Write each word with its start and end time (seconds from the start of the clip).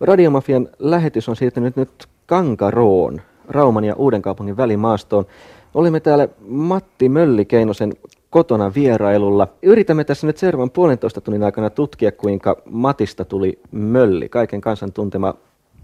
Radiomafian 0.00 0.68
lähetys 0.78 1.28
on 1.28 1.36
siirtynyt 1.36 1.76
nyt 1.76 2.06
Kankaroon, 2.26 3.20
Rauman 3.48 3.84
ja 3.84 3.94
Uudenkaupungin 3.94 4.56
välimaastoon. 4.56 5.26
Olimme 5.74 6.00
täällä 6.00 6.28
Matti 6.48 7.08
Möllikeinosen 7.08 7.92
kotona 8.30 8.74
vierailulla. 8.74 9.48
Yritämme 9.62 10.04
tässä 10.04 10.26
nyt 10.26 10.36
seuraavan 10.36 10.70
puolentoista 10.70 11.20
tunnin 11.20 11.42
aikana 11.42 11.70
tutkia, 11.70 12.12
kuinka 12.12 12.56
Matista 12.70 13.24
tuli 13.24 13.58
Mölli, 13.72 14.28
kaiken 14.28 14.60
kansan 14.60 14.92
tuntema 14.92 15.34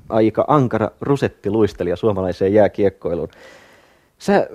aika 0.09 0.45
ankara 0.49 0.91
rusettiluistelija 1.01 1.97
suomalaiseen 1.97 2.55
jääkiekkoiluun. 2.55 3.29
Sä, 4.19 4.49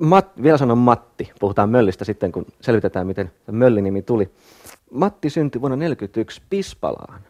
Mat, 0.00 0.42
vielä 0.42 0.58
sanon 0.58 0.78
Matti, 0.78 1.30
puhutaan 1.40 1.70
Möllistä 1.70 2.04
sitten, 2.04 2.32
kun 2.32 2.46
selvitetään, 2.60 3.06
miten 3.06 3.32
Mölli-nimi 3.50 4.02
tuli. 4.02 4.30
Matti 4.90 5.30
syntyi 5.30 5.60
vuonna 5.60 5.76
1941 5.76 6.42
Pispalaan. 6.50 7.20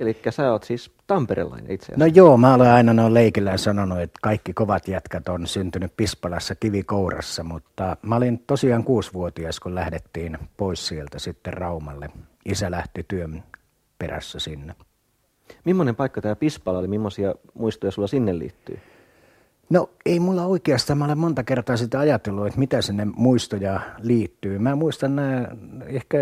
Eli 0.00 0.16
sä 0.30 0.52
oot 0.52 0.62
siis 0.64 0.90
tamperelainen 1.06 1.70
itse 1.70 1.84
asiassa. 1.84 2.04
No 2.04 2.12
joo, 2.14 2.36
mä 2.36 2.54
olen 2.54 2.70
aina 2.70 2.92
noin 2.92 3.14
leikillä 3.14 3.56
sanonut, 3.56 4.00
että 4.00 4.18
kaikki 4.22 4.52
kovat 4.52 4.88
jätkät 4.88 5.28
on 5.28 5.46
syntynyt 5.46 5.96
Pispalassa 5.96 6.54
kivikourassa, 6.54 7.44
mutta 7.44 7.96
mä 8.02 8.16
olin 8.16 8.44
tosiaan 8.46 8.84
kuusivuotias, 8.84 9.60
kun 9.60 9.74
lähdettiin 9.74 10.38
pois 10.56 10.86
sieltä 10.86 11.18
sitten 11.18 11.52
Raumalle. 11.52 12.10
Isä 12.44 12.70
lähti 12.70 13.04
työn 13.08 13.42
perässä 13.98 14.38
sinne. 14.38 14.74
Millainen 15.64 15.96
paikka 15.96 16.20
tämä 16.20 16.36
Pispala 16.36 16.78
oli? 16.78 16.88
Millaisia 16.88 17.34
muistoja 17.54 17.90
sulla 17.90 18.08
sinne 18.08 18.38
liittyy? 18.38 18.78
No 19.70 19.90
ei 20.06 20.20
mulla 20.20 20.46
oikeastaan, 20.46 20.98
mä 20.98 21.04
olen 21.04 21.18
monta 21.18 21.44
kertaa 21.44 21.76
sitä 21.76 21.98
ajatellut, 21.98 22.46
että 22.46 22.58
mitä 22.58 22.82
sinne 22.82 23.04
muistoja 23.04 23.80
liittyy. 23.98 24.58
Mä 24.58 24.76
muistan 24.76 25.16
nämä 25.16 25.48
ehkä 25.86 26.18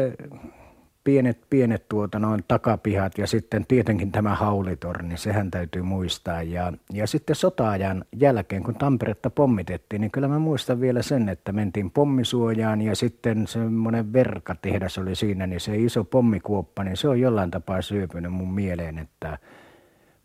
pienet, 1.08 1.38
pienet 1.50 1.88
tuota, 1.88 2.18
noin 2.18 2.44
takapihat 2.48 3.18
ja 3.18 3.26
sitten 3.26 3.66
tietenkin 3.66 4.12
tämä 4.12 4.34
haulitorni, 4.34 5.16
sehän 5.16 5.50
täytyy 5.50 5.82
muistaa. 5.82 6.42
Ja, 6.42 6.72
ja 6.92 7.06
sitten 7.06 7.36
sotaajan 7.36 8.04
jälkeen, 8.16 8.62
kun 8.62 8.74
Tamperetta 8.74 9.30
pommitettiin, 9.30 10.00
niin 10.00 10.10
kyllä 10.10 10.28
mä 10.28 10.38
muistan 10.38 10.80
vielä 10.80 11.02
sen, 11.02 11.28
että 11.28 11.52
mentiin 11.52 11.90
pommisuojaan 11.90 12.80
ja 12.82 12.96
sitten 12.96 13.46
semmoinen 13.46 14.12
verkatehdas 14.12 14.98
oli 14.98 15.14
siinä, 15.14 15.46
niin 15.46 15.60
se 15.60 15.76
iso 15.76 16.04
pommikuoppa, 16.04 16.84
niin 16.84 16.96
se 16.96 17.08
on 17.08 17.20
jollain 17.20 17.50
tapaa 17.50 17.82
syöpynyt 17.82 18.32
mun 18.32 18.54
mieleen, 18.54 18.98
että, 18.98 19.38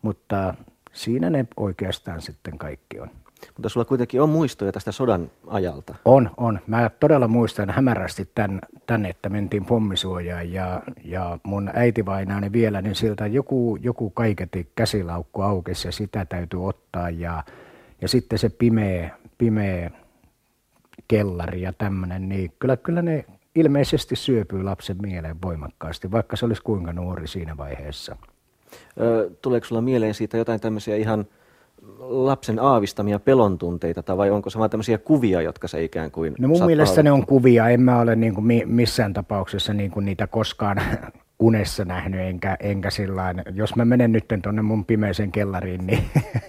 mutta 0.02 0.54
siinä 0.92 1.30
ne 1.30 1.46
oikeastaan 1.56 2.20
sitten 2.20 2.58
kaikki 2.58 3.00
on. 3.00 3.10
Mutta 3.54 3.68
sulla 3.68 3.84
kuitenkin 3.84 4.22
on 4.22 4.28
muistoja 4.28 4.72
tästä 4.72 4.92
sodan 4.92 5.30
ajalta. 5.46 5.94
On, 6.04 6.30
on. 6.36 6.58
Mä 6.66 6.90
todella 7.00 7.28
muistan 7.28 7.70
hämärästi 7.70 8.28
tämän, 8.34 8.60
tämän 8.86 9.06
että 9.06 9.28
mentiin 9.28 9.64
pommisuojaan 9.64 10.52
ja, 10.52 10.82
ja 11.04 11.38
mun 11.42 11.70
äitivainaani 11.74 12.52
vielä, 12.52 12.82
niin 12.82 12.94
siltä 12.94 13.26
joku, 13.26 13.78
joku 13.80 14.10
kaiketi 14.10 14.68
käsilaukku 14.74 15.42
aukesi 15.42 15.88
ja 15.88 15.92
sitä 15.92 16.24
täytyy 16.24 16.66
ottaa 16.66 17.10
ja, 17.10 17.44
ja 18.00 18.08
sitten 18.08 18.38
se 18.38 18.48
pimeä, 18.48 19.10
pimeä 19.38 19.90
kellari 21.08 21.62
ja 21.62 21.72
tämmöinen, 21.72 22.28
niin 22.28 22.52
kyllä, 22.58 22.76
kyllä 22.76 23.02
ne 23.02 23.24
ilmeisesti 23.54 24.16
syöpyy 24.16 24.62
lapsen 24.62 24.96
mieleen 25.02 25.42
voimakkaasti, 25.42 26.10
vaikka 26.10 26.36
se 26.36 26.46
olisi 26.46 26.62
kuinka 26.62 26.92
nuori 26.92 27.26
siinä 27.26 27.56
vaiheessa. 27.56 28.16
Ö, 29.00 29.30
tuleeko 29.42 29.66
sulla 29.66 29.82
mieleen 29.82 30.14
siitä 30.14 30.36
jotain 30.36 30.60
tämmöisiä 30.60 30.96
ihan 30.96 31.26
lapsen 31.98 32.58
aavistamia 32.58 33.18
pelon 33.18 33.58
tunteita, 33.58 34.16
vai 34.16 34.30
onko 34.30 34.50
se 34.50 34.58
vain 34.58 34.70
tämmöisiä 34.70 34.98
kuvia, 34.98 35.42
jotka 35.42 35.68
se 35.68 35.84
ikään 35.84 36.10
kuin 36.10 36.34
No 36.38 36.48
mun 36.48 36.66
mielestä 36.66 37.02
ne 37.02 37.12
on 37.12 37.26
kuvia, 37.26 37.68
en 37.68 37.80
mä 37.80 38.00
ole 38.00 38.16
niin 38.16 38.34
kuin 38.34 38.62
missään 38.66 39.12
tapauksessa 39.12 39.74
niin 39.74 39.90
kuin 39.90 40.04
niitä 40.04 40.26
koskaan 40.26 40.80
unessa 41.38 41.84
nähnyt, 41.84 42.20
enkä, 42.20 42.56
enkä 42.60 42.90
sillain, 42.90 43.42
jos 43.54 43.76
mä 43.76 43.84
menen 43.84 44.12
nyt 44.12 44.24
tuonne 44.42 44.62
mun 44.62 44.84
pimeisen 44.84 45.32
kellariin, 45.32 45.86
niin 45.86 46.04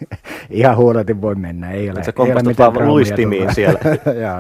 ihan 0.49 0.77
huoletin 0.77 1.21
voi 1.21 1.35
mennä. 1.35 1.71
Ei 1.71 1.89
ole, 1.89 2.03
sä 2.03 2.13
ei 2.25 2.31
ole 2.31 2.43
mitään 2.43 2.73
vaan 2.73 2.87
luistimiin 2.87 3.55
siellä. 3.55 3.79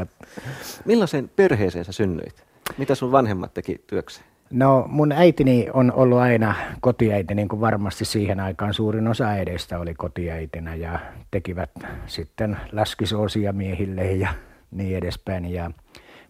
Millaisen 0.85 1.29
perheeseen 1.35 1.85
sä 1.85 1.91
synnyit? 1.91 2.43
Mitä 2.77 2.95
sun 2.95 3.11
vanhemmat 3.11 3.53
teki 3.53 3.81
työkseen? 3.87 4.34
No 4.55 4.85
mun 4.89 5.11
äitini 5.11 5.67
on 5.73 5.91
ollut 5.91 6.17
aina 6.17 6.55
kotiäiti, 6.81 7.35
niin 7.35 7.47
kuin 7.47 7.61
varmasti 7.61 8.05
siihen 8.05 8.39
aikaan 8.39 8.73
suurin 8.73 9.07
osa 9.07 9.27
äideistä 9.27 9.79
oli 9.79 9.93
kotiäitinä 9.93 10.75
ja 10.75 10.99
tekivät 11.31 11.69
sitten 12.05 12.57
läskisoosia 12.71 13.53
miehille 13.53 14.11
ja 14.11 14.33
niin 14.71 14.97
edespäin. 14.97 15.45
Ja 15.45 15.71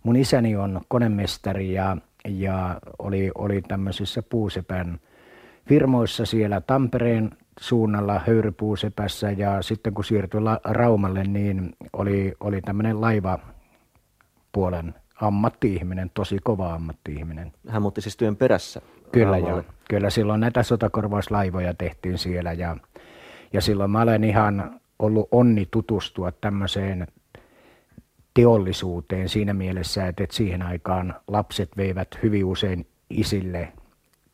mun 0.03 0.16
isäni 0.16 0.56
on 0.56 0.81
konemestari 0.88 1.74
ja, 1.74 1.97
ja 2.28 2.81
oli, 3.00 3.31
oli 3.36 3.62
tämmöisissä 3.62 4.24
puusepän 4.30 5.00
firmoissa 5.68 6.25
siellä 6.25 6.62
Tampereen 6.62 7.31
suunnalla 7.59 8.22
höyrypuusepässä 8.28 9.31
ja 9.31 9.62
sitten 9.62 9.94
kun 9.94 10.06
siirtyi 10.06 10.42
Raumalle, 10.63 11.24
niin 11.24 11.75
oli, 11.94 12.34
oli 12.40 12.62
tämmöinen 12.62 13.02
laivapuolen 13.02 14.94
ammatti-ihminen, 15.21 16.11
tosi 16.13 16.37
kova 16.43 16.73
ammatti-ihminen. 16.73 17.53
Hän 17.67 17.81
muutti 17.81 18.01
siis 18.01 18.17
työn 18.17 18.35
perässä? 18.35 18.81
Kyllä 19.11 19.37
joo. 19.37 19.63
Kyllä 19.89 20.09
silloin 20.09 20.39
näitä 20.41 20.63
sotakorvauslaivoja 20.63 21.73
tehtiin 21.73 22.17
siellä 22.17 22.53
ja, 22.53 22.77
ja 23.53 23.61
silloin 23.61 23.91
mä 23.91 24.01
olen 24.01 24.23
ihan 24.23 24.79
ollut 24.99 25.27
onni 25.31 25.67
tutustua 25.71 26.31
tämmöiseen 26.31 27.07
teollisuuteen 28.33 29.29
siinä 29.29 29.53
mielessä, 29.53 30.07
että, 30.07 30.23
että 30.23 30.35
siihen 30.35 30.61
aikaan 30.61 31.15
lapset 31.27 31.77
veivät 31.77 32.07
hyvin 32.23 32.45
usein 32.45 32.87
isille 33.09 33.73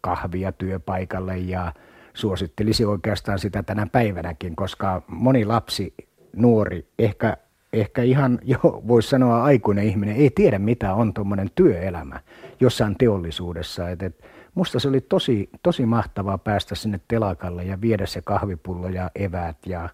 kahvia 0.01 0.51
työpaikalle 0.51 1.37
ja 1.37 1.73
suosittelisi 2.13 2.85
oikeastaan 2.85 3.39
sitä 3.39 3.63
tänä 3.63 3.87
päivänäkin, 3.91 4.55
koska 4.55 5.01
moni 5.07 5.45
lapsi, 5.45 5.93
nuori, 6.35 6.87
ehkä 6.99 7.37
ehkä 7.73 8.01
ihan 8.01 8.39
jo 8.43 8.59
voisi 8.87 9.09
sanoa 9.09 9.43
aikuinen 9.43 9.85
ihminen 9.85 10.15
ei 10.15 10.29
tiedä 10.29 10.59
mitä 10.59 10.93
on 10.93 11.13
tuommoinen 11.13 11.49
työelämä 11.55 12.19
jossain 12.59 12.95
teollisuudessa. 12.97 13.89
Et, 13.89 14.03
et, 14.03 14.25
musta 14.55 14.79
se 14.79 14.87
oli 14.87 15.01
tosi, 15.01 15.49
tosi 15.63 15.85
mahtavaa 15.85 16.37
päästä 16.37 16.75
sinne 16.75 16.99
telakalle 17.07 17.63
ja 17.63 17.81
viedä 17.81 18.05
se 18.05 18.21
kahvipullo 18.21 18.87
ja 18.87 19.11
eväät 19.15 19.57
ja, 19.65 19.89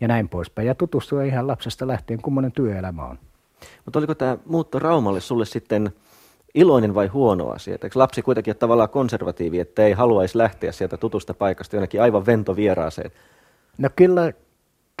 ja 0.00 0.08
näin 0.08 0.28
poispäin. 0.28 0.68
Ja 0.68 0.74
tutustua 0.74 1.22
ihan 1.22 1.46
lapsesta 1.46 1.86
lähtien, 1.86 2.22
kummonen 2.22 2.52
työelämä 2.52 3.04
on. 3.04 3.18
Mutta 3.84 3.98
oliko 3.98 4.14
tämä 4.14 4.38
muutto 4.46 4.78
Raumalle 4.78 5.20
sulle 5.20 5.44
sitten 5.44 5.92
iloinen 6.54 6.94
vai 6.94 7.06
huono 7.06 7.50
asia? 7.50 7.72
Eikö 7.72 7.98
lapsi 7.98 8.22
kuitenkin 8.22 8.50
ole 8.50 8.56
tavallaan 8.56 8.88
konservatiivi, 8.88 9.60
että 9.60 9.82
ei 9.82 9.92
haluaisi 9.92 10.38
lähteä 10.38 10.72
sieltä 10.72 10.96
tutusta 10.96 11.34
paikasta 11.34 11.76
jonnekin 11.76 12.02
aivan 12.02 12.26
ventovieraaseen? 12.26 13.10
No 13.78 13.88
kyllä, 13.96 14.32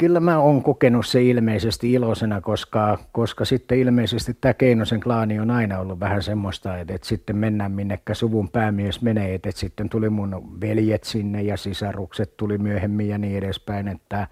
kyllä 0.02 0.20
mä 0.20 0.38
oon 0.38 0.62
kokenut 0.62 1.06
se 1.06 1.22
ilmeisesti 1.22 1.92
iloisena, 1.92 2.40
koska, 2.40 2.98
koska 3.12 3.44
sitten 3.44 3.78
ilmeisesti 3.78 4.36
tämä 4.40 4.54
Keinosen 4.54 5.00
klaani 5.00 5.40
on 5.40 5.50
aina 5.50 5.78
ollut 5.78 6.00
vähän 6.00 6.22
semmoista, 6.22 6.78
että, 6.78 6.94
että 6.94 7.08
sitten 7.08 7.36
mennään 7.36 7.72
minnekä 7.72 8.14
suvun 8.14 8.48
päämies 8.48 9.02
menee, 9.02 9.34
että, 9.34 9.48
että 9.48 9.60
sitten 9.60 9.88
tuli 9.88 10.10
mun 10.10 10.60
veljet 10.60 11.04
sinne 11.04 11.42
ja 11.42 11.56
sisarukset 11.56 12.36
tuli 12.36 12.58
myöhemmin 12.58 13.08
ja 13.08 13.18
niin 13.18 13.38
edespäin, 13.38 13.88
että, 13.88 14.28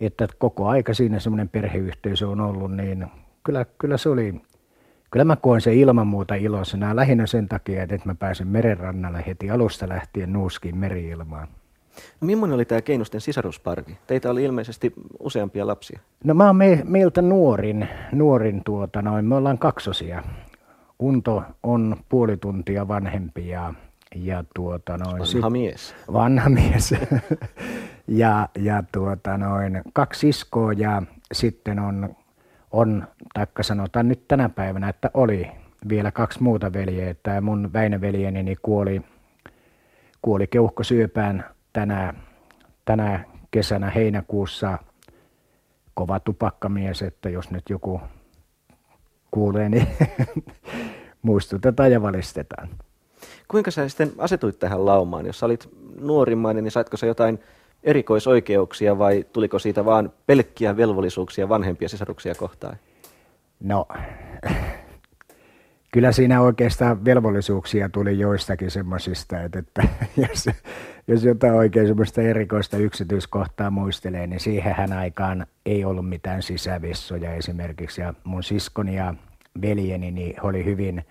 että 0.00 0.28
koko 0.38 0.68
aika 0.68 0.94
siinä 0.94 1.18
semmoinen 1.18 1.48
perheyhteisö 1.48 2.28
on 2.28 2.40
ollut, 2.40 2.76
niin 2.76 3.06
kyllä, 3.44 3.66
kyllä 3.78 3.96
se 3.96 4.08
oli, 4.08 4.40
kyllä 5.10 5.24
mä 5.24 5.36
koen 5.36 5.60
se 5.60 5.74
ilman 5.74 6.06
muuta 6.06 6.34
iloisena, 6.34 6.96
lähinnä 6.96 7.26
sen 7.26 7.48
takia, 7.48 7.82
että 7.82 8.00
mä 8.04 8.14
pääsen 8.14 8.48
merenrannalle 8.48 9.24
heti 9.26 9.50
alusta 9.50 9.88
lähtien 9.88 10.32
nuuskiin 10.32 10.76
meriilmaan. 10.76 11.48
No, 12.20 12.26
millainen 12.26 12.54
oli 12.54 12.64
tämä 12.64 12.82
Keinusten 12.82 13.20
sisarusparvi? 13.20 13.98
Teitä 14.06 14.30
oli 14.30 14.44
ilmeisesti 14.44 14.92
useampia 15.20 15.66
lapsia. 15.66 16.00
No 16.24 16.34
mä 16.34 16.46
oon 16.46 16.56
me, 16.56 16.82
meiltä 16.84 17.22
nuorin, 17.22 17.88
nuorin 18.12 18.64
tuota 18.64 19.02
noin, 19.02 19.24
me 19.24 19.34
ollaan 19.34 19.58
kaksosia. 19.58 20.22
Unto 20.98 21.42
on 21.62 21.96
puoli 22.08 22.36
tuntia 22.36 22.88
vanhempi 22.88 23.48
ja, 23.48 23.74
ja 24.14 24.44
tuota 24.54 24.98
noin. 24.98 25.12
Vanha 25.12 25.24
sit, 25.24 25.42
mies. 25.50 25.94
Vanha 26.12 26.48
mies. 26.48 26.94
ja, 28.08 28.48
ja 28.58 28.82
tuota 28.92 29.38
noin, 29.38 29.82
kaksi 29.92 30.28
iskoa 30.28 30.72
ja 30.72 31.02
sitten 31.32 31.78
on, 31.78 32.16
on, 32.70 33.06
taikka 33.34 33.62
sanotaan 33.62 34.08
nyt 34.08 34.28
tänä 34.28 34.48
päivänä, 34.48 34.88
että 34.88 35.10
oli 35.14 35.50
vielä 35.88 36.10
kaksi 36.10 36.42
muuta 36.42 36.72
veljeä. 36.72 37.14
Tämä 37.22 37.40
mun 37.40 37.72
Väinö-veljeni 37.72 38.56
kuoli, 38.62 39.02
kuoli 40.22 40.46
keuhkosyöpään 40.46 41.44
tänä, 41.72 42.14
tänä 42.84 43.24
kesänä 43.50 43.90
heinäkuussa 43.90 44.78
kova 45.94 46.20
tupakkamies, 46.20 47.02
että 47.02 47.30
jos 47.30 47.50
nyt 47.50 47.70
joku 47.70 48.00
kuulee, 49.30 49.68
niin 49.68 49.86
muistutetaan 51.22 51.92
ja 51.92 52.02
valistetaan. 52.02 52.68
Kuinka 53.48 53.70
sä 53.70 53.88
sitten 53.88 54.12
asetuit 54.18 54.58
tähän 54.58 54.86
laumaan? 54.86 55.26
Jos 55.26 55.38
sä 55.38 55.46
olit 55.46 55.68
nuorimmainen, 56.00 56.64
niin 56.64 56.72
saitko 56.72 56.96
sä 56.96 57.06
jotain 57.06 57.38
erikoisoikeuksia 57.82 58.98
vai 58.98 59.24
tuliko 59.32 59.58
siitä 59.58 59.84
vaan 59.84 60.12
pelkkiä 60.26 60.76
velvollisuuksia 60.76 61.48
vanhempia 61.48 61.88
sisaruksia 61.88 62.34
kohtaan? 62.34 62.76
No, 63.60 63.86
kyllä 65.92 66.12
siinä 66.12 66.40
oikeastaan 66.40 67.04
velvollisuuksia 67.04 67.88
tuli 67.88 68.18
joistakin 68.18 68.70
semmoisista, 68.70 69.42
että, 69.42 69.58
että 69.58 69.82
jos, 70.28 70.48
jos 71.08 71.24
jotain 71.24 71.54
oikein 71.54 71.86
semmoista 71.86 72.22
erikoista 72.22 72.76
yksityiskohtaa 72.76 73.70
muistelee, 73.70 74.26
niin 74.26 74.40
siihen 74.40 74.92
aikaan 74.92 75.46
ei 75.66 75.84
ollut 75.84 76.08
mitään 76.08 76.42
sisävessoja 76.42 77.34
esimerkiksi. 77.34 78.00
Ja 78.00 78.14
mun 78.24 78.42
siskoni 78.42 78.96
ja 78.96 79.14
veljeni 79.62 80.10
niin 80.10 80.34
oli 80.42 80.64
hyvin, 80.64 81.04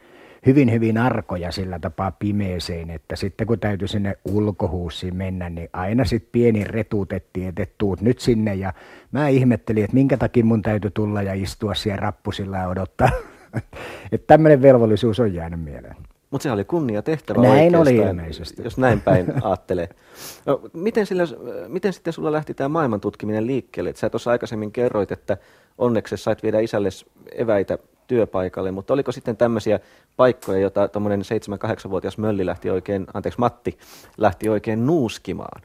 hyvin, 0.46 0.72
hyvin 0.72 0.98
arkoja 0.98 1.52
sillä 1.52 1.80
tapaa 1.80 2.12
pimeeseen, 2.12 2.90
että 2.90 3.16
sitten 3.16 3.48
kun 3.48 3.60
täytyi 3.60 3.88
sinne 3.88 4.16
ulkohuussiin 4.26 5.16
mennä, 5.16 5.50
niin 5.50 5.70
aina 5.74 6.06
sitten 6.06 6.32
pieni 6.32 6.64
retuutettiin, 6.64 7.48
että 7.48 7.66
tuut 7.78 8.02
nyt 8.02 8.20
sinne. 8.20 8.56
Ja 8.56 8.74
mä 9.12 9.28
ihmettelin, 9.28 9.84
että 9.84 9.94
minkä 9.94 10.18
takia 10.18 10.46
mun 10.46 10.62
täytyy 10.62 10.92
tulla 10.92 11.22
ja 11.22 11.34
istua 11.34 11.74
siellä 11.74 12.02
rappusilla 12.02 12.58
ja 12.58 12.68
odottaa. 12.68 13.10
että 14.12 14.28
tämmöinen 14.28 14.62
velvollisuus 14.62 15.20
on 15.20 15.34
jäänyt 15.34 15.62
mieleen. 15.62 15.96
Mutta 16.32 16.44
se 16.44 16.52
oli 16.52 16.64
kunnia 16.64 17.02
tehtävä 17.02 17.42
Näin 17.42 17.76
oli 17.76 17.96
ilmeisesti. 17.96 18.64
Jos 18.64 18.78
näin 18.78 19.02
päin 19.02 19.34
ajattelee. 19.46 19.90
No, 20.46 20.62
miten, 20.74 21.06
sillä, 21.06 21.24
miten 21.68 21.94
sitten 21.94 22.14
sulla 22.14 22.32
lähti 22.32 22.54
tämä 22.54 22.70
maailman 22.70 23.02
tutkiminen 23.02 23.48
liikkeelle? 23.48 23.90
Et 23.90 23.98
sä 23.98 24.10
tuossa 24.10 24.32
aikaisemmin 24.32 24.72
kerroit, 24.72 25.12
että 25.12 25.38
onneksi 25.78 26.18
sait 26.18 26.44
viedä 26.44 26.60
isälle 26.60 26.90
eväitä 27.32 27.78
työpaikalle, 28.08 28.72
mutta 28.72 28.94
oliko 28.94 29.12
sitten 29.12 29.38
tämmöisiä 29.38 29.80
paikkoja, 30.18 30.60
joita 30.60 30.88
tuommoinen 30.88 31.22
7-8-vuotias 31.22 32.18
Mölli 32.18 32.46
lähti 32.46 32.70
oikein, 32.70 33.08
anteeksi 33.14 33.40
Matti, 33.40 33.78
lähti 34.18 34.50
oikein 34.50 34.86
nuuskimaan? 34.86 35.62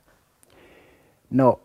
No, 1.30 1.60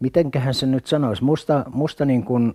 mitenköhän 0.00 0.54
se 0.54 0.66
nyt 0.66 0.86
sanoisi? 0.86 1.24
Musta, 1.24 1.64
musta 1.70 2.04
niin 2.04 2.24
kuin 2.24 2.54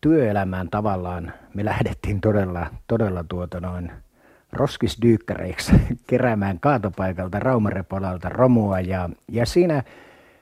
työelämään 0.00 0.70
tavallaan 0.70 1.32
me 1.54 1.64
lähdettiin 1.64 2.20
todella, 2.20 2.66
todella 2.86 3.24
tuota 3.28 3.60
noin 3.60 3.92
roskisdyykkäreiksi 4.52 5.72
keräämään 6.06 6.60
kaatopaikalta 6.60 7.38
Raumarepolalta 7.38 8.28
romua 8.28 8.80
ja, 8.80 9.10
ja 9.28 9.46
siinä 9.46 9.82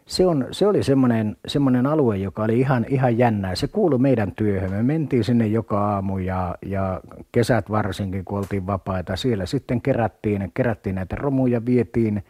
se, 0.06 0.26
on, 0.26 0.47
se 0.50 0.67
oli 0.67 0.82
semmoinen, 0.82 1.37
semmoinen 1.47 1.87
alue, 1.87 2.17
joka 2.17 2.44
oli 2.44 2.61
ihan, 2.61 2.87
ihan 2.88 3.19
jännää. 3.19 3.55
Se 3.55 3.67
kuului 3.69 3.99
meidän 3.99 4.32
työhön. 4.32 4.70
Me 4.70 4.82
mentiin 4.82 5.25
sinne 5.25 5.47
joka 5.47 5.94
aamu 5.94 6.19
ja, 6.19 6.55
ja 6.67 7.00
kesät 7.32 7.70
varsinkin, 7.70 8.25
kun 8.25 8.38
oltiin 8.38 8.67
vapaita. 8.67 9.17
Siellä 9.17 9.47
sitten 9.47 9.82
kerättiin, 9.82 10.50
kerättiin 10.55 10.94
näitä 10.94 11.17
romuja, 11.17 11.67
vietiin, 11.67 12.25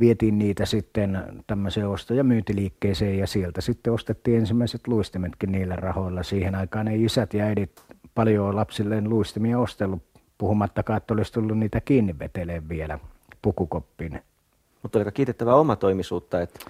vietiin 0.00 0.38
niitä 0.38 0.66
sitten 0.66 1.22
tämmöiseen 1.46 1.88
osto- 1.88 2.14
ja 2.14 2.24
myyntiliikkeeseen 2.24 3.18
ja 3.18 3.26
sieltä 3.26 3.60
sitten 3.60 3.92
ostettiin 3.92 4.38
ensimmäiset 4.38 4.88
luistimetkin 4.88 5.52
niillä 5.52 5.76
rahoilla. 5.76 6.22
Siihen 6.22 6.54
aikaan 6.54 6.88
ei 6.88 7.04
isät 7.04 7.34
ja 7.34 7.44
äidit 7.44 7.82
paljon 8.14 8.56
lapsilleen 8.56 9.08
luistimia 9.08 9.58
ostellut, 9.58 10.02
puhumattakaan, 10.38 10.96
että 10.96 11.14
olisi 11.14 11.32
tullut 11.32 11.58
niitä 11.58 11.80
kiinni 11.80 12.18
veteleen 12.18 12.68
vielä 12.68 12.98
pukukoppiin. 13.42 14.22
Mutta 14.82 14.98
aika 14.98 15.10
kiitettävää 15.10 15.54
omatoimisuutta, 15.54 16.40
että 16.40 16.60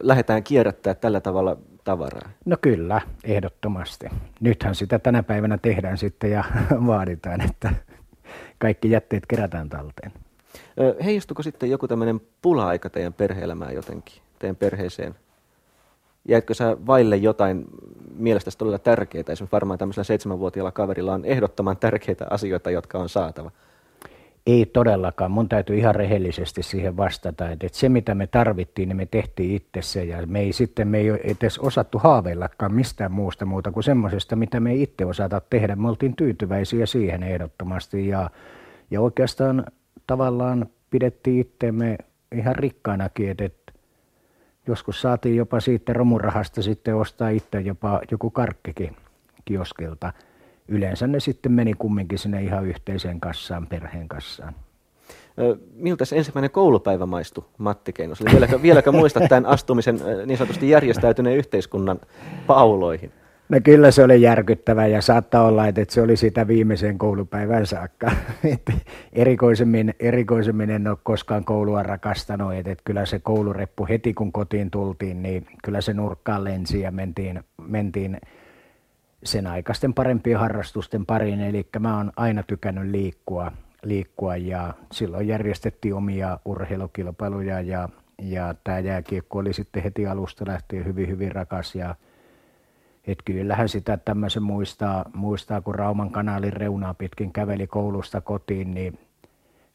lähdetään 0.00 0.42
kierrättää 0.42 0.94
tällä 0.94 1.20
tavalla 1.20 1.56
tavaraa? 1.84 2.30
No 2.44 2.56
kyllä, 2.60 3.00
ehdottomasti. 3.24 4.06
Nythän 4.40 4.74
sitä 4.74 4.98
tänä 4.98 5.22
päivänä 5.22 5.58
tehdään 5.58 5.98
sitten 5.98 6.30
ja 6.30 6.44
vaaditaan, 6.86 7.40
että 7.40 7.74
kaikki 8.58 8.90
jätteet 8.90 9.26
kerätään 9.26 9.68
talteen. 9.68 10.12
Heijastuko 11.04 11.42
sitten 11.42 11.70
joku 11.70 11.88
tämmöinen 11.88 12.20
pula-aika 12.42 12.90
teidän 12.90 13.12
perheelämään 13.12 13.74
jotenkin, 13.74 14.22
teidän 14.38 14.56
perheeseen? 14.56 15.14
Jäitkö 16.28 16.54
sä 16.54 16.76
vaille 16.86 17.16
jotain 17.16 17.64
mielestäsi 18.16 18.58
todella 18.58 18.78
tärkeää? 18.78 19.24
Esimerkiksi 19.28 19.52
varmaan 19.52 19.78
tämmöisellä 19.78 20.04
seitsemänvuotiaalla 20.04 20.72
kaverilla 20.72 21.14
on 21.14 21.24
ehdottoman 21.24 21.76
tärkeitä 21.76 22.26
asioita, 22.30 22.70
jotka 22.70 22.98
on 22.98 23.08
saatava. 23.08 23.50
Ei 24.46 24.66
todellakaan. 24.66 25.30
Mun 25.30 25.48
täytyy 25.48 25.78
ihan 25.78 25.94
rehellisesti 25.94 26.62
siihen 26.62 26.96
vastata, 26.96 27.50
että 27.50 27.68
se 27.72 27.88
mitä 27.88 28.14
me 28.14 28.26
tarvittiin, 28.26 28.88
niin 28.88 28.96
me 28.96 29.06
tehtiin 29.06 29.54
itse 29.56 29.82
se. 29.82 30.04
Ja 30.04 30.26
me 30.26 30.40
ei 30.40 30.52
sitten 30.52 30.88
me 30.88 30.98
ei 30.98 31.08
edes 31.10 31.58
osattu 31.58 31.98
haaveillakaan 31.98 32.74
mistään 32.74 33.12
muusta 33.12 33.46
muuta 33.46 33.72
kuin 33.72 33.84
semmoisesta, 33.84 34.36
mitä 34.36 34.60
me 34.60 34.70
ei 34.70 34.82
itse 34.82 35.04
osata 35.04 35.40
tehdä. 35.50 35.76
Me 35.76 35.88
oltiin 35.88 36.16
tyytyväisiä 36.16 36.86
siihen 36.86 37.22
ehdottomasti 37.22 38.08
ja, 38.08 38.30
ja 38.90 39.00
oikeastaan 39.00 39.64
tavallaan 40.06 40.66
pidettiin 40.90 41.40
itseemme 41.40 41.98
ihan 42.32 42.56
rikkainakin, 42.56 43.30
että, 43.30 43.44
että 43.44 43.72
joskus 44.66 45.00
saatiin 45.00 45.36
jopa 45.36 45.60
siitä 45.60 45.92
romurahasta 45.92 46.62
sitten 46.62 46.96
ostaa 46.96 47.28
itse 47.28 47.60
jopa 47.60 48.00
joku 48.10 48.30
karkkikin 48.30 48.96
kioskilta– 49.44 50.12
yleensä 50.68 51.06
ne 51.06 51.20
sitten 51.20 51.52
meni 51.52 51.74
kumminkin 51.78 52.18
sinne 52.18 52.42
ihan 52.42 52.66
yhteiseen 52.66 53.20
kassaan, 53.20 53.66
perheen 53.66 54.08
kassaan. 54.08 54.54
Miltä 55.74 56.04
se 56.04 56.16
ensimmäinen 56.16 56.50
koulupäivä 56.50 57.06
maistui 57.06 57.44
Matti 57.58 57.92
Keinoselle? 57.92 58.30
Vieläkö, 58.32 58.62
vieläkö 58.62 58.92
muistat 58.92 59.22
tämän 59.28 59.46
astumisen 59.46 60.00
niin 60.26 60.38
sanotusti 60.38 60.70
järjestäytyneen 60.70 61.36
yhteiskunnan 61.36 62.00
pauloihin? 62.46 63.12
No 63.52 63.60
kyllä 63.64 63.90
se 63.90 64.04
oli 64.04 64.22
järkyttävä 64.22 64.86
ja 64.86 65.02
saattaa 65.02 65.44
olla, 65.44 65.66
että 65.66 65.84
se 65.88 66.02
oli 66.02 66.16
sitä 66.16 66.48
viimeiseen 66.48 66.98
koulupäivän 66.98 67.66
saakka. 67.66 68.10
erikoisemmin, 69.12 69.94
erikoisemmin 70.00 70.70
en 70.70 70.88
ole 70.88 70.98
koskaan 71.02 71.44
koulua 71.44 71.82
rakastanut, 71.82 72.54
että 72.54 72.76
kyllä 72.84 73.06
se 73.06 73.18
koulureppu 73.18 73.86
heti 73.88 74.14
kun 74.14 74.32
kotiin 74.32 74.70
tultiin, 74.70 75.22
niin 75.22 75.46
kyllä 75.64 75.80
se 75.80 75.94
nurkkaan 75.94 76.44
lensi 76.44 76.80
ja 76.80 76.90
mentiin, 76.90 77.44
mentiin 77.66 78.20
sen 79.24 79.46
aikaisten 79.46 79.94
parempien 79.94 80.38
harrastusten 80.38 81.06
pariin, 81.06 81.40
eli 81.40 81.66
mä 81.78 81.96
oon 81.96 82.12
aina 82.16 82.42
tykännyt 82.42 82.90
liikkua, 82.90 83.52
liikkua 83.82 84.36
ja 84.36 84.74
silloin 84.92 85.28
järjestettiin 85.28 85.94
omia 85.94 86.38
urheilukilpailuja 86.44 87.60
ja, 87.60 87.88
ja 88.22 88.54
tämä 88.64 88.78
jääkiekko 88.78 89.38
oli 89.38 89.52
sitten 89.52 89.82
heti 89.82 90.06
alusta 90.06 90.44
lähtien 90.46 90.84
hyvin 90.84 91.08
hyvin 91.08 91.32
rakas 91.32 91.74
ja 91.74 91.94
et 93.06 93.18
kyllähän 93.24 93.68
sitä 93.68 93.96
tämmöisen 93.96 94.42
muistaa, 94.42 95.04
muistaa, 95.14 95.60
kun 95.60 95.74
Rauman 95.74 96.10
kanaalin 96.10 96.52
reunaa 96.52 96.94
pitkin 96.94 97.32
käveli 97.32 97.66
koulusta 97.66 98.20
kotiin, 98.20 98.74
niin 98.74 98.98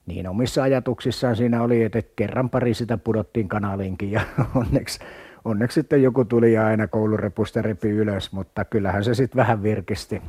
niin 0.06 0.28
omissa 0.28 0.64
ajatuksissaan 0.64 1.36
siinä 1.36 1.64
oli, 1.64 1.84
että 1.84 2.02
kerran 2.16 2.50
pari 2.50 2.74
sitä 2.74 2.98
pudottiin 2.98 3.48
kanalinkin 3.48 4.12
ja 4.12 4.22
onneksi 4.62 5.00
onneksi 5.46 5.82
sitten 5.82 6.04
joku 6.04 6.26
tuli 6.26 6.54
ja 6.54 6.68
aina 6.68 6.88
koulurepusta 6.88 7.62
repi 7.62 7.90
ylös, 7.90 8.34
mutta 8.34 8.66
kyllähän 8.66 9.04
se 9.04 9.14
sitten 9.14 9.38
vähän 9.38 9.64
virkisti. 9.64 10.22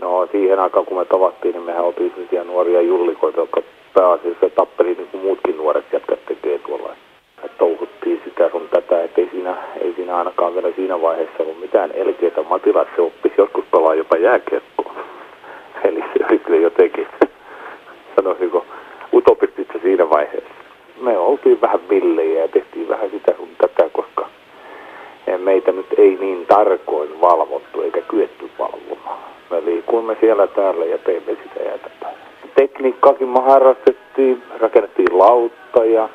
No 0.00 0.28
siihen 0.32 0.58
aikaan 0.58 0.86
kun 0.86 0.98
me 0.98 1.04
tavattiin, 1.04 1.52
niin 1.52 1.64
mehän 1.64 1.84
oltiin 1.84 2.12
nuoria 2.46 2.80
jullikoita, 2.80 3.40
jotka 3.40 3.62
pääasiassa 3.94 4.50
tappeli 4.56 4.94
niin 4.94 5.08
kuin 5.08 5.22
muutkin 5.22 5.56
nuoret 5.56 5.92
jätkät 5.92 6.26
tekee 6.26 6.58
tuolla. 6.58 6.96
Touhuttiin 7.58 8.22
sitä 8.24 8.50
sun 8.50 8.68
tätä, 8.70 9.04
että 9.04 9.20
ei 9.20 9.28
siinä, 9.32 9.56
ei 9.80 9.92
siinä 9.96 10.16
ainakaan 10.16 10.54
vielä 10.54 10.68
siinä 10.76 11.02
vaiheessa 11.02 11.42
ollut 11.42 11.60
mitään 11.60 11.92
elkeitä. 11.92 12.42
Matila 12.42 12.86
se 12.96 13.02
oppisi 13.02 13.34
joskus 13.38 13.64
pelaa 13.70 13.94
jopa 13.94 14.16
jääkiekkoa. 14.16 14.94
Eli 15.84 16.00
se 16.00 16.24
oli 16.30 16.38
kyllä 16.38 16.60
jotenkin, 16.60 17.06
sanoisinko, 18.16 18.66
utopistista 19.12 19.78
siinä 19.82 20.10
vaiheessa. 20.10 20.50
Me 21.00 21.18
oltiin 21.18 21.60
vähän 21.60 21.80
villejä 21.88 22.42
ja 22.42 22.48
tehtiin 22.48 22.88
vähän 22.88 23.10
sitä 23.10 23.34
sun 23.36 23.48
tätä, 23.58 23.90
koska 23.92 24.28
meitä 25.46 25.72
nyt 25.72 25.86
ei 25.98 26.16
niin 26.20 26.46
tarkoin 26.46 27.20
valvottu 27.20 27.82
eikä 27.82 28.00
kyetty 28.00 28.50
valvomaan. 28.58 29.18
Me 29.50 29.64
liikuimme 29.64 30.16
siellä 30.20 30.46
täällä 30.46 30.84
ja 30.84 30.98
teimme 30.98 31.36
sitä 31.42 31.62
ja 31.64 31.78
tätä. 31.78 32.12
Tekniikkaakin 32.54 33.28
me 33.28 33.40
harrastettiin, 33.40 34.42
rakennettiin 34.58 35.18
lautta 35.18 35.84
ja 35.84 36.08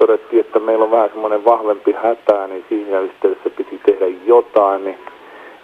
todettiin, 0.00 0.40
että 0.40 0.58
meillä 0.58 0.84
on 0.84 0.90
vähän 0.90 1.10
semmoinen 1.10 1.44
vahvempi 1.44 1.92
hätä, 1.92 2.46
niin 2.46 2.64
siinä 2.68 3.00
yhteydessä 3.00 3.50
piti 3.50 3.80
tehdä 3.86 4.06
jotain, 4.26 4.84
niin 4.84 4.98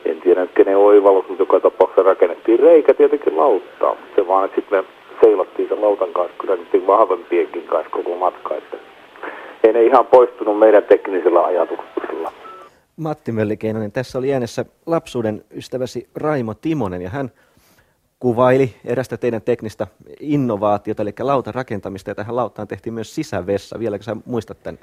en 0.05 0.21
tiedä 0.21 0.47
kenen 0.47 0.76
oivallus, 0.76 1.28
mutta 1.28 1.43
joka 1.43 1.61
tapauksessa 1.61 2.02
rakennettiin 2.02 2.61
reikä 2.61 2.95
tietenkin 2.95 3.37
lauttaa, 3.37 3.95
mutta 3.95 4.14
se 4.16 4.28
vaan, 4.28 4.45
että 4.45 4.55
sitten 4.57 4.78
me 4.78 4.85
seilattiin 5.21 5.69
sen 5.69 5.81
lautan 5.81 6.12
kanssa 6.12 6.37
kyllä 6.40 6.57
niiden 6.57 6.87
vahvempienkin 6.87 7.62
kanssa 7.62 7.90
koko 7.90 8.16
matka, 8.16 8.55
että 8.57 8.76
ei 9.64 9.73
ne 9.73 9.85
ihan 9.85 10.07
poistunut 10.07 10.59
meidän 10.59 10.83
teknisellä 10.83 11.45
ajatuksella. 11.45 12.33
Matti 12.97 13.33
Möllikeinonen, 13.33 13.93
tässä 13.93 14.19
oli 14.19 14.33
äänessä 14.33 14.64
lapsuuden 14.87 15.45
ystäväsi 15.57 16.09
Raimo 16.14 16.55
Timonen 16.55 17.02
ja 17.02 17.11
hän 17.11 17.31
kuvaili 18.26 18.75
erästä 18.85 19.16
teidän 19.16 19.42
teknistä 19.42 19.87
innovaatiota, 20.21 21.02
eli 21.02 21.14
lautan 21.21 21.54
rakentamista, 21.54 22.11
ja 22.11 22.14
tähän 22.14 22.37
lautaan 22.37 22.68
tehtiin 22.68 22.95
myös 22.95 23.14
sisävessa. 23.14 23.78
Vieläkö 23.78 24.04
sä 24.04 24.16
muistat 24.25 24.62
tämän? 24.62 24.78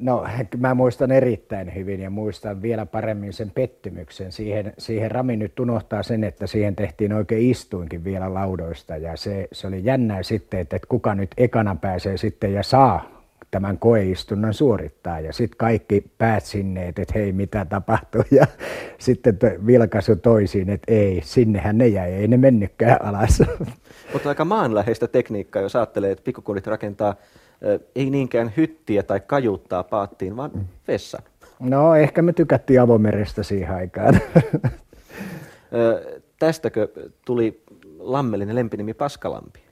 No 0.00 0.26
mä 0.58 0.74
muistan 0.74 1.12
erittäin 1.12 1.74
hyvin 1.74 2.00
ja 2.00 2.10
muistan 2.10 2.62
vielä 2.62 2.86
paremmin 2.86 3.32
sen 3.32 3.50
pettymyksen. 3.50 4.32
Siihen, 4.32 4.72
siihen 4.78 5.10
Rami 5.10 5.36
nyt 5.36 5.60
unohtaa 5.60 6.02
sen, 6.02 6.24
että 6.24 6.46
siihen 6.46 6.76
tehtiin 6.76 7.12
oikein 7.12 7.50
istuinkin 7.50 8.04
vielä 8.04 8.34
laudoista 8.34 8.96
ja 8.96 9.16
se, 9.16 9.48
se 9.52 9.66
oli 9.66 9.84
jännää 9.84 10.22
sitten, 10.22 10.60
että, 10.60 10.76
että 10.76 10.88
kuka 10.88 11.14
nyt 11.14 11.30
ekana 11.36 11.76
pääsee 11.80 12.16
sitten 12.16 12.52
ja 12.52 12.62
saa 12.62 13.16
tämän 13.50 13.78
koeistunnan 13.78 14.54
suorittaa. 14.54 15.20
Ja 15.20 15.32
sitten 15.32 15.56
kaikki 15.58 16.04
päät 16.18 16.44
sinne, 16.44 16.88
että 16.88 17.04
hei 17.14 17.32
mitä 17.32 17.64
tapahtui. 17.64 18.24
Ja 18.38 18.46
sitten 18.98 19.38
vilkaisu 19.66 20.16
toisiin, 20.16 20.70
että 20.70 20.92
ei, 20.92 21.20
sinnehän 21.24 21.78
ne 21.78 21.86
jäi, 21.88 22.12
ei 22.12 22.28
ne 22.28 22.36
mennytkään 22.36 23.04
alas. 23.04 23.42
Mutta 24.12 24.28
aika 24.28 24.44
maanläheistä 24.44 25.08
tekniikkaa, 25.08 25.62
jos 25.62 25.76
ajattelee, 25.76 26.10
että 26.10 26.24
pikkukunnit 26.24 26.66
rakentaa 26.66 27.14
ei 27.94 28.10
niinkään 28.10 28.52
hyttiä 28.56 29.02
tai 29.02 29.20
kajuuttaa 29.20 29.82
paattiin, 29.82 30.36
vaan 30.36 30.50
vessan. 30.88 31.22
No 31.60 31.94
ehkä 31.94 32.22
me 32.22 32.32
tykättiin 32.32 32.80
avomerestä 32.80 33.42
siihen 33.42 33.74
aikaan. 33.74 34.20
Tästäkö 36.38 36.88
tuli 37.24 37.62
lammellinen 37.98 38.54
lempinimi 38.54 38.94
Paskalampi? 38.94 39.65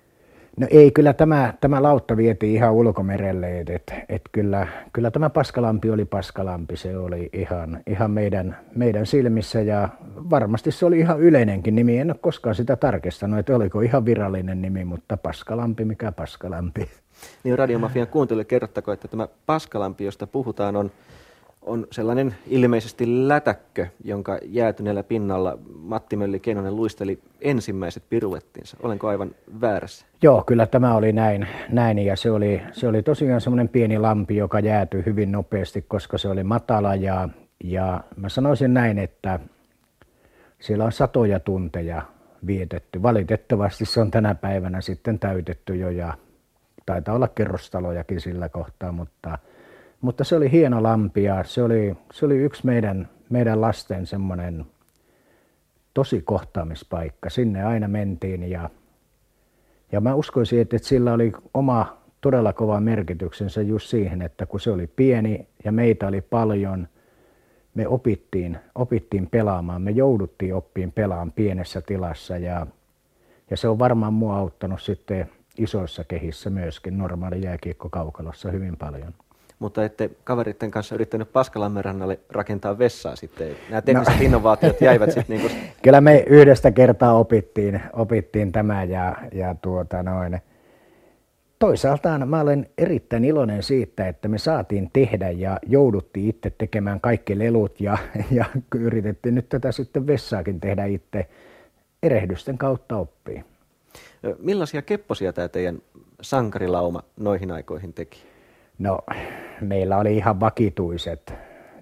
No 0.57 0.67
ei, 0.71 0.91
kyllä 0.91 1.13
tämä, 1.13 1.55
tämä 1.61 1.83
lautta 1.83 2.17
vietiin 2.17 2.55
ihan 2.55 2.73
ulkomerelle, 2.73 3.61
että 3.61 3.73
et, 3.75 3.93
et 4.09 4.23
kyllä, 4.33 4.67
kyllä 4.93 5.11
tämä 5.11 5.31
Paskalampi 5.31 5.91
oli 5.91 6.05
Paskalampi, 6.05 6.77
se 6.77 6.97
oli 6.97 7.31
ihan, 7.33 7.83
ihan 7.87 8.11
meidän, 8.11 8.57
meidän 8.75 9.07
silmissä 9.07 9.61
ja 9.61 9.89
varmasti 10.31 10.71
se 10.71 10.87
oli 10.87 10.99
ihan 10.99 11.21
yleinenkin 11.21 11.75
nimi, 11.75 11.99
en 11.99 12.11
ole 12.11 12.19
koskaan 12.21 12.55
sitä 12.55 12.77
tarkistanut, 12.77 13.39
että 13.39 13.57
oliko 13.57 13.81
ihan 13.81 14.05
virallinen 14.05 14.63
nimi, 14.63 14.85
mutta 14.85 15.17
Paskalampi, 15.17 15.85
mikä 15.85 16.13
Paskalampi. 16.13 16.89
Niin 17.45 17.59
Radiomafian 17.59 18.07
kuuntelijoille 18.07 18.45
kerrottako, 18.45 18.93
että 18.93 19.09
tämä 19.09 19.29
Paskalampi, 19.47 20.05
josta 20.05 20.27
puhutaan, 20.27 20.77
on 20.77 20.91
on 21.67 21.87
sellainen 21.91 22.35
ilmeisesti 22.47 23.29
lätäkkö, 23.29 23.87
jonka 24.05 24.39
jäätyneellä 24.43 25.03
pinnalla 25.03 25.59
Matti 25.79 26.17
Mölli 26.17 26.41
Keinonen 26.41 26.77
luisteli 26.77 27.19
ensimmäiset 27.41 28.03
piruettinsa. 28.11 28.77
Olenko 28.83 29.09
aivan 29.09 29.31
väärässä? 29.61 30.07
Joo, 30.23 30.43
kyllä 30.43 30.67
tämä 30.67 30.95
oli 30.95 31.13
näin, 31.13 31.49
näin 31.69 31.99
ja 31.99 32.17
se 32.17 32.31
oli, 32.31 32.63
se 32.73 32.89
oli 32.89 33.03
tosiaan 33.03 33.41
semmoinen 33.41 33.69
pieni 33.69 33.99
lampi, 33.99 34.37
joka 34.37 34.61
jäätyi 34.61 35.03
hyvin 35.07 35.33
nopeasti, 35.33 35.83
koska 35.83 36.19
se 36.19 36.29
oli 36.29 36.45
matala 36.45 36.95
ja, 36.95 37.29
ja 37.65 38.05
mä 38.17 38.29
sanoisin 38.29 38.75
näin, 38.75 38.99
että 38.99 39.41
siellä 40.61 40.85
on 40.85 40.93
satoja 40.93 41.41
tunteja 41.41 42.03
vietetty. 42.47 43.03
Valitettavasti 43.03 43.85
se 43.85 44.01
on 44.01 44.11
tänä 44.11 44.35
päivänä 44.35 44.81
sitten 44.81 45.19
täytetty 45.19 45.77
jo 45.77 45.91
ja 45.91 46.15
taitaa 46.87 47.15
olla 47.15 47.29
kerrostalojakin 47.29 48.21
sillä 48.21 48.49
kohtaa, 48.49 48.93
mutta– 48.93 49.39
mutta 50.05 50.25
se 50.25 50.37
oli 50.37 50.51
hieno 50.51 50.83
lampi 50.83 51.23
ja 51.23 51.45
se 51.45 51.63
oli, 51.63 51.97
se 52.13 52.27
oli 52.27 52.37
yksi 52.37 52.67
meidän, 52.67 53.09
meidän 53.31 53.61
lasten 53.61 54.07
semmoinen 54.07 54.67
tosi 55.95 56.23
kohtaamispaikka. 56.23 57.31
Sinne 57.31 57.65
aina 57.65 57.89
mentiin 57.89 58.51
ja, 58.51 58.71
ja 59.93 60.01
mä 60.01 60.15
uskoisin, 60.15 60.61
että, 60.61 60.77
että 60.77 60.89
sillä 60.89 61.13
oli 61.13 61.33
oma 61.55 61.97
todella 62.21 62.53
kova 62.53 62.81
merkityksensä 62.81 63.63
just 63.63 63.89
siihen, 63.89 64.23
että 64.23 64.47
kun 64.47 64.61
se 64.61 64.71
oli 64.71 64.87
pieni 64.87 65.49
ja 65.65 65.73
meitä 65.73 66.07
oli 66.07 66.21
paljon, 66.21 66.89
me 67.75 67.89
opittiin, 67.89 68.59
opittiin 68.75 69.27
pelaamaan, 69.27 69.83
me 69.83 69.91
jouduttiin 69.91 70.55
oppiin 70.55 70.93
pelaamaan 70.93 71.33
pienessä 71.33 71.81
tilassa 71.81 72.39
ja, 72.39 72.67
ja 73.51 73.57
se 73.57 73.69
on 73.69 73.79
varmaan 73.79 74.13
mua 74.13 74.37
auttanut 74.37 74.83
sitten 74.83 75.31
isoissa 75.59 76.05
kehissä 76.05 76.51
myöskin. 76.51 76.99
Normaali 76.99 77.43
jääkiekkokaukalossa 77.43 78.51
hyvin 78.51 78.77
paljon 78.77 79.15
mutta 79.59 79.85
ette 79.85 80.11
kaveritten 80.25 80.71
kanssa 80.71 80.95
yrittänyt 80.95 81.33
Paskalammen 81.33 81.85
rannalle 81.85 82.21
rakentaa 82.31 82.79
vessaa 82.79 83.17
sitten. 83.17 83.57
Nämä 83.71 83.83
tekniset 83.83 84.19
no. 84.19 84.25
innovaatiot 84.25 84.81
jäivät 84.81 85.13
sitten 85.13 85.39
niin 85.39 85.41
kuin... 85.41 85.63
Kyllä 85.83 86.01
me 86.01 86.25
yhdestä 86.27 86.71
kertaa 86.71 87.15
opittiin, 87.15 87.81
opittiin 87.93 88.53
tämä 88.53 88.85
ja, 88.85 89.17
ja 89.33 89.55
tuota 89.63 90.03
noin. 90.03 90.41
Toisaalta 91.59 92.19
mä 92.27 92.41
olen 92.41 92.67
erittäin 92.79 93.25
iloinen 93.25 93.63
siitä, 93.63 94.09
että 94.09 94.29
me 94.29 94.39
saatiin 94.39 94.91
tehdä 94.93 95.31
ja 95.31 95.59
jouduttiin 95.67 96.29
itse 96.29 96.51
tekemään 96.51 97.01
kaikki 97.01 97.39
lelut 97.39 97.81
ja, 97.81 97.99
ja 98.31 98.45
yritettiin 98.75 99.35
nyt 99.35 99.49
tätä 99.49 99.73
sitten 99.73 100.07
vessaakin 100.07 100.61
tehdä 100.61 100.85
itse 100.85 101.29
erehdysten 102.03 102.59
kautta 102.59 102.97
oppii. 102.97 103.45
Millaisia 104.39 104.83
kepposia 104.83 105.33
tämä 105.33 105.49
teidän 105.49 105.79
sankarilauma 106.21 107.03
noihin 107.17 107.51
aikoihin 107.51 107.93
teki? 107.93 108.34
No, 108.79 108.99
meillä 109.61 109.97
oli 109.97 110.17
ihan 110.17 110.41
vakituiset 110.41 111.35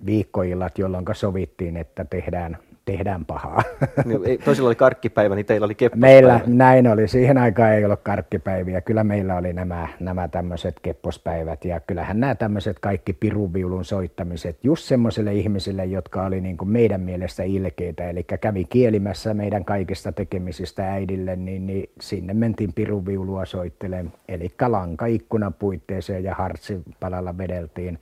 viikkoillat, 0.06 0.78
jolloin 0.78 1.04
sovittiin, 1.12 1.76
että 1.76 2.04
tehdään 2.04 2.58
tehdään 2.84 3.24
pahaa. 3.24 3.62
Niin, 4.04 4.40
toisilla 4.44 4.68
oli 4.68 4.74
karkkipäivä, 4.74 5.34
niin 5.34 5.46
teillä 5.46 5.64
oli 5.64 5.74
keppospäivä. 5.74 6.28
Meillä 6.28 6.40
näin 6.46 6.88
oli. 6.88 7.08
Siihen 7.08 7.38
aikaan 7.38 7.72
ei 7.72 7.84
ollut 7.84 8.00
karkkipäiviä. 8.02 8.80
Kyllä 8.80 9.04
meillä 9.04 9.36
oli 9.36 9.52
nämä, 9.52 9.88
nämä 10.00 10.28
tämmöiset 10.28 10.80
keppospäivät. 10.80 11.64
Ja 11.64 11.80
kyllähän 11.80 12.20
nämä 12.20 12.34
tämmöiset 12.34 12.78
kaikki 12.78 13.12
piruviulun 13.12 13.84
soittamiset 13.84 14.58
just 14.62 14.84
semmoisille 14.84 15.34
ihmisille, 15.34 15.84
jotka 15.84 16.24
oli 16.24 16.40
niin 16.40 16.56
kuin 16.56 16.68
meidän 16.68 17.00
mielestä 17.00 17.42
ilkeitä. 17.42 18.10
Eli 18.10 18.24
kävi 18.24 18.64
kielimässä 18.64 19.34
meidän 19.34 19.64
kaikista 19.64 20.12
tekemisistä 20.12 20.92
äidille, 20.92 21.36
niin, 21.36 21.66
niin 21.66 21.90
sinne 22.00 22.34
mentiin 22.34 22.72
piruviulua 22.72 23.44
soittelemaan. 23.44 24.12
Eli 24.28 24.52
lanka 24.68 25.06
ikkunapuitteeseen 25.06 26.24
ja 26.24 26.34
hartsipalalla 26.34 27.38
vedeltiin 27.38 27.98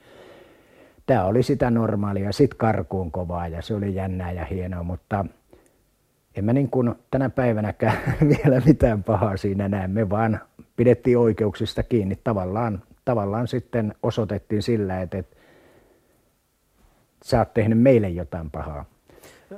tämä 1.11 1.25
oli 1.25 1.43
sitä 1.43 1.71
normaalia. 1.71 2.33
Sitten 2.33 2.59
karkuun 2.59 3.11
kovaa 3.11 3.49
ja 3.49 3.63
se 3.63 3.75
oli 3.75 3.95
jännää 3.95 4.33
ja 4.33 4.45
hienoa, 4.45 4.83
mutta 4.83 5.25
en 6.35 6.45
mä 6.45 6.53
niin 6.53 6.71
kuin 6.71 6.95
tänä 7.11 7.31
päivänäkään 7.31 7.99
vielä 8.29 8.63
mitään 8.67 9.03
pahaa 9.03 9.37
siinä 9.37 9.69
näe. 9.69 9.89
Me 9.89 10.11
vaan 10.11 10.41
pidettiin 10.77 11.19
oikeuksista 11.19 11.83
kiinni. 11.83 12.19
Tavallaan, 12.25 12.83
tavallaan 13.05 13.49
sitten 13.49 13.95
osoitettiin 14.03 14.63
sillä, 14.63 15.01
että, 15.01 15.19
että 15.19 15.37
sä 17.25 17.39
oot 17.39 17.55
tehnyt 17.55 17.79
meille 17.79 18.09
jotain 18.09 18.51
pahaa. 18.51 18.85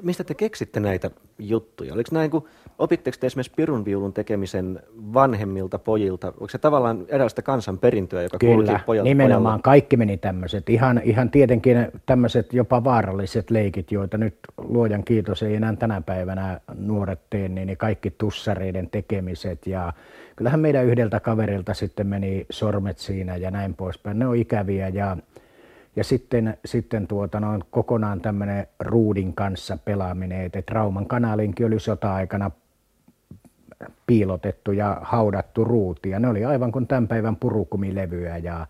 Mistä 0.02 0.24
te 0.24 0.34
keksitte 0.34 0.80
näitä 0.80 1.10
juttuja? 1.48 1.94
Oliko 1.94 2.08
näin, 2.12 2.30
kun 2.30 2.44
opitteko 2.78 3.16
te 3.20 3.26
esimerkiksi 3.26 3.52
pirunviulun 3.56 4.12
tekemisen 4.12 4.80
vanhemmilta 5.14 5.78
pojilta? 5.78 6.28
Onko 6.28 6.48
se 6.48 6.58
tavallaan 6.58 7.04
eräänlaista 7.08 7.42
kansanperintöä, 7.42 8.22
joka 8.22 8.38
Kyllä, 8.38 8.80
pojalta 8.86 9.08
nimenomaan 9.08 9.42
pojalla? 9.42 9.62
kaikki 9.62 9.96
meni 9.96 10.16
tämmöiset. 10.16 10.70
Ihan, 10.70 11.00
ihan 11.04 11.30
tietenkin 11.30 11.88
tämmöiset 12.06 12.52
jopa 12.52 12.84
vaaralliset 12.84 13.50
leikit, 13.50 13.92
joita 13.92 14.18
nyt 14.18 14.34
luojan 14.58 15.04
kiitos 15.04 15.42
ei 15.42 15.54
enää 15.54 15.76
tänä 15.76 16.00
päivänä 16.00 16.60
nuoret 16.74 17.20
tee, 17.30 17.48
niin 17.48 17.76
kaikki 17.76 18.10
tussareiden 18.10 18.88
tekemiset 18.90 19.66
ja 19.66 19.92
kyllähän 20.36 20.60
meidän 20.60 20.84
yhdeltä 20.84 21.20
kaverilta 21.20 21.74
sitten 21.74 22.06
meni 22.06 22.46
sormet 22.50 22.98
siinä 22.98 23.36
ja 23.36 23.50
näin 23.50 23.74
poispäin. 23.74 24.18
Ne 24.18 24.26
on 24.26 24.36
ikäviä 24.36 24.88
ja 24.88 25.16
ja 25.96 26.04
sitten, 26.04 26.58
sitten 26.64 27.06
tuota, 27.06 27.40
no, 27.40 27.60
kokonaan 27.70 28.20
tämmöinen 28.20 28.66
ruudin 28.80 29.34
kanssa 29.34 29.78
pelaaminen, 29.84 30.50
että 30.54 30.74
Rauman 30.74 31.06
kanalinkin 31.06 31.66
oli 31.66 31.80
sota-aikana 31.80 32.50
piilotettu 34.06 34.72
ja 34.72 34.98
haudattu 35.02 35.64
ruuti. 35.64 36.10
Ja 36.10 36.18
ne 36.18 36.28
oli 36.28 36.44
aivan 36.44 36.72
kuin 36.72 36.86
tämän 36.86 37.08
päivän 37.08 37.36
purukumilevyä. 37.36 38.36
Ja, 38.36 38.66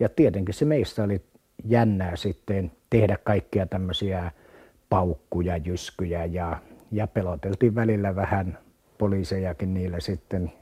ja 0.00 0.08
tietenkin 0.08 0.54
se 0.54 0.64
meistä 0.64 1.04
oli 1.04 1.22
jännää 1.64 2.16
sitten 2.16 2.72
tehdä 2.90 3.18
kaikkia 3.24 3.66
tämmöisiä 3.66 4.30
paukkuja, 4.88 5.56
jyskyjä 5.56 6.24
ja, 6.24 6.58
ja 6.92 7.06
peloteltiin 7.06 7.74
välillä 7.74 8.16
vähän 8.16 8.58
poliisejakin 8.98 9.74
niillä 9.74 10.00
sitten 10.00 10.52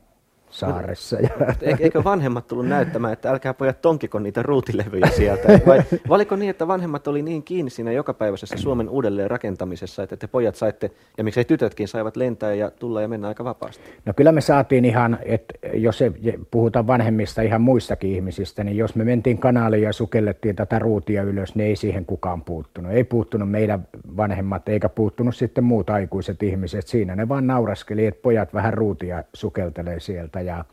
saaressa. 0.50 1.16
Ja... 1.20 1.30
Eikö 1.78 2.04
vanhemmat 2.04 2.46
tullut 2.46 2.66
näyttämään, 2.66 3.12
että 3.12 3.30
älkää 3.30 3.54
pojat 3.54 3.80
tonkiko 3.80 4.18
niitä 4.18 4.42
ruutilevyjä 4.42 5.06
sieltä? 5.06 5.60
Vai, 5.66 5.82
oliko 6.08 6.36
niin, 6.36 6.50
että 6.50 6.68
vanhemmat 6.68 7.08
oli 7.08 7.22
niin 7.22 7.42
kiinni 7.42 7.70
siinä 7.70 7.92
jokapäiväisessä 7.92 8.56
Suomen 8.56 8.88
uudelleen 8.88 9.30
rakentamisessa, 9.30 10.02
että 10.02 10.16
te 10.16 10.26
pojat 10.26 10.54
saitte, 10.54 10.90
ja 11.18 11.24
miksei 11.24 11.44
tytötkin 11.44 11.88
saivat 11.88 12.16
lentää 12.16 12.54
ja 12.54 12.70
tulla 12.70 13.02
ja 13.02 13.08
mennä 13.08 13.28
aika 13.28 13.44
vapaasti? 13.44 13.84
No 14.06 14.12
kyllä 14.16 14.32
me 14.32 14.40
saatiin 14.40 14.84
ihan, 14.84 15.18
että 15.22 15.54
jos 15.74 15.98
se, 15.98 16.12
puhutaan 16.50 16.86
vanhemmista 16.86 17.42
ihan 17.42 17.60
muistakin 17.60 18.10
ihmisistä, 18.10 18.64
niin 18.64 18.76
jos 18.76 18.94
me 18.94 19.04
mentiin 19.04 19.38
kanaaliin 19.38 19.82
ja 19.82 19.92
sukellettiin 19.92 20.56
tätä 20.56 20.78
ruutia 20.78 21.22
ylös, 21.22 21.54
niin 21.54 21.68
ei 21.68 21.76
siihen 21.76 22.06
kukaan 22.06 22.42
puuttunut. 22.42 22.92
Ei 22.92 23.04
puuttunut 23.04 23.50
meidän 23.50 23.88
vanhemmat, 24.16 24.68
eikä 24.68 24.88
puuttunut 24.88 25.36
sitten 25.36 25.64
muut 25.64 25.90
aikuiset 25.90 26.42
ihmiset. 26.42 26.86
Siinä 26.86 27.16
ne 27.16 27.28
vaan 27.28 27.46
nauraskeli, 27.46 28.06
että 28.06 28.22
pojat 28.22 28.54
vähän 28.54 28.74
ruutia 28.74 29.24
sukeltelee 29.34 30.00
sieltä 30.00 30.39
ja, 30.40 30.64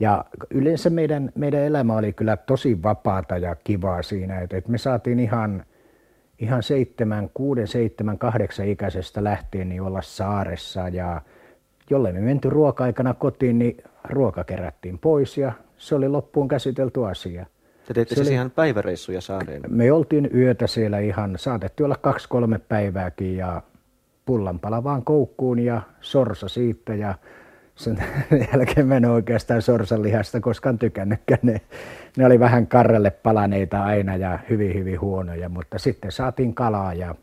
ja 0.00 0.24
yleensä 0.50 0.90
meidän, 0.90 1.32
meidän 1.34 1.60
elämä 1.60 1.96
oli 1.96 2.12
kyllä 2.12 2.36
tosi 2.36 2.82
vapaata 2.82 3.38
ja 3.38 3.54
kivaa 3.54 4.02
siinä, 4.02 4.40
että, 4.40 4.56
että 4.56 4.70
me 4.70 4.78
saatiin 4.78 5.20
ihan, 5.20 5.64
ihan 6.38 6.62
seitsemän, 6.62 7.30
kuuden, 7.34 7.68
seitsemän, 7.68 8.18
kahdeksan 8.18 8.68
ikäisestä 8.68 9.24
lähtien 9.24 9.68
niin 9.68 9.82
olla 9.82 10.02
saaressa 10.02 10.88
ja 10.88 11.22
jollei 11.90 12.12
me 12.12 12.20
menty 12.20 12.50
ruoka-aikana 12.50 13.14
kotiin, 13.14 13.58
niin 13.58 13.76
ruoka 14.04 14.44
kerättiin 14.44 14.98
pois 14.98 15.38
ja 15.38 15.52
se 15.78 15.94
oli 15.94 16.08
loppuun 16.08 16.48
käsitelty 16.48 17.06
asia. 17.06 17.46
Te 17.86 17.94
teitte 17.94 18.14
siis 18.14 18.30
ihan 18.30 18.50
päiväreissuja 18.50 19.20
saareen? 19.20 19.62
Me 19.68 19.92
oltiin 19.92 20.30
yötä 20.34 20.66
siellä 20.66 20.98
ihan, 20.98 21.38
saatettiin 21.38 21.84
olla 21.84 21.96
kaksi-kolme 21.96 22.58
päivääkin 22.58 23.36
ja 23.36 23.62
pullanpala 24.24 24.84
vaan 24.84 25.04
koukkuun 25.04 25.58
ja 25.58 25.82
sorsa 26.00 26.48
siitä 26.48 26.94
ja 26.94 27.14
sen 27.82 28.04
jälkeen 28.52 28.86
mä 28.86 28.96
en 28.96 29.04
oikeastaan 29.04 29.62
sorsanlihasta 29.62 30.40
koskaan 30.40 30.78
tykännytkään. 30.78 31.40
Ne, 31.42 31.60
ne 32.16 32.26
oli 32.26 32.40
vähän 32.40 32.66
karrelle 32.66 33.10
palaneita 33.10 33.84
aina 33.84 34.16
ja 34.16 34.38
hyvin 34.50 34.74
hyvin 34.74 35.00
huonoja, 35.00 35.48
mutta 35.48 35.78
sitten 35.78 36.12
saatiin 36.12 36.54
kalaa 36.54 36.94
ja 36.94 37.14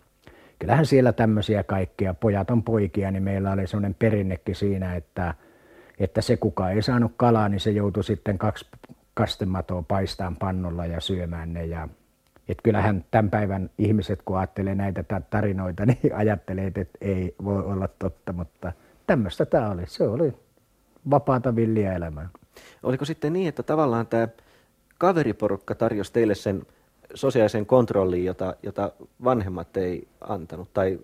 kyllähän 0.60 0.86
siellä 0.86 1.14
tämmöisiä 1.14 1.64
kaikkia, 1.64 2.14
pojat 2.14 2.50
on 2.52 2.64
poikia, 2.64 3.12
niin 3.12 3.24
meillä 3.24 3.52
oli 3.52 3.68
semmoinen 3.68 3.96
perinnekin 4.00 4.56
siinä, 4.56 4.96
että, 4.96 5.34
että 6.00 6.22
se 6.22 6.38
kuka 6.38 6.70
ei 6.70 6.82
saanut 6.82 7.12
kalaa, 7.18 7.50
niin 7.50 7.60
se 7.60 7.72
joutui 7.72 8.04
sitten 8.04 8.38
kaksi 8.38 8.66
kastematoa 9.14 9.84
paistaan 9.88 10.36
pannulla 10.36 10.86
ja 10.86 11.02
syömään 11.02 11.54
ne 11.54 11.66
ja 11.66 11.88
että 12.50 12.64
kyllähän 12.64 13.06
tämän 13.12 13.30
päivän 13.30 13.70
ihmiset, 13.78 14.22
kun 14.26 14.38
ajattelee 14.38 14.76
näitä 14.76 15.04
tarinoita, 15.30 15.86
niin 15.86 16.16
ajattelee, 16.16 16.72
että 16.76 16.98
ei 17.02 17.36
voi 17.44 17.64
olla 17.64 17.88
totta, 17.88 18.34
mutta 18.34 18.72
tämmöistä 19.08 19.46
tämä 19.46 19.70
oli. 19.70 19.82
Se 19.86 20.08
oli 20.08 20.34
vapaata 21.10 21.56
villiä 21.56 21.94
elämää. 21.94 22.30
Oliko 22.84 23.06
sitten 23.06 23.34
niin, 23.34 23.48
että 23.50 23.64
tavallaan 23.64 24.08
tämä 24.08 24.28
kaveriporukka 24.98 25.76
tarjosi 25.76 26.14
teille 26.14 26.36
sen 26.36 26.64
sosiaalisen 27.14 27.66
kontrollin, 27.66 28.26
jota, 28.26 28.56
jota 28.64 28.92
vanhemmat 29.24 29.78
ei 29.78 30.08
antanut, 30.22 30.74
tai 30.74 31.00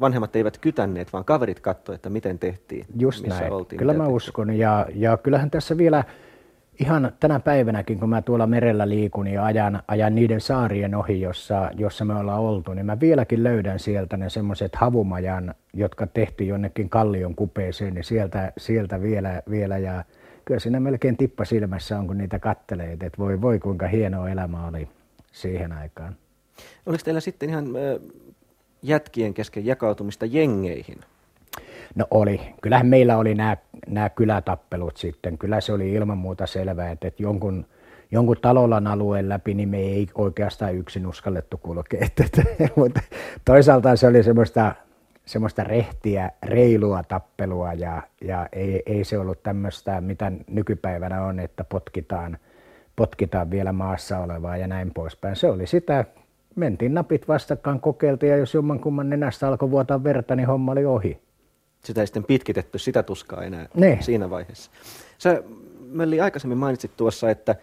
vanhemmat 0.00 0.36
eivät 0.36 0.58
kytänneet, 0.58 1.12
vaan 1.12 1.24
kaverit 1.24 1.60
katsoivat, 1.60 1.98
että 1.98 2.10
miten 2.10 2.38
tehtiin, 2.38 2.86
Just 2.98 3.22
missä 3.22 3.40
näin. 3.40 3.52
oltiin. 3.52 3.78
Kyllä 3.78 3.92
mä 3.92 3.98
tehtiin. 3.98 4.16
uskon, 4.16 4.54
ja, 4.54 4.86
ja 4.94 5.16
kyllähän 5.16 5.50
tässä 5.50 5.76
vielä 5.76 6.04
ihan 6.78 7.12
tänä 7.20 7.40
päivänäkin, 7.40 8.00
kun 8.00 8.08
mä 8.08 8.22
tuolla 8.22 8.46
merellä 8.46 8.88
liikun 8.88 9.26
ja 9.26 9.44
ajan, 9.44 9.82
ajan 9.88 10.14
niiden 10.14 10.40
saarien 10.40 10.94
ohi, 10.94 11.20
jossa, 11.20 11.70
jossa 11.76 12.04
me 12.04 12.14
ollaan 12.14 12.40
oltu, 12.40 12.74
niin 12.74 12.86
mä 12.86 13.00
vieläkin 13.00 13.44
löydän 13.44 13.78
sieltä 13.78 14.16
ne 14.16 14.30
semmoiset 14.30 14.76
havumajan, 14.76 15.54
jotka 15.74 16.06
tehtiin 16.06 16.48
jonnekin 16.48 16.88
kallion 16.88 17.34
kupeeseen, 17.34 17.94
niin 17.94 18.04
sieltä, 18.04 18.52
sieltä 18.58 19.02
vielä, 19.02 19.42
vielä 19.50 19.78
ja 19.78 20.04
kyllä 20.44 20.60
siinä 20.60 20.80
melkein 20.80 21.16
tippa 21.16 21.44
silmässä 21.44 21.98
on, 21.98 22.06
kun 22.06 22.18
niitä 22.18 22.38
kattelee, 22.38 22.92
että 22.92 23.18
voi 23.18 23.40
voi 23.40 23.58
kuinka 23.58 23.86
hienoa 23.86 24.28
elämä 24.28 24.66
oli 24.66 24.88
siihen 25.32 25.72
aikaan. 25.72 26.16
Oliko 26.86 27.02
teillä 27.04 27.20
sitten 27.20 27.48
ihan 27.48 27.66
jätkien 28.82 29.34
kesken 29.34 29.66
jakautumista 29.66 30.26
jengeihin? 30.26 30.98
No 31.98 32.06
oli. 32.10 32.40
Kyllähän 32.62 32.86
meillä 32.86 33.16
oli 33.16 33.34
nämä, 33.34 33.56
nämä 33.88 34.08
kylätappelut 34.08 34.96
sitten. 34.96 35.38
Kyllä 35.38 35.60
se 35.60 35.72
oli 35.72 35.92
ilman 35.92 36.18
muuta 36.18 36.46
selvää, 36.46 36.90
että, 36.90 37.08
että 37.08 37.22
jonkun, 37.22 37.66
jonkun 38.10 38.36
talolan 38.42 38.86
alueen 38.86 39.28
läpi 39.28 39.54
niin 39.54 39.68
me 39.68 39.78
ei 39.78 40.06
oikeastaan 40.14 40.74
yksin 40.74 41.06
uskallettu 41.06 41.56
kulkea. 41.56 42.00
Että, 42.06 42.42
mutta 42.76 43.00
toisaalta 43.44 43.96
se 43.96 44.06
oli 44.06 44.22
semmoista, 44.22 44.74
semmoista 45.24 45.64
rehtiä, 45.64 46.30
reilua 46.42 47.02
tappelua 47.02 47.72
ja, 47.72 48.02
ja 48.20 48.48
ei, 48.52 48.82
ei 48.86 49.04
se 49.04 49.18
ollut 49.18 49.42
tämmöistä, 49.42 50.00
mitä 50.00 50.32
nykypäivänä 50.50 51.24
on, 51.24 51.40
että 51.40 51.64
potkitaan, 51.64 52.38
potkitaan 52.96 53.50
vielä 53.50 53.72
maassa 53.72 54.18
olevaa 54.18 54.56
ja 54.56 54.66
näin 54.66 54.90
poispäin. 54.94 55.36
Se 55.36 55.50
oli 55.50 55.66
sitä, 55.66 56.04
mentiin 56.56 56.94
napit 56.94 57.28
vastakkain, 57.28 57.80
kokeiltiin 57.80 58.30
ja 58.30 58.36
jos 58.36 58.54
jommankumman 58.54 59.10
nenästä 59.10 59.48
alkoi 59.48 59.70
vuotaa 59.70 60.04
verta, 60.04 60.36
niin 60.36 60.46
homma 60.46 60.72
oli 60.72 60.84
ohi 60.84 61.27
sitä 61.84 62.00
ei 62.00 62.06
sitten 62.06 62.24
pitkitetty 62.24 62.78
sitä 62.78 63.02
tuskaa 63.02 63.44
enää 63.44 63.68
ne. 63.74 63.98
siinä 64.00 64.30
vaiheessa. 64.30 64.70
Sä, 65.18 65.42
Melli, 65.80 66.20
aikaisemmin 66.20 66.58
mainitsit 66.58 66.96
tuossa, 66.96 67.30
että 67.30 67.56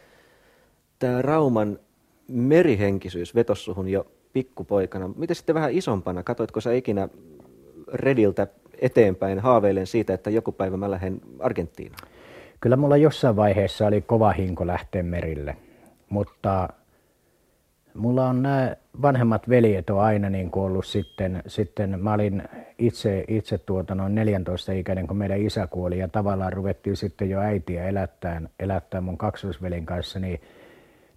tämä 1.00 1.22
Rauman 1.22 1.80
merihenkisyys 2.28 3.36
vetossuhun 3.36 3.90
jo 3.90 4.08
pikkupoikana. 4.34 5.10
Miten 5.16 5.36
sitten 5.36 5.56
vähän 5.56 5.72
isompana? 5.72 6.24
Katoitko 6.24 6.62
sä 6.62 6.74
ikinä 6.74 7.10
Rediltä 7.94 8.48
eteenpäin 8.82 9.40
haaveilen 9.40 9.88
siitä, 9.88 10.14
että 10.14 10.30
joku 10.30 10.52
päivä 10.52 10.78
mä 10.78 10.92
lähden 10.92 11.22
Argentiinaan? 11.40 12.08
Kyllä 12.60 12.76
mulla 12.76 12.98
jossain 12.98 13.36
vaiheessa 13.36 13.88
oli 13.88 14.02
kova 14.02 14.32
hinko 14.32 14.68
lähteä 14.68 15.04
merille, 15.04 15.58
mutta 16.10 16.70
mulla 17.96 18.30
on 18.30 18.44
nämä 18.44 18.76
vanhemmat 19.02 19.50
veljet 19.50 19.90
on 19.90 20.02
aina 20.02 20.30
niin 20.30 20.52
kuin 20.52 20.64
ollut 20.64 20.86
sitten, 20.86 21.44
sitten 21.48 22.00
mä 22.00 22.14
olin 22.14 22.44
itse, 22.78 23.26
itse 23.28 23.58
tuota 23.58 23.96
noin 23.96 24.16
14 24.16 24.72
ikäinen, 24.72 25.08
kun 25.08 25.18
meidän 25.18 25.42
isä 25.42 25.68
kuoli 25.68 26.00
ja 26.00 26.08
tavallaan 26.08 26.54
ruvettiin 26.54 26.96
sitten 26.96 27.30
jo 27.30 27.40
äitiä 27.40 27.88
elättää, 27.88 28.42
elättää 28.60 29.02
mun 29.02 29.18
kaksoisvelin 29.18 29.86
kanssa, 29.86 30.20
niin, 30.20 30.42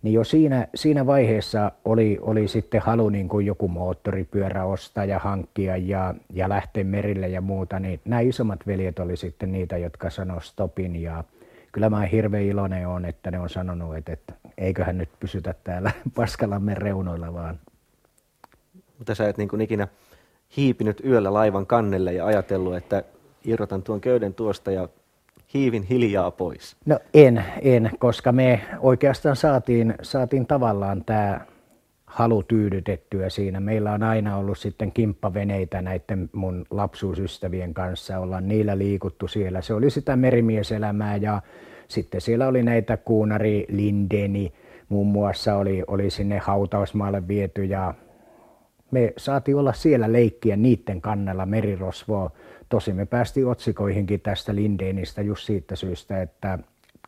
niin 0.03 0.13
jo 0.13 0.25
siinä, 0.25 0.69
siinä 0.75 1.07
vaiheessa 1.07 1.73
oli, 1.85 2.19
oli 2.21 2.49
sitten 2.49 2.81
halu 2.81 3.09
niin 3.09 3.29
kuin 3.29 3.47
joku 3.47 3.69
moottoripyörä 3.69 4.65
ostaa 4.65 5.05
ja 5.05 5.19
hankkia 5.19 5.77
ja, 5.77 6.15
ja 6.33 6.49
lähteä 6.49 6.85
merille 6.85 7.29
ja 7.29 7.41
muuta, 7.41 7.81
niin 7.81 8.01
nämä 8.05 8.21
isommat 8.21 8.67
veljet 8.67 8.99
oli 8.99 9.17
sitten 9.17 9.53
niitä, 9.53 9.77
jotka 9.77 10.11
sanoi 10.11 10.43
stopin 10.43 10.97
ja, 10.97 11.25
kyllä 11.73 11.91
mä 11.91 12.01
hirveän 12.01 12.45
iloinen 12.45 12.89
on, 12.89 13.05
että 13.05 13.31
ne 13.31 13.39
on 13.39 13.49
sanonut, 13.49 13.97
että, 13.97 14.13
että 14.13 14.35
eiköhän 14.59 14.99
nyt 14.99 15.09
pysytä 15.21 15.55
täällä 15.65 15.91
Paskalammen 16.17 16.77
reunoilla 16.77 17.35
vaan. 17.35 17.61
Mutta 18.99 19.15
sä 19.15 19.29
et 19.29 19.39
niin 19.39 19.49
kuin 19.49 19.61
ikinä 19.61 19.89
hiipinyt 20.57 21.01
yöllä 21.05 21.33
laivan 21.33 21.67
kannelle 21.67 22.13
ja 22.13 22.27
ajatellut, 22.27 22.77
että 22.77 23.03
irrotan 23.45 23.83
tuon 23.83 24.01
köyden 24.01 24.35
tuosta 24.35 24.71
ja 24.71 24.89
hiivin 25.55 25.83
hiljaa 25.83 26.31
pois? 26.31 26.77
No 26.87 26.99
en, 27.15 27.45
en, 27.63 27.91
koska 27.99 28.33
me 28.33 28.61
oikeastaan 28.81 29.37
saatiin, 29.37 29.95
saatiin 30.03 30.47
tavallaan 30.47 31.05
tämä 31.05 31.41
halu 32.07 32.43
tyydytettyä 32.43 33.29
siinä. 33.29 33.61
Meillä 33.61 33.93
on 33.93 34.03
aina 34.03 34.37
ollut 34.37 34.59
sitten 34.59 34.93
kimppaveneitä 34.93 35.83
näiden 35.83 36.31
mun 36.33 36.67
lapsuusystävien 36.71 37.75
kanssa, 37.75 38.19
ollaan 38.19 38.49
niillä 38.49 38.79
liikuttu 38.79 39.29
siellä. 39.29 39.63
Se 39.63 39.75
oli 39.75 39.91
sitä 39.91 40.17
merimieselämää 40.17 41.17
ja 41.17 41.43
sitten 41.89 42.21
siellä 42.21 42.49
oli 42.49 42.63
näitä 42.63 42.97
kuunari 42.97 43.67
Lindeni, 43.69 44.53
muun 44.89 45.07
muassa 45.07 45.57
oli, 45.57 45.85
oli 45.87 46.11
sinne 46.11 46.39
hautausmaalle 46.39 47.29
viety 47.29 47.65
ja 47.65 47.95
me 48.91 49.13
saatiin 49.17 49.57
olla 49.57 49.73
siellä 49.73 50.13
leikkiä 50.13 50.57
niiden 50.57 51.01
kannella 51.01 51.47
merirosvoa. 51.47 52.31
Tosi 52.69 52.93
me 52.93 53.07
päästiin 53.07 53.47
otsikoihinkin 53.47 54.21
tästä 54.21 54.55
Lindenistä 54.55 55.23
just 55.23 55.47
siitä 55.47 55.77
syystä, 55.77 56.23
että 56.23 56.59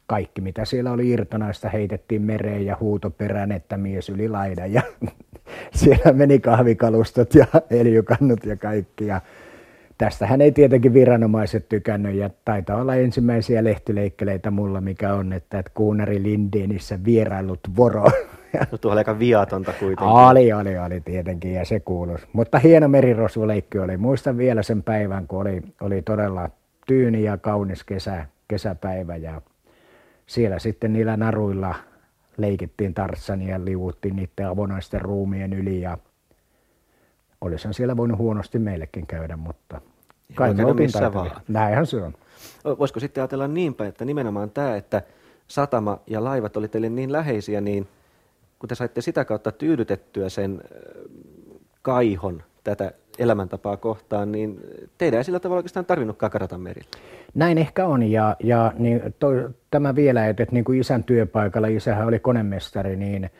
kaikki 0.06 0.40
mitä 0.40 0.64
siellä 0.64 0.92
oli 0.92 1.08
irtonaista 1.08 1.68
heitettiin 1.68 2.22
mereen 2.22 2.66
ja 2.66 2.76
huutoperään, 2.80 3.52
että 3.52 3.76
mies 3.76 4.08
yli 4.08 4.28
laidan 4.28 4.72
ja 4.72 4.82
siellä 5.74 6.12
meni 6.12 6.38
kahvikalustot 6.38 7.34
ja 7.34 7.46
öljykannut 7.80 8.44
ja 8.44 8.56
kaikki. 8.56 9.06
Ja 9.06 9.20
tästähän 10.00 10.40
ei 10.40 10.52
tietenkin 10.52 10.94
viranomaiset 10.94 11.68
tykännyt 11.68 12.14
ja 12.14 12.30
taitaa 12.44 12.80
olla 12.80 12.94
ensimmäisiä 12.94 13.64
lehtileikkeleitä 13.64 14.50
mulla, 14.50 14.80
mikä 14.80 15.14
on, 15.14 15.32
että, 15.32 15.58
että 15.58 15.72
Kuunari 15.74 16.22
Lindenissä 16.22 16.98
vierailut 17.04 17.60
voro. 17.76 18.04
No 18.72 18.78
tuo 18.78 18.92
oli 18.92 19.00
aika 19.00 19.18
viatonta 19.18 19.72
kuitenkin. 19.72 20.06
Oli, 20.06 20.52
oli, 20.52 20.78
oli 20.78 21.00
tietenkin 21.00 21.54
ja 21.54 21.64
se 21.64 21.80
kuului. 21.80 22.16
Mutta 22.32 22.58
hieno 22.58 22.88
merirosvoleikki 22.88 23.78
oli. 23.78 23.96
Muistan 23.96 24.36
vielä 24.36 24.62
sen 24.62 24.82
päivän, 24.82 25.26
kun 25.26 25.40
oli, 25.40 25.62
oli 25.80 26.02
todella 26.02 26.50
tyyni 26.86 27.22
ja 27.22 27.36
kaunis 27.36 27.84
kesä, 27.84 28.26
kesäpäivä 28.48 29.16
ja 29.16 29.42
siellä 30.26 30.58
sitten 30.58 30.92
niillä 30.92 31.16
naruilla 31.16 31.74
leikittiin 32.36 32.94
tarssania 32.94 33.48
ja 33.48 33.64
liuuttiin 33.64 34.16
niiden 34.16 34.48
avonaisten 34.48 35.00
ruumien 35.00 35.52
yli 35.52 35.80
ja 35.80 35.98
olisihan 37.40 37.74
siellä 37.74 37.96
voinut 37.96 38.18
huonosti 38.18 38.58
meillekin 38.58 39.06
käydä, 39.06 39.36
mutta 39.36 39.80
kai 40.34 40.54
me 40.54 40.64
vaan. 41.14 41.30
Näinhän 41.48 41.86
se 41.86 41.96
on. 41.96 42.14
Voisiko 42.78 43.00
sitten 43.00 43.22
ajatella 43.22 43.48
niin 43.48 43.74
päin, 43.74 43.88
että 43.88 44.04
nimenomaan 44.04 44.50
tämä, 44.50 44.76
että 44.76 45.02
satama 45.48 45.98
ja 46.06 46.24
laivat 46.24 46.56
oli 46.56 46.68
teille 46.68 46.88
niin 46.88 47.12
läheisiä, 47.12 47.60
niin 47.60 47.88
kun 48.58 48.68
te 48.68 48.74
saitte 48.74 49.00
sitä 49.00 49.24
kautta 49.24 49.52
tyydytettyä 49.52 50.28
sen 50.28 50.60
kaihon 51.82 52.42
tätä 52.64 52.92
elämäntapaa 53.18 53.76
kohtaan, 53.76 54.32
niin 54.32 54.60
teidän 54.98 55.18
ei 55.18 55.24
sillä 55.24 55.40
tavalla 55.40 55.58
oikeastaan 55.58 55.86
tarvinnutkaan 55.86 56.32
karata 56.32 56.58
merille. 56.58 56.90
Näin 57.34 57.58
ehkä 57.58 57.86
on, 57.86 58.02
ja, 58.02 58.36
ja 58.40 58.72
niin 58.78 59.14
to, 59.18 59.28
tämä 59.70 59.94
vielä, 59.94 60.26
että, 60.26 60.42
että 60.42 60.54
niin 60.54 60.64
kuin 60.64 60.80
isän 60.80 61.04
työpaikalla, 61.04 61.68
isähän 61.68 62.06
oli 62.06 62.18
konemestari, 62.18 62.96
niin 62.96 63.30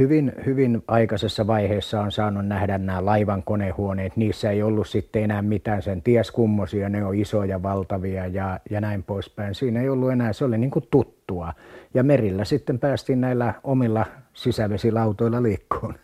hyvin, 0.00 0.32
hyvin 0.46 0.82
aikaisessa 0.88 1.46
vaiheessa 1.46 2.00
on 2.00 2.12
saanut 2.12 2.46
nähdä 2.46 2.78
nämä 2.78 3.04
laivan 3.04 3.42
konehuoneet. 3.42 4.16
Niissä 4.16 4.50
ei 4.50 4.62
ollut 4.62 4.88
sitten 4.88 5.22
enää 5.22 5.42
mitään 5.42 5.82
sen 5.82 6.02
ties 6.02 6.30
kummosia, 6.30 6.88
ne 6.88 7.04
on 7.04 7.14
isoja, 7.14 7.62
valtavia 7.62 8.26
ja, 8.26 8.60
ja 8.70 8.80
näin 8.80 9.02
poispäin. 9.02 9.54
Siinä 9.54 9.80
ei 9.80 9.88
ollut 9.88 10.12
enää, 10.12 10.32
se 10.32 10.44
oli 10.44 10.58
niin 10.58 10.70
kuin 10.70 10.84
tuttua. 10.90 11.52
Ja 11.94 12.02
merillä 12.02 12.44
sitten 12.44 12.78
päästiin 12.78 13.20
näillä 13.20 13.54
omilla 13.64 14.06
sisävesilautoilla 14.34 15.42
liikkuun. 15.42 15.94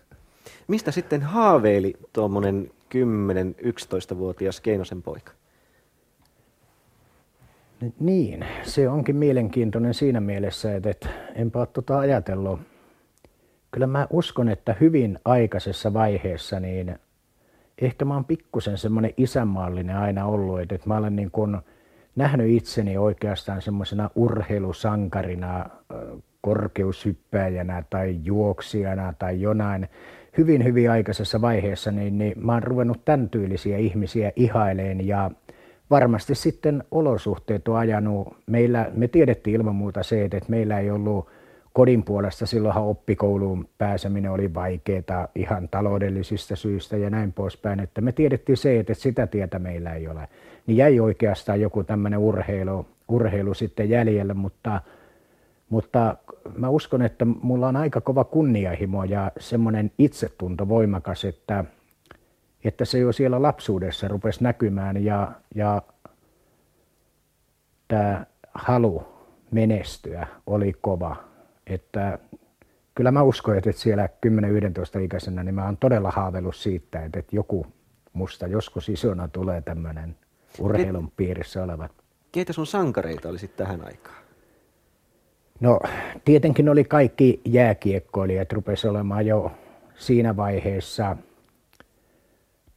Mistä 0.68 0.90
sitten 0.90 1.22
haaveili 1.22 1.94
tuommoinen 2.12 2.70
10-11-vuotias 2.94 4.60
Keinosen 4.60 5.02
poika? 5.02 5.32
Niin, 8.00 8.46
se 8.62 8.88
onkin 8.88 9.16
mielenkiintoinen 9.16 9.94
siinä 9.94 10.20
mielessä, 10.20 10.76
että, 10.76 10.90
että 10.90 11.08
enpä 11.34 11.58
ole 11.58 11.66
tuota 11.66 11.98
ajatellut. 11.98 12.75
Kyllä 13.70 13.86
mä 13.86 14.06
uskon, 14.10 14.48
että 14.48 14.76
hyvin 14.80 15.18
aikaisessa 15.24 15.92
vaiheessa 15.92 16.60
niin 16.60 16.98
ehkä 17.78 18.04
mä 18.04 18.14
oon 18.14 18.24
pikkusen 18.24 18.78
semmoinen 18.78 19.14
isänmaallinen 19.16 19.96
aina 19.96 20.26
ollut, 20.26 20.60
että, 20.60 20.78
mä 20.86 20.96
olen 20.96 21.16
niin 21.16 21.30
kuin 21.30 21.56
nähnyt 22.16 22.50
itseni 22.50 22.98
oikeastaan 22.98 23.62
semmoisena 23.62 24.10
urheilusankarina, 24.14 25.66
korkeushyppäjänä 26.40 27.82
tai 27.90 28.18
juoksijana 28.24 29.14
tai 29.18 29.40
jonain 29.40 29.88
hyvin, 30.38 30.64
hyvin 30.64 30.90
aikaisessa 30.90 31.40
vaiheessa, 31.40 31.92
niin, 31.92 32.18
niin 32.18 32.32
mä 32.36 32.52
oon 32.52 32.62
ruvennut 32.62 33.04
tämän 33.04 33.28
tyylisiä 33.28 33.78
ihmisiä 33.78 34.32
ihaileen 34.36 35.06
ja 35.06 35.30
varmasti 35.90 36.34
sitten 36.34 36.84
olosuhteet 36.90 37.68
on 37.68 37.76
ajanut. 37.76 38.36
Meillä, 38.46 38.90
me 38.94 39.08
tiedettiin 39.08 39.56
ilman 39.56 39.74
muuta 39.74 40.02
se, 40.02 40.24
että 40.24 40.40
meillä 40.48 40.78
ei 40.78 40.90
ollut 40.90 41.28
kodin 41.76 42.02
puolesta, 42.02 42.46
silloinhan 42.46 42.84
oppikouluun 42.84 43.68
pääseminen 43.78 44.30
oli 44.30 44.54
vaikeaa 44.54 45.28
ihan 45.34 45.68
taloudellisista 45.68 46.56
syistä 46.56 46.96
ja 46.96 47.10
näin 47.10 47.32
poispäin, 47.32 47.80
että 47.80 48.00
me 48.00 48.12
tiedettiin 48.12 48.56
se, 48.56 48.80
että 48.80 48.94
sitä 48.94 49.26
tietä 49.26 49.58
meillä 49.58 49.94
ei 49.94 50.08
ole. 50.08 50.28
Niin 50.66 50.76
jäi 50.76 51.00
oikeastaan 51.00 51.60
joku 51.60 51.84
tämmöinen 51.84 52.18
urheilu, 52.18 52.86
urheilu 53.08 53.54
sitten 53.54 53.90
jäljellä, 53.90 54.34
mutta, 54.34 54.80
mutta 55.68 56.16
mä 56.54 56.68
uskon, 56.68 57.02
että 57.02 57.24
mulla 57.24 57.68
on 57.68 57.76
aika 57.76 58.00
kova 58.00 58.24
kunnianhimo 58.24 59.04
ja 59.04 59.32
semmoinen 59.38 59.90
itsetunto 59.98 60.68
voimakas, 60.68 61.24
että, 61.24 61.64
että 62.64 62.84
se 62.84 62.98
jo 62.98 63.12
siellä 63.12 63.42
lapsuudessa 63.42 64.08
rupesi 64.08 64.42
näkymään 64.42 65.04
ja, 65.04 65.32
ja 65.54 65.82
tämä 67.88 68.26
halu 68.54 69.02
menestyä 69.50 70.26
oli 70.46 70.72
kova 70.80 71.25
että 71.66 72.18
kyllä 72.94 73.10
mä 73.10 73.22
uskon, 73.22 73.58
että 73.58 73.72
siellä 73.72 74.08
10-11 74.98 75.00
ikäisenä 75.00 75.42
niin 75.42 75.54
mä 75.54 75.64
oon 75.64 75.76
todella 75.76 76.10
haaveillut 76.10 76.56
siitä, 76.56 77.04
että, 77.04 77.22
joku 77.32 77.66
musta 78.12 78.46
joskus 78.46 78.88
isona 78.88 79.28
tulee 79.28 79.60
tämmöinen 79.60 80.16
urheilun 80.60 81.12
piirissä 81.16 81.62
oleva. 81.62 81.88
Keitä 82.32 82.52
sun 82.52 82.66
sankareita 82.66 83.28
oli 83.28 83.38
sitten 83.38 83.66
tähän 83.66 83.84
aikaan? 83.84 84.16
No 85.60 85.80
tietenkin 86.24 86.68
oli 86.68 86.84
kaikki 86.84 87.40
jääkiekkoilijat, 87.44 88.52
rupesi 88.52 88.88
olemaan 88.88 89.26
jo 89.26 89.52
siinä 89.94 90.36
vaiheessa 90.36 91.16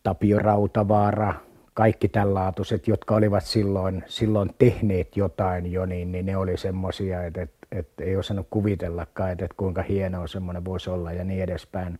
Tapio 0.04 0.39
Rautavaara, 0.39 1.34
kaikki 1.73 2.10
tällaatuiset, 2.10 2.88
jotka 2.88 3.15
olivat 3.15 3.43
silloin, 3.43 4.04
silloin 4.08 4.49
tehneet 4.58 5.17
jotain 5.17 5.71
jo, 5.71 5.86
niin, 5.86 6.12
niin 6.12 6.25
ne 6.25 6.38
oli 6.38 6.58
semmoisia, 6.58 7.23
että, 7.23 7.41
että 7.41 7.59
että 7.71 8.03
ei 8.03 8.15
osannut 8.15 8.47
kuvitellakaan, 8.49 9.32
että, 9.32 9.45
että 9.45 9.58
kuinka 9.58 9.82
hienoa 9.82 10.27
semmoinen 10.27 10.65
voisi 10.65 10.89
olla 10.89 11.12
ja 11.12 11.23
niin 11.23 11.43
edespäin. 11.43 11.99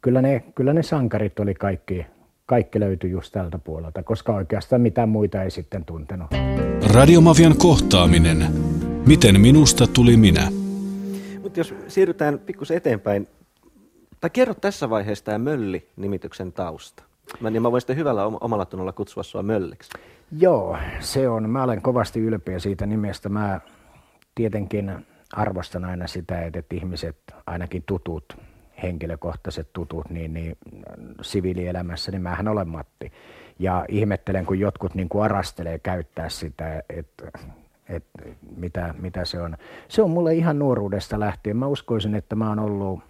Kyllä 0.00 0.22
ne, 0.22 0.44
kyllä 0.54 0.72
ne 0.72 0.82
sankarit 0.82 1.40
oli 1.40 1.54
kaikki, 1.54 2.06
kaikki 2.46 2.80
löytyi 2.80 3.10
just 3.10 3.32
tältä 3.32 3.58
puolelta, 3.58 4.02
koska 4.02 4.34
oikeastaan 4.34 4.82
mitään 4.82 5.08
muita 5.08 5.42
ei 5.42 5.50
sitten 5.50 5.84
tuntenut. 5.84 6.30
Radiomafian 6.94 7.56
kohtaaminen. 7.56 8.46
Miten 9.06 9.40
minusta 9.40 9.86
tuli 9.86 10.16
minä? 10.16 10.48
Mutta 11.42 11.60
jos 11.60 11.74
siirrytään 11.88 12.38
pikkusen 12.38 12.76
eteenpäin, 12.76 13.28
tai 14.20 14.30
kerro 14.30 14.54
tässä 14.54 14.90
vaiheessa 14.90 15.24
tämä 15.24 15.38
Mölli-nimityksen 15.38 16.52
tausta. 16.52 17.02
Mä, 17.40 17.50
niin 17.50 17.62
mä 17.62 17.72
voin 17.72 17.80
sitten 17.80 17.96
hyvällä 17.96 18.24
omalla 18.24 18.64
tunnolla 18.64 18.92
kutsua 18.92 19.22
sua 19.22 19.42
Mölliksi. 19.42 19.90
Joo, 20.38 20.78
se 21.00 21.28
on. 21.28 21.50
Mä 21.50 21.62
olen 21.62 21.82
kovasti 21.82 22.20
ylpeä 22.20 22.58
siitä 22.58 22.86
nimestä. 22.86 23.28
Mä 23.28 23.60
tietenkin 24.38 25.06
arvostan 25.32 25.84
aina 25.84 26.06
sitä, 26.06 26.42
että 26.42 26.74
ihmiset, 26.74 27.16
ainakin 27.46 27.82
tutut, 27.86 28.36
henkilökohtaiset 28.82 29.72
tutut, 29.72 30.10
niin, 30.10 30.34
niin 30.34 30.58
siviilielämässä, 31.22 32.12
niin 32.12 32.22
mähän 32.22 32.48
olen 32.48 32.68
Matti. 32.68 33.12
Ja 33.58 33.84
ihmettelen, 33.88 34.46
kun 34.46 34.58
jotkut 34.58 34.94
niin 34.94 35.08
kuin 35.08 35.24
arastelee 35.24 35.78
käyttää 35.78 36.28
sitä, 36.28 36.82
että, 36.88 37.30
että 37.88 38.22
mitä, 38.56 38.94
mitä 38.98 39.24
se 39.24 39.40
on. 39.40 39.56
Se 39.88 40.02
on 40.02 40.10
mulle 40.10 40.34
ihan 40.34 40.58
nuoruudesta 40.58 41.20
lähtien. 41.20 41.56
Mä 41.56 41.66
uskoisin, 41.66 42.14
että 42.14 42.36
mä 42.36 42.48
oon 42.48 42.58
ollut, 42.58 43.00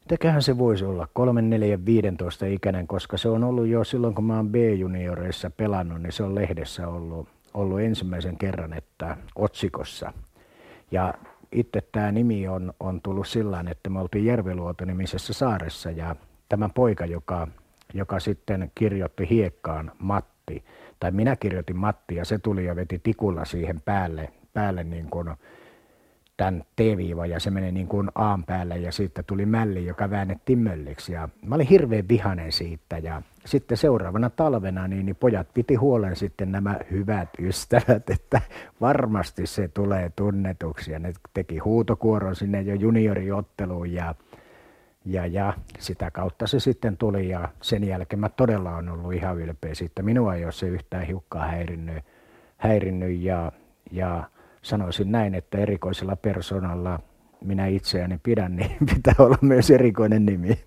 mitäköhän 0.00 0.42
se 0.42 0.58
voisi 0.58 0.84
olla, 0.84 1.08
3, 1.12 1.42
4, 1.42 1.84
15 1.84 2.46
ikäinen, 2.46 2.86
koska 2.86 3.16
se 3.16 3.28
on 3.28 3.44
ollut 3.44 3.66
jo 3.66 3.84
silloin, 3.84 4.14
kun 4.14 4.24
mä 4.24 4.36
oon 4.36 4.48
B-junioreissa 4.48 5.50
pelannut, 5.50 6.02
niin 6.02 6.12
se 6.12 6.22
on 6.22 6.34
lehdessä 6.34 6.88
ollut 6.88 7.28
ollut 7.54 7.80
ensimmäisen 7.80 8.38
kerran, 8.38 8.72
että 8.72 9.16
otsikossa. 9.34 10.12
Ja 10.90 11.14
itse 11.52 11.80
tämä 11.92 12.12
nimi 12.12 12.48
on, 12.48 12.72
on 12.80 13.00
tullut 13.02 13.28
sillä 13.28 13.64
että 13.70 13.90
me 13.90 14.00
oltiin 14.00 14.24
Järveluoto-nimisessä 14.24 15.32
saaressa 15.32 15.90
ja 15.90 16.16
tämä 16.48 16.68
poika, 16.68 17.06
joka, 17.06 17.48
joka 17.94 18.20
sitten 18.20 18.70
kirjoitti 18.74 19.28
hiekkaan 19.30 19.92
Matti, 19.98 20.64
tai 21.00 21.10
minä 21.10 21.36
kirjoitin 21.36 21.76
Matti 21.76 22.14
ja 22.14 22.24
se 22.24 22.38
tuli 22.38 22.64
ja 22.64 22.76
veti 22.76 22.98
tikulla 22.98 23.44
siihen 23.44 23.80
päälle, 23.80 24.32
päälle 24.52 24.84
niin 24.84 25.10
kuin 25.10 25.30
tämän 26.36 26.62
T-viivan 26.76 27.30
ja 27.30 27.40
se 27.40 27.50
meni 27.50 27.72
niin 27.72 27.88
kuin 27.88 28.10
Aan 28.14 28.44
päälle 28.44 28.78
ja 28.78 28.92
siitä 28.92 29.22
tuli 29.22 29.46
mälli, 29.46 29.86
joka 29.86 30.10
väännettiin 30.10 30.58
mölliksi. 30.58 31.12
Ja 31.12 31.28
mä 31.46 31.54
olin 31.54 31.66
hirveän 31.66 32.08
vihanen 32.08 32.52
siitä 32.52 32.98
ja 32.98 33.22
sitten 33.44 33.76
seuraavana 33.76 34.30
talvena 34.30 34.88
niin, 34.88 35.06
niin 35.06 35.16
pojat 35.16 35.48
piti 35.54 35.74
huolen 35.74 36.16
sitten 36.16 36.52
nämä 36.52 36.78
hyvät 36.90 37.28
ystävät, 37.38 38.10
että 38.20 38.40
varmasti 38.80 39.46
se 39.46 39.68
tulee 39.68 40.10
tunnetuksi 40.16 40.92
ja 40.92 40.98
ne 40.98 41.12
teki 41.34 41.58
huutokuoron 41.58 42.36
sinne 42.36 42.62
jo 42.62 42.74
junioriotteluun 42.74 43.92
ja 43.92 44.14
ja, 45.04 45.26
ja 45.26 45.52
sitä 45.78 46.10
kautta 46.10 46.46
se 46.46 46.60
sitten 46.60 46.96
tuli 46.96 47.28
ja 47.28 47.48
sen 47.62 47.84
jälkeen 47.84 48.20
mä 48.20 48.28
todella 48.28 48.76
on 48.76 48.88
ollut 48.88 49.12
ihan 49.12 49.40
ylpeä 49.40 49.74
siitä. 49.74 50.02
Minua 50.02 50.34
ei 50.34 50.44
ole 50.44 50.52
se 50.52 50.66
yhtään 50.66 51.06
hiukkaa 51.06 51.46
häirinnyt, 51.46 52.04
häirinnyt 52.56 53.20
ja, 53.20 53.52
ja 53.90 54.24
sanoisin 54.62 55.12
näin, 55.12 55.34
että 55.34 55.58
erikoisella 55.58 56.16
persoonalla 56.16 57.00
minä 57.44 57.66
itseäni 57.66 58.20
pidän, 58.22 58.56
niin 58.56 58.76
pitää 58.94 59.14
olla 59.18 59.38
myös 59.40 59.70
erikoinen 59.70 60.26
nimi. 60.26 60.60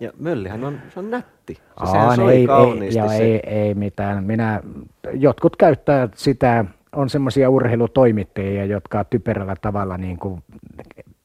Ja 0.00 0.12
Möllihän 0.18 0.64
on, 0.64 0.78
se 0.94 0.98
on 0.98 1.10
nätti. 1.10 1.54
Se 1.54 1.62
Aa, 1.98 2.16
soi 2.16 2.32
ei, 2.32 2.46
ei, 2.82 2.94
ja 2.94 3.08
se. 3.08 3.16
ei, 3.16 3.40
ei 3.46 3.74
mitään. 3.74 4.24
Minä, 4.24 4.62
jotkut 5.12 5.56
käyttää 5.56 6.08
sitä, 6.14 6.64
on 6.92 7.10
semmoisia 7.10 7.50
urheilutoimittajia, 7.50 8.64
jotka 8.64 9.04
typerällä 9.04 9.56
tavalla 9.60 9.96
niin 9.98 10.18
kuin 10.18 10.42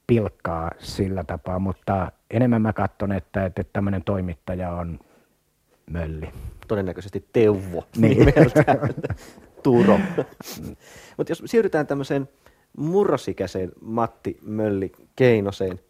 pilkkaa 0.06 0.70
sillä 0.78 1.24
tapaa, 1.24 1.58
mutta 1.58 2.12
enemmän 2.30 2.62
mä 2.62 2.72
katson, 2.72 3.12
että, 3.12 3.46
että 3.46 3.64
tämmöinen 3.72 4.02
toimittaja 4.04 4.70
on 4.70 4.98
Mölli. 5.90 6.28
Todennäköisesti 6.68 7.24
Teuvo. 7.32 7.84
Niin. 7.96 8.18
Turo. 9.66 9.98
Mutta 11.16 11.30
jos 11.30 11.42
siirrytään 11.44 11.86
tämmöiseen 11.86 12.28
murrosikäiseen 12.76 13.72
Matti 13.80 14.38
Mölli 14.42 14.92
Keinoseen, 15.16 15.80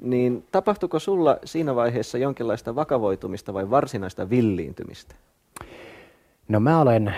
niin 0.00 0.44
tapahtuiko 0.52 0.98
sulla 0.98 1.38
siinä 1.44 1.74
vaiheessa 1.74 2.18
jonkinlaista 2.18 2.74
vakavoitumista 2.74 3.54
vai 3.54 3.70
varsinaista 3.70 4.30
villiintymistä? 4.30 5.14
No 6.48 6.60
mä 6.60 6.80
olen, 6.80 7.14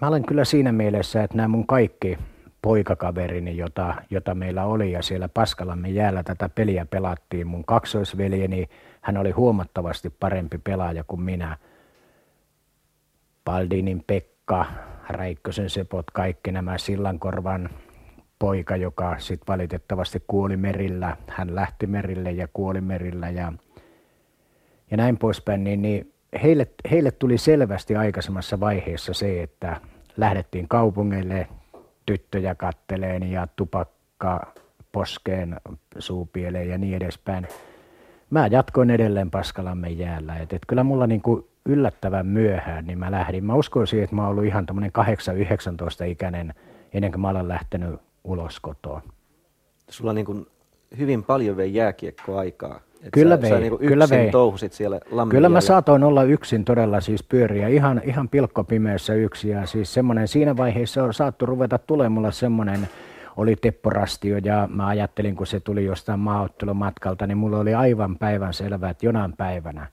mä 0.00 0.08
olen 0.08 0.26
kyllä 0.26 0.44
siinä 0.44 0.72
mielessä, 0.72 1.22
että 1.22 1.36
nämä 1.36 1.48
mun 1.48 1.66
kaikki 1.66 2.18
poikakaverini, 2.62 3.56
jota, 3.56 3.94
jota 4.10 4.34
meillä 4.34 4.64
oli 4.64 4.92
ja 4.92 5.02
siellä 5.02 5.28
Paskalamme 5.28 5.88
jäällä 5.88 6.22
tätä 6.22 6.48
peliä 6.48 6.86
pelattiin. 6.90 7.46
Mun 7.46 7.64
kaksoisveljeni, 7.64 8.68
hän 9.00 9.16
oli 9.16 9.30
huomattavasti 9.30 10.10
parempi 10.10 10.58
pelaaja 10.58 11.04
kuin 11.04 11.20
minä. 11.20 11.56
Baldinin 13.44 14.04
Pekka, 14.06 14.66
Räikkösen 15.08 15.70
Sepot, 15.70 16.10
kaikki 16.10 16.52
nämä 16.52 16.78
Sillankorvan 16.78 17.70
poika, 18.38 18.76
joka 18.76 19.18
sitten 19.18 19.46
valitettavasti 19.48 20.22
kuoli 20.26 20.56
merillä. 20.56 21.16
Hän 21.28 21.54
lähti 21.54 21.86
merille 21.86 22.30
ja 22.30 22.48
kuoli 22.52 22.80
merillä 22.80 23.30
ja, 23.30 23.52
ja 24.90 24.96
näin 24.96 25.18
poispäin, 25.18 25.64
niin, 25.64 25.82
niin 25.82 26.12
heille, 26.42 26.66
heille 26.90 27.10
tuli 27.10 27.38
selvästi 27.38 27.96
aikaisemmassa 27.96 28.60
vaiheessa 28.60 29.14
se, 29.14 29.42
että 29.42 29.80
lähdettiin 30.16 30.68
kaupungeille 30.68 31.48
tyttöjä 32.06 32.54
katteleen 32.54 33.30
ja 33.30 33.46
tupakka 33.56 34.54
poskeen 34.92 35.56
suupieleen 35.98 36.68
ja 36.68 36.78
niin 36.78 36.96
edespäin. 36.96 37.48
Mä 38.30 38.46
jatkoin 38.46 38.90
edelleen 38.90 39.30
Paskalamme 39.30 39.88
jäällä. 39.88 40.36
Et, 40.36 40.52
et 40.52 40.62
kyllä 40.66 40.84
mulla 40.84 41.06
niinku 41.06 41.48
yllättävän 41.66 42.26
myöhään, 42.26 42.86
niin 42.86 42.98
mä 42.98 43.10
lähdin. 43.10 43.44
Mä 43.44 43.54
uskoisin, 43.54 44.02
että 44.02 44.16
mä 44.16 44.22
oon 44.22 44.30
ollut 44.30 44.44
ihan 44.44 44.66
tämmöinen 44.66 44.92
8-19 46.04 46.06
ikäinen 46.06 46.54
ennen 46.92 47.10
kuin 47.10 47.20
mä 47.20 47.28
olen 47.28 47.48
lähtenyt 47.48 48.00
ulos 48.24 48.60
kotoa. 48.60 49.02
Sulla 49.90 50.12
niin 50.12 50.26
kuin 50.26 50.46
hyvin 50.98 51.24
paljon 51.24 51.56
vei 51.56 51.74
jääkiekkoaikaa. 51.74 52.80
Et 53.02 53.12
kyllä 53.12 53.40
vei, 53.40 53.50
sä 53.50 53.58
niin 53.58 53.78
kyllä 53.78 54.06
vei. 54.10 54.30
touhusit 54.30 54.72
siellä 54.72 55.00
Kyllä 55.28 55.48
mä 55.48 55.60
saatoin 55.60 56.04
olla 56.04 56.22
yksin 56.22 56.64
todella 56.64 57.00
siis 57.00 57.22
pyöriä, 57.22 57.68
ihan, 57.68 58.00
ihan 58.04 58.28
pilkkopimeässä 58.28 59.14
yksi. 59.14 59.48
Ja 59.48 59.66
siis 59.66 59.94
semmoinen, 59.94 60.28
siinä 60.28 60.56
vaiheessa 60.56 61.04
on 61.04 61.14
saattu 61.14 61.46
ruveta 61.46 61.78
tulemaan 61.78 62.12
mulle 62.12 62.32
semmoinen, 62.32 62.88
oli 63.36 63.56
tepporastio 63.56 64.38
ja 64.38 64.68
mä 64.72 64.86
ajattelin, 64.86 65.36
kun 65.36 65.46
se 65.46 65.60
tuli 65.60 65.84
jostain 65.84 66.20
maaottelumatkalta, 66.20 67.26
niin 67.26 67.38
mulla 67.38 67.58
oli 67.58 67.74
aivan 67.74 68.16
päivän 68.16 68.54
selvää, 68.54 68.90
että 68.90 69.06
jonain 69.06 69.32
päivänä 69.36 69.86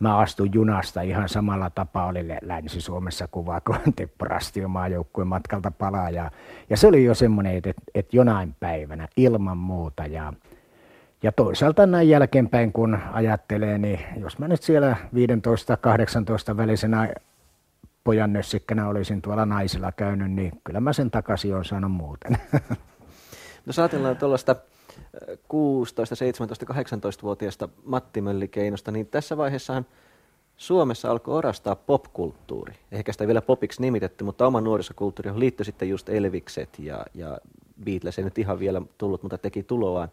mä 0.00 0.16
astuin 0.18 0.50
junasta 0.54 1.00
ihan 1.02 1.28
samalla 1.28 1.70
tapaa, 1.70 2.06
oli 2.06 2.24
Länsi-Suomessa 2.42 3.28
kuva, 3.28 3.60
kun 3.60 3.76
Teppo 3.96 4.24
Rasti 4.24 4.66
maajoukkueen 4.66 5.28
matkalta 5.28 5.70
palaa. 5.70 6.10
Ja, 6.10 6.30
ja 6.70 6.76
se 6.76 6.86
oli 6.86 7.04
jo 7.04 7.14
semmoinen, 7.14 7.56
että, 7.56 7.72
että, 7.94 8.16
jonain 8.16 8.54
päivänä 8.60 9.08
ilman 9.16 9.58
muuta. 9.58 10.06
Ja, 10.06 10.32
ja 11.22 11.32
toisaalta 11.32 11.86
näin 11.86 12.08
jälkeenpäin, 12.08 12.72
kun 12.72 12.98
ajattelee, 13.12 13.78
niin 13.78 14.00
jos 14.16 14.38
mä 14.38 14.48
nyt 14.48 14.62
siellä 14.62 14.96
15-18 16.52 16.56
välisenä 16.56 17.14
pojan 18.04 18.32
nössikkänä 18.32 18.88
olisin 18.88 19.22
tuolla 19.22 19.46
naisilla 19.46 19.92
käynyt, 19.92 20.32
niin 20.32 20.52
kyllä 20.64 20.80
mä 20.80 20.92
sen 20.92 21.10
takaisin 21.10 21.54
on 21.54 21.64
saanut 21.64 21.92
muuten. 21.92 22.38
No 23.66 23.72
saatellaan 23.72 24.16
tuollaista 24.16 24.56
16, 25.48 26.14
17, 26.16 26.66
18-vuotiaasta 26.72 27.68
Matti 27.84 28.20
Möllikeinosta, 28.20 28.90
niin 28.90 29.06
tässä 29.06 29.36
vaiheessahan 29.36 29.86
Suomessa 30.56 31.10
alkoi 31.10 31.34
orastaa 31.34 31.76
popkulttuuri. 31.76 32.74
Ehkä 32.92 33.12
sitä 33.12 33.26
vielä 33.26 33.42
popiksi 33.42 33.82
nimitetty, 33.82 34.24
mutta 34.24 34.46
oma 34.46 34.60
nuorisokulttuuri 34.60 35.40
liittyi 35.40 35.64
sitten 35.64 35.88
just 35.88 36.08
Elvikset 36.08 36.78
ja, 36.78 37.04
ja 37.14 37.38
Beatles 37.84 38.18
ei 38.18 38.24
nyt 38.24 38.38
ihan 38.38 38.58
vielä 38.58 38.82
tullut, 38.98 39.22
mutta 39.22 39.38
teki 39.38 39.62
tuloaan. 39.62 40.08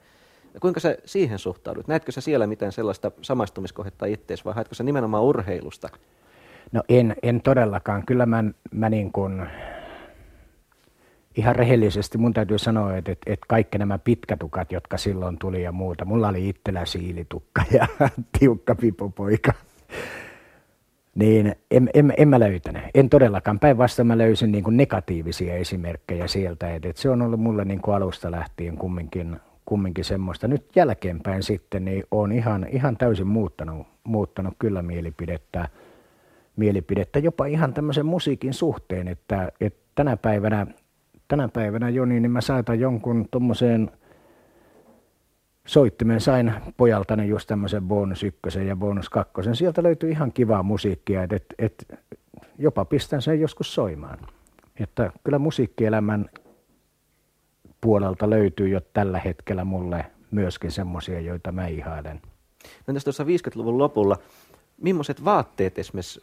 Kuinka 0.62 0.80
sä 0.80 0.98
siihen 1.06 1.40
suhtaudut? 1.40 1.88
Näetkö 1.88 2.12
sä 2.12 2.22
siellä 2.22 2.48
mitään 2.48 2.72
sellaista 2.72 3.12
samaistumiskohdetta 3.22 4.06
itseesi 4.06 4.46
vai 4.46 4.54
haetko 4.54 4.76
sä 4.76 4.84
nimenomaan 4.84 5.24
urheilusta? 5.24 5.90
No 6.72 6.84
en, 6.90 7.16
en 7.24 7.42
todellakaan. 7.42 8.06
Kyllä 8.06 8.26
mä, 8.26 8.44
mä 8.72 8.90
niin 8.90 9.12
kuin 9.12 9.48
ihan 11.38 11.56
rehellisesti 11.56 12.18
mun 12.18 12.34
täytyy 12.34 12.58
sanoa, 12.58 12.98
että, 12.98 13.12
että, 13.12 13.34
että 13.34 13.46
kaikki 13.50 13.78
nämä 13.78 13.98
pitkätukat, 13.98 14.72
jotka 14.72 14.98
silloin 14.98 15.38
tuli 15.38 15.64
ja 15.64 15.72
muuta, 15.72 16.06
mulla 16.06 16.28
oli 16.28 16.50
itsellä 16.50 16.86
siilitukka 16.86 17.64
ja 17.72 17.88
tiukka 18.40 18.76
pipopoika. 18.76 19.54
Niin 21.16 21.56
en, 21.72 21.90
en, 21.94 22.14
en 22.18 22.28
mä 22.28 22.40
löytänyt. 22.40 22.84
En 22.94 23.10
todellakaan. 23.10 23.60
Päinvastoin 23.60 24.08
mä 24.08 24.18
löysin 24.18 24.52
niin 24.52 24.64
kuin 24.64 24.78
negatiivisia 24.78 25.56
esimerkkejä 25.56 26.28
sieltä. 26.28 26.76
Että, 26.76 26.90
että 26.90 27.02
se 27.02 27.10
on 27.10 27.22
ollut 27.22 27.40
mulle 27.40 27.66
niin 27.66 27.82
kuin 27.82 27.96
alusta 27.96 28.32
lähtien 28.32 28.78
kumminkin, 28.78 29.40
kumminkin 29.66 30.04
semmoista. 30.04 30.48
Nyt 30.48 30.76
jälkeenpäin 30.76 31.44
sitten 31.44 31.86
niin 31.86 32.04
on 32.12 32.32
ihan, 32.32 32.68
ihan 32.72 32.98
täysin 32.98 33.28
muuttanut, 33.28 33.88
muuttanut 34.04 34.54
kyllä 34.60 34.82
mielipidettä, 34.82 35.70
mielipidettä 36.56 37.20
jopa 37.20 37.46
ihan 37.46 37.74
tämmöisen 37.74 38.06
musiikin 38.06 38.54
suhteen, 38.54 39.08
että, 39.08 39.52
että 39.62 39.80
tänä 39.96 40.18
päivänä 40.18 40.68
tänä 41.28 41.48
päivänä 41.48 41.90
jo, 41.90 42.06
niin 42.06 42.32
mä 42.32 42.42
saatan 42.42 42.80
jonkun 42.80 43.28
tuommoiseen 43.32 43.92
soittimen 45.68 46.22
sain 46.22 46.54
pojaltani 46.78 47.28
just 47.28 47.48
tämmöisen 47.48 47.84
bonus 47.84 48.24
ykkösen 48.24 48.68
ja 48.68 48.76
bonus 48.76 49.10
kakkosen. 49.10 49.56
Sieltä 49.56 49.84
löytyy 49.84 50.12
ihan 50.12 50.32
kivaa 50.32 50.64
musiikkia, 50.64 51.24
että 51.24 51.36
et, 51.36 51.46
et, 51.58 52.02
jopa 52.58 52.86
pistän 52.86 53.22
sen 53.22 53.42
joskus 53.42 53.74
soimaan. 53.74 54.20
Että 54.80 55.12
kyllä 55.24 55.40
musiikkielämän 55.40 56.30
puolelta 57.82 58.30
löytyy 58.30 58.70
jo 58.70 58.82
tällä 58.94 59.20
hetkellä 59.20 59.66
mulle 59.66 60.06
myöskin 60.32 60.72
semmoisia, 60.72 61.20
joita 61.20 61.52
mä 61.52 61.68
ihailen. 61.68 62.22
No 62.88 62.94
tuossa 63.04 63.24
50-luvun 63.24 63.78
lopulla, 63.78 64.18
millaiset 64.82 65.26
vaatteet 65.26 65.80
esimerkiksi 65.80 66.22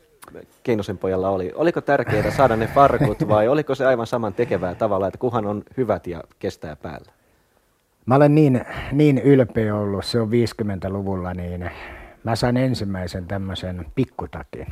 Keinosen 0.63 0.99
pojalla 0.99 1.31
oli. 1.31 1.53
Oliko 1.55 1.81
tärkeää 1.81 2.31
saada 2.31 2.57
ne 2.57 2.67
farkut 2.67 3.29
vai 3.29 3.49
oliko 3.49 3.75
se 3.75 3.87
aivan 3.87 4.07
saman 4.07 4.35
tekevää 4.35 4.75
tavalla, 4.75 5.07
että 5.07 5.19
kuhan 5.19 5.47
on 5.47 5.63
hyvät 5.77 6.07
ja 6.07 6.23
kestää 6.39 6.77
päällä? 6.77 7.13
Mä 8.07 8.15
olen 8.15 8.35
niin, 8.35 8.65
niin 8.93 9.19
ylpeä 9.19 9.77
ollut, 9.77 10.05
se 10.05 10.21
on 10.21 10.29
50-luvulla, 10.29 11.35
niin 11.35 11.71
mä 12.25 12.37
sain 12.37 12.57
ensimmäisen 12.57 13.27
tämmöisen 13.27 13.87
pikkutakin. 13.95 14.67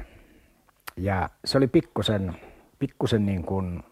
Ja 0.96 1.28
se 1.44 1.58
oli 1.58 1.66
pikkusen, 1.66 2.36
pikkusen 2.78 3.26
niin 3.26 3.44
kuin 3.44 3.82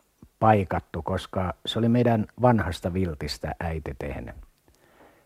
paikattu, 0.40 1.02
koska 1.02 1.54
se 1.66 1.78
oli 1.78 1.88
meidän 1.88 2.26
vanhasta 2.42 2.92
viltistä 2.92 3.54
äiti 3.60 3.94
tehnyt. 3.98 4.34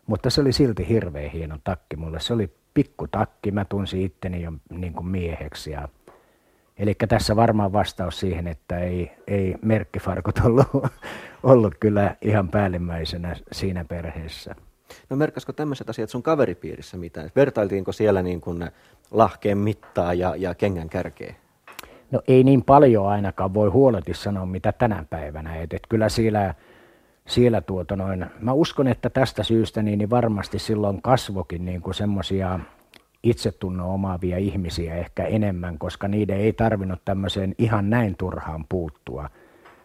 Mutta 0.07 0.29
se 0.29 0.41
oli 0.41 0.53
silti 0.53 0.89
hirveän 0.89 1.31
hieno 1.31 1.57
takki 1.63 1.95
mulle. 1.95 2.19
Se 2.19 2.33
oli 2.33 2.53
pikkutakki, 2.73 3.51
mä 3.51 3.65
tunsin 3.65 4.01
itteni 4.01 4.41
jo 4.41 4.53
niin 4.69 4.93
kuin 4.93 5.07
mieheksi 5.07 5.71
ja 5.71 5.87
Eli 6.79 6.95
tässä 7.07 7.35
varmaan 7.35 7.73
vastaus 7.73 8.19
siihen, 8.19 8.47
että 8.47 8.79
ei, 8.79 9.11
ei 9.27 9.55
merkkifarkut 9.61 10.39
ollut, 10.45 10.67
ollut 11.43 11.75
kyllä 11.79 12.15
ihan 12.21 12.49
päällimmäisenä 12.49 13.35
siinä 13.51 13.85
perheessä. 13.85 14.55
No 15.09 15.15
merkkasko 15.15 15.53
tämmöiset 15.53 15.89
asiat 15.89 16.09
sun 16.09 16.23
kaveripiirissä 16.23 16.97
mitään? 16.97 17.29
Vertailtiinko 17.35 17.91
siellä 17.91 18.21
niin 18.21 18.41
kuin 18.41 18.69
lahkeen 19.11 19.57
mittaa 19.57 20.13
ja, 20.13 20.35
ja 20.35 20.55
kengän 20.55 20.89
kärkeä? 20.89 21.35
No 22.11 22.21
ei 22.27 22.43
niin 22.43 22.63
paljon 22.63 23.07
ainakaan 23.07 23.53
voi 23.53 23.69
huoleti 23.69 24.13
sanoa 24.13 24.45
mitä 24.45 24.71
tänä 24.71 25.05
päivänä. 25.09 25.55
Et, 25.55 25.73
et 25.73 25.83
kyllä 25.89 26.09
siellä, 26.09 26.53
siellä 27.27 27.61
tuota 27.61 27.95
noin, 27.95 28.25
mä 28.39 28.53
uskon, 28.53 28.87
että 28.87 29.09
tästä 29.09 29.43
syystä 29.43 29.81
niin, 29.81 29.99
niin 29.99 30.09
varmasti 30.09 30.59
silloin 30.59 31.01
kasvokin 31.01 31.65
niin 31.65 31.81
kuin 31.81 31.93
semmoisia 31.93 32.59
itsetunnon 33.25 33.87
omaavia 33.87 34.37
ihmisiä 34.37 34.95
ehkä 34.95 35.25
enemmän, 35.25 35.77
koska 35.77 36.07
niiden 36.07 36.37
ei 36.37 36.53
tarvinnut 36.53 37.05
tämmöiseen 37.05 37.55
ihan 37.57 37.89
näin 37.89 38.17
turhaan 38.17 38.65
puuttua. 38.69 39.29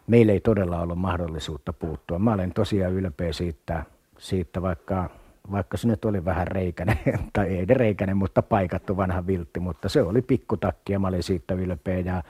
Meillä 0.07 0.31
ei 0.31 0.39
todella 0.39 0.81
ollut 0.81 0.99
mahdollisuutta 0.99 1.73
puuttua. 1.73 2.19
Mä 2.19 2.33
olen 2.33 2.53
tosiaan 2.53 2.93
ylpeä 2.93 3.33
siitä, 3.33 3.85
siitä 4.17 4.61
vaikka, 4.61 5.09
vaikka 5.51 5.77
se 5.77 5.87
nyt 5.87 6.05
oli 6.05 6.25
vähän 6.25 6.47
reikäinen, 6.47 6.97
tai 7.33 7.47
ei 7.47 7.67
de 7.67 7.73
reikäinen, 7.73 8.17
mutta 8.17 8.41
paikattu 8.41 8.97
vanha 8.97 9.27
viltti, 9.27 9.59
mutta 9.59 9.89
se 9.89 10.01
oli 10.01 10.21
pikkutakki 10.21 10.93
ja 10.93 10.99
mä 10.99 11.07
olin 11.07 11.23
siitä 11.23 11.53
ylpeä. 11.53 11.99
Ja, 11.99 12.23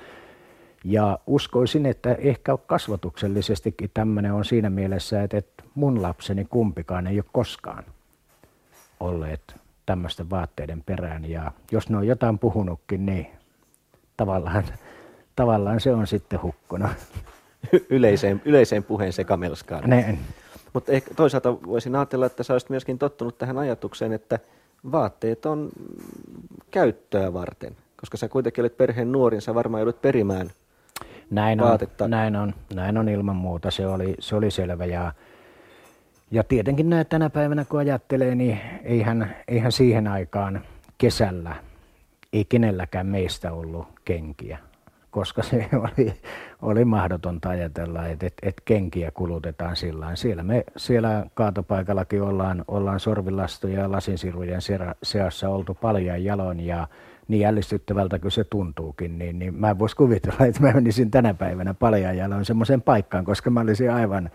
ja 0.84 1.20
uskoisin, 1.28 1.86
että 1.86 2.14
ehkä 2.14 2.58
kasvatuksellisestikin 2.66 3.92
tämmöinen 3.94 4.34
on 4.34 4.46
siinä 4.46 4.70
mielessä, 4.70 5.24
että, 5.24 5.38
että 5.38 5.64
mun 5.76 6.02
lapseni 6.02 6.46
kumpikaan 6.46 7.08
ei 7.08 7.18
ole 7.18 7.26
koskaan 7.32 7.84
olleet 9.00 9.61
tämmöisten 9.86 10.30
vaatteiden 10.30 10.84
perään. 10.84 11.30
Ja 11.30 11.52
jos 11.72 11.90
ne 11.90 11.98
on 11.98 12.08
jotain 12.08 12.40
puhunutkin, 12.40 13.06
niin 13.06 13.28
tavallaan, 14.18 14.64
tavallaan 15.36 15.80
se 15.80 15.94
on 15.94 16.08
sitten 16.08 16.42
hukkuna. 16.42 16.90
Yleiseen, 17.90 18.42
yleiseen 18.46 18.84
puheen 18.84 19.14
sekamelskaan. 19.14 19.84
Mutta 20.74 20.92
toisaalta 21.16 21.62
voisin 21.66 21.96
ajatella, 21.96 22.26
että 22.26 22.44
sä 22.44 22.54
olisit 22.54 22.70
myöskin 22.70 23.00
tottunut 23.00 23.38
tähän 23.38 23.58
ajatukseen, 23.58 24.14
että 24.14 24.40
vaatteet 24.92 25.46
on 25.46 25.70
käyttöä 26.72 27.34
varten. 27.34 27.76
Koska 28.00 28.18
sä 28.18 28.30
kuitenkin 28.30 28.62
olet 28.62 28.78
perheen 28.78 29.12
nuorin, 29.12 29.42
sä 29.42 29.56
varmaan 29.56 29.82
joudut 29.82 30.02
perimään 30.02 30.52
näin 31.32 31.62
on, 31.62 31.68
vaatetta. 31.68 32.08
Näin 32.08 32.36
on, 32.36 32.54
näin 32.74 32.98
on 32.98 33.10
ilman 33.10 33.36
muuta, 33.36 33.72
se 33.72 33.88
oli, 33.88 34.16
se 34.20 34.36
oli 34.36 34.52
selvä. 34.52 34.86
Ja 34.86 35.14
ja 36.32 36.44
tietenkin 36.44 36.90
näin 36.90 37.08
tänä 37.08 37.30
päivänä 37.30 37.66
kun 37.66 37.80
ajattelee, 37.80 38.36
niin 38.36 38.60
eihän, 38.84 39.36
eihän 39.48 39.72
siihen 39.72 40.08
aikaan 40.08 40.62
kesällä 40.98 41.56
ei 42.34 42.46
kenelläkään 42.46 43.08
meistä 43.08 43.52
ollut 43.52 43.88
kenkiä, 44.06 44.58
koska 45.12 45.44
se 45.44 45.70
oli, 45.98 46.14
oli 46.62 46.86
mahdotonta 46.86 47.50
ajatella, 47.50 48.08
että, 48.08 48.28
että, 48.28 48.48
että 48.48 48.62
kenkiä 48.66 49.12
kulutetaan 49.12 49.76
sillä 49.76 50.16
Siellä, 50.16 50.44
me, 50.44 50.64
siellä 50.78 51.26
kaatopaikallakin 51.34 52.22
ollaan, 52.22 52.66
ollaan 52.68 53.00
sorvilastoja 53.00 53.80
ja 53.80 53.92
lasinsirujen 53.92 54.62
seassa 55.04 55.50
oltu 55.50 55.74
paljon 55.74 56.24
jaloin 56.24 56.60
ja 56.60 56.88
niin 57.28 57.42
jällistyttävältä 57.42 58.20
kuin 58.20 58.32
se 58.32 58.44
tuntuukin, 58.44 59.20
niin, 59.20 59.40
niin 59.40 59.56
mä 59.56 59.70
en 59.70 59.80
voisi 59.80 59.96
kuvitella, 59.96 60.46
että 60.46 60.62
mä 60.62 60.72
menisin 60.74 61.12
tänä 61.12 61.34
päivänä 61.34 61.74
paljon 61.74 62.18
jaloin 62.18 62.46
semmoiseen 62.46 62.82
paikkaan, 62.82 63.26
koska 63.26 63.50
mä 63.50 63.60
olisin 63.60 63.92
aivan, 63.92 64.30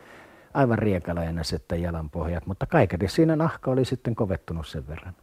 aivan 0.56 0.78
riekaleena 0.78 1.44
sitten 1.44 1.82
jalanpohjat, 1.82 2.46
mutta 2.46 2.66
kaiketi 2.66 3.08
siinä 3.08 3.36
nahka 3.36 3.70
oli 3.70 3.84
sitten 3.84 4.14
kovettunut 4.14 4.66
sen 4.66 4.88
verran. 4.88 5.14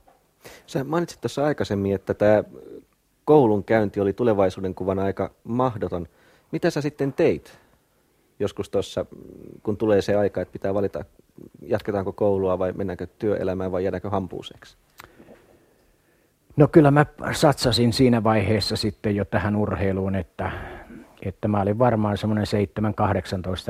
Sä 0.67 0.83
mainitsit 0.83 1.21
tuossa 1.21 1.45
aikaisemmin, 1.45 1.95
että 1.95 2.13
tämä 2.13 2.43
koulun 3.25 3.63
käynti 3.63 3.99
oli 3.99 4.13
tulevaisuuden 4.13 4.75
kuvan 4.75 4.99
aika 4.99 5.31
mahdoton. 5.43 6.07
Mitä 6.51 6.69
sä 6.69 6.81
sitten 6.81 7.13
teit 7.13 7.59
joskus 8.39 8.69
tuossa, 8.69 9.05
kun 9.63 9.77
tulee 9.77 10.01
se 10.01 10.15
aika, 10.15 10.41
että 10.41 10.53
pitää 10.53 10.73
valita, 10.73 11.05
jatketaanko 11.61 12.13
koulua 12.13 12.59
vai 12.59 12.71
mennäänkö 12.71 13.07
työelämään 13.19 13.71
vai 13.71 13.83
jäädäänkö 13.83 14.09
hampuuseksi? 14.09 14.77
No 16.57 16.67
kyllä 16.67 16.91
mä 16.91 17.05
satsasin 17.31 17.93
siinä 17.93 18.23
vaiheessa 18.23 18.75
sitten 18.75 19.15
jo 19.15 19.25
tähän 19.25 19.55
urheiluun, 19.55 20.15
että, 20.15 20.51
että 21.21 21.47
mä 21.47 21.61
olin 21.61 21.79
varmaan 21.79 22.17
semmoinen 22.17 22.45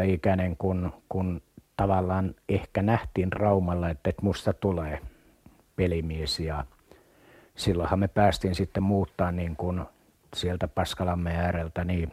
7-18 0.06 0.10
ikäinen, 0.10 0.58
kun, 0.58 0.93
kun 1.10 1.41
tavallaan 1.78 2.36
ehkä 2.50 2.82
nähtiin 2.82 3.32
Raumalla, 3.32 3.90
että, 3.90 4.10
että 4.10 4.22
musta 4.22 4.54
tulee 4.54 5.00
pelimies 5.76 6.40
ja 6.40 6.66
silloinhan 7.56 8.00
me 8.00 8.08
päästiin 8.08 8.56
sitten 8.56 8.84
muuttaa 8.84 9.32
niin 9.32 9.56
kuin 9.56 9.82
sieltä 10.36 10.68
Paskalamme 10.68 11.36
ääreltä 11.38 11.84
niin 11.84 12.12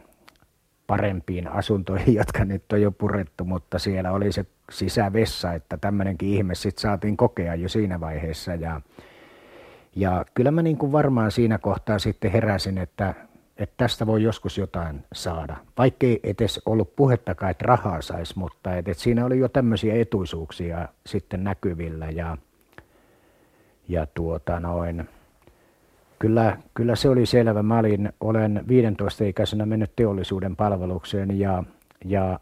parempiin 0.87 1.47
asuntoihin, 1.47 2.15
jotka 2.21 2.45
nyt 2.45 2.71
on 2.73 2.81
jo 2.81 2.91
purettu, 2.91 3.45
mutta 3.45 3.79
siellä 3.79 4.11
oli 4.11 4.31
se 4.31 4.45
sisävessa, 4.71 5.53
että 5.53 5.77
tämmöinenkin 5.77 6.29
ihme 6.29 6.55
sitten 6.55 6.81
saatiin 6.81 7.17
kokea 7.17 7.55
jo 7.55 7.69
siinä 7.69 7.99
vaiheessa. 7.99 8.55
Ja 8.55 8.81
Ja 9.95 10.25
kyllä 10.33 10.51
mä 10.51 10.61
niin 10.61 10.77
kuin 10.77 10.91
varmaan 10.91 11.31
siinä 11.31 11.57
kohtaa 11.57 11.99
sitten 11.99 12.31
heräsin, 12.31 12.77
että, 12.77 13.13
että 13.61 13.73
tästä 13.77 14.07
voi 14.07 14.23
joskus 14.23 14.57
jotain 14.57 15.03
saada. 15.13 15.57
Vaikkei 15.77 16.19
edes 16.23 16.61
ollut 16.65 16.95
puhettakaan, 16.95 17.51
että 17.51 17.65
rahaa 17.67 18.01
saisi, 18.01 18.39
mutta 18.39 18.75
että 18.75 18.93
siinä 18.93 19.25
oli 19.25 19.39
jo 19.39 19.49
tämmöisiä 19.49 19.95
etuisuuksia 19.95 20.87
sitten 21.05 21.43
näkyvillä. 21.43 22.09
Ja, 22.09 22.37
ja 23.87 24.05
tuota 24.05 24.59
noin, 24.59 25.09
kyllä, 26.19 26.57
kyllä 26.73 26.95
se 26.95 27.09
oli 27.09 27.25
selvä. 27.25 27.63
Mä 27.63 27.79
olin, 27.79 28.13
olen 28.19 28.65
15-ikäisenä 28.67 29.65
mennyt 29.65 29.95
teollisuuden 29.95 30.55
palvelukseen 30.55 31.39
ja, 31.39 31.63
ja 32.05 32.39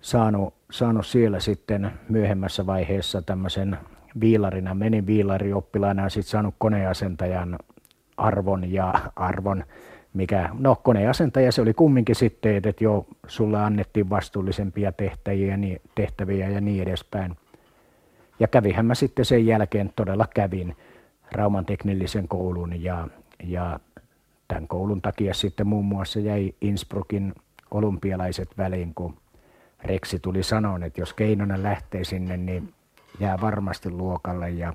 saanut, 0.00 0.54
saanut 0.70 1.06
siellä 1.06 1.40
sitten 1.40 1.90
myöhemmässä 2.08 2.66
vaiheessa 2.66 3.22
tämmöisen 3.22 3.78
viilarina, 4.20 4.74
menin 4.74 5.06
viilarioppilaana 5.06 6.02
ja 6.02 6.08
sitten 6.08 6.30
saanut 6.30 6.54
koneasentajan 6.58 7.58
arvon 8.16 8.72
ja 8.72 8.94
arvon, 9.16 9.64
mikä, 10.14 10.48
no 10.58 10.76
koneasentaja 10.76 11.52
se 11.52 11.62
oli 11.62 11.74
kumminkin 11.74 12.14
sitten, 12.14 12.56
että 12.56 12.84
jo 12.84 13.06
sulle 13.26 13.58
annettiin 13.58 14.10
vastuullisempia 14.10 14.92
tehtäviä, 14.92 15.56
niin, 15.56 15.80
tehtäviä 15.94 16.48
ja 16.48 16.60
niin 16.60 16.82
edespäin. 16.82 17.36
Ja 18.40 18.48
kävihän 18.48 18.86
mä 18.86 18.94
sitten 18.94 19.24
sen 19.24 19.46
jälkeen, 19.46 19.92
todella 19.96 20.26
kävin 20.34 20.76
Rauman 21.32 21.66
teknillisen 21.66 22.28
koulun 22.28 22.82
ja, 22.82 23.08
ja 23.44 23.80
tämän 24.48 24.68
koulun 24.68 25.02
takia 25.02 25.34
sitten 25.34 25.66
muun 25.66 25.84
muassa 25.84 26.20
jäi 26.20 26.54
Innsbruckin 26.60 27.34
olympialaiset 27.70 28.48
väliin, 28.58 28.94
kun 28.94 29.16
Reksi 29.84 30.18
tuli 30.18 30.42
sanoa, 30.42 30.78
että 30.84 31.00
jos 31.00 31.14
Keinonen 31.14 31.62
lähtee 31.62 32.04
sinne, 32.04 32.36
niin 32.36 32.74
jää 33.20 33.40
varmasti 33.40 33.90
luokalle 33.90 34.50
ja 34.50 34.74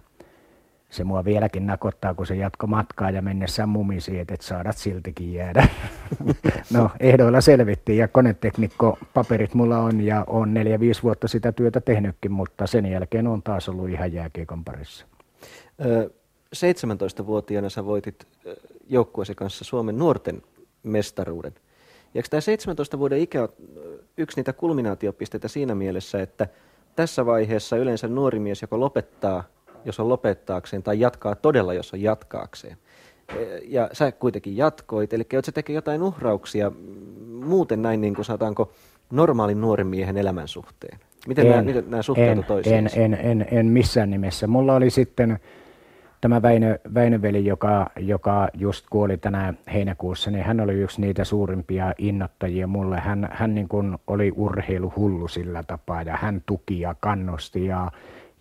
se 0.89 1.04
mua 1.04 1.25
vieläkin 1.25 1.67
nakottaa, 1.67 2.13
kun 2.13 2.28
se 2.28 2.36
jatko 2.36 2.67
matkaa 2.67 3.10
ja 3.10 3.21
mennessään 3.21 3.69
mumisi, 3.69 4.19
että 4.19 4.34
et 4.34 4.41
saadat 4.41 4.78
siltikin 4.78 5.34
jäädä. 5.34 5.67
no, 6.73 6.89
ehdoilla 6.99 7.41
selvittiin 7.41 7.97
ja 7.97 8.08
koneteknikko 8.08 8.97
paperit 9.13 9.54
mulla 9.54 9.78
on 9.78 10.02
ja 10.02 10.23
on 10.28 10.54
neljä, 10.54 10.80
viisi 10.80 11.04
vuotta 11.04 11.28
sitä 11.28 11.52
työtä 11.52 11.82
tehnytkin, 11.82 12.32
mutta 12.32 12.67
sen 12.67 12.86
jälkeen 12.86 13.28
on 13.28 13.43
taas 13.43 13.69
ollut 13.69 13.89
ihan 13.89 14.13
jääkiekon 14.13 14.63
parissa. 14.63 15.06
17-vuotiaana 16.56 17.69
sä 17.69 17.86
voitit 17.86 18.28
joukkueesi 18.89 19.36
kanssa 19.36 19.65
Suomen 19.65 19.97
nuorten 19.97 20.41
mestaruuden. 20.84 21.54
Ja 22.13 22.23
tämä 22.30 22.41
17 22.41 22.99
vuoden 22.99 23.19
ikä 23.19 23.43
on 23.43 23.49
yksi 24.17 24.38
niitä 24.38 24.54
kulminaatiopisteitä 24.54 25.47
siinä 25.47 25.75
mielessä, 25.75 26.21
että 26.21 26.47
tässä 26.95 27.25
vaiheessa 27.25 27.78
yleensä 27.78 28.08
nuori 28.08 28.39
mies 28.39 28.62
joko 28.62 28.80
lopettaa, 28.80 29.43
jos 29.86 30.00
on 30.00 30.10
lopettaakseen, 30.10 30.84
tai 30.84 31.00
jatkaa 31.00 31.36
todella, 31.36 31.74
jos 31.74 31.94
on 31.94 32.02
jatkaakseen. 32.02 32.78
Ja 33.63 33.89
sä 33.94 34.12
kuitenkin 34.12 34.58
jatkoit, 34.58 35.13
eli 35.13 35.26
joudut 35.34 35.46
sä 35.46 35.52
tekee 35.52 35.76
jotain 35.76 36.04
uhrauksia 36.04 36.72
muuten 37.44 37.82
näin, 37.82 38.02
niin 38.02 38.15
kuin 38.15 38.26
sanotaanko, 38.26 38.72
normaalin 39.12 39.62
nuoren 39.62 39.88
miehen 39.88 40.18
elämän 40.18 40.48
suhteen? 40.48 41.00
Miten, 41.28 41.46
en, 41.46 41.52
nämä, 41.52 41.63
miten 41.63 41.89
nämä 41.89 42.02
suhteutuivat 42.02 42.48
toisiinsa? 42.48 43.00
En, 43.00 43.13
en, 43.13 43.20
en, 43.22 43.48
en 43.52 43.65
missään 43.65 44.10
nimessä. 44.10 44.48
Mulla 44.48 44.76
oli 44.76 44.89
sitten 44.89 45.39
tämä 46.22 46.42
Väinö, 46.42 46.80
Väinöveli, 46.94 47.46
joka, 47.46 47.89
joka 48.00 48.48
just 48.54 48.86
kuoli 48.89 49.18
tänä 49.18 49.54
heinäkuussa, 49.74 50.32
niin 50.32 50.44
hän 50.44 50.60
oli 50.60 50.74
yksi 50.74 51.02
niitä 51.02 51.24
suurimpia 51.24 51.94
innottajia 51.98 52.68
mulle. 52.68 53.00
Hän, 53.00 53.30
hän 53.32 53.56
niin 53.56 53.68
kuin 53.68 53.98
oli 54.08 54.34
urheiluhullu 54.36 55.28
sillä 55.28 55.63
tapaa 55.63 56.02
ja 56.02 56.18
hän 56.18 56.44
tuki 56.46 56.80
ja 56.80 56.96
kannusti 57.00 57.65
ja, 57.65 57.92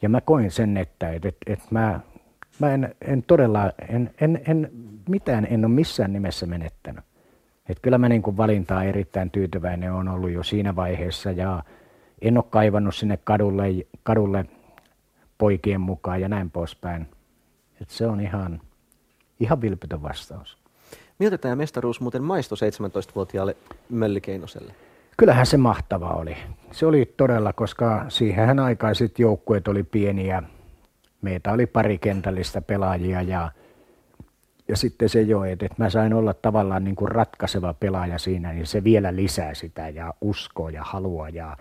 ja 0.02 0.08
mä 0.08 0.20
koin 0.20 0.50
sen, 0.50 0.76
että 0.76 1.10
et, 1.10 1.24
et, 1.24 1.36
et 1.46 1.60
mä, 1.70 2.00
mä 2.58 2.74
en, 2.74 2.94
en 3.00 3.22
todella, 3.22 3.72
en, 3.88 4.10
en, 4.20 4.40
en, 4.46 4.70
mitään 5.08 5.46
en 5.50 5.64
ole 5.64 5.74
missään 5.74 6.12
nimessä 6.12 6.46
menettänyt. 6.46 7.04
Et 7.68 7.80
kyllä 7.80 7.98
mä 7.98 8.08
niin 8.08 8.22
kuin 8.22 8.36
valintaa 8.36 8.84
erittäin 8.84 9.30
tyytyväinen 9.30 9.92
on 9.92 10.08
ollut 10.08 10.30
jo 10.30 10.42
siinä 10.42 10.76
vaiheessa 10.76 11.30
ja 11.30 11.62
en 12.22 12.38
ole 12.38 12.44
kaivannut 12.50 12.94
sinne 12.94 13.18
kadulle, 13.24 13.64
kadulle 14.02 14.44
poikien 15.38 15.80
mukaan 15.80 16.20
ja 16.20 16.28
näin 16.28 16.50
poispäin 16.50 17.06
et 17.80 17.90
se 17.90 18.06
on 18.06 18.20
ihan, 18.20 18.60
ihan 19.40 19.60
vilpitön 19.60 20.02
vastaus. 20.02 20.58
Miltä 21.18 21.38
tämä 21.38 21.56
mestaruus 21.56 22.00
muuten 22.00 22.22
maistui 22.22 22.58
17-vuotiaalle 22.58 23.56
Möllikeinoselle? 23.88 24.74
Kyllähän 25.18 25.46
se 25.46 25.56
mahtava 25.56 26.10
oli. 26.10 26.36
Se 26.70 26.86
oli 26.86 27.14
todella, 27.16 27.52
koska 27.52 28.04
siihen 28.08 28.58
aikaan 28.58 28.94
sitten 28.94 29.24
joukkueet 29.24 29.68
oli 29.68 29.82
pieniä. 29.82 30.42
Meitä 31.22 31.52
oli 31.52 31.66
pari 31.66 31.98
kentällistä 31.98 32.60
pelaajia 32.60 33.22
ja, 33.22 33.52
ja 34.68 34.76
sitten 34.76 35.08
se 35.08 35.22
jo, 35.22 35.44
että 35.44 35.68
mä 35.78 35.90
sain 35.90 36.14
olla 36.14 36.34
tavallaan 36.34 36.84
niin 36.84 36.96
kuin 36.96 37.08
ratkaiseva 37.08 37.74
pelaaja 37.74 38.18
siinä, 38.18 38.52
niin 38.52 38.66
se 38.66 38.84
vielä 38.84 39.16
lisää 39.16 39.54
sitä 39.54 39.88
ja 39.88 40.14
uskoa 40.20 40.70
ja 40.70 40.82
halua 40.84 41.28
ja, 41.28 41.56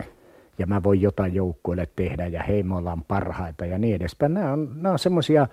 ja 0.57 0.67
mä 0.67 0.83
voin 0.83 1.01
jotain 1.01 1.33
joukkueelle 1.33 1.87
tehdä 1.95 2.27
ja 2.27 2.43
hei 2.43 2.63
me 2.63 2.75
ollaan 2.75 3.03
parhaita 3.03 3.65
ja 3.65 3.77
niin 3.77 3.95
edespäin. 3.95 4.33
Nämä 4.33 4.53
on, 4.53 4.71
nämä 4.75 4.93
on 4.93 4.99
semmoisia 4.99 5.47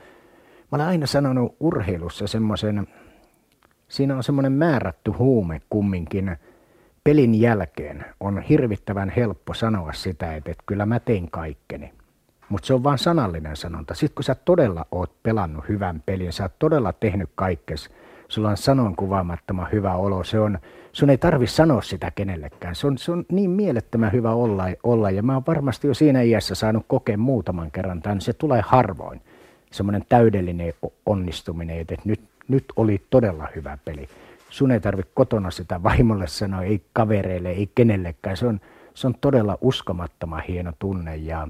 Mä 0.72 0.76
olen 0.76 0.86
aina 0.86 1.06
sanonut 1.06 1.56
urheilussa 1.60 2.26
semmoisen, 2.26 2.86
siinä 3.88 4.16
on 4.16 4.22
semmoinen 4.22 4.52
määrätty 4.52 5.10
huume 5.10 5.60
kumminkin. 5.70 6.36
Pelin 7.04 7.40
jälkeen 7.40 8.04
on 8.20 8.42
hirvittävän 8.42 9.10
helppo 9.10 9.54
sanoa 9.54 9.92
sitä, 9.92 10.34
että, 10.34 10.50
että 10.50 10.64
kyllä 10.66 10.86
mä 10.86 11.00
tein 11.00 11.30
kaikkeni. 11.30 11.92
Mutta 12.48 12.66
se 12.66 12.74
on 12.74 12.84
vain 12.84 12.98
sanallinen 12.98 13.56
sanonta. 13.56 13.94
Sitten 13.94 14.14
kun 14.14 14.24
sä 14.24 14.34
todella 14.34 14.86
oot 14.92 15.22
pelannut 15.22 15.68
hyvän 15.68 16.02
pelin, 16.06 16.32
sä 16.32 16.42
oot 16.42 16.58
todella 16.58 16.92
tehnyt 16.92 17.30
kaikkes, 17.34 17.90
sulla 18.28 18.48
on 18.48 18.56
sanon 18.56 18.96
kuvaamattoman 18.96 19.68
hyvä 19.72 19.94
olo, 19.94 20.24
se 20.24 20.40
on, 20.40 20.58
sun 20.92 21.10
ei 21.10 21.18
tarvi 21.18 21.46
sanoa 21.46 21.82
sitä 21.82 22.10
kenellekään. 22.10 22.74
Se 22.74 22.86
on, 22.86 22.98
se 22.98 23.12
on 23.12 23.24
niin 23.32 23.50
mielettömän 23.50 24.12
hyvä 24.12 24.30
olla, 24.30 24.64
olla 24.82 25.10
ja 25.10 25.22
mä 25.22 25.34
oon 25.34 25.42
varmasti 25.46 25.86
jo 25.86 25.94
siinä 25.94 26.22
iässä 26.22 26.54
saanut 26.54 26.84
kokea 26.88 27.18
muutaman 27.18 27.70
kerran 27.70 28.02
tämän, 28.02 28.20
se 28.20 28.32
tulee 28.32 28.62
harvoin 28.66 29.20
semmoinen 29.70 30.04
täydellinen 30.08 30.74
onnistuminen, 31.06 31.78
että 31.78 31.96
nyt, 32.04 32.20
nyt 32.48 32.64
oli 32.76 33.02
todella 33.10 33.48
hyvä 33.56 33.78
peli. 33.84 34.08
Sun 34.54 34.70
ei 34.70 34.80
tarvitse 34.80 35.12
kotona 35.14 35.50
sitä 35.50 35.82
vaimolle 35.82 36.26
sanoa, 36.26 36.62
ei 36.62 36.80
kavereille, 36.92 37.50
ei 37.50 37.68
kenellekään. 37.74 38.36
Se 38.36 38.46
on, 38.46 38.60
se 38.94 39.06
on 39.06 39.14
todella 39.20 39.58
uskomattoman 39.60 40.42
hieno 40.48 40.72
tunne 40.78 41.16
ja, 41.16 41.48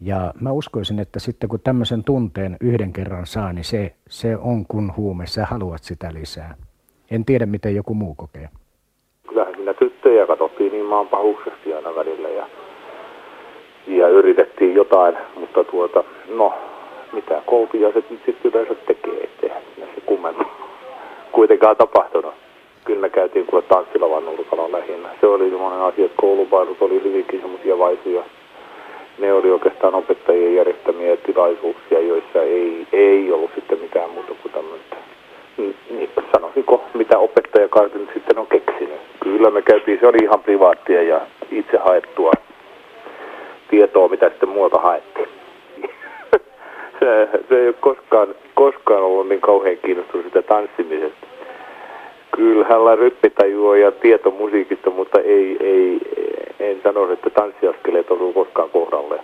ja 0.00 0.34
mä 0.40 0.52
uskoisin, 0.52 0.98
että 0.98 1.18
sitten 1.18 1.48
kun 1.48 1.60
tämmöisen 1.60 2.04
tunteen 2.04 2.56
yhden 2.60 2.92
kerran 2.92 3.26
saa, 3.26 3.52
niin 3.52 3.64
se, 3.64 3.94
se 4.08 4.36
on 4.36 4.66
kun 4.68 4.92
huume, 4.96 5.26
sä 5.26 5.46
haluat 5.46 5.82
sitä 5.82 6.14
lisää. 6.14 6.54
En 7.10 7.24
tiedä, 7.24 7.46
miten 7.46 7.74
joku 7.74 7.94
muu 7.94 8.14
kokee. 8.14 8.48
Kyllähän 9.28 9.54
siinä 9.54 9.74
tyttöjä 9.74 10.26
katsottiin 10.26 10.72
niin 10.72 10.86
maan 10.86 11.08
pahuksesti 11.08 11.74
aina 11.74 11.94
välillä 11.94 12.28
ja, 12.28 12.46
ja 13.86 14.08
yritettiin 14.08 14.74
jotain, 14.74 15.14
mutta 15.40 15.64
tuota, 15.64 16.04
no 16.36 16.54
mitä 17.12 17.42
koulutiaiset 17.46 18.10
nyt 18.10 18.20
sitten 18.26 18.50
yleensä 18.50 18.74
tekee, 18.74 19.24
ettei 19.24 19.50
se 19.94 20.00
kummemmin 20.00 20.46
kuitenkaan 21.34 21.76
tapahtunut. 21.76 22.34
Kyllä 22.84 23.00
me 23.00 23.10
käytiin 23.10 23.46
kuule 23.46 23.62
tanssilavan 23.62 24.24
nurkalla 24.24 24.72
lähinnä. 24.72 25.08
Se 25.20 25.26
oli 25.26 25.50
semmoinen 25.50 25.80
asia, 25.80 26.04
että 26.04 26.20
koulupailut 26.20 26.82
oli 26.82 27.02
hyvinkin 27.04 27.40
semmoisia 27.40 27.78
vaisuja. 27.78 28.22
Ne 29.18 29.32
oli 29.32 29.50
oikeastaan 29.50 29.94
opettajien 29.94 30.54
järjestämiä 30.54 31.16
tilaisuuksia, 31.16 32.00
joissa 32.00 32.42
ei, 32.42 32.86
ei 32.92 33.32
ollut 33.32 33.50
sitten 33.54 33.78
mitään 33.78 34.10
muuta 34.10 34.32
kuin 34.42 34.52
tämmöistä. 34.52 34.96
Niin, 35.90 36.10
sanoisinko, 36.32 36.84
mitä 36.94 37.18
opettaja 37.18 37.68
nyt 37.94 38.10
sitten 38.14 38.38
on 38.38 38.46
keksinyt. 38.46 39.00
Kyllä 39.20 39.50
me 39.50 39.62
käytiin, 39.62 39.98
se 40.00 40.06
oli 40.06 40.18
ihan 40.22 40.40
privaattia 40.40 41.02
ja 41.02 41.20
itse 41.50 41.76
haettua 41.78 42.32
tietoa, 43.70 44.08
mitä 44.08 44.28
sitten 44.28 44.48
muuta 44.48 44.78
haettiin 44.78 45.28
se, 47.00 47.28
se 47.48 47.58
ei 47.60 47.66
ole 47.66 47.74
koskaan, 47.80 48.34
koskaan 48.54 49.02
ollut 49.02 49.28
niin 49.28 49.40
kauhean 49.40 49.76
kiinnostunut 49.76 50.26
sitä 50.26 50.42
tanssimisesta. 50.42 51.26
Kyllähän 52.36 52.98
ryppitajuo 52.98 53.74
ja 53.74 53.92
tieto 53.92 54.30
musiikista, 54.30 54.90
mutta 54.90 55.20
ei, 55.20 55.56
ei, 55.60 56.00
en 56.60 56.80
sano, 56.82 57.12
että 57.12 57.30
tanssiaskeleet 57.30 58.10
on 58.10 58.34
koskaan 58.34 58.70
kohdalle. 58.70 59.20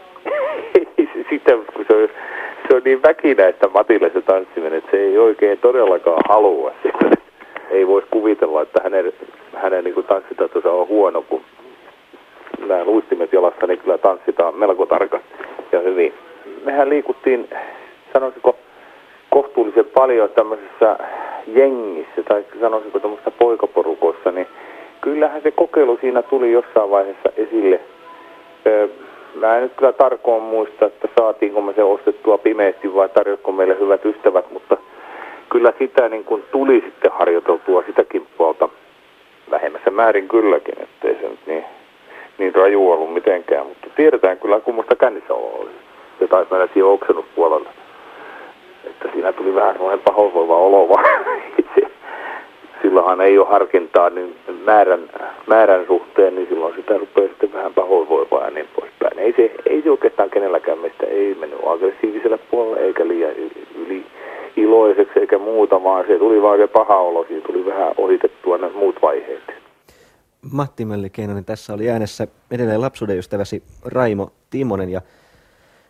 Kun 1.75 1.85
se 1.89 1.97
on, 1.97 2.09
se 2.69 2.77
on 2.77 2.83
niin 2.85 3.03
väkinäistä 3.03 3.69
Matille 3.69 4.11
se 4.15 4.21
tanssiminen, 4.21 4.79
että 4.79 4.91
se 4.91 4.97
ei 4.97 5.19
oikein 5.19 5.59
todellakaan 5.59 6.23
halua 6.29 6.73
sitä. 6.83 7.17
Ei 7.71 7.87
voisi 7.87 8.09
kuvitella, 8.11 8.63
että 8.63 8.81
hänen, 8.83 9.13
hänen 9.55 9.85
niin 9.85 10.05
tanssitaitonsa 10.05 10.73
on 10.73 10.89
huono, 10.89 11.23
kun 11.23 11.43
nämä 12.67 12.85
luistimet 12.85 13.33
jalassa, 13.33 13.67
niin 13.67 13.79
kyllä 13.79 13.99
tanssitaan 13.99 14.55
melko 14.55 14.87
tarkasti 14.87 15.29
ja 15.73 15.81
hyvin 15.81 16.15
mehän 16.65 16.89
liikuttiin, 16.89 17.49
sanoisiko, 18.13 18.57
kohtuullisen 19.31 19.85
paljon 19.85 20.31
tämmöisessä 20.31 20.97
jengissä 21.47 22.23
tai 22.29 22.45
sanoisiko 22.61 22.99
tämmöisessä 22.99 23.31
poikaporukossa, 23.31 24.31
niin 24.31 24.47
kyllähän 25.01 25.43
se 25.43 25.51
kokeilu 25.51 25.99
siinä 26.01 26.23
tuli 26.23 26.53
jossain 26.53 26.91
vaiheessa 26.91 27.29
esille. 27.37 27.81
mä 29.35 29.57
en 29.57 29.63
nyt 29.63 29.73
kyllä 29.77 29.93
tarkoin 29.93 30.43
muista, 30.43 30.87
että 30.87 31.09
saatiinko 31.19 31.61
me 31.61 31.73
se 31.73 31.83
ostettua 31.83 32.39
pimeästi 32.39 32.95
vai 32.95 33.09
tarjotko 33.09 33.53
meille 33.53 33.77
hyvät 33.81 34.05
ystävät, 34.05 34.51
mutta 34.51 34.77
kyllä 35.51 35.73
sitä 35.79 36.09
niin 36.09 36.25
kuin 36.25 36.45
tuli 36.53 36.83
sitten 36.85 37.13
harjoiteltua 37.13 37.83
sitäkin 37.87 38.27
puolta 38.37 38.69
vähemmässä 39.51 39.91
määrin 39.91 40.29
kylläkin, 40.29 40.83
ettei 40.83 41.15
se 41.15 41.29
nyt 41.29 41.47
niin, 41.47 41.65
niin 42.39 42.55
raju 42.55 42.91
ollut 42.91 43.15
mitenkään, 43.15 43.67
mutta 43.67 43.87
tiedetään 43.97 44.39
kyllä 44.39 44.61
kummosta 44.61 44.97
kännissä 44.97 45.35
oli. 45.35 45.71
Se 46.19 46.27
taisi 46.27 46.51
mennä 46.51 46.67
siihen 46.67 46.87
oksennuspuolelle. 46.87 47.69
Että 48.85 49.09
siinä 49.13 49.33
tuli 49.33 49.55
vähän 49.55 49.75
semmoinen 49.75 50.01
pahoinvoiva 50.01 50.57
olo 50.57 50.89
vaan 50.89 51.05
silloinhan 52.83 53.21
ei 53.21 53.39
ole 53.39 53.49
harkintaa 53.49 54.11
niin 54.11 54.37
määrän, 54.65 55.11
määrän 55.47 55.87
suhteen, 55.87 56.35
niin 56.35 56.49
silloin 56.49 56.77
sitä 56.77 56.99
rupeaa 56.99 57.29
sitten 57.29 57.53
vähän 57.53 57.75
pahoinvoivaa 57.75 58.45
ja 58.45 58.51
niin 58.51 58.69
poispäin. 58.77 59.19
Ei 59.19 59.35
se, 59.37 59.55
ei 59.67 59.83
se 59.83 59.91
oikeastaan 59.91 60.31
kenelläkään 60.31 60.79
meistä 60.79 61.07
ei 61.07 61.35
mennyt 61.35 61.59
aggressiiviselle 61.67 62.39
puolelle 62.39 62.87
eikä 62.87 63.09
liian 63.09 63.33
yli 63.75 64.07
iloiseksi 64.57 65.21
eikä 65.21 65.39
muuta, 65.39 65.83
vaan 65.85 66.05
se 66.07 66.19
tuli 66.19 66.43
vaan 66.43 66.59
se 66.59 66.67
paha 66.67 66.97
olo, 66.97 67.25
siinä 67.25 67.47
tuli 67.47 67.67
vähän 67.67 67.93
ohitettua 67.97 68.59
nämä 68.59 68.73
muut 68.73 68.97
vaiheet. 69.03 69.43
Matti 70.53 70.85
Mellikeinonen 70.85 71.45
tässä 71.45 71.75
oli 71.75 71.91
äänessä 71.91 72.27
edelleen 72.51 72.81
lapsuuden 72.81 73.19
ystäväsi 73.19 73.63
Raimo 73.85 74.31
Timonen 74.51 74.91
ja 74.91 75.01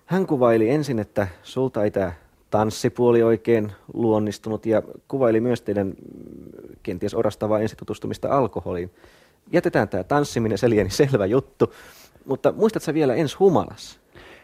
hän 0.06 0.26
kuvaili 0.26 0.70
ensin, 0.70 0.98
että 0.98 1.26
sulta 1.42 1.84
ei 1.84 1.90
tämä 1.90 2.12
tanssipuoli 2.50 3.22
oikein 3.22 3.72
luonnistunut 3.94 4.66
ja 4.66 4.82
kuvaili 5.08 5.40
myös 5.40 5.62
teidän 5.62 5.94
kenties 6.82 7.14
orastavaa 7.14 7.60
ensitutustumista 7.60 8.28
alkoholiin. 8.28 8.90
Jätetään 9.52 9.88
tämä 9.88 10.04
tanssiminen, 10.04 10.58
se 10.58 10.70
lieni 10.70 10.90
selvä 10.90 11.26
juttu, 11.26 11.74
mutta 12.24 12.52
muistatko 12.52 12.94
vielä 12.94 13.14
ensi 13.14 13.36
humalas? 13.36 14.00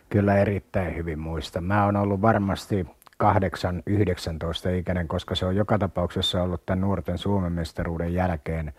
Kyllä 0.08 0.36
erittäin 0.38 0.96
hyvin 0.96 1.18
muista. 1.18 1.60
Mä 1.60 1.84
oon 1.84 1.96
ollut 1.96 2.22
varmasti 2.22 2.86
8-19 3.24 3.26
ikäinen, 4.78 5.08
koska 5.08 5.34
se 5.34 5.46
on 5.46 5.56
joka 5.56 5.78
tapauksessa 5.78 6.42
ollut 6.42 6.66
tämän 6.66 6.80
nuorten 6.80 7.18
Suomen 7.18 7.52
mestaruuden 7.52 8.14
jälkeen. 8.14 8.72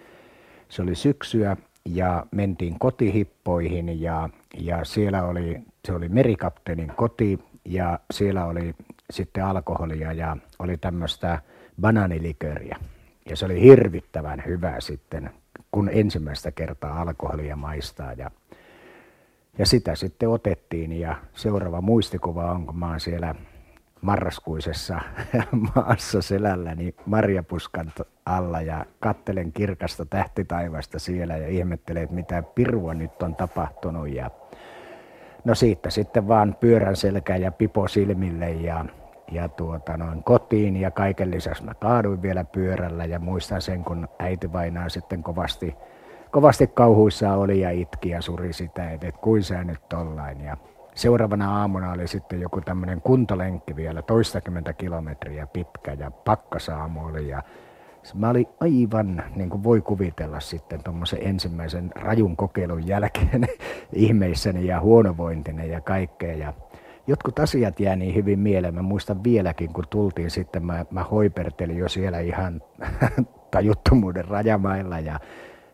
Se 0.69 0.82
oli 0.82 0.95
syksyä 0.95 1.57
ja 1.86 2.25
mentiin 2.32 2.80
kotihippoihin 2.80 4.01
ja, 4.01 4.30
ja 4.57 4.86
siellä 4.86 5.23
oli, 5.23 5.61
se 5.86 5.93
oli 5.93 6.09
merikapteenin 6.09 6.91
koti 6.95 7.39
ja 7.65 7.99
siellä 8.11 8.45
oli 8.45 8.75
sitten 9.14 9.45
alkoholia 9.45 10.14
ja 10.14 10.38
oli 10.60 10.78
tämmöistä 10.78 11.41
bananiliköriä. 11.82 12.78
Ja 13.30 13.36
se 13.36 13.45
oli 13.45 13.62
hirvittävän 13.62 14.43
hyvä 14.45 14.80
sitten, 14.80 15.30
kun 15.72 15.89
ensimmäistä 15.93 16.51
kertaa 16.51 17.01
alkoholia 17.01 17.55
maistaa. 17.55 18.14
Ja, 18.14 18.32
ja 19.58 19.66
sitä 19.66 19.95
sitten 19.95 20.30
otettiin 20.30 20.99
ja 20.99 21.16
seuraava 21.34 21.82
muistikuva 21.82 22.51
on, 22.51 22.66
kun 22.66 22.80
mä 22.80 22.89
oon 22.89 22.99
siellä 22.99 23.36
marraskuisessa 24.01 24.99
maassa 25.76 26.22
selälläni 26.22 26.95
marjapuskan 27.05 27.93
alla 28.26 28.62
ja 28.62 28.86
kattelen 28.99 29.51
kirkasta 29.51 30.05
tähtitaivasta 30.05 30.99
siellä 30.99 31.38
ja 31.38 31.47
ihmettelen, 31.47 32.03
että 32.03 32.16
mitä 32.16 32.43
pirua 32.55 32.93
nyt 32.93 33.22
on 33.24 33.36
tapahtunut. 33.36 34.10
Ja 34.10 34.32
no 35.45 35.55
siitä 35.55 35.89
sitten 35.89 36.28
vaan 36.28 36.55
pyörän 36.60 36.95
selkä 36.95 37.36
ja 37.36 37.51
pipo 37.51 37.88
silmille 37.88 38.51
ja, 38.51 38.86
ja 39.32 39.49
tuota 39.49 39.97
noin 39.97 40.23
kotiin 40.23 40.78
ja 40.78 40.91
kaiken 40.91 41.32
lisäksi 41.32 41.63
mä 41.63 41.73
kaaduin 41.73 42.21
vielä 42.21 42.43
pyörällä 42.43 43.05
ja 43.05 43.19
muistan 43.19 43.61
sen, 43.61 43.84
kun 43.84 44.07
äiti 44.19 44.53
vainaa 44.53 44.89
sitten 44.89 45.23
kovasti, 45.23 45.75
kovasti 46.32 46.67
kauhuissa 46.67 47.34
oli 47.34 47.59
ja 47.59 47.71
itki 47.71 48.09
ja 48.09 48.21
suri 48.21 48.53
sitä, 48.53 48.91
että, 48.91 49.07
että 49.07 49.21
kuin 49.21 49.43
sä 49.43 49.63
nyt 49.63 49.89
tollain. 49.89 50.41
Ja 50.41 50.57
seuraavana 50.95 51.59
aamuna 51.59 51.91
oli 51.91 52.07
sitten 52.07 52.41
joku 52.41 52.61
tämmöinen 52.61 53.01
kuntalenkki 53.01 53.75
vielä, 53.75 54.01
toistakymmentä 54.01 54.73
kilometriä 54.73 55.47
pitkä 55.47 55.93
ja 55.93 56.11
pakkasaamu 56.11 57.05
oli 57.05 57.28
ja 57.28 57.43
Mä 58.13 58.30
olin 58.30 58.47
aivan, 58.59 59.23
niin 59.36 59.49
kuin 59.49 59.63
voi 59.63 59.82
kuvitella 59.82 60.39
sitten 60.39 60.84
tuommoisen 60.84 61.19
ensimmäisen 61.21 61.91
rajun 61.95 62.38
kokeilun 62.38 62.88
jälkeen 62.88 63.47
ihmeissäni 63.93 64.65
ja 64.65 64.80
huonovointinen 64.80 65.69
ja 65.69 65.82
kaikkea. 65.82 66.34
Ja 66.34 66.53
jotkut 67.08 67.39
asiat 67.39 67.80
jää 67.80 67.95
niin 67.95 68.16
hyvin 68.16 68.39
mieleen. 68.39 68.76
Mä 68.76 68.82
muistan 68.82 69.24
vieläkin, 69.24 69.74
kun 69.74 69.84
tultiin 69.89 70.32
sitten, 70.32 70.66
mä, 70.66 70.86
mä 70.91 71.03
hoipertelin 71.03 71.78
jo 71.78 71.89
siellä 71.89 72.20
ihan 72.20 72.62
tajuttomuuden 73.51 74.26
rajamailla 74.26 74.99
ja 74.99 75.20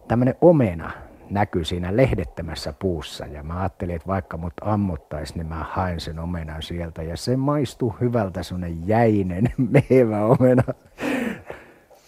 tämmöinen 0.08 0.36
omena 0.42 0.92
näkyi 1.30 1.66
siinä 1.66 1.98
lehdettömässä 1.98 2.74
puussa 2.80 3.26
ja 3.26 3.44
mä 3.44 3.60
ajattelin, 3.60 3.96
että 3.96 4.08
vaikka 4.08 4.38
mut 4.38 4.54
ammuttaisi, 4.62 5.34
niin 5.36 5.48
mä 5.48 5.66
haen 5.70 6.00
sen 6.00 6.20
omenan 6.20 6.62
sieltä 6.62 7.04
ja 7.04 7.18
se 7.18 7.38
maistuu 7.38 7.96
hyvältä 8.02 8.44
semmoinen 8.44 8.88
jäinen, 8.88 9.50
mehevä 9.72 10.26
omena. 10.26 10.64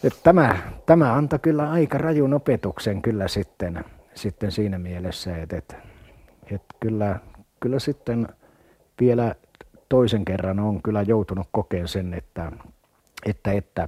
Että 0.03 0.19
tämä, 0.23 0.57
tämä 0.86 1.13
antoi 1.13 1.39
kyllä 1.39 1.71
aika 1.71 1.97
rajun 1.97 2.34
opetuksen 2.34 3.01
kyllä 3.01 3.28
sitten, 3.28 3.86
sitten 4.13 4.51
siinä 4.51 4.80
mielessä, 4.80 5.38
että, 5.38 5.57
että, 5.57 5.76
että 6.51 6.76
kyllä, 6.80 7.19
kyllä 7.59 7.80
sitten 7.80 8.28
vielä 8.99 9.35
toisen 9.89 10.25
kerran 10.25 10.59
on 10.59 10.81
kyllä 10.81 11.01
joutunut 11.01 11.47
kokeen 11.51 11.87
sen, 11.87 12.13
että, 12.13 12.51
että, 13.25 13.51
että 13.51 13.87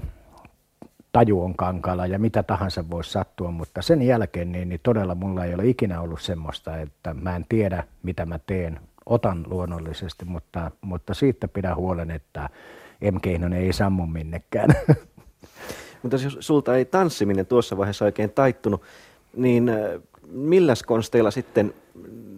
taju 1.11 1.41
on 1.43 1.55
kankaalla 1.55 2.07
ja 2.07 2.19
mitä 2.19 2.43
tahansa 2.43 2.89
voisi 2.89 3.11
sattua, 3.11 3.51
mutta 3.51 3.81
sen 3.81 4.01
jälkeen 4.01 4.51
niin, 4.51 4.69
niin 4.69 4.79
todella 4.83 5.15
mulla 5.15 5.45
ei 5.45 5.53
ole 5.53 5.67
ikinä 5.67 6.01
ollut 6.01 6.21
semmoista, 6.21 6.77
että 6.77 7.13
mä 7.13 7.35
en 7.35 7.45
tiedä 7.49 7.83
mitä 8.03 8.25
mä 8.25 8.39
teen. 8.39 8.79
Otan 9.05 9.45
luonnollisesti, 9.49 10.25
mutta, 10.25 10.71
mutta 10.81 11.13
siitä 11.13 11.47
pidän 11.47 11.75
huolen, 11.75 12.11
että 12.11 12.49
M. 13.01 13.53
Ei 13.53 13.73
sammu 13.73 14.05
minnekään. 14.05 14.69
Mutta 16.01 16.17
jos 16.17 16.37
sulta 16.39 16.75
ei 16.75 16.85
tanssiminen 16.85 17.45
tuossa 17.45 17.77
vaiheessa 17.77 18.05
oikein 18.05 18.29
taittunut, 18.29 18.81
niin 19.35 19.69
äh, 19.69 19.75
milläs 20.27 20.83
konsteilla 20.83 21.31
sitten 21.31 21.73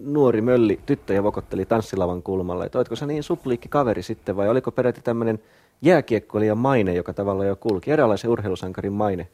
nuori 0.05 0.41
mölli 0.41 0.79
tyttöjä 0.85 1.23
vokotteli 1.23 1.65
tanssilavan 1.65 2.23
kulmalla? 2.23 2.65
Että 2.65 2.77
oletko 2.77 2.95
se 2.95 3.05
niin 3.05 3.23
supliikki 3.23 3.69
kaveri 3.69 4.03
sitten 4.03 4.35
vai 4.35 4.49
oliko 4.49 4.71
peräti 4.71 5.01
tämmöinen 5.01 5.39
jääkiekkoilijan 5.81 6.57
maine, 6.57 6.93
joka 6.93 7.13
tavallaan 7.13 7.47
jo 7.47 7.55
kulki, 7.55 7.91
eräänlaisen 7.91 8.31
urheilusankarin 8.31 8.93
maine? 8.93 9.27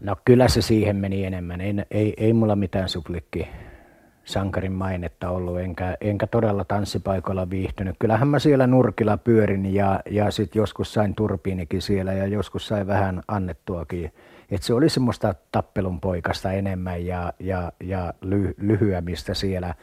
No 0.00 0.16
kyllä 0.24 0.48
se 0.48 0.62
siihen 0.62 0.96
meni 0.96 1.24
enemmän. 1.24 1.60
Ei, 1.60 1.74
ei, 1.90 2.14
ei 2.16 2.32
mulla 2.32 2.56
mitään 2.56 2.88
suplikki 2.88 3.48
sankarin 4.24 4.72
mainetta 4.72 5.30
ollut, 5.30 5.60
enkä, 5.60 5.96
enkä 6.00 6.26
todella 6.26 6.64
tanssipaikoilla 6.64 7.50
viihtynyt. 7.50 7.96
Kyllähän 7.98 8.28
mä 8.28 8.38
siellä 8.38 8.66
nurkilla 8.66 9.16
pyörin 9.16 9.74
ja, 9.74 10.00
ja 10.10 10.30
sitten 10.30 10.60
joskus 10.60 10.92
sain 10.92 11.14
turpiinikin 11.14 11.82
siellä 11.82 12.12
ja 12.12 12.26
joskus 12.26 12.68
sain 12.68 12.86
vähän 12.86 13.22
annettuakin. 13.28 14.12
Et 14.50 14.62
se 14.62 14.74
oli 14.74 14.88
semmoista 14.88 15.34
tappelun 15.52 16.00
poikasta 16.00 16.52
enemmän 16.52 17.06
ja, 17.06 17.32
ja, 17.38 17.72
ja 17.80 18.14
ly, 18.22 18.54
lyhyämistä 18.58 19.34
siellä. 19.34 19.74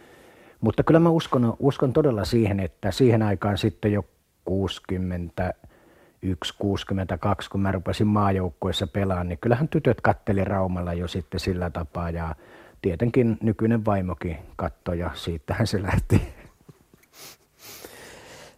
Mutta 0.66 0.84
kyllä 0.84 1.00
mä 1.00 1.10
uskon, 1.10 1.54
uskon 1.60 1.94
todella 1.94 2.26
siihen, 2.26 2.60
että 2.60 2.92
siihen 2.92 3.22
aikaan 3.22 3.58
sitten 3.58 3.94
jo 3.94 4.06
60, 4.46 5.54
62, 6.58 7.50
kun 7.50 7.62
mä 7.62 7.72
rupesin 7.72 8.08
maajoukkoissa 8.08 8.88
pelaamaan, 8.88 9.30
niin 9.30 9.40
kyllähän 9.40 9.68
tytöt 9.68 10.02
katteli 10.02 10.44
Raumalla 10.44 10.94
jo 10.94 11.08
sitten 11.08 11.40
sillä 11.40 11.70
tapaa 11.70 12.10
ja 12.10 12.36
tietenkin 12.82 13.38
nykyinen 13.42 13.86
vaimokin 13.86 14.38
katsoi 14.56 15.00
ja 15.00 15.12
siitähän 15.14 15.68
se 15.68 15.84
lähti. 15.84 16.22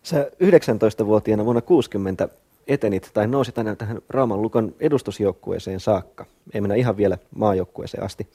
Sä 0.04 0.32
19-vuotiaana 0.44 1.46
vuonna 1.46 1.62
60 1.62 2.30
etenit 2.68 3.12
tai 3.14 3.28
nousit 3.28 3.58
aina 3.58 3.76
tähän 3.76 4.02
Rauman 4.10 4.42
Lukon 4.42 4.76
edustusjoukkueeseen 4.80 5.80
saakka. 5.80 6.26
Ei 6.54 6.62
mennä 6.62 6.76
ihan 6.76 6.98
vielä 6.98 7.18
maajoukkueeseen 7.36 8.04
asti. 8.04 8.28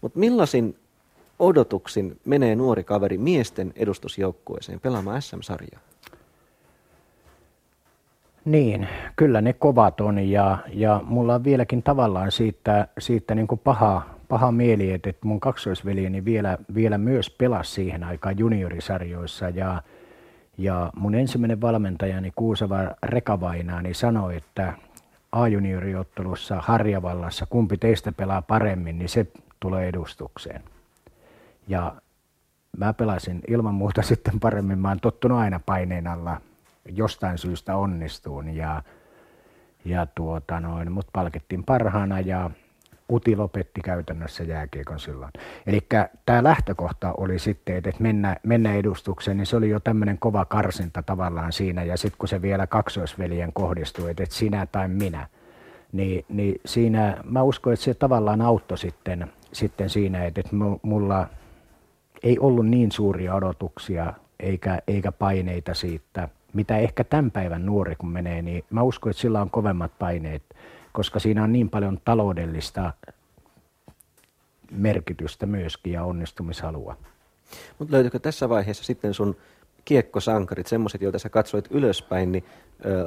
Mutta 0.00 0.18
millaisin 0.18 0.76
odotuksin 1.38 2.20
menee 2.24 2.56
nuori 2.56 2.84
kaveri 2.84 3.18
miesten 3.18 3.72
edustusjoukkueeseen 3.76 4.80
pelaamaan 4.80 5.22
SM-sarjaa? 5.22 5.80
Niin, 8.44 8.88
kyllä 9.16 9.40
ne 9.40 9.52
kovat 9.52 10.00
on 10.00 10.18
ja, 10.18 10.58
ja 10.72 11.00
mulla 11.04 11.34
on 11.34 11.44
vieläkin 11.44 11.82
tavallaan 11.82 12.32
siitä, 12.32 12.88
siitä 12.98 13.34
niin 13.34 13.46
kuin 13.46 13.60
paha, 13.64 14.02
paha 14.28 14.52
mieli, 14.52 14.92
että 14.92 15.12
mun 15.24 15.40
kaksoisveljeni 15.40 16.24
vielä, 16.24 16.58
vielä 16.74 16.98
myös 16.98 17.30
pelasi 17.30 17.72
siihen 17.72 18.04
aikaan 18.04 18.38
juniorisarjoissa 18.38 19.48
ja, 19.48 19.82
ja 20.58 20.92
mun 20.96 21.14
ensimmäinen 21.14 21.60
valmentajani 21.60 22.32
Kuusava 22.36 22.78
Rekavainaani 23.02 23.94
sanoi, 23.94 24.36
että 24.36 24.72
A-junioriottelussa 25.32 26.60
Harjavallassa 26.60 27.46
kumpi 27.46 27.76
teistä 27.76 28.12
pelaa 28.12 28.42
paremmin, 28.42 28.98
niin 28.98 29.08
se 29.08 29.26
tulee 29.60 29.88
edustukseen. 29.88 30.62
Ja 31.68 31.94
mä 32.76 32.92
pelasin 32.92 33.40
ilman 33.48 33.74
muuta 33.74 34.02
sitten 34.10 34.40
paremmin. 34.40 34.78
Mä 34.78 34.88
oon 34.88 35.00
tottunut 35.00 35.38
aina 35.38 35.60
paineen 35.66 36.06
alla 36.06 36.40
jostain 36.88 37.38
syystä 37.38 37.76
onnistuun 37.76 38.48
ja, 38.48 38.82
ja 39.84 40.06
tuota 40.06 40.60
noin, 40.60 40.92
mut 40.92 41.06
palkittiin 41.12 41.64
parhaana 41.64 42.20
ja 42.20 42.50
Uti 43.12 43.36
lopetti 43.36 43.80
käytännössä 43.80 44.44
jääkiekon 44.44 45.00
silloin. 45.00 45.30
Eli 45.66 45.86
tämä 46.26 46.42
lähtökohta 46.42 47.14
oli 47.16 47.38
sitten, 47.38 47.76
että 47.76 47.90
mennä, 47.98 48.36
mennä 48.42 48.74
edustukseen, 48.74 49.36
niin 49.36 49.46
se 49.46 49.56
oli 49.56 49.70
jo 49.70 49.80
tämmöinen 49.80 50.18
kova 50.18 50.44
karsinta 50.44 51.02
tavallaan 51.02 51.52
siinä. 51.52 51.82
Ja 51.82 51.96
sitten 51.96 52.18
kun 52.18 52.28
se 52.28 52.42
vielä 52.42 52.66
kaksoisveljen 52.66 53.52
kohdistui, 53.52 54.10
että 54.10 54.24
sinä 54.30 54.66
tai 54.66 54.88
minä, 54.88 55.28
niin, 55.92 56.24
niin 56.28 56.60
siinä 56.66 57.16
mä 57.24 57.42
uskon, 57.42 57.72
että 57.72 57.84
se 57.84 57.94
tavallaan 57.94 58.40
auttoi 58.40 58.78
sitten, 58.78 59.32
sitten 59.52 59.90
siinä, 59.90 60.24
että, 60.24 60.40
että 60.40 60.56
mulla 60.82 61.26
ei 62.22 62.38
ollut 62.38 62.66
niin 62.66 62.92
suuria 62.92 63.34
odotuksia 63.34 64.12
eikä, 64.40 64.82
eikä 64.86 65.12
paineita 65.12 65.74
siitä, 65.74 66.28
mitä 66.52 66.78
ehkä 66.78 67.04
tämän 67.04 67.30
päivän 67.30 67.66
nuori 67.66 67.96
kun 67.96 68.08
menee, 68.08 68.42
niin 68.42 68.64
mä 68.70 68.82
uskon, 68.82 69.10
että 69.10 69.20
sillä 69.20 69.40
on 69.40 69.50
kovemmat 69.50 69.98
paineet, 69.98 70.42
koska 70.92 71.18
siinä 71.18 71.44
on 71.44 71.52
niin 71.52 71.70
paljon 71.70 72.00
taloudellista 72.04 72.92
merkitystä 74.70 75.46
myöskin 75.46 75.92
ja 75.92 76.04
onnistumishalua. 76.04 76.96
Mutta 77.78 77.92
löytyykö 77.92 78.18
tässä 78.18 78.48
vaiheessa 78.48 78.84
sitten 78.84 79.14
sun 79.14 79.36
kiekkosankarit, 79.88 80.66
semmoiset, 80.66 81.02
joita 81.02 81.18
sä 81.18 81.28
katsoit 81.28 81.68
ylöspäin, 81.70 82.32
niin 82.32 82.44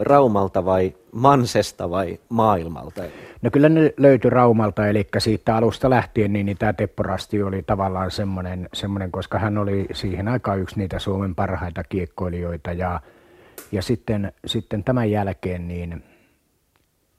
Raumalta 0.02 0.66
vai 0.66 0.96
Mansesta 1.12 1.90
vai 1.90 2.20
maailmalta? 2.30 3.02
No 3.42 3.50
kyllä 3.52 3.70
ne 3.70 3.94
löytyi 3.98 4.30
Raumalta, 4.30 4.88
eli 4.88 5.08
siitä 5.18 5.56
alusta 5.56 5.90
lähtien 5.90 6.34
niin, 6.34 6.46
niin 6.46 6.58
tämä 6.58 6.74
Teppo 6.74 7.04
Rasti 7.04 7.44
oli 7.44 7.64
tavallaan 7.64 8.12
semmoinen, 8.12 8.70
semmoinen, 8.74 9.12
koska 9.12 9.40
hän 9.40 9.58
oli 9.58 9.88
siihen 9.94 10.28
aikaan 10.28 10.60
yksi 10.60 10.78
niitä 10.78 11.00
Suomen 11.00 11.36
parhaita 11.36 11.84
kiekkoilijoita 11.84 12.72
ja, 12.72 13.00
ja 13.72 13.82
sitten, 13.82 14.34
sitten 14.46 14.84
tämän 14.84 15.12
jälkeen 15.12 15.68
niin 15.68 16.04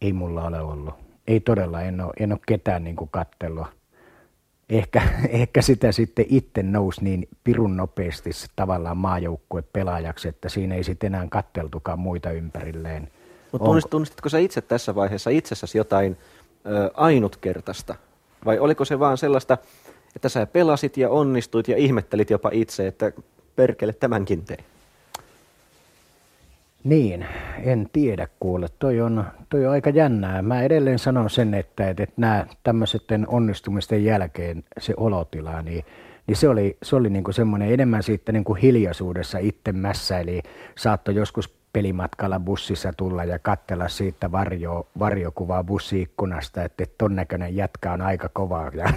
ei 0.00 0.12
mulla 0.12 0.44
ole 0.44 0.60
ollut. 0.60 0.94
Ei 1.26 1.40
todella, 1.40 1.82
en 1.82 2.00
ole, 2.00 2.12
en 2.20 2.32
ole 2.32 2.40
ketään 2.46 2.84
niin 2.84 2.96
kattelua 3.10 3.68
ehkä, 4.78 5.02
ehkä 5.28 5.62
sitä 5.62 5.92
sitten 5.92 6.26
itse 6.28 6.62
nousi 6.62 7.04
niin 7.04 7.28
pirun 7.44 7.76
nopeasti 7.76 8.30
tavallaan 8.56 8.96
maajoukkue 8.96 9.62
pelaajaksi, 9.72 10.28
että 10.28 10.48
siinä 10.48 10.74
ei 10.74 10.84
sitten 10.84 11.06
enää 11.14 11.26
katteltukaan 11.30 11.98
muita 11.98 12.30
ympärilleen. 12.30 13.08
Mutta 13.52 13.70
Onko... 13.70 13.88
tunnistitko 13.88 14.28
sä 14.28 14.38
itse 14.38 14.60
tässä 14.60 14.94
vaiheessa 14.94 15.30
itsessäsi 15.30 15.78
jotain 15.78 16.16
ö, 16.66 16.90
ainutkertaista? 16.94 17.94
Vai 18.44 18.58
oliko 18.58 18.84
se 18.84 18.98
vaan 18.98 19.18
sellaista, 19.18 19.58
että 20.16 20.28
sä 20.28 20.46
pelasit 20.46 20.96
ja 20.96 21.10
onnistuit 21.10 21.68
ja 21.68 21.76
ihmettelit 21.76 22.30
jopa 22.30 22.50
itse, 22.52 22.86
että 22.86 23.12
perkele 23.56 23.92
tämänkin 23.92 24.44
tein? 24.44 24.64
Niin, 26.84 27.26
en 27.62 27.88
tiedä 27.92 28.28
kuule. 28.40 28.66
Toi 28.78 29.00
on, 29.00 29.24
toi 29.48 29.66
on 29.66 29.72
aika 29.72 29.90
jännää. 29.90 30.42
Mä 30.42 30.62
edelleen 30.62 30.98
sanon 30.98 31.30
sen, 31.30 31.54
että, 31.54 31.90
että, 31.90 32.06
nämä 32.16 32.46
tämmöiset 32.62 33.02
onnistumisten 33.26 34.04
jälkeen 34.04 34.64
se 34.78 34.94
olotila, 34.96 35.62
niin, 35.62 35.84
niin 36.26 36.36
se 36.36 36.48
oli, 36.48 36.76
se 36.82 36.96
oli 36.96 37.10
niin 37.10 37.24
kuin 37.24 37.34
semmoinen 37.34 37.72
enemmän 37.72 38.02
siitä 38.02 38.32
niin 38.32 38.44
kuin 38.44 38.60
hiljaisuudessa 38.60 39.38
itsemässä, 39.38 40.18
eli 40.18 40.42
saattoi 40.78 41.14
joskus 41.14 41.61
pelimatkalla 41.72 42.40
bussissa 42.40 42.92
tulla 42.96 43.24
ja 43.24 43.38
katsella 43.38 43.88
siitä 43.88 44.32
varjo, 44.32 44.88
varjokuvaa 44.98 45.64
bussiikkunasta, 45.64 46.62
että 46.62 46.84
ton 46.98 47.16
näköinen 47.16 47.56
jätkä 47.56 47.92
on 47.92 48.00
aika 48.00 48.28
kova. 48.32 48.70
Ja 48.74 48.92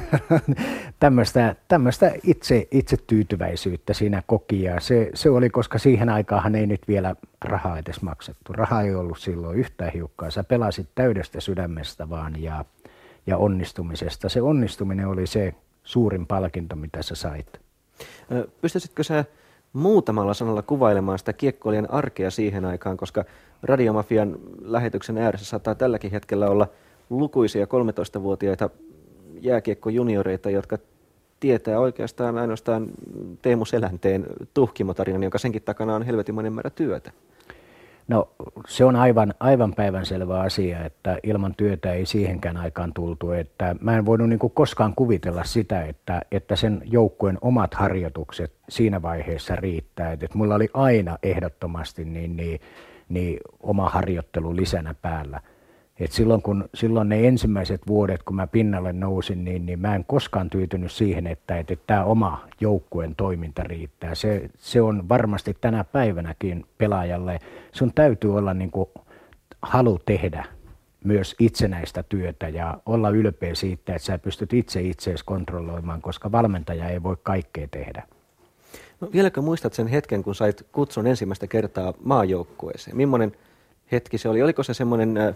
tämmöistä, 0.99 1.55
tämmöistä 1.67 2.11
itse, 2.23 2.67
itse 2.71 2.97
tyytyväisyyttä 2.97 3.93
siinä 3.93 4.23
koki 4.27 4.63
ja 4.63 4.79
se, 4.79 5.09
se 5.13 5.29
oli, 5.29 5.49
koska 5.49 5.77
siihen 5.77 6.09
aikaan 6.09 6.55
ei 6.55 6.67
nyt 6.67 6.87
vielä 6.87 7.15
rahaa 7.41 7.77
edes 7.77 8.01
maksettu. 8.01 8.53
Raha 8.53 8.81
ei 8.81 8.95
ollut 8.95 9.19
silloin 9.19 9.57
yhtään 9.57 9.91
hiukkaa. 9.93 10.31
Sä 10.31 10.43
pelasit 10.43 10.89
täydestä 10.95 11.41
sydämestä 11.41 12.09
vaan 12.09 12.41
ja, 12.41 12.65
ja 13.27 13.37
onnistumisesta. 13.37 14.29
Se 14.29 14.41
onnistuminen 14.41 15.07
oli 15.07 15.27
se 15.27 15.53
suurin 15.83 16.27
palkinto, 16.27 16.75
mitä 16.75 17.01
sä 17.01 17.15
sait. 17.15 17.59
Pystyisitkö 18.61 19.03
sä 19.03 19.25
muutamalla 19.75 20.33
sanalla 20.33 20.61
kuvailemaan 20.61 21.19
sitä 21.19 21.33
kiekkoilijan 21.33 21.91
arkea 21.91 22.31
siihen 22.31 22.65
aikaan, 22.65 22.97
koska 22.97 23.25
Radiomafian 23.63 24.37
lähetyksen 24.61 25.17
ääressä 25.17 25.45
saattaa 25.45 25.75
tälläkin 25.75 26.11
hetkellä 26.11 26.49
olla 26.49 26.67
lukuisia 27.09 27.65
13-vuotiaita 27.65 28.69
jääkiekkojunioreita, 29.41 30.49
jotka 30.49 30.77
tietää 31.39 31.79
oikeastaan 31.79 32.37
ainoastaan 32.37 32.87
Teemu 33.41 33.65
Selänteen 33.65 34.25
tuhkimotarinan, 34.53 35.23
jonka 35.23 35.37
senkin 35.37 35.61
takana 35.61 35.95
on 35.95 36.03
helvetimoinen 36.03 36.53
määrä 36.53 36.69
työtä. 36.69 37.11
No 38.07 38.29
se 38.67 38.85
on 38.85 38.95
aivan, 38.95 39.33
aivan 39.39 39.73
päivänselvä 39.73 40.39
asia, 40.39 40.85
että 40.85 41.17
ilman 41.23 41.55
työtä 41.57 41.93
ei 41.93 42.05
siihenkään 42.05 42.57
aikaan 42.57 42.93
tultu. 42.93 43.31
Että 43.31 43.75
mä 43.81 43.97
en 43.97 44.05
voinut 44.05 44.29
niin 44.29 44.39
koskaan 44.39 44.93
kuvitella 44.95 45.43
sitä, 45.43 45.81
että, 45.81 46.21
että 46.31 46.55
sen 46.55 46.81
joukkueen 46.85 47.37
omat 47.41 47.73
harjoitukset 47.73 48.53
siinä 48.69 49.01
vaiheessa 49.01 49.55
riittää. 49.55 50.11
Että, 50.11 50.27
mulla 50.33 50.55
oli 50.55 50.69
aina 50.73 51.17
ehdottomasti 51.23 52.05
niin, 52.05 52.35
niin, 52.35 52.59
niin 53.09 53.37
oma 53.59 53.89
harjoittelu 53.89 54.55
lisänä 54.55 54.93
päällä– 54.93 55.39
et 55.99 56.11
silloin, 56.11 56.41
kun, 56.41 56.69
silloin 56.73 57.09
ne 57.09 57.27
ensimmäiset 57.27 57.81
vuodet, 57.87 58.23
kun 58.23 58.35
mä 58.35 58.47
pinnalle 58.47 58.93
nousin, 58.93 59.43
niin, 59.43 59.65
niin 59.65 59.79
mä 59.79 59.95
en 59.95 60.05
koskaan 60.05 60.49
tyytynyt 60.49 60.91
siihen, 60.91 61.27
että, 61.27 61.57
että, 61.57 61.75
tämä 61.87 62.03
oma 62.03 62.47
joukkueen 62.59 63.15
toiminta 63.15 63.63
riittää. 63.63 64.15
Se, 64.15 64.49
se 64.57 64.81
on 64.81 65.09
varmasti 65.09 65.57
tänä 65.61 65.83
päivänäkin 65.83 66.65
pelaajalle, 66.77 67.39
sun 67.71 67.91
täytyy 67.93 68.37
olla 68.37 68.53
niin 68.53 68.71
kuin 68.71 68.89
halu 69.61 69.99
tehdä 70.05 70.45
myös 71.03 71.35
itsenäistä 71.39 72.03
työtä 72.03 72.49
ja 72.49 72.77
olla 72.85 73.09
ylpeä 73.09 73.55
siitä, 73.55 73.95
että 73.95 74.05
sä 74.05 74.17
pystyt 74.17 74.53
itse 74.53 74.81
itseesi 74.81 75.25
kontrolloimaan, 75.25 76.01
koska 76.01 76.31
valmentaja 76.31 76.89
ei 76.89 77.03
voi 77.03 77.17
kaikkea 77.23 77.67
tehdä. 77.71 78.03
No, 79.01 79.09
vieläkö 79.13 79.41
muistat 79.41 79.73
sen 79.73 79.87
hetken, 79.87 80.23
kun 80.23 80.35
sait 80.35 80.65
kutsun 80.71 81.07
ensimmäistä 81.07 81.47
kertaa 81.47 81.93
maajoukkueeseen? 82.03 82.97
Millainen 82.97 83.31
hetki 83.91 84.17
se 84.17 84.29
oli? 84.29 84.43
Oliko 84.43 84.63
se 84.63 84.73
semmoinen 84.73 85.17
äh, 85.17 85.35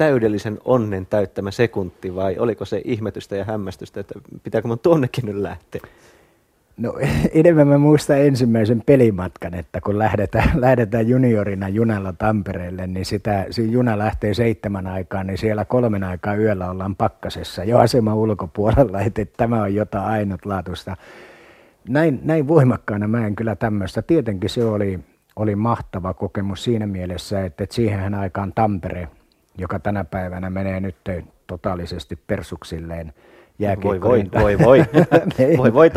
täydellisen 0.00 0.58
onnen 0.64 1.06
täyttämä 1.06 1.50
sekunti 1.50 2.14
vai 2.14 2.38
oliko 2.38 2.64
se 2.64 2.82
ihmetystä 2.84 3.36
ja 3.36 3.44
hämmästystä, 3.44 4.00
että 4.00 4.14
pitääkö 4.42 4.68
mun 4.68 4.78
tuonnekin 4.78 5.26
nyt 5.26 5.36
lähteä? 5.36 5.80
No 6.76 6.94
enemmän 7.32 7.68
mä 7.68 7.78
muistan 7.78 8.18
ensimmäisen 8.18 8.82
pelimatkan, 8.86 9.54
että 9.54 9.80
kun 9.80 9.98
lähdetään, 9.98 10.50
lähdetään 10.60 11.08
juniorina 11.08 11.68
junalla 11.68 12.12
Tampereelle, 12.12 12.86
niin 12.86 13.04
sitä, 13.04 13.46
se 13.50 13.62
juna 13.62 13.98
lähtee 13.98 14.34
seitsemän 14.34 14.86
aikaan, 14.86 15.26
niin 15.26 15.38
siellä 15.38 15.64
kolmen 15.64 16.04
aikaa 16.04 16.34
yöllä 16.34 16.70
ollaan 16.70 16.96
pakkasessa 16.96 17.64
jo 17.64 17.78
asema 17.78 18.14
ulkopuolella, 18.14 19.00
että 19.06 19.24
tämä 19.36 19.62
on 19.62 19.74
jotain 19.74 20.04
ainutlaatuista. 20.04 20.96
Näin, 21.88 22.20
näin 22.24 22.48
voimakkaana 22.48 23.08
mä 23.08 23.26
en 23.26 23.36
kyllä 23.36 23.56
tämmöistä. 23.56 24.02
Tietenkin 24.02 24.50
se 24.50 24.64
oli, 24.64 24.98
oli 25.36 25.56
mahtava 25.56 26.14
kokemus 26.14 26.64
siinä 26.64 26.86
mielessä, 26.86 27.44
että, 27.44 27.64
että 27.64 27.76
siihen 27.76 28.14
aikaan 28.14 28.52
Tampere– 28.54 29.08
joka 29.60 29.78
tänä 29.78 30.04
päivänä 30.04 30.50
menee 30.50 30.80
nyt 30.80 30.96
totaalisesti 31.46 32.18
persuksilleen 32.26 33.12
voi 33.84 34.00
voi, 34.00 34.24
voi 34.40 34.58
voi, 34.58 34.78
niin, 35.38 35.58
voi 35.58 35.74
voi 35.74 35.90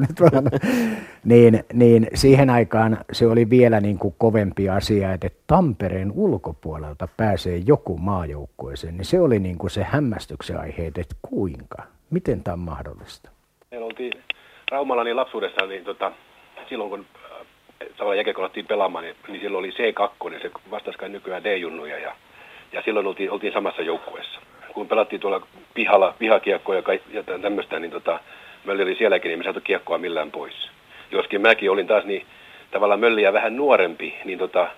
nyt 0.00 0.20
vaan. 0.20 0.44
niin, 1.24 1.64
niin 1.72 2.06
siihen 2.14 2.50
aikaan 2.50 2.98
se 3.12 3.26
oli 3.26 3.50
vielä 3.50 3.80
niin 3.80 3.98
kuin 3.98 4.14
kovempi 4.18 4.68
asia, 4.68 5.12
että 5.12 5.28
Tampereen 5.46 6.12
ulkopuolelta 6.12 7.08
pääsee 7.16 7.56
joku 7.66 7.96
maajoukkueeseen, 7.98 8.96
niin 8.96 9.04
se 9.04 9.20
oli 9.20 9.38
niin 9.38 9.58
kuin 9.58 9.70
se 9.70 9.82
hämmästyksen 9.82 10.60
aihe, 10.60 10.86
että 10.86 11.16
kuinka, 11.22 11.82
miten 12.10 12.42
tämä 12.42 12.52
on 12.52 12.58
mahdollista. 12.58 13.30
Meillä 13.70 13.86
oltiin 13.86 14.12
Raumalla 14.70 15.04
niin 15.04 15.16
lapsuudessa, 15.16 15.66
niin 15.66 15.84
tota, 15.84 16.12
silloin 16.68 16.90
kun 16.90 17.06
äh, 17.30 17.46
tavallaan 17.96 18.16
jääkiekko 18.16 18.50
pelaamaan, 18.68 19.04
niin, 19.04 19.16
niin 19.28 19.40
silloin 19.40 19.64
oli 19.64 19.70
C2, 19.70 20.30
niin 20.30 20.42
se 20.42 20.50
vastasi 20.70 21.08
nykyään 21.08 21.44
D-junnuja 21.44 21.98
ja 21.98 22.14
ja 22.72 22.82
silloin 22.82 23.06
oltiin, 23.06 23.30
oltiin 23.30 23.52
samassa 23.52 23.82
joukkueessa. 23.82 24.40
Kun 24.72 24.88
pelattiin 24.88 25.20
tuolla 25.20 25.46
pihalla, 25.74 26.14
pihakiekkoja 26.18 26.82
ja 27.10 27.22
tämmöistä, 27.22 27.78
niin 27.78 27.90
tota, 27.90 28.20
Mölli 28.64 28.82
oli 28.82 28.94
sielläkin, 28.94 29.28
niin 29.28 29.38
me 29.38 29.44
saatu 29.44 29.60
kiekkoa 29.60 29.98
millään 29.98 30.30
pois. 30.30 30.70
Joskin 31.10 31.40
mäkin 31.40 31.70
olin 31.70 31.86
taas 31.86 32.04
niin 32.04 32.26
tavallaan 32.70 33.00
Mölliä 33.00 33.32
vähän 33.32 33.56
nuorempi, 33.56 34.14
niin 34.24 34.38
tota, 34.38 34.68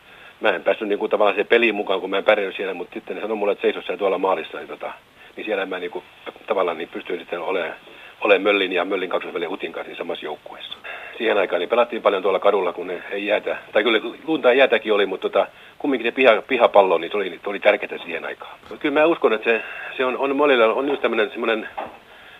mä 0.40 0.48
en 0.48 0.62
päässyt 0.62 0.88
niin 0.88 0.98
kuin 0.98 1.10
tavallaan 1.10 1.36
se 1.36 1.44
peliin 1.44 1.74
mukaan, 1.74 2.00
kun 2.00 2.10
mä 2.10 2.18
en 2.18 2.24
pärjännyt 2.24 2.56
siellä, 2.56 2.74
mutta 2.74 2.94
sitten 2.94 3.16
ne 3.16 3.22
sanoi 3.22 3.36
mulle, 3.36 3.52
että 3.52 3.62
seiso 3.62 3.96
tuolla 3.96 4.18
maalissa, 4.18 4.58
niin, 4.58 4.68
tota, 4.68 4.92
niin 5.36 5.44
siellä 5.44 5.66
mä 5.66 5.78
niin 5.78 5.90
kuin, 5.90 6.04
tavallaan 6.46 6.78
niin 6.78 6.88
pystyin 6.88 7.18
sitten 7.18 7.40
olemaan 7.40 7.74
ole 8.20 8.38
Möllin 8.38 8.72
ja 8.72 8.84
Möllin 8.84 9.10
kaksosveljen 9.10 9.52
Utin 9.52 9.72
kanssa 9.72 9.94
samassa 9.94 10.24
joukkueessa. 10.24 10.74
Siihen 11.18 11.38
aikaan 11.38 11.60
niin 11.60 11.68
pelattiin 11.68 12.02
paljon 12.02 12.22
tuolla 12.22 12.38
kadulla, 12.38 12.72
kun 12.72 12.86
ne 12.86 13.02
ei 13.10 13.26
jäätä, 13.26 13.56
tai 13.72 13.82
kyllä 13.82 14.00
lunta 14.26 14.52
jäätäkin 14.52 14.92
oli, 14.92 15.06
mutta 15.06 15.28
tota, 15.28 15.46
kumminkin 15.78 16.06
se 16.06 16.14
piha, 16.14 16.42
pihapallo 16.48 16.98
niin 16.98 17.16
oli, 17.16 17.40
oli 17.46 17.60
tärkeää 17.60 18.02
siihen 18.02 18.24
aikaan. 18.24 18.58
Mutta 18.60 18.76
kyllä 18.76 19.00
mä 19.00 19.06
uskon, 19.06 19.32
että 19.32 19.50
se, 19.50 19.62
se 19.96 20.04
on, 20.04 20.16
on 20.16 20.36
monilla 20.36 20.64
on 20.64 20.88
just 20.88 21.02
tämmöinen 21.02 21.30
semmoinen, 21.30 21.68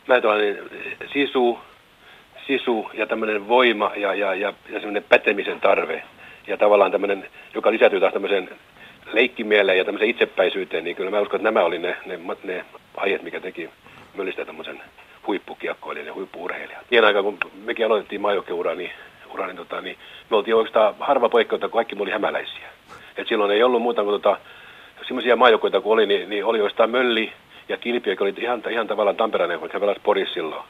mä 0.09 0.21
tällainen 0.21 0.59
sisu, 1.13 1.59
sisu 2.47 2.91
ja 2.95 3.07
tämmöinen 3.07 3.49
voima 3.49 3.93
ja, 3.97 4.15
ja, 4.15 4.35
ja, 4.35 4.53
ja 4.69 4.81
semmoinen 4.81 5.05
pätemisen 5.09 5.61
tarve. 5.61 6.03
Ja 6.47 6.57
tavallaan 6.57 6.93
tämmöinen, 6.93 7.27
joka 7.55 7.71
lisätyy 7.71 8.01
taas 8.01 8.13
tämmöiseen 8.13 8.49
leikkimieleen 9.13 9.79
ja 9.79 9.85
tämmöiseen 9.85 10.11
itsepäisyyteen, 10.11 10.85
niin 10.85 10.97
kyllä 10.97 11.11
mä 11.11 11.21
uskon, 11.21 11.41
että 11.41 11.51
nämä 11.51 11.65
oli 11.65 11.79
ne, 11.79 11.97
ne, 12.07 12.19
ne 12.45 12.65
aiheet, 12.97 13.23
mikä 13.23 13.41
teki 13.41 13.71
Möllistä 14.15 14.45
tämmöisen 14.45 14.83
huippukiekkoilijan 15.31 16.07
ja 16.07 16.15
huippuurheilijan. 16.15 16.85
Siihen 16.89 17.05
aikaan, 17.05 17.25
kun 17.25 17.39
mekin 17.65 17.87
aloitettiin 17.87 18.21
maajoukkeura, 18.21 18.75
niin, 18.75 18.91
ura, 19.35 19.47
niin, 19.47 19.57
tota, 19.57 19.81
niin 19.81 19.97
me 20.31 20.37
oltiin 20.37 20.55
oikeastaan 20.55 20.95
harva 21.01 21.29
poikkeus, 21.29 21.61
kun 21.61 21.71
kaikki 21.71 21.95
me 21.95 22.03
oli 22.03 22.11
hämäläisiä. 22.11 22.69
Et 23.17 23.29
silloin 23.29 23.51
ei 23.51 23.63
ollut 23.63 23.83
muuta 23.83 24.03
kuin 24.03 24.13
tota, 24.13 24.37
semmoisia 25.07 25.37
maajoukkoita 25.37 25.81
kuin 25.81 25.93
oli, 25.93 26.07
niin, 26.07 26.31
niin 26.31 26.45
oli 26.45 26.59
joistain 26.59 26.91
Mölli 26.91 27.33
ja 27.69 27.77
Kilpi, 27.77 28.11
joka 28.11 28.25
oli 28.25 28.35
ihan, 28.39 28.63
ihan 28.71 28.87
tavallaan 28.87 29.17
Tampereen, 29.17 29.61
kun 29.61 29.71
he 29.73 29.81
pelasivat 29.81 30.03
Porissa 30.03 30.35
silloin. 30.35 30.63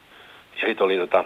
Ja 0.60 0.68
sitten 0.68 0.84
oli 0.84 0.96
tota, 0.96 1.24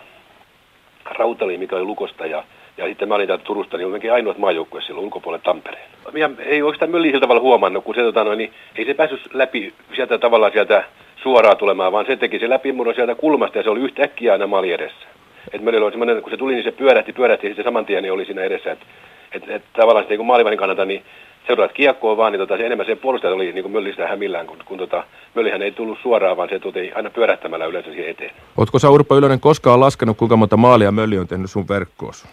Rautali, 1.04 1.58
mikä 1.58 1.76
oli 1.76 1.84
Lukosta 1.84 2.26
ja 2.26 2.44
ja 2.76 2.86
sitten 2.86 3.08
mä 3.08 3.14
olin 3.14 3.26
täältä 3.26 3.44
Turusta, 3.44 3.76
niin 3.76 3.88
olinkin 3.88 4.12
ainoat 4.12 4.38
maajoukkue 4.38 4.82
silloin 4.82 5.04
ulkopuolelle 5.04 5.44
Tampereen. 5.44 5.88
Ja 6.14 6.30
ei 6.38 6.62
oikeastaan 6.62 6.90
Mölli 6.90 7.08
sillä 7.08 7.20
tavalla 7.20 7.40
huomannut, 7.40 7.84
kun 7.84 7.94
se, 7.94 8.00
tota, 8.00 8.24
noin, 8.24 8.38
niin 8.38 8.52
ei 8.76 8.84
se 8.84 8.94
päässyt 8.94 9.34
läpi 9.34 9.74
sieltä 9.96 10.18
tavallaan 10.18 10.52
sieltä 10.52 10.84
suoraan 11.24 11.56
tulemaan, 11.56 11.92
vaan 11.92 12.06
se 12.06 12.16
teki 12.16 12.38
se 12.38 12.48
läpimurron 12.48 12.94
sieltä 12.94 13.14
kulmasta 13.14 13.58
ja 13.58 13.62
se 13.62 13.70
oli 13.70 13.80
yhtäkkiä 13.80 14.32
aina 14.32 14.46
maali 14.46 14.72
edessä. 14.72 15.06
Et 15.52 15.62
Möllillä 15.62 15.84
oli 15.84 15.92
semmoinen, 15.92 16.22
kun 16.22 16.30
se 16.30 16.36
tuli, 16.36 16.54
niin 16.54 16.64
se 16.64 16.72
pyörähti, 16.72 17.12
pyörähti 17.12 17.46
ja 17.46 17.50
sitten 17.50 17.64
saman 17.64 17.86
tien 17.86 18.02
niin 18.02 18.12
oli 18.12 18.24
siinä 18.24 18.42
edessä. 18.42 18.72
Että 18.72 18.86
et, 19.32 19.48
et, 19.48 19.62
tavallaan 19.72 20.02
sitten 20.02 20.16
kun 20.16 20.26
maalivahdin 20.26 20.58
kannalta, 20.58 20.84
niin 20.84 21.02
seuraat 21.46 21.72
kiekkoa 21.72 22.16
vaan, 22.16 22.32
niin 22.32 22.40
tota, 22.40 22.56
se 22.56 22.66
enemmän 22.66 22.86
se 22.86 22.96
puolustaja 22.96 23.34
oli 23.34 23.52
niin 23.52 23.70
Möllistä 23.70 24.08
hämillään, 24.08 24.46
kun, 24.46 24.58
kun 24.64 24.78
tota, 24.78 25.04
Möllihän 25.34 25.62
ei 25.62 25.72
tullut 25.72 25.98
suoraan, 26.02 26.36
vaan 26.36 26.48
se 26.48 26.58
tuli 26.58 26.92
aina 26.94 27.10
pyörähtämällä 27.10 27.66
yleensä 27.66 27.90
siihen 27.90 28.10
eteen. 28.10 28.30
Oletko 28.56 28.78
sä 28.78 28.90
Urpo 28.90 29.16
Ylönen 29.16 29.40
koskaan 29.40 29.80
laskenut, 29.80 30.16
kuinka 30.16 30.36
monta 30.36 30.56
maalia 30.56 30.92
Mölli 30.92 31.18
on 31.18 31.28
tehnyt 31.28 31.50
sun 31.50 31.68
verkkoos? 31.68 32.26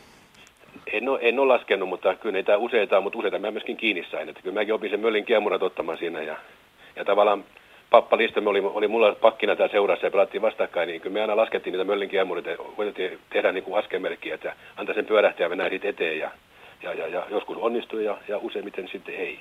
En 0.93 1.09
ole, 1.09 1.19
en 1.21 1.39
ole 1.39 1.53
laskenut, 1.53 1.89
mutta 1.89 2.15
kyllä 2.15 2.33
niitä 2.33 2.57
useita, 2.57 3.01
mutta 3.01 3.19
useita 3.19 3.39
mä 3.39 3.51
myöskin 3.51 3.77
kiinni 3.77 4.05
sain. 4.11 4.29
Että 4.29 4.41
kyllä 4.41 4.53
mäkin 4.53 4.73
opin 4.73 4.89
sen 4.89 4.99
Möllin 4.99 5.25
kiemurat 5.25 5.63
ottamaan 5.63 5.97
siinä 5.97 6.21
ja, 6.21 6.35
ja 6.95 7.05
tavallaan 7.05 7.43
Pappa 7.91 8.17
Listomme 8.17 8.49
oli, 8.49 8.59
oli 8.63 8.87
mulla 8.87 9.15
pakkina 9.15 9.55
täällä 9.55 9.71
seurassa 9.71 10.05
ja 10.05 10.11
pelattiin 10.11 10.41
vastakkain, 10.41 10.87
niin 10.87 11.01
kyllä 11.01 11.13
me 11.13 11.21
aina 11.21 11.35
laskettiin 11.35 11.71
niitä 11.71 11.83
möllin 11.83 12.09
kiemurit 12.09 12.45
ja 12.45 12.57
koitettiin 12.57 13.19
tehdä 13.29 13.51
niin 13.51 13.63
kuin 13.63 13.79
askelmerkkiä, 13.79 14.35
että 14.35 14.55
antaa 14.77 14.95
sen 14.95 15.05
pyörähtiä 15.05 15.45
ja 15.45 15.49
mennään 15.49 15.69
siitä 15.69 15.87
eteen 15.87 16.19
ja, 16.19 16.31
ja, 16.83 16.93
ja, 16.93 17.07
ja 17.07 17.25
joskus 17.29 17.57
onnistui 17.57 18.05
ja, 18.05 18.17
ja 18.27 18.37
useimmiten 18.37 18.87
sitten 18.91 19.15
ei. 19.15 19.39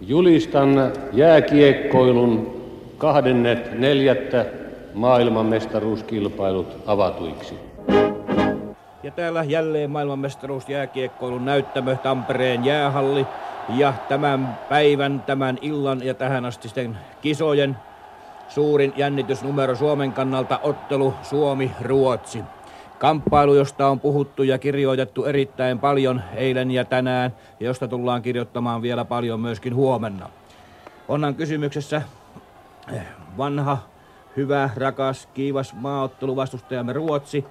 Julistan 0.00 0.92
jääkiekkoilun 1.12 2.62
kahdennet 2.98 3.78
neljättä 3.78 4.46
maailmanmestaruuskilpailut 4.94 6.76
avatuiksi. 6.86 7.54
Ja 9.04 9.10
täällä 9.10 9.44
jälleen 9.44 9.90
maailmanmestaruus 9.90 10.68
jääkiekkoilun 10.68 11.44
näyttämö 11.44 11.96
Tampereen 11.96 12.64
jäähalli. 12.64 13.26
Ja 13.68 13.94
tämän 14.08 14.58
päivän, 14.68 15.22
tämän 15.26 15.58
illan 15.62 16.04
ja 16.04 16.14
tähän 16.14 16.44
asti 16.44 16.68
sitten 16.68 16.98
kisojen 17.20 17.76
suurin 18.48 18.92
jännitysnumero 18.96 19.74
Suomen 19.74 20.12
kannalta 20.12 20.60
ottelu 20.62 21.14
Suomi-Ruotsi. 21.22 22.42
Kamppailu, 22.98 23.54
josta 23.54 23.88
on 23.88 24.00
puhuttu 24.00 24.42
ja 24.42 24.58
kirjoitettu 24.58 25.24
erittäin 25.24 25.78
paljon 25.78 26.22
eilen 26.34 26.70
ja 26.70 26.84
tänään, 26.84 27.34
ja 27.60 27.66
josta 27.66 27.88
tullaan 27.88 28.22
kirjoittamaan 28.22 28.82
vielä 28.82 29.04
paljon 29.04 29.40
myöskin 29.40 29.74
huomenna. 29.74 30.28
Onnan 31.08 31.34
kysymyksessä 31.34 32.02
eh, 32.92 33.02
vanha, 33.38 33.78
hyvä, 34.36 34.70
rakas, 34.76 35.28
kiivas 35.34 35.74
maaottelu 35.74 36.36
vastustajamme 36.36 36.92
Ruotsi, 36.92 37.44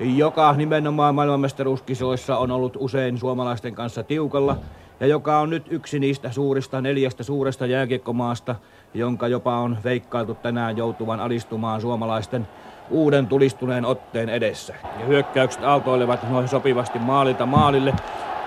joka 0.00 0.52
nimenomaan 0.52 1.14
maailmanmestaruuskisoissa 1.14 2.36
on 2.36 2.50
ollut 2.50 2.76
usein 2.80 3.18
suomalaisten 3.18 3.74
kanssa 3.74 4.02
tiukalla 4.02 4.56
ja 5.00 5.06
joka 5.06 5.38
on 5.38 5.50
nyt 5.50 5.66
yksi 5.70 5.98
niistä 5.98 6.30
suurista 6.30 6.80
neljästä 6.80 7.22
suuresta 7.22 7.66
jääkiekkomaasta, 7.66 8.54
jonka 8.94 9.28
jopa 9.28 9.58
on 9.58 9.76
veikkailtu 9.84 10.34
tänään 10.34 10.76
joutuvan 10.76 11.20
alistumaan 11.20 11.80
suomalaisten 11.80 12.48
uuden 12.90 13.26
tulistuneen 13.26 13.84
otteen 13.84 14.28
edessä. 14.28 14.74
Ja 14.98 15.06
hyökkäykset 15.06 15.64
aaltoilevat 15.64 16.30
noin 16.30 16.48
sopivasti 16.48 16.98
maalilta 16.98 17.46
maalille, 17.46 17.94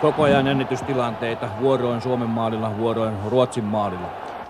koko 0.01 0.23
ajan 0.23 0.47
jännitystilanteita, 0.47 1.49
vuoroin 1.61 2.01
Suomen 2.01 2.29
maalilla, 2.29 2.77
vuoroin 2.77 3.15
Ruotsin 3.29 3.63
maalilla. 3.63 4.07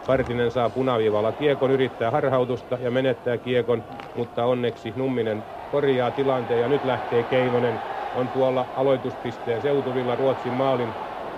Partinen 0.08 0.52
saa 0.52 0.70
punaviivalla 0.70 1.32
kiekon, 1.32 1.72
yrittää 1.72 2.12
harhautusta 2.12 2.78
ja 2.82 2.91
menettää 2.91 3.38
kiekon, 3.38 3.84
mutta 4.16 4.46
onneksi 4.46 4.93
Numminen 4.96 5.43
korjaa 5.72 6.11
tilanteen 6.11 6.59
ja 6.59 6.68
nyt 6.68 6.84
lähtee 6.84 7.24
Keinonen. 7.24 7.82
On 8.13 8.30
tuolla 8.30 8.68
aloituspisteen 8.76 9.61
seutuvilla 9.61 10.16
Ruotsin 10.16 10.53
maalin 10.53 10.95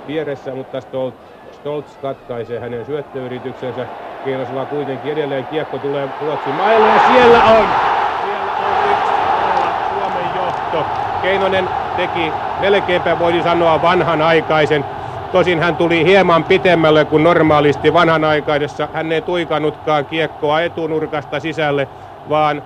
vieressä, 0.07 0.55
mutta 0.55 0.81
Stoltz, 0.81 1.17
Stoltz 1.51 1.97
katkaisee 1.97 2.59
hänen 2.59 2.85
syöttöyrityksensä. 2.85 3.87
Keinosella 4.23 4.65
kuitenkin 4.65 5.11
edelleen 5.11 5.45
kiekko 5.45 5.79
tulee 5.79 6.09
Ruotsin 6.19 6.55
maille 6.55 6.87
ja 6.87 6.99
siellä 7.07 7.43
on! 7.43 7.65
Siellä 8.25 8.51
on 8.57 8.91
yksi 8.91 9.13
Suomen 9.93 10.35
johto. 10.35 10.85
Keinonen 11.21 11.69
teki 11.95 12.33
melkeinpä 12.61 13.19
voisi 13.19 13.43
sanoa 13.43 13.81
vanhanaikaisen. 13.81 14.85
Tosin 15.31 15.59
hän 15.59 15.75
tuli 15.75 16.05
hieman 16.05 16.43
pitemmälle 16.43 17.05
kuin 17.05 17.23
normaalisti 17.23 17.93
vanhanaikaisessa. 17.93 18.89
Hän 18.93 19.11
ei 19.11 19.21
tuikannutkaan 19.21 20.05
kiekkoa 20.05 20.61
etunurkasta 20.61 21.39
sisälle, 21.39 21.87
vaan 22.29 22.61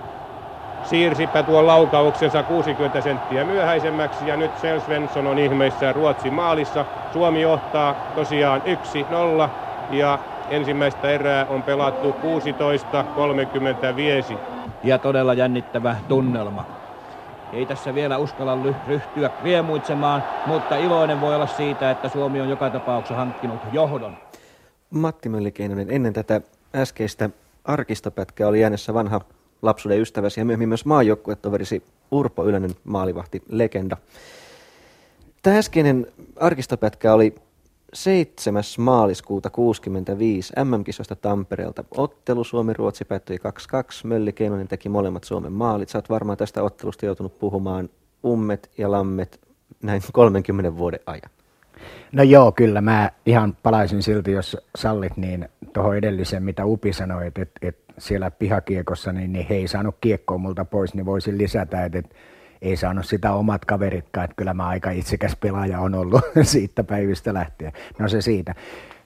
siirsipä 0.84 1.42
tuon 1.42 1.66
laukauksensa 1.66 2.42
60 2.42 3.00
senttiä 3.00 3.44
myöhäisemmäksi 3.44 4.28
ja 4.28 4.36
nyt 4.36 4.58
Sel 4.58 4.80
Svensson 4.80 5.26
on 5.26 5.38
ihmeissään 5.38 5.94
Ruotsin 5.94 6.34
maalissa. 6.34 6.84
Suomi 7.12 7.42
johtaa 7.42 7.94
tosiaan 8.14 8.62
1-0 8.62 9.48
ja 9.90 10.18
ensimmäistä 10.50 11.10
erää 11.10 11.46
on 11.46 11.62
pelattu 11.62 12.14
16-35. 14.32 14.36
Ja 14.84 14.98
todella 14.98 15.34
jännittävä 15.34 15.96
tunnelma. 16.08 16.64
Ei 17.52 17.66
tässä 17.66 17.94
vielä 17.94 18.18
uskalla 18.18 18.58
ryhtyä 18.86 19.30
riemuitsemaan, 19.42 20.24
mutta 20.46 20.76
iloinen 20.76 21.20
voi 21.20 21.34
olla 21.34 21.46
siitä, 21.46 21.90
että 21.90 22.08
Suomi 22.08 22.40
on 22.40 22.48
joka 22.48 22.70
tapauksessa 22.70 23.14
hankkinut 23.14 23.60
johdon. 23.72 24.16
Matti 24.90 25.28
Möllikeinonen, 25.28 25.90
ennen 25.90 26.12
tätä 26.12 26.40
äskeistä 26.74 27.30
arkistopätkää 27.64 28.48
oli 28.48 28.64
äänessä 28.64 28.94
vanha 28.94 29.20
lapsuuden 29.62 30.00
ystäväsi 30.00 30.40
ja 30.40 30.44
myöhemmin 30.44 30.68
myös 30.68 30.84
maajoukkuetoverisi 30.84 31.82
Urpo 32.10 32.44
Ylönen 32.44 32.70
maalivahti 32.84 33.42
legenda. 33.48 33.96
Tämä 35.42 35.58
äskeinen 35.58 36.06
arkistopätkä 36.36 37.14
oli 37.14 37.34
7. 37.94 38.62
maaliskuuta 38.78 39.50
65 39.50 40.52
MM-kisoista 40.64 41.16
Tampereelta. 41.16 41.84
Ottelu 41.96 42.44
Suomi-Ruotsi 42.44 43.04
päättyi 43.04 43.36
2-2. 43.36 43.40
Mölli 44.04 44.32
Keinonen 44.32 44.68
teki 44.68 44.88
molemmat 44.88 45.24
Suomen 45.24 45.52
maalit. 45.52 45.88
Sä 45.88 45.98
oot 45.98 46.10
varmaan 46.10 46.38
tästä 46.38 46.62
ottelusta 46.62 47.06
joutunut 47.06 47.38
puhumaan 47.38 47.88
ummet 48.24 48.70
ja 48.78 48.90
lammet 48.90 49.40
näin 49.82 50.02
30 50.12 50.76
vuoden 50.76 51.00
ajan. 51.06 51.30
No 52.12 52.22
joo, 52.22 52.52
kyllä. 52.52 52.80
Mä 52.80 53.10
ihan 53.26 53.56
palaisin 53.62 54.02
silti, 54.02 54.32
jos 54.32 54.56
sallit, 54.76 55.16
niin 55.16 55.48
tuohon 55.72 55.96
edelliseen, 55.96 56.42
mitä 56.42 56.64
Upi 56.64 56.92
sanoi, 56.92 57.26
että, 57.26 57.42
että, 57.42 57.68
että 57.68 57.94
siellä 57.98 58.30
pihakiekossa, 58.30 59.12
niin, 59.12 59.32
niin 59.32 59.46
he 59.46 59.54
ei 59.54 59.68
saanut 59.68 59.96
kiekkoa 60.00 60.38
multa 60.38 60.64
pois, 60.64 60.94
niin 60.94 61.06
voisin 61.06 61.38
lisätä, 61.38 61.84
että, 61.84 61.98
että 61.98 62.14
ei 62.62 62.76
saanut 62.76 63.06
sitä 63.06 63.32
omat 63.32 63.64
kaveritkaan, 63.64 64.24
että 64.24 64.34
kyllä 64.36 64.54
mä 64.54 64.66
aika 64.66 64.90
itsekäs 64.90 65.36
pelaaja 65.36 65.80
on 65.80 65.94
ollut 65.94 66.22
siitä 66.42 66.84
päivistä 66.84 67.34
lähtien. 67.34 67.72
No 67.98 68.08
se 68.08 68.20
siitä. 68.20 68.54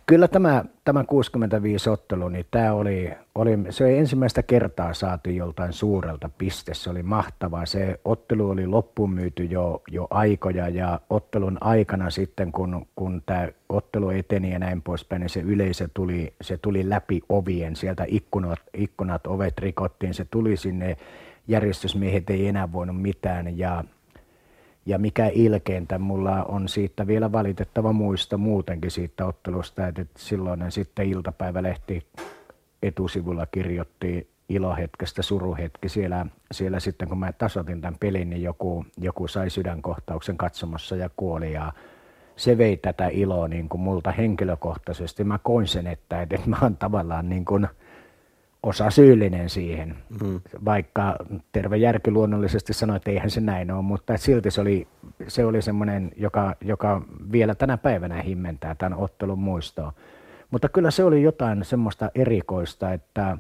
Kyllä 0.09 0.29
tämä, 0.29 0.65
tämä 0.85 1.05
65 1.05 1.91
ottelu, 1.91 2.29
niin 2.29 2.47
tämä 2.51 2.73
oli, 2.73 3.11
oli, 3.35 3.59
se 3.71 3.85
oli 3.85 3.99
ensimmäistä 3.99 4.43
kertaa 4.43 4.95
saatu 4.95 5.31
joltain 5.31 5.73
suurelta 5.73 6.31
piste. 6.39 6.75
Se 6.75 6.91
oli 6.91 7.03
mahtavaa. 7.03 7.67
Se 7.67 8.01
ottelu 8.05 8.51
oli 8.51 8.67
loppuun 8.67 9.11
myyty 9.11 9.45
jo, 9.45 9.83
jo 9.91 10.07
aikoja 10.11 10.69
ja 10.69 11.01
ottelun 11.11 11.59
aikana 11.61 12.11
sitten, 12.11 12.53
kun, 12.53 12.87
kun 12.97 13.23
tämä 13.27 13.49
ottelu 13.69 14.11
eteni 14.11 14.53
ja 14.53 14.59
näin 14.59 14.83
poispäin, 14.83 15.21
niin 15.21 15.31
se 15.31 15.41
yleisö 15.41 15.89
tuli, 15.95 16.35
se 16.41 16.59
tuli 16.59 16.89
läpi 16.89 17.23
ovien. 17.29 17.77
Sieltä 17.77 18.05
ikkunat, 18.09 18.61
ikkunat 18.75 19.27
ovet 19.27 19.59
rikottiin, 19.59 20.15
se 20.15 20.25
tuli 20.25 20.57
sinne 20.57 20.97
järjestysmiehet 21.49 22.31
ei 22.31 22.49
enää 22.49 22.73
voinut 22.73 23.03
mitään 23.03 23.59
ja, 23.59 23.85
ja 24.87 24.99
mikä 24.99 25.31
ilkeintä, 25.35 25.99
mulla 25.99 26.45
on 26.45 26.69
siitä 26.69 27.07
vielä 27.07 27.33
valitettava 27.33 27.93
muista 27.93 28.37
muutenkin 28.37 28.91
siitä 28.91 29.27
ottelusta, 29.27 29.87
että 29.87 30.05
silloin 30.17 30.73
sitten 30.73 31.07
iltapäivälehti 31.07 32.07
etusivulla 32.83 33.47
kirjoitti 33.47 34.29
ilohetkestä 34.49 35.23
suruhetki. 35.23 35.89
Siellä, 35.89 36.27
siellä 36.53 36.81
sitten 36.81 37.09
kun 37.09 37.19
mä 37.19 37.33
tasotin 37.33 37.81
tämän 37.81 37.99
pelin, 38.01 38.31
niin 38.31 38.43
joku, 38.43 38.87
joku 39.01 39.29
sai 39.29 39.51
sydänkohtauksen 39.51 40.37
katsomossa 40.37 40.97
ja 40.97 41.11
kuoli 41.17 41.53
ja 41.53 41.73
se 42.37 42.59
vei 42.59 42.77
tätä 42.77 43.09
iloa 43.09 43.49
niin 43.49 43.69
kuin 43.69 43.81
multa 43.81 44.13
henkilökohtaisesti. 44.13 45.25
Mä 45.25 45.39
koin 45.39 45.67
sen, 45.67 45.87
että, 45.87 46.23
että 46.23 46.41
mä 46.47 46.57
oon 46.63 46.77
tavallaan 46.77 47.29
niin 47.29 47.45
kuin, 47.45 47.69
osa 48.67 48.91
syyllinen 48.91 49.49
siihen, 49.49 49.97
mm. 50.23 50.41
vaikka 50.65 51.17
terve 51.53 51.77
järki 51.77 52.11
luonnollisesti 52.11 52.73
sanoi, 52.73 52.97
että 52.97 53.11
eihän 53.11 53.31
se 53.31 53.41
näin 53.41 53.71
ole, 53.71 53.83
mutta 53.83 54.17
silti 54.17 54.51
se 54.51 54.61
oli, 54.61 54.87
se 55.29 55.45
oli 55.45 55.63
semmoinen, 55.63 56.11
joka, 56.17 56.57
joka 56.61 57.03
vielä 57.33 57.55
tänä 57.55 57.77
päivänä 57.77 58.23
himmentää 58.23 58.75
tämän 58.75 58.99
ottelun 58.99 59.39
muistoa. 59.39 59.93
Mutta 60.51 60.69
kyllä 60.69 60.91
se 60.91 61.05
oli 61.05 61.23
jotain 61.23 61.65
semmoista 61.65 62.11
erikoista, 62.15 62.93
että 62.93 63.39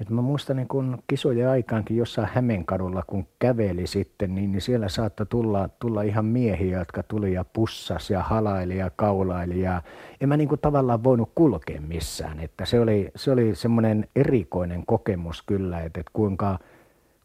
et 0.00 0.10
mä 0.10 0.22
muistan 0.22 0.56
niin 0.56 0.68
kun 0.68 1.02
kisojen 1.06 1.48
aikaankin 1.48 1.96
jossain 1.96 2.28
Hämeenkadulla, 2.32 3.02
kun 3.06 3.26
käveli 3.38 3.86
sitten, 3.86 4.34
niin, 4.34 4.52
niin 4.52 4.60
siellä 4.60 4.88
saattoi 4.88 5.26
tulla, 5.26 5.68
tulla 5.68 6.02
ihan 6.02 6.24
miehiä, 6.24 6.78
jotka 6.78 7.02
tuli 7.02 7.32
ja 7.32 7.44
pussas 7.44 8.10
ja 8.10 8.22
halaili 8.22 8.76
ja 8.76 8.90
kaulaili. 8.96 9.60
Ja 9.60 9.82
en 10.20 10.28
mä 10.28 10.36
niin 10.36 10.48
tavallaan 10.60 11.04
voinut 11.04 11.32
kulkea 11.34 11.80
missään. 11.80 12.40
Että 12.40 12.64
se 12.64 12.80
oli, 12.80 13.10
se 13.16 13.30
oli 13.30 13.54
semmoinen 13.54 14.08
erikoinen 14.16 14.86
kokemus 14.86 15.42
kyllä, 15.42 15.80
että, 15.80 16.00
että 16.00 16.10
kuinka, 16.12 16.58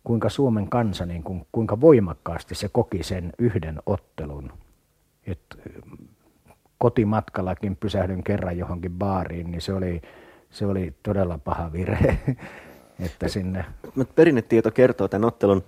kuinka 0.03 0.29
Suomen 0.29 0.69
kansa, 0.69 1.05
niin 1.05 1.23
kuin, 1.23 1.47
kuinka 1.51 1.81
voimakkaasti 1.81 2.55
se 2.55 2.69
koki 2.69 3.03
sen 3.03 3.33
yhden 3.39 3.79
ottelun. 3.85 4.53
Et 5.27 5.41
kotimatkallakin 6.77 7.75
pysähdyn 7.75 8.23
kerran 8.23 8.57
johonkin 8.57 8.91
baariin, 8.91 9.51
niin 9.51 9.61
se 9.61 9.73
oli, 9.73 10.01
se 10.49 10.65
oli 10.65 10.93
todella 11.03 11.37
paha 11.37 11.71
virhe. 11.71 12.17
että 12.99 13.27
sinne... 13.27 13.65
Perinnetieto 14.15 14.71
kertoo 14.71 15.07
tämän 15.07 15.27
ottelun 15.27 15.63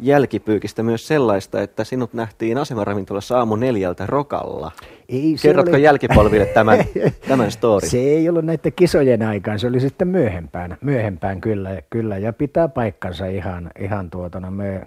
jälkipyykistä 0.00 0.82
myös 0.82 1.06
sellaista, 1.06 1.62
että 1.62 1.84
sinut 1.84 2.14
nähtiin 2.14 2.58
asemaravintolassa 2.58 3.38
aamu 3.38 3.56
neljältä 3.56 4.06
rokalla. 4.06 4.72
Ei, 5.08 5.34
se 5.36 5.48
Kerrotko 5.48 5.76
oli... 5.76 5.82
jälkipolville 5.82 6.46
tämän, 6.46 6.78
tämän 7.28 7.50
story? 7.50 7.86
Se 7.86 7.98
ei 7.98 8.28
ollut 8.28 8.44
näiden 8.44 8.72
kisojen 8.72 9.22
aikaan, 9.22 9.58
se 9.58 9.66
oli 9.66 9.80
sitten 9.80 10.08
myöhempään, 10.08 10.76
myöhempään 10.80 11.40
kyllä, 11.40 11.82
kyllä 11.90 12.18
ja 12.18 12.32
pitää 12.32 12.68
paikkansa 12.68 13.26
ihan, 13.26 13.70
ihan 13.80 14.10
tuota, 14.10 14.40
no 14.40 14.50
me, 14.50 14.86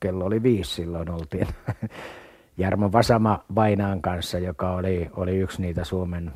kello 0.00 0.24
oli 0.24 0.42
viisi 0.42 0.74
silloin 0.74 1.10
oltiin 1.10 1.46
Jarmo 2.58 2.92
Vasama 2.92 3.44
Vainaan 3.54 4.02
kanssa, 4.02 4.38
joka 4.38 4.70
oli, 4.70 5.10
oli 5.16 5.36
yksi 5.36 5.62
niitä 5.62 5.84
Suomen 5.84 6.32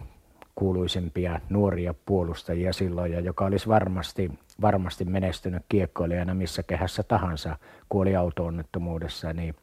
kuuluisimpia 0.63 1.41
nuoria 1.49 1.95
puolustajia 2.07 2.73
silloin 2.73 3.13
ja 3.13 3.21
joka 3.21 3.45
olisi 3.45 3.69
varmasti, 3.69 4.31
varmasti 4.61 5.05
menestynyt 5.05 5.63
kiekkoilijana 5.69 6.35
missä 6.35 6.63
kehässä 6.63 7.03
tahansa 7.03 7.57
kuoli 7.89 8.17
auto-onnettomuudessa, 8.17 9.33
niin 9.33 9.55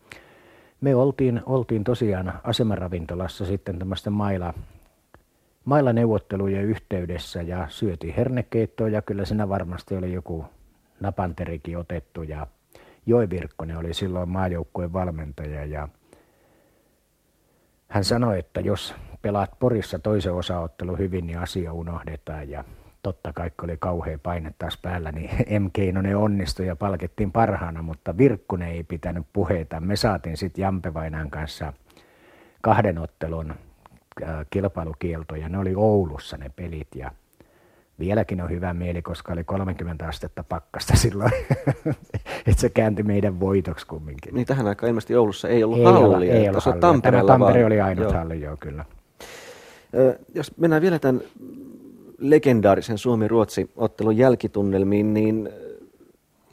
me 0.82 0.96
oltiin, 0.96 1.42
oltiin 1.46 1.84
tosiaan 1.84 2.34
asemaravintolassa 2.44 3.46
sitten 3.46 3.80
tämmöisten 3.80 4.14
maila, 4.14 4.54
mailaneuvottelujen 5.66 6.64
yhteydessä 6.64 7.42
ja 7.42 7.68
syötiin 7.70 8.16
hernekeittoa 8.16 8.90
ja 8.90 9.02
kyllä 9.02 9.26
siinä 9.26 9.50
varmasti 9.50 9.96
oli 9.96 10.14
joku 10.14 10.46
napanterikin 11.00 11.78
otettu 11.78 12.24
ja 12.24 12.48
Joi 13.06 13.30
Virkkonen 13.30 13.78
oli 13.78 13.94
silloin 13.94 14.30
maajoukkueen 14.30 14.94
valmentaja 14.94 15.66
ja 15.66 15.88
hän 17.88 18.04
sanoi, 18.04 18.40
että 18.40 18.62
jos 18.62 18.96
pelaat 19.22 19.60
Porissa 19.60 20.00
toisen 20.00 20.34
osaottelu 20.34 20.96
hyvin, 20.96 21.28
niin 21.28 21.40
asia 21.40 21.74
unohdetaan 21.74 22.50
ja 22.50 22.64
totta 23.04 23.34
kai 23.34 23.52
oli 23.64 23.78
kauhea 23.80 24.20
paine 24.24 24.54
taas 24.60 24.78
päällä, 24.82 25.12
niin 25.12 25.30
M. 25.64 25.70
Keinonen 25.74 26.18
onnistui 26.18 26.68
ja 26.68 26.76
palkittiin 26.76 27.32
parhaana, 27.32 27.82
mutta 27.82 28.18
Virkkunen 28.18 28.70
ei 28.70 28.84
pitänyt 28.84 29.26
puheita. 29.34 29.80
Me 29.80 29.96
saatiin 29.96 30.38
sitten 30.38 30.62
Jampe 30.62 30.94
Vainaan 30.94 31.30
kanssa 31.30 31.74
kahden 32.62 32.98
ottelun 32.98 33.52
äh, 34.24 34.46
kilpailukielto 34.50 35.36
ja 35.36 35.50
ne 35.50 35.58
oli 35.58 35.74
Oulussa 35.76 36.38
ne 36.38 36.52
pelit 36.56 36.96
ja 36.96 37.12
vieläkin 38.00 38.42
on 38.42 38.50
hyvä 38.50 38.74
mieli, 38.74 39.02
koska 39.02 39.34
oli 39.34 39.44
30 39.44 40.08
astetta 40.08 40.44
pakkasta 40.44 40.96
silloin, 41.04 41.32
että 42.48 42.62
se 42.62 42.70
kääntyi 42.70 43.04
meidän 43.04 43.40
voitoksi 43.40 43.88
kumminkin. 43.88 44.34
Niin 44.34 44.48
tähän 44.48 44.68
aikaan 44.68 44.88
ilmeisesti 44.88 45.16
Oulussa 45.16 45.48
ei 45.48 45.64
ollut 45.64 45.78
ei 45.78 45.84
hallia, 45.84 46.34
ei 46.34 46.50
ollut 46.50 46.64
hallia. 46.64 46.82
Tampereella 46.82 47.28
Tämä 47.28 47.40
Tampere 47.40 47.60
vaan. 47.60 47.68
oli 47.68 47.82
ainut 47.82 48.04
joo. 48.04 48.14
halli, 48.14 48.42
joo 48.42 48.58
kyllä. 48.60 48.86
Jos 50.36 50.58
mennään 50.58 50.82
vielä 50.82 51.00
tämän 51.00 51.22
legendaarisen 52.18 52.98
Suomi-Ruotsi-ottelun 52.98 54.18
jälkitunnelmiin, 54.18 55.14
niin 55.14 55.50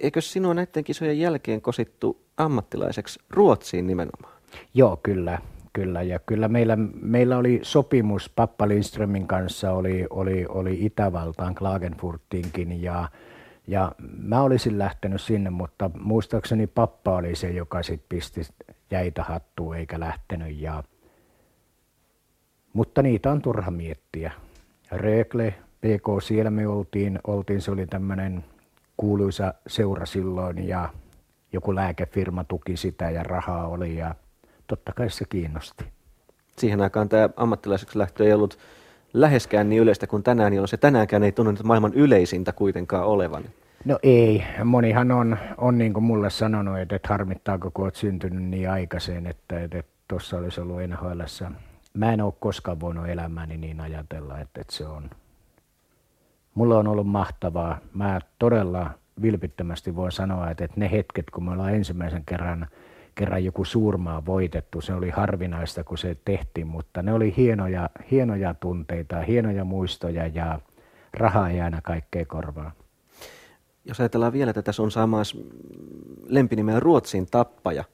eikö 0.01 0.21
sinua 0.21 0.55
näiden 0.55 0.85
kisojen 0.85 1.19
jälkeen 1.19 1.61
kosittu 1.61 2.21
ammattilaiseksi 2.37 3.21
Ruotsiin 3.31 3.87
nimenomaan? 3.87 4.35
Joo, 4.75 5.01
kyllä. 5.03 5.39
Kyllä, 5.73 6.03
ja 6.03 6.19
kyllä 6.19 6.49
meillä, 6.49 6.77
meillä 7.03 7.39
oli 7.39 7.61
sopimus 7.63 8.31
Pappa 8.37 8.69
Lindströmin 8.69 9.27
kanssa, 9.27 9.73
oli, 9.73 10.07
oli, 10.11 10.47
oli 10.49 10.85
Itävaltaan, 10.85 11.55
Klagenfurtinkin, 11.55 12.83
ja, 12.83 13.09
ja 13.67 13.93
mä 14.19 14.43
olisin 14.43 14.79
lähtenyt 14.79 15.21
sinne, 15.21 15.51
mutta 15.51 15.91
muistaakseni 16.01 16.67
Pappa 16.67 17.17
oli 17.17 17.37
se, 17.37 17.51
joka 17.51 17.83
sitten 17.83 18.07
pisti 18.09 18.41
jäitä 18.91 19.23
hattuun 19.23 19.77
eikä 19.77 20.01
lähtenyt, 20.01 20.61
ja, 20.61 20.85
mutta 22.77 23.03
niitä 23.03 23.31
on 23.31 23.43
turha 23.43 23.71
miettiä. 23.71 24.33
Rögle, 24.91 25.55
PK, 25.81 26.23
siellä 26.23 26.51
me 26.51 26.67
oltiin, 26.67 27.19
oltiin 27.27 27.61
se 27.61 27.71
oli 27.71 27.87
tämmöinen 27.87 28.45
kuuluisa 28.97 29.55
seura 29.67 30.07
silloin, 30.07 30.69
ja 30.69 30.89
joku 31.53 31.75
lääkefirma 31.75 32.45
tuki 32.45 32.77
sitä, 32.77 33.11
ja 33.11 33.23
rahaa 33.23 33.67
oli, 33.69 33.97
ja 33.97 34.15
totta 34.67 34.93
kai 34.93 35.11
se 35.11 35.25
kiinnosti. 35.29 35.85
Siihen 36.59 36.81
aikaan 36.81 37.09
tämä 37.09 37.29
ammattilaiseksi 37.37 37.99
lähtö 37.99 38.25
ei 38.25 38.33
ollut 38.33 38.59
läheskään 39.13 39.69
niin 39.69 39.83
yleistä 39.83 40.07
kuin 40.07 40.23
tänään, 40.23 40.53
jolloin 40.53 40.69
se 40.69 40.77
tänäänkään 40.77 41.23
ei 41.23 41.33
tunnu 41.33 41.55
maailman 41.65 41.95
yleisintä 41.95 42.53
kuitenkaan 42.53 43.05
olevan. 43.05 43.45
No 43.85 43.99
ei. 44.03 44.45
Monihan 44.65 45.11
on, 45.11 45.37
on 45.59 45.79
niin 45.79 45.93
kuin 45.93 46.05
mulle 46.05 46.31
sanonut, 46.31 46.79
että, 46.79 46.97
että 46.97 47.09
harmittaako 47.09 47.71
kun 47.71 47.85
olet 47.85 47.97
syntynyt 47.97 48.45
niin 48.45 48.71
aikaiseen, 48.71 49.27
että 49.27 49.55
tuossa 50.09 50.37
olisi 50.37 50.61
ollut 50.61 50.77
nhl 50.91 51.21
Mä 51.97 52.13
en 52.13 52.21
ole 52.21 52.33
koskaan 52.41 52.81
voinut 52.81 53.09
elämäni 53.09 53.57
niin 53.57 53.81
ajatella, 53.81 54.39
että, 54.39 54.61
että 54.61 54.73
se 54.73 54.87
on. 54.87 55.11
Mulla 56.55 56.79
on 56.79 56.89
ollut 56.89 57.07
mahtavaa. 57.07 57.79
Mä 57.95 58.21
todella 58.39 58.91
vilpittömästi 59.23 59.97
voin 59.97 60.13
sanoa, 60.13 60.51
että, 60.51 60.65
että 60.65 60.81
ne 60.81 60.91
hetket, 60.91 61.31
kun 61.31 61.45
me 61.45 61.51
ollaan 61.51 61.75
ensimmäisen 61.75 62.23
kerran– 62.27 62.67
kerran 63.17 63.45
joku 63.45 63.65
suurmaa 63.65 64.27
voitettu. 64.27 64.81
Se 64.81 64.95
oli 64.95 65.11
harvinaista, 65.11 65.85
kun 65.85 65.99
se 65.99 66.17
tehtiin, 66.25 66.67
mutta 66.67 67.03
ne 67.03 67.13
oli 67.13 67.35
hienoja, 67.37 67.91
hienoja 68.11 68.55
tunteita, 68.55 69.21
hienoja 69.21 69.65
muistoja 69.65 70.27
ja 70.27 70.61
rahaa 71.15 71.51
ei 71.51 71.61
aina 71.61 71.81
kaikkea 71.83 72.25
korvaa. 72.25 72.73
Jos 73.85 74.01
ajatellaan 74.01 74.33
vielä 74.33 74.53
tätä 74.53 74.73
sun 74.73 74.91
saamaas 74.91 75.39
lempinimeä 76.27 76.81
Ruotsin 76.81 77.27
tappaja. 77.31 77.85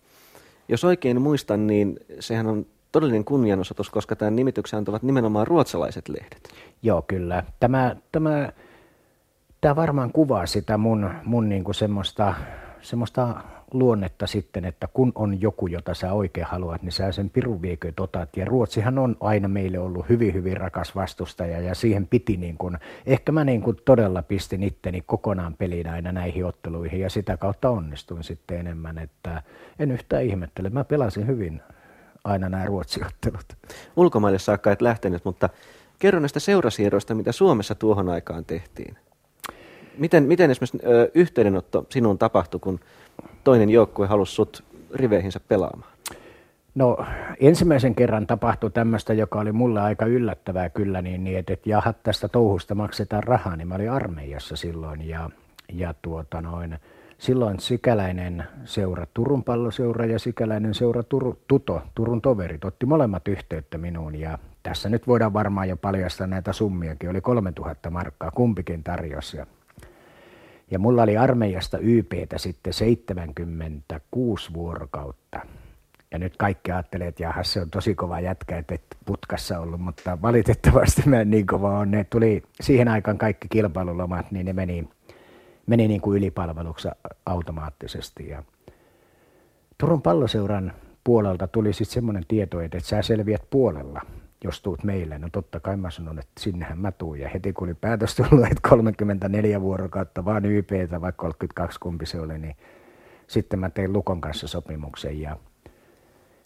Jos 0.69 0.85
oikein 0.85 1.23
muistan, 1.23 1.67
niin 1.67 2.01
sehän 2.21 2.47
on 2.47 2.67
todellinen 2.93 3.25
kunnianosoitus, 3.25 3.91
koska 3.91 4.17
tämän 4.17 4.37
nimityksen 4.37 4.79
antavat 4.79 5.03
nimenomaan 5.03 5.47
ruotsalaiset 5.47 6.09
lehdet. 6.09 6.49
Joo, 6.83 7.03
kyllä. 7.03 7.45
Tämä, 7.61 7.97
tämä, 8.13 8.53
tämä 9.61 9.77
varmaan 9.77 10.13
kuvaa 10.13 10.47
sitä 10.47 10.79
mun, 10.79 11.11
mun 11.25 11.49
niinku 11.49 11.73
semmoista, 11.73 12.35
semmoista 12.81 13.35
luonnetta 13.73 14.27
sitten, 14.27 14.65
että 14.65 14.89
kun 14.93 15.13
on 15.15 15.41
joku, 15.41 15.67
jota 15.67 15.95
sä 15.95 16.13
oikein 16.13 16.47
haluat, 16.47 16.83
niin 16.83 16.93
sä 16.93 17.13
sen 17.13 17.31
pirun 17.31 17.63
vieköt 17.63 18.01
otat. 18.01 18.37
Ja 18.37 18.45
Ruotsihan 18.45 18.99
on 18.99 19.17
aina 19.21 19.49
meille 19.49 19.79
ollut 19.79 20.09
hyvin, 20.09 20.35
hyvin 20.35 20.57
rakas 20.57 20.97
vastustaja 20.97 21.61
ja 21.61 21.75
siihen 21.75 22.07
piti 22.07 22.37
niin 22.37 22.59
kuin, 22.59 22.79
ehkä 23.07 23.33
mä 23.33 23.45
niin 23.45 23.63
kuin 23.63 23.77
todella 23.85 24.23
pistin 24.23 24.63
itteni 24.63 25.03
kokonaan 25.07 25.55
peliin 25.55 25.89
aina 25.89 26.13
näihin 26.13 26.47
otteluihin 26.47 27.01
ja 27.01 27.11
sitä 27.11 27.37
kautta 27.37 27.71
onnistuin 27.71 28.25
sitten 28.25 28.61
enemmän, 28.61 28.99
että 28.99 29.43
en 29.79 29.91
yhtään 29.91 30.25
ihmettele. 30.25 30.71
Mä 30.71 30.85
pelasin 30.85 31.27
hyvin 31.27 31.63
aina 32.25 32.49
nämä 32.49 32.65
ruotsiottelut. 32.65 33.47
Ulkomaille 33.97 34.39
saakka 34.39 34.73
et 34.73 34.83
lähtenyt, 34.83 35.25
mutta 35.25 35.49
kerro 35.99 36.21
näistä 36.21 36.41
seurasieroista, 36.41 37.15
mitä 37.15 37.33
Suomessa 37.33 37.75
tuohon 37.75 38.09
aikaan 38.09 38.45
tehtiin. 38.45 38.97
Miten, 39.99 40.25
miten 40.25 40.51
esimerkiksi 40.51 40.79
ö, 40.87 41.11
yhteydenotto 41.15 41.87
sinun 41.89 42.19
tapahtui, 42.19 42.61
kun 42.61 42.81
toinen 43.45 43.71
joukkue 43.71 44.07
halusi 44.07 44.35
sut 44.35 44.65
riveihinsä 44.95 45.41
pelaamaan? 45.49 45.93
No 46.75 47.07
ensimmäisen 47.41 47.95
kerran 47.95 48.27
tapahtui 48.27 48.71
tämmöistä, 48.71 49.15
joka 49.15 49.41
oli 49.41 49.53
mulle 49.53 49.81
aika 49.81 50.07
yllättävää 50.07 50.69
kyllä, 50.71 51.03
niin, 51.03 51.25
niin 51.25 51.39
että, 51.39 51.53
että 51.53 51.71
jaha, 51.71 51.93
tästä 51.93 52.29
touhusta 52.29 52.75
maksetaan 52.75 53.23
rahaa, 53.23 53.57
niin 53.57 53.69
mä 53.69 53.75
olin 53.75 53.91
armeijassa 53.91 54.57
silloin 54.57 55.09
ja, 55.09 55.31
ja 55.73 55.95
tuota 56.03 56.41
noin, 56.41 56.79
silloin 57.23 57.61
sikäläinen 57.61 58.45
seura, 58.65 59.07
Turun 59.15 59.45
palloseura 59.45 60.07
ja 60.07 60.19
sikäläinen 60.19 60.75
seura 60.75 61.03
Tur, 61.03 61.37
Tuto, 61.49 61.83
Turun 61.95 62.23
toverit, 62.23 62.65
otti 62.65 62.87
molemmat 62.87 63.29
yhteyttä 63.29 63.79
minuun 63.79 64.15
ja 64.15 64.39
tässä 64.63 64.89
nyt 64.89 65.07
voidaan 65.07 65.33
varmaan 65.33 65.69
jo 65.69 65.77
paljastaa 65.77 66.27
näitä 66.27 66.53
summiakin, 66.53 67.11
oli 67.11 67.21
3000 67.21 67.91
markkaa, 67.91 68.31
kumpikin 68.31 68.85
tarjosi 68.85 69.37
ja 69.37 69.47
ja 70.71 70.79
mulla 70.79 71.03
oli 71.03 71.17
armeijasta 71.17 71.79
YPtä 71.79 72.39
sitten 72.39 72.73
76 72.73 74.55
vuorokautta. 74.55 75.41
Ja 76.11 76.19
nyt 76.19 76.37
kaikki 76.37 76.73
ajattelee, 76.73 77.09
että 77.09 77.23
jaha, 77.23 77.43
se 77.43 77.61
on 77.61 77.71
tosi 77.71 77.95
kova 77.95 78.21
jätkä, 78.21 78.59
että 78.59 78.75
et 78.75 78.83
putkassa 79.05 79.59
ollut, 79.59 79.81
mutta 79.81 80.23
valitettavasti 80.23 81.03
mä 81.07 81.21
en 81.21 81.31
niin 81.31 81.47
kova 81.47 81.79
on. 81.79 81.91
Ne 81.91 82.05
tuli 82.05 82.43
siihen 82.61 82.89
aikaan 82.89 83.19
kaikki 83.19 83.49
kilpailulomat, 83.49 84.31
niin 84.31 84.47
ne 84.47 84.53
meni, 84.53 84.89
meni 85.67 85.89
niin 85.89 86.01
kuin 86.01 86.19
ylipalveluksi 86.19 86.89
automaattisesti. 87.27 88.29
Ja 88.29 88.43
Turun 89.79 90.03
palloseuran 90.03 90.73
puolelta 91.05 91.47
tuli 91.47 91.73
sitten 91.73 91.95
semmoinen 91.95 92.25
tieto, 92.29 92.61
että 92.61 92.81
sä 92.81 93.03
selviät 93.03 93.43
puolella. 93.51 94.01
jos 94.45 94.63
tuut 94.63 94.85
meille. 94.85 95.19
No 95.19 95.29
totta 95.33 95.61
kai 95.61 95.77
mä 95.77 95.91
sanon, 95.91 96.19
että 96.19 96.33
sinnehän 96.41 96.79
mä 96.79 96.93
tuun. 96.93 97.19
Ja 97.19 97.29
heti 97.29 97.53
kun 97.53 97.69
oli 97.69 97.75
päätös 97.75 98.17
tullut, 98.17 98.47
että 98.47 98.69
34 98.69 99.61
vuorokautta 99.61 100.25
vaan 100.25 100.45
YPtä, 100.45 101.01
vaikka 101.01 101.23
32 101.23 101.81
kumpi 101.81 102.07
se 102.07 102.21
oli, 102.21 102.39
niin 102.39 102.57
sitten 103.27 103.59
mä 103.59 103.71
tein 103.71 103.93
Lukon 103.93 104.21
kanssa 104.21 104.49
sopimuksen 104.49 105.21
ja 105.21 105.37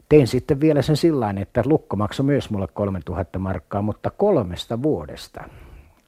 tein 0.08 0.26
sitten 0.26 0.60
vielä 0.60 0.82
sen 0.82 0.96
sillä 0.96 1.34
että 1.40 1.62
Lukko 1.66 1.96
maksoi 1.96 2.26
myös 2.26 2.50
mulle 2.50 2.66
3000 2.66 3.38
markkaa, 3.38 3.82
mutta 3.82 4.10
kolmesta 4.10 4.82
vuodesta. 4.82 5.44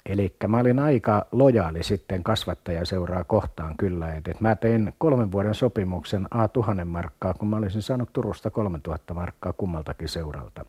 Eli 0.09 0.34
mä 0.48 0.59
olin 0.59 0.78
aika 0.78 1.26
lojaali 1.32 1.82
sitten 1.82 2.22
kasvattajaseuraa 2.22 3.24
kohtaan 3.24 3.74
kyllä, 3.76 4.14
että 4.14 4.32
mä 4.40 4.56
tein 4.56 4.94
kolmen 4.98 5.32
vuoden 5.32 5.54
sopimuksen 5.54 6.26
A 6.30 6.48
tuhannen 6.48 6.88
markkaa, 6.88 7.34
kun 7.34 7.48
mä 7.48 7.56
olisin 7.56 7.82
saanut 7.82 8.12
Turusta 8.12 8.50
3000 8.50 9.14
markkaa 9.14 9.52
kummaltakin 9.52 10.09
seuralta. 10.09 10.64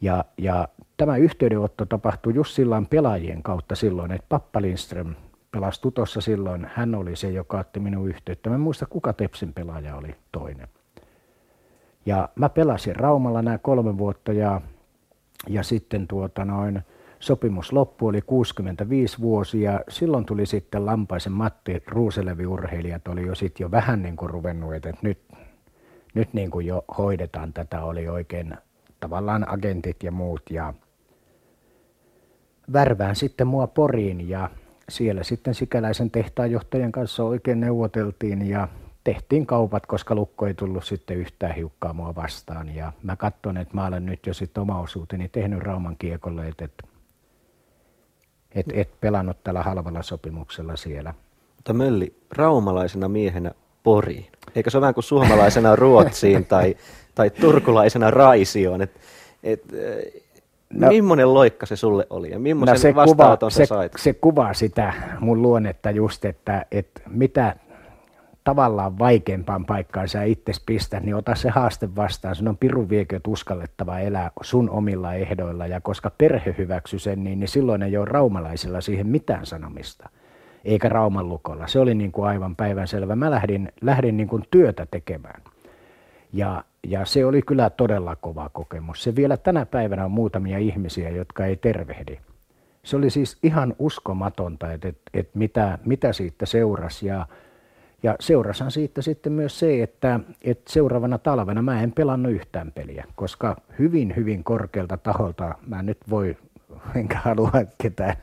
Ja, 0.00 0.24
ja 0.38 0.68
tämä 0.96 1.16
yhteydenotto 1.16 1.84
tapahtui 1.86 2.34
just 2.34 2.54
silloin 2.54 2.86
pelaajien 2.86 3.42
kautta 3.42 3.74
silloin, 3.74 4.12
että 4.12 4.26
Pappa 4.28 4.62
Lindström 4.62 5.14
pelasi 5.50 5.80
tuossa 5.94 6.20
silloin. 6.20 6.66
Hän 6.74 6.94
oli 6.94 7.16
se, 7.16 7.30
joka 7.30 7.58
otti 7.58 7.80
minun 7.80 8.08
yhteyttä. 8.08 8.50
Mä 8.50 8.54
en 8.54 8.60
muista, 8.60 8.86
kuka 8.86 9.12
Tepsin 9.12 9.52
pelaaja 9.52 9.96
oli 9.96 10.14
toinen. 10.32 10.68
Ja 12.06 12.28
mä 12.34 12.48
pelasin 12.48 12.96
Raumalla 12.96 13.42
nämä 13.42 13.58
kolme 13.58 13.98
vuotta 13.98 14.32
ja, 14.32 14.60
ja 15.48 15.62
sitten 15.62 16.08
tuota 16.08 16.44
noin, 16.44 16.82
sopimus 17.26 17.72
loppu 17.72 18.06
oli 18.06 18.22
65 18.22 19.20
vuosia. 19.20 19.80
Silloin 19.88 20.24
tuli 20.24 20.46
sitten 20.46 20.86
Lampaisen 20.86 21.32
Matti 21.32 21.82
Ruuselevi-urheilijat 21.86 23.08
oli 23.08 23.26
jo 23.26 23.34
sitten 23.34 23.64
jo 23.64 23.70
vähän 23.70 24.02
niin 24.02 24.16
kuin 24.16 24.30
ruvennut, 24.30 24.74
että 24.74 24.92
nyt, 25.02 25.18
nyt 26.14 26.34
niin 26.34 26.50
kuin 26.50 26.66
jo 26.66 26.84
hoidetaan 26.98 27.52
tätä, 27.52 27.84
oli 27.84 28.08
oikein 28.08 28.54
tavallaan 29.00 29.52
agentit 29.52 30.02
ja 30.02 30.10
muut 30.10 30.42
ja 30.50 30.74
värvään 32.72 33.16
sitten 33.16 33.46
mua 33.46 33.66
Poriin 33.66 34.28
ja 34.28 34.50
siellä 34.88 35.22
sitten 35.22 35.54
sikäläisen 35.54 36.10
tehtaanjohtajan 36.10 36.92
kanssa 36.92 37.24
oikein 37.24 37.60
neuvoteltiin 37.60 38.48
ja 38.48 38.68
tehtiin 39.04 39.46
kaupat, 39.46 39.86
koska 39.86 40.14
lukko 40.14 40.46
ei 40.46 40.54
tullut 40.54 40.84
sitten 40.84 41.16
yhtään 41.16 41.54
hiukkaa 41.54 41.92
mua 41.92 42.14
vastaan. 42.14 42.74
Ja 42.74 42.92
mä 43.02 43.16
katson, 43.16 43.56
että 43.56 43.74
mä 43.74 43.86
olen 43.86 44.06
nyt 44.06 44.26
jo 44.26 44.34
sitten 44.34 44.60
oma 44.60 44.80
osuuteni 44.80 45.28
tehnyt 45.28 45.62
Rauman 45.62 45.96
kiekolle, 45.98 46.48
että 46.48 46.68
et, 48.54 48.66
et, 48.72 49.00
pelannut 49.00 49.36
tällä 49.44 49.62
halvalla 49.62 50.02
sopimuksella 50.02 50.76
siellä. 50.76 51.14
Mutta 51.56 51.72
Mölli, 51.72 52.16
raumalaisena 52.30 53.08
miehenä 53.08 53.50
Poriin. 53.82 54.26
Eikö 54.54 54.70
se 54.70 54.76
ole 54.76 54.80
vähän 54.80 54.94
kuin 54.94 55.04
suomalaisena 55.04 55.76
Ruotsiin 55.84 56.44
tai, 56.46 56.76
tai 57.14 57.30
turkulaisena 57.30 58.10
Raisioon? 58.10 58.82
Et, 58.82 59.00
et, 59.42 59.62
No, 60.70 60.88
Millainen 60.88 61.34
loikka 61.34 61.66
se 61.66 61.76
sulle 61.76 62.06
oli 62.10 62.30
ja 62.30 62.38
millaisen 62.38 62.74
no 62.74 62.78
se 62.78 62.94
vastaanoton 62.94 63.50
kuva, 63.50 63.50
se, 63.50 63.66
sait? 63.66 63.92
Se 63.96 64.12
kuvaa 64.12 64.54
sitä 64.54 64.92
mun 65.20 65.42
luonnetta 65.42 65.90
just, 65.90 66.24
että, 66.24 66.66
että 66.70 67.00
mitä 67.08 67.56
tavallaan 68.44 68.98
vaikeampaan 68.98 69.64
paikkaan 69.64 70.08
sä 70.08 70.22
itse 70.22 70.52
pistät, 70.66 71.02
niin 71.02 71.14
ota 71.14 71.34
se 71.34 71.50
haaste 71.50 71.96
vastaan. 71.96 72.34
Sun 72.34 72.48
on 72.48 72.56
pirun 72.56 72.88
vieköt 72.88 73.26
uskallettava 73.26 73.98
elää 73.98 74.30
sun 74.42 74.70
omilla 74.70 75.14
ehdoilla 75.14 75.66
ja 75.66 75.80
koska 75.80 76.10
perhe 76.10 76.54
hyväksy 76.58 76.98
sen, 76.98 77.24
niin, 77.24 77.40
niin 77.40 77.48
silloin 77.48 77.82
ei 77.82 77.96
ole 77.96 78.04
raumalaisilla 78.04 78.80
siihen 78.80 79.06
mitään 79.06 79.46
sanomista. 79.46 80.08
Eikä 80.64 80.88
Rauman 80.88 81.28
lukolla. 81.28 81.66
Se 81.66 81.80
oli 81.80 81.94
niin 81.94 82.12
kuin 82.12 82.28
aivan 82.28 82.56
päivänselvä. 82.56 83.16
Mä 83.16 83.30
lähdin, 83.30 83.72
lähdin 83.80 84.16
niin 84.16 84.28
kuin 84.28 84.44
työtä 84.50 84.86
tekemään. 84.90 85.42
Ja, 86.32 86.64
ja 86.86 87.04
se 87.04 87.24
oli 87.26 87.42
kyllä 87.42 87.70
todella 87.70 88.16
kova 88.16 88.50
kokemus. 88.52 89.02
Se 89.02 89.16
vielä 89.16 89.36
tänä 89.36 89.66
päivänä 89.66 90.04
on 90.04 90.10
muutamia 90.10 90.58
ihmisiä, 90.58 91.10
jotka 91.10 91.46
ei 91.46 91.56
tervehdi. 91.56 92.18
Se 92.82 92.96
oli 92.96 93.10
siis 93.10 93.38
ihan 93.42 93.74
uskomatonta, 93.78 94.72
että, 94.72 94.88
että, 94.88 95.10
että 95.14 95.38
mitä, 95.38 95.78
mitä 95.84 96.12
siitä 96.12 96.46
seurasi. 96.46 97.06
Ja, 97.06 97.26
ja 98.04 98.16
seurasan 98.20 98.70
siitä 98.70 99.02
sitten 99.02 99.32
myös 99.32 99.58
se, 99.58 99.82
että, 99.82 100.20
että 100.42 100.72
seuraavana 100.72 101.18
talvena 101.18 101.62
mä 101.62 101.82
en 101.82 101.92
pelannut 101.92 102.32
yhtään 102.32 102.72
peliä, 102.72 103.04
koska 103.14 103.56
hyvin, 103.78 104.16
hyvin 104.16 104.44
korkealta 104.44 104.96
taholta, 104.96 105.54
mä 105.66 105.82
nyt 105.82 105.98
voi, 106.10 106.36
enkä 107.00 107.18
halua 107.18 107.52
ketään 107.82 108.16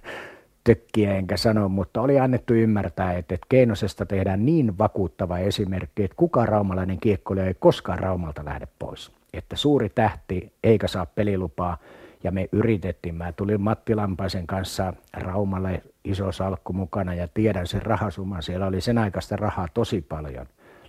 tökkiä 0.63 1.15
enkä 1.15 1.37
sano, 1.37 1.69
mutta 1.69 2.01
oli 2.01 2.19
annettu 2.19 2.53
ymmärtää, 2.53 3.13
että, 3.13 3.35
että 3.35 3.47
Keinosesta 3.49 4.05
tehdään 4.05 4.45
niin 4.45 4.77
vakuuttava 4.77 5.37
esimerkki, 5.37 6.03
että 6.03 6.15
kuka 6.15 6.45
raumalainen 6.45 6.99
kiekkoilija 6.99 7.45
ei 7.45 7.55
koskaan 7.59 7.99
Raumalta 7.99 8.45
lähde 8.45 8.67
pois. 8.79 9.11
Että 9.33 9.55
suuri 9.55 9.89
tähti 9.89 10.53
eikä 10.63 10.87
saa 10.87 11.05
pelilupaa 11.05 11.77
ja 12.23 12.31
me 12.31 12.49
yritettiin. 12.51 13.15
Mä 13.15 13.31
tulin 13.31 13.61
Matti 13.61 13.95
Lampaisen 13.95 14.47
kanssa 14.47 14.93
Raumalle 15.13 15.83
iso 16.03 16.31
salkku 16.31 16.73
mukana 16.73 17.13
ja 17.13 17.27
tiedän 17.33 17.67
sen 17.67 17.81
rahasumman. 17.81 18.43
Siellä 18.43 18.67
oli 18.67 18.81
sen 18.81 18.97
aikaista 18.97 19.35
rahaa 19.35 19.67
tosi 19.73 20.01
paljon. 20.01 20.45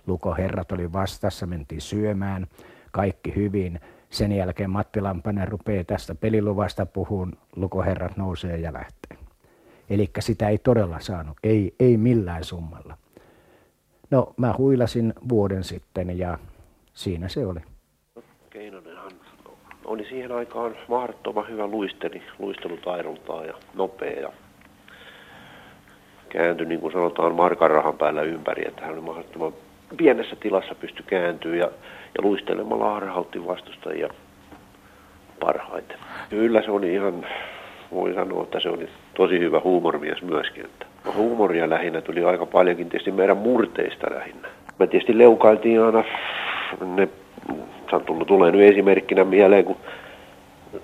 Lukoherrat 0.07 0.71
oli 0.71 0.93
vastassa, 0.93 1.45
mentiin 1.45 1.81
syömään, 1.81 2.47
kaikki 2.91 3.35
hyvin. 3.35 3.79
Sen 4.09 4.31
jälkeen 4.31 4.69
Matti 4.69 5.01
Lampainen 5.01 5.47
rupeaa 5.47 5.83
tästä 5.83 6.15
peliluvasta 6.15 6.85
puhuun, 6.85 7.33
lukoherrat 7.55 8.17
nousee 8.17 8.57
ja 8.57 8.73
lähtee. 8.73 9.17
Eli 9.89 10.09
sitä 10.19 10.49
ei 10.49 10.57
todella 10.57 10.99
saanut, 10.99 11.37
ei, 11.43 11.75
ei 11.79 11.97
millään 11.97 12.43
summalla. 12.43 12.97
No 14.11 14.33
mä 14.37 14.55
huilasin 14.57 15.13
vuoden 15.29 15.63
sitten 15.63 16.17
ja 16.17 16.37
siinä 16.93 17.29
se 17.29 17.45
oli. 17.45 17.59
Keinonenhan 18.49 19.11
oli 19.85 20.05
siihen 20.05 20.31
aikaan 20.31 20.75
mahdottoman 20.87 21.49
hyvä 21.49 21.67
luisteli, 21.67 22.21
luistelutaidoltaan 22.39 23.45
ja 23.47 23.53
nopea 23.73 24.19
ja 24.19 24.29
kääntyi 26.29 26.65
niin 26.65 26.79
kuin 26.79 26.93
sanotaan 26.93 27.35
markarahan 27.35 27.97
päällä 27.97 28.21
ympäri, 28.21 28.63
että 28.67 28.81
hän 28.81 28.93
oli 28.93 29.01
mahdottoman 29.01 29.53
pienessä 29.97 30.35
tilassa 30.35 30.75
pysty 30.75 31.03
kääntyä 31.07 31.55
ja, 31.55 31.65
ja 32.17 32.21
luistelemalla 32.21 32.93
harhautti 32.93 33.47
vastustajia 33.47 34.09
parhaiten. 35.39 35.97
Kyllä 36.29 36.61
se 36.61 36.71
oli 36.71 36.93
ihan 36.93 37.25
voi 37.93 38.13
sanoa, 38.13 38.43
että 38.43 38.59
se 38.59 38.69
oli 38.69 38.89
tosi 39.13 39.39
hyvä 39.39 39.61
huumormies 39.63 40.21
myöskin. 40.21 40.65
Että 40.65 40.85
huumoria 41.15 41.69
lähinnä 41.69 42.01
tuli 42.01 42.23
aika 42.23 42.45
paljonkin 42.45 42.89
tietysti 42.89 43.11
meidän 43.11 43.37
murteista 43.37 44.07
lähinnä. 44.15 44.47
Me 44.79 44.87
tietysti 44.87 45.17
leukailtiin 45.17 45.81
aina, 45.81 46.03
ne 46.95 47.09
tullut, 48.05 48.27
tulee 48.27 48.51
nyt 48.51 48.61
esimerkkinä 48.61 49.23
mieleen, 49.23 49.65
kun 49.65 49.77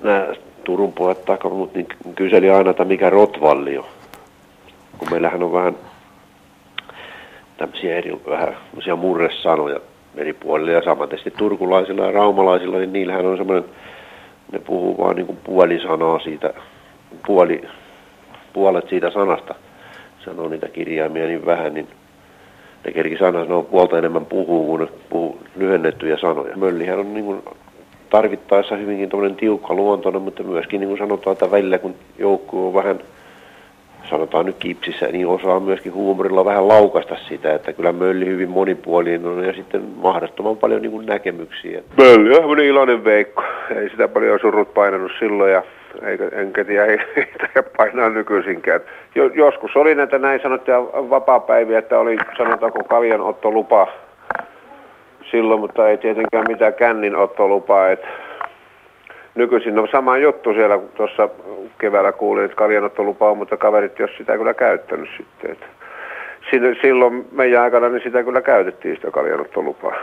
nämä 0.02 0.28
Turun 0.64 0.94
pojat 0.94 1.26
takamut, 1.26 1.74
niin 1.74 1.88
kyseli 2.16 2.50
aina, 2.50 2.70
että 2.70 2.86
mikä 2.86 3.10
Rotvalli 3.10 3.78
on. 3.78 3.86
Kun 4.98 5.08
meillähän 5.12 5.44
on 5.44 5.54
vähän 5.54 5.76
tämmöisiä 7.58 7.96
eri, 7.96 8.20
vähän 8.30 8.56
murresanoja 8.98 9.80
eri 10.16 10.34
puolilla 10.34 10.72
ja 10.72 10.84
samaten 10.84 11.20
turkulaisilla 11.38 12.06
ja 12.06 12.12
raumalaisilla, 12.12 12.78
niin 12.78 12.94
niillähän 12.94 13.26
on 13.26 13.38
semmoinen, 13.38 13.70
ne 14.52 14.60
puhuu 14.60 14.98
vaan 14.98 15.16
niin 15.16 15.26
kuin 15.26 15.38
puolisanaa 15.44 16.20
siitä 16.20 16.54
puoli, 17.28 17.62
puolet 18.54 18.90
siitä 18.90 19.12
sanasta 19.12 19.56
sanoo 20.26 20.48
niitä 20.48 20.68
kirjaimia 20.68 21.26
niin 21.26 21.46
vähän, 21.46 21.74
niin 21.74 21.88
ne 22.86 22.92
kerki 22.92 23.18
sanoo 23.18 23.64
puolta 23.64 23.98
enemmän 23.98 24.26
puhuu 24.26 24.66
kuin 24.66 24.90
puhuu 25.10 25.40
lyhennettyjä 25.56 26.18
sanoja. 26.18 26.58
Möllihän 26.58 27.00
on 27.00 27.14
niin 27.14 27.26
kuin 27.26 27.44
tarvittaessa 28.10 28.76
hyvinkin 28.76 29.10
tiukka 29.38 29.74
luontoinen, 29.74 30.22
mutta 30.22 30.44
myöskin 30.44 30.80
niin 30.80 30.88
kuin 30.88 31.00
sanotaan, 31.00 31.32
että 31.34 31.52
välillä 31.52 31.78
kun 31.78 31.96
joukko 32.20 32.68
on 32.68 32.74
vähän 32.74 33.00
sanotaan 34.10 34.46
nyt 34.46 34.56
kipsissä, 34.60 35.08
niin 35.08 35.28
osaa 35.28 35.60
myöskin 35.60 35.94
huumorilla 35.94 36.46
vähän 36.46 36.68
laukasta 36.68 37.16
sitä, 37.28 37.54
että 37.54 37.74
kyllä 37.74 37.92
Mölli 37.92 38.26
hyvin 38.26 38.50
monipuolinen 38.50 39.26
on 39.26 39.46
ja 39.46 39.54
sitten 39.54 39.82
mahdottoman 39.96 40.58
paljon 40.58 40.82
niin 40.82 40.92
kuin 40.92 41.06
näkemyksiä. 41.06 41.82
Mölli 41.98 42.36
on 42.38 42.60
iloinen 42.60 43.04
veikko, 43.04 43.44
ei 43.76 43.90
sitä 43.90 44.08
paljon 44.08 44.40
surut 44.40 44.74
painanut 44.74 45.12
silloin 45.20 45.52
ja 45.52 45.64
eikä, 46.04 46.24
enkä 46.32 46.66
tiedä, 46.66 46.86
ei, 46.92 47.00
ei 47.18 47.64
painaa 47.78 48.10
nykyisinkään. 48.10 48.82
Jo, 49.16 49.26
joskus 49.26 49.76
oli 49.76 49.96
näitä 49.96 50.20
näin 50.20 50.42
sanottuja 50.42 50.82
vapaa-päiviä, 50.84 51.80
että 51.80 52.00
oli 52.00 52.18
sanotaanko 52.38 52.84
kaljanottolupa 52.84 53.88
silloin, 55.32 55.60
mutta 55.60 55.90
ei 55.90 55.98
tietenkään 55.98 56.46
mitään 56.48 56.74
känninottolupaa. 56.74 57.90
Et 57.90 58.04
nykyisin 59.36 59.80
on 59.80 59.88
sama 59.92 60.18
juttu 60.18 60.54
siellä, 60.54 60.78
kun 60.78 60.90
tuossa 60.96 61.30
keväällä 61.78 62.12
kuulin, 62.12 62.46
että 62.46 62.58
kaljanottolupa 62.58 63.32
on, 63.32 63.38
mutta 63.38 63.58
kaverit 63.58 64.00
jos 64.00 64.12
sitä 64.18 64.38
kyllä 64.38 64.54
käyttänyt 64.54 65.10
sitten. 65.18 65.52
Et 65.52 65.66
silloin 66.82 67.28
meidän 67.32 67.64
aikana 67.64 67.90
niin 67.90 68.04
sitä 68.04 68.24
kyllä 68.24 68.42
käytettiin 68.42 68.96
sitä 68.96 69.12
kaljanottolupaa. 69.12 69.96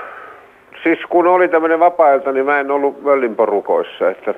Siis 0.82 0.98
kun 1.08 1.26
oli 1.26 1.48
tämmöinen 1.48 1.80
vapaa 1.80 2.32
niin 2.32 2.46
mä 2.46 2.60
en 2.60 2.70
ollut 2.70 3.02
Möllin 3.02 3.36
porukoissa, 3.36 4.10
että 4.10 4.34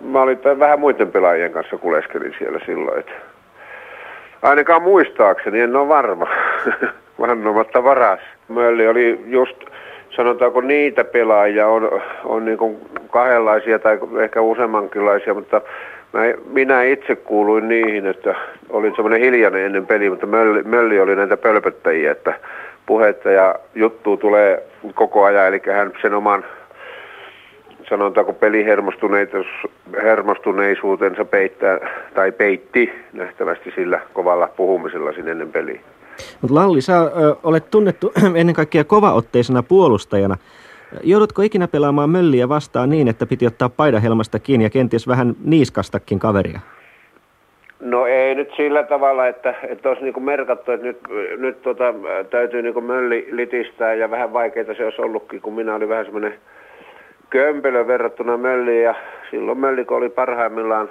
mä 0.00 0.22
olin 0.22 0.38
vähän 0.58 0.80
muiden 0.80 1.12
pelaajien 1.12 1.52
kanssa 1.52 1.78
kuleskelin 1.78 2.34
siellä 2.38 2.60
silloin. 2.66 2.98
Että 2.98 3.12
ainakaan 4.42 4.82
muistaakseni, 4.82 5.60
en 5.60 5.76
ole 5.76 5.88
varma. 5.88 6.26
Vannomatta 7.20 7.84
varas. 7.84 8.20
Mölli 8.48 8.88
oli 8.88 9.20
just 9.26 9.56
sanotaanko 10.10 10.60
niitä 10.60 11.04
pelaajia 11.04 11.68
on, 11.68 12.00
on 12.24 12.44
niin 12.44 12.58
kuin 12.58 12.76
kahdenlaisia 13.10 13.78
tai 13.78 13.98
ehkä 14.22 14.40
useammankinlaisia, 14.40 15.34
mutta 15.34 15.60
mä, 16.12 16.20
minä 16.52 16.82
itse 16.82 17.16
kuuluin 17.16 17.68
niihin, 17.68 18.06
että 18.06 18.34
olin 18.70 18.92
semmoinen 18.96 19.20
hiljainen 19.20 19.66
ennen 19.66 19.86
peliä, 19.86 20.10
mutta 20.10 20.26
Mölli, 20.26 20.62
Mölli 20.62 21.00
oli 21.00 21.16
näitä 21.16 21.36
pölpöttäjiä, 21.36 22.12
että 22.12 22.34
puhetta 22.86 23.30
ja 23.30 23.54
juttu 23.74 24.16
tulee 24.16 24.62
koko 24.94 25.24
ajan, 25.24 25.46
eli 25.46 25.62
hän 25.66 25.92
sen 26.02 26.14
oman 26.14 26.44
sanotaanko 27.88 28.32
pelihermostuneisuutensa 28.32 31.24
peittää, 31.24 31.78
tai 32.14 32.32
peitti 32.32 32.92
nähtävästi 33.12 33.72
sillä 33.76 34.00
kovalla 34.12 34.48
puhumisella 34.56 35.12
sinne 35.12 35.30
ennen 35.30 35.52
peliä. 35.52 35.80
Mutta 36.40 36.54
Lalli, 36.54 36.80
sä 36.80 37.00
ö, 37.00 37.08
olet 37.42 37.70
tunnettu 37.70 38.12
ennen 38.40 38.54
kaikkea 38.54 38.84
kovaotteisena 38.84 39.62
puolustajana. 39.62 40.36
Joudutko 41.02 41.42
ikinä 41.42 41.68
pelaamaan 41.68 42.10
mölliä 42.10 42.48
vastaan 42.48 42.90
niin, 42.90 43.08
että 43.08 43.26
piti 43.26 43.46
ottaa 43.46 43.68
paidahelmasta 43.68 44.38
kiinni 44.38 44.64
ja 44.64 44.70
kenties 44.70 45.08
vähän 45.08 45.34
niiskastakin 45.44 46.18
kaveria? 46.18 46.60
No 47.80 48.06
ei 48.06 48.34
nyt 48.34 48.48
sillä 48.56 48.82
tavalla, 48.82 49.26
että, 49.26 49.54
että 49.68 49.88
olisi 49.88 50.02
niin 50.02 50.22
merkattu, 50.22 50.72
että 50.72 50.86
nyt, 50.86 50.98
nyt 51.36 51.62
tota, 51.62 51.94
täytyy 52.30 52.62
niin 52.62 52.84
mölli 52.84 53.28
litistää 53.32 53.94
ja 53.94 54.10
vähän 54.10 54.32
vaikeita 54.32 54.74
se 54.74 54.84
olisi 54.84 55.02
ollutkin, 55.02 55.40
kun 55.40 55.54
minä 55.54 55.74
olin 55.74 55.88
vähän 55.88 56.04
semmoinen 56.04 56.34
kömpelö 57.30 57.86
verrattuna 57.86 58.36
mölliin 58.36 58.82
ja 58.82 58.94
silloin 59.30 59.58
mölli, 59.58 59.84
kun 59.84 59.96
oli 59.96 60.08
parhaimmillaan, 60.08 60.90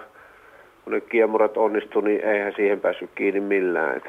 kun 0.84 0.94
ne 0.94 1.02
kiemurat 1.02 1.58
onnistui, 1.58 2.04
niin 2.04 2.22
eihän 2.22 2.54
siihen 2.54 2.80
päässyt 2.80 3.10
kiinni 3.16 3.40
millään. 3.40 4.02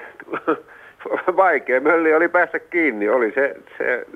vaikea 1.37 1.81
mölli 1.81 2.15
oli 2.15 2.29
päästä 2.29 2.59
kiinni, 2.59 3.09
oli 3.09 3.33
se, 3.33 3.57
se 3.79 4.07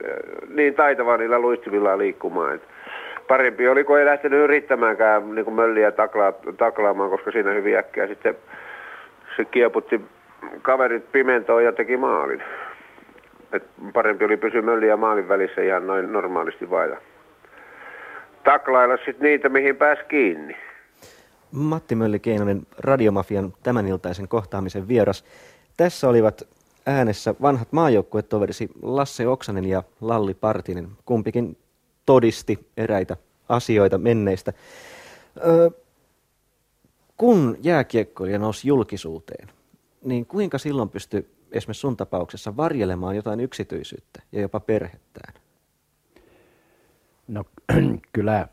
niin 0.54 0.74
taitava 0.74 1.16
niillä 1.16 1.38
luistimilla 1.38 1.98
liikkumaan. 1.98 2.54
Että 2.54 2.66
parempi 3.28 3.68
oli, 3.68 3.84
kun 3.84 3.98
ei 3.98 4.04
lähtenyt 4.04 4.40
yrittämäänkään 4.40 5.34
niin 5.34 5.44
kuin 5.44 5.54
mölliä 5.54 5.92
takla, 5.92 6.32
taklaamaan, 6.56 7.10
koska 7.10 7.30
siinä 7.30 7.50
hyvin 7.50 7.76
äkkiä 7.76 8.06
sitten 8.06 8.36
se 9.36 9.44
kieputti 9.44 10.00
kaverit 10.62 11.12
pimentoon 11.12 11.64
ja 11.64 11.72
teki 11.72 11.96
maalin. 11.96 12.42
Et 13.52 13.64
parempi 13.92 14.24
oli 14.24 14.36
pysyä 14.36 14.62
mölli 14.62 14.88
ja 14.88 14.96
maalin 14.96 15.28
välissä 15.28 15.62
ihan 15.62 15.86
noin 15.86 16.12
normaalisti 16.12 16.70
vailla. 16.70 16.96
Taklailla 18.44 18.96
sitten 18.96 19.20
niitä, 19.20 19.48
mihin 19.48 19.76
pääs 19.76 19.98
kiinni. 20.08 20.56
Matti 21.52 21.94
Mölli-Keinonen, 21.94 22.66
Radiomafian 22.78 23.54
tämäniltaisen 23.62 24.28
kohtaamisen 24.28 24.88
vieras. 24.88 25.24
Tässä 25.76 26.08
olivat 26.08 26.42
äänessä 26.86 27.34
vanhat 27.42 27.72
maajoukkuetoverisi 27.72 28.70
Lasse 28.82 29.28
Oksanen 29.28 29.64
ja 29.64 29.82
Lalli 30.00 30.34
Partinen. 30.34 30.88
Kumpikin 31.04 31.56
todisti 32.06 32.68
eräitä 32.76 33.16
asioita 33.48 33.98
menneistä. 33.98 34.52
Öö, 35.46 35.70
kun 37.16 37.56
jääkiekkoilija 37.62 38.38
nousi 38.38 38.68
julkisuuteen, 38.68 39.48
niin 40.04 40.26
kuinka 40.26 40.58
silloin 40.58 40.88
pystyi 40.88 41.26
esimerkiksi 41.52 41.80
sun 41.80 41.96
tapauksessa 41.96 42.56
varjelemaan 42.56 43.16
jotain 43.16 43.40
yksityisyyttä 43.40 44.22
ja 44.32 44.40
jopa 44.40 44.60
perhettään? 44.60 45.41
No 47.28 47.44
kyllä, 48.14 48.48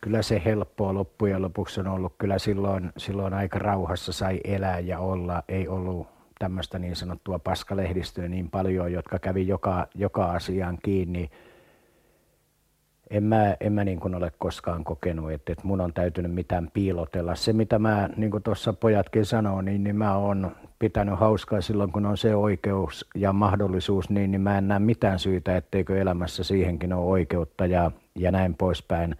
kyllä 0.00 0.22
se 0.22 0.42
helppoa 0.44 0.94
loppujen 0.94 1.42
lopuksi 1.42 1.80
on 1.80 1.86
ollut. 1.86 2.14
Kyllä 2.18 2.38
silloin, 2.38 2.92
silloin 2.96 3.34
aika 3.34 3.58
rauhassa 3.58 4.12
sai 4.12 4.40
elää 4.44 4.78
ja 4.78 4.98
olla. 4.98 5.42
Ei 5.48 5.68
ollut 5.68 6.06
tämmöistä 6.38 6.78
niin 6.78 6.96
sanottua 6.96 7.38
paskalehdistöä 7.38 8.28
niin 8.28 8.50
paljon, 8.50 8.92
jotka 8.92 9.18
kävi 9.18 9.48
joka, 9.48 9.86
joka 9.94 10.24
asiaan 10.24 10.78
kiinni. 10.82 11.30
En 13.10 13.24
mä, 13.24 13.56
en 13.60 13.72
mä 13.72 13.84
niin 13.84 14.14
ole 14.16 14.32
koskaan 14.38 14.84
kokenut, 14.84 15.32
että, 15.32 15.52
että 15.52 15.66
mun 15.66 15.80
on 15.80 15.92
täytynyt 15.92 16.32
mitään 16.32 16.70
piilotella. 16.72 17.34
Se, 17.34 17.52
mitä 17.52 17.78
mä, 17.78 18.08
niin 18.16 18.30
kuin 18.30 18.42
tuossa 18.42 18.72
pojatkin 18.72 19.24
sanoo, 19.24 19.62
niin, 19.62 19.84
niin 19.84 19.96
mä 19.96 20.16
oon 20.16 20.56
pitänyt 20.78 21.18
hauskaa 21.18 21.60
silloin, 21.60 21.92
kun 21.92 22.06
on 22.06 22.16
se 22.16 22.34
oikeus 22.34 23.06
ja 23.14 23.32
mahdollisuus, 23.32 24.10
niin, 24.10 24.30
niin 24.30 24.40
mä 24.40 24.58
en 24.58 24.68
näe 24.68 24.78
mitään 24.78 25.18
syytä, 25.18 25.56
etteikö 25.56 26.00
elämässä 26.00 26.44
siihenkin 26.44 26.92
ole 26.92 27.06
oikeutta 27.06 27.66
ja, 27.66 27.90
ja 28.14 28.30
näin 28.30 28.54
poispäin. 28.54 29.16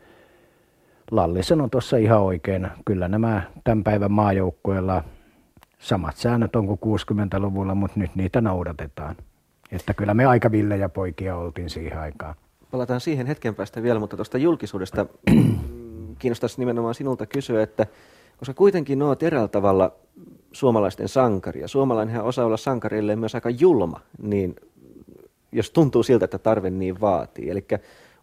Lalli 1.10 1.42
sanoi 1.42 1.68
tuossa 1.70 1.96
ihan 1.96 2.20
oikein, 2.20 2.68
kyllä 2.84 3.08
nämä 3.08 3.42
tämän 3.64 3.84
päivän 3.84 4.12
maajoukkueella 4.12 5.04
samat 5.78 6.16
säännöt 6.16 6.56
on 6.56 6.66
kuin 6.66 7.00
60-luvulla, 7.00 7.74
mutta 7.74 8.00
nyt 8.00 8.14
niitä 8.14 8.40
noudatetaan. 8.40 9.16
Että 9.72 9.94
kyllä 9.94 10.14
me 10.14 10.26
aika 10.26 10.50
villejä 10.50 10.88
poikia 10.88 11.36
oltiin 11.36 11.70
siihen 11.70 11.98
aikaan. 11.98 12.34
Palataan 12.70 13.00
siihen 13.00 13.26
hetken 13.26 13.54
päästä 13.54 13.82
vielä, 13.82 14.00
mutta 14.00 14.16
tuosta 14.16 14.38
julkisuudesta 14.38 15.06
kiinnostaisi 16.18 16.60
nimenomaan 16.60 16.94
sinulta 16.94 17.26
kysyä, 17.26 17.62
että 17.62 17.86
koska 18.38 18.54
kuitenkin 18.54 19.02
olet 19.02 19.22
eräällä 19.22 19.48
tavalla 19.48 19.92
suomalaisten 20.52 21.08
sankari, 21.08 21.60
ja 21.60 21.68
suomalainenhan 21.68 22.24
osaa 22.24 22.46
olla 22.46 22.56
sankarille 22.56 23.16
myös 23.16 23.34
aika 23.34 23.50
julma, 23.50 24.00
niin 24.22 24.56
jos 25.52 25.70
tuntuu 25.70 26.02
siltä, 26.02 26.24
että 26.24 26.38
tarve 26.38 26.70
niin 26.70 27.00
vaatii. 27.00 27.50
Eli 27.50 27.64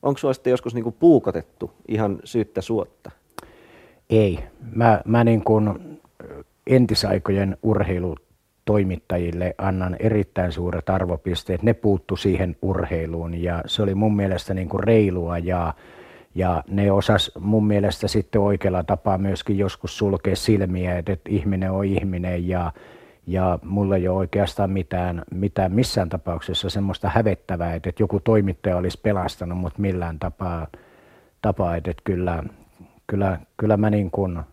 onko 0.04 0.18
sinua 0.18 0.34
sitten 0.34 0.52
joskus 0.52 0.74
niin 0.74 0.84
kuin 0.84 0.96
puukotettu 1.00 1.72
ihan 1.88 2.20
syyttä 2.24 2.62
suotta? 2.62 3.12
Ei. 4.10 4.40
Mä, 4.72 5.02
mä 5.06 5.24
niin 5.24 5.44
kuin 5.44 6.00
entisaikojen 6.68 7.58
urheilutoimittajille 7.64 9.56
annan 9.58 9.96
erittäin 10.00 10.52
suuret 10.52 10.90
arvopisteet. 10.90 11.64
Ne 11.64 11.74
puuttu 11.74 12.16
siihen 12.16 12.56
urheiluun 12.62 13.34
ja 13.34 13.62
se 13.66 13.82
oli 13.82 13.96
mun 13.96 14.16
mielestä 14.16 14.54
niin 14.54 14.70
kuin 14.70 14.84
reilua 14.84 15.38
ja, 15.38 15.74
ja 16.36 16.64
ne 16.68 16.92
osas 16.92 17.32
mun 17.40 17.68
mielestä 17.68 18.08
sitten 18.08 18.42
oikealla 18.42 18.84
tapaa 18.84 19.18
myöskin 19.18 19.58
joskus 19.58 19.98
sulkea 19.98 20.36
silmiä, 20.36 20.98
että, 20.98 21.18
ihminen 21.30 21.72
on 21.72 21.86
ihminen 21.86 22.48
ja, 22.48 22.72
ja 23.28 23.60
mulla 23.64 23.96
ei 23.96 24.08
ole 24.08 24.18
oikeastaan 24.18 24.70
mitään, 24.70 25.24
mitään 25.32 25.72
missään 25.72 26.10
tapauksessa 26.10 26.70
semmoista 26.70 27.10
hävettävää, 27.10 27.76
että, 27.76 27.90
että 27.90 28.04
joku 28.04 28.20
toimittaja 28.20 28.78
olisi 28.78 29.00
pelastanut 29.04 29.58
mut 29.58 29.78
millään 29.78 30.20
tapaa, 30.20 30.68
tapaa 31.42 31.76
että, 31.76 31.92
että 31.92 32.04
kyllä, 32.04 32.44
kyllä, 33.08 33.40
kyllä 33.58 33.78
mä 33.78 33.90
niin 33.90 34.12
kuin– 34.12 34.40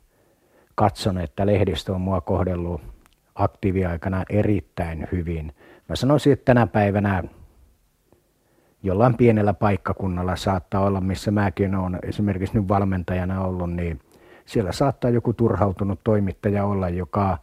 katson, 0.75 1.19
että 1.19 1.47
lehdistö 1.47 1.95
on 1.95 2.01
mua 2.01 2.21
kohdellut 2.21 2.81
aktiiviaikana 3.35 4.25
erittäin 4.31 5.09
hyvin. 5.13 5.55
Mä 5.89 5.97
sanoisin, 5.97 6.33
että 6.33 6.45
tänä 6.45 6.67
päivänä 6.67 7.25
jollain 8.83 9.17
pienellä 9.17 9.55
paikkakunnalla 9.55 10.37
saattaa 10.37 10.81
olla, 10.81 11.01
missä 11.01 11.31
mäkin 11.31 11.75
olen 11.75 11.99
esimerkiksi 12.03 12.59
nyt 12.59 12.69
valmentajana 12.69 13.45
ollut, 13.45 13.73
niin 13.73 14.01
siellä 14.47 14.73
saattaa 14.73 15.11
joku 15.11 15.33
turhautunut 15.33 16.01
toimittaja 16.05 16.65
olla, 16.65 16.89
joka, 16.89 17.39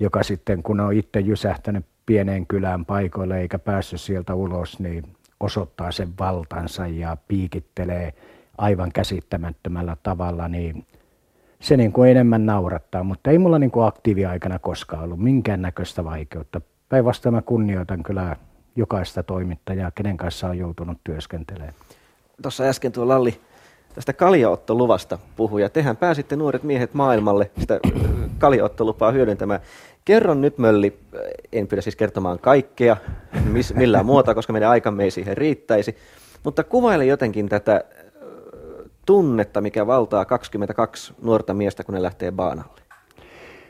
joka 0.00 0.22
sitten 0.22 0.62
kun 0.62 0.80
on 0.80 0.92
itse 0.92 1.20
jysähtänyt 1.20 1.86
pieneen 2.06 2.46
kylään 2.46 2.84
paikoille 2.84 3.40
eikä 3.40 3.58
päässyt 3.58 4.00
sieltä 4.00 4.34
ulos, 4.34 4.80
niin 4.80 5.04
osoittaa 5.40 5.92
sen 5.92 6.08
valtansa 6.18 6.86
ja 6.86 7.16
piikittelee 7.28 8.14
aivan 8.58 8.92
käsittämättömällä 8.92 9.96
tavalla, 10.02 10.48
niin 10.48 10.86
se 11.60 11.76
niin 11.76 11.92
kuin 11.92 12.10
enemmän 12.10 12.46
naurattaa, 12.46 13.04
mutta 13.04 13.30
ei 13.30 13.38
mulla 13.38 13.58
niin 13.58 13.70
kuin 13.70 13.86
aktiiviaikana 13.86 14.58
koskaan 14.58 15.04
ollut 15.04 15.20
minkäännäköistä 15.20 16.04
vaikeutta. 16.04 16.60
Päinvastoin 16.88 17.34
mä 17.34 17.42
kunnioitan 17.42 18.02
kyllä 18.02 18.36
jokaista 18.76 19.22
toimittajaa, 19.22 19.90
kenen 19.90 20.16
kanssa 20.16 20.48
on 20.48 20.58
joutunut 20.58 20.98
työskentelemään. 21.04 21.74
Tuossa 22.42 22.64
äsken 22.64 22.92
tuo 22.92 23.08
Lalli 23.08 23.40
tästä 23.94 24.12
kaljaottoluvasta 24.12 25.18
puhui, 25.36 25.62
ja 25.62 25.68
tehän 25.68 25.96
pääsitte 25.96 26.36
nuoret 26.36 26.62
miehet 26.62 26.94
maailmalle 26.94 27.50
sitä 27.58 27.80
kaljaottolupaa 28.38 29.10
hyödyntämään. 29.10 29.60
Kerron 30.04 30.40
nyt, 30.40 30.58
Mölli, 30.58 30.98
en 31.52 31.66
pyydä 31.66 31.82
siis 31.82 31.96
kertomaan 31.96 32.38
kaikkea 32.38 32.96
millään 33.74 34.06
muuta, 34.06 34.34
koska 34.34 34.52
meidän 34.52 34.70
aikamme 34.70 35.04
ei 35.04 35.10
siihen 35.10 35.36
riittäisi, 35.36 35.96
mutta 36.44 36.64
kuvaile 36.64 37.04
jotenkin 37.04 37.48
tätä 37.48 37.84
tunnetta, 39.06 39.60
mikä 39.60 39.86
valtaa 39.86 40.24
22 40.24 41.12
nuorta 41.22 41.54
miestä, 41.54 41.84
kun 41.84 41.94
ne 41.94 42.02
lähtee 42.02 42.32
baanalle? 42.32 42.81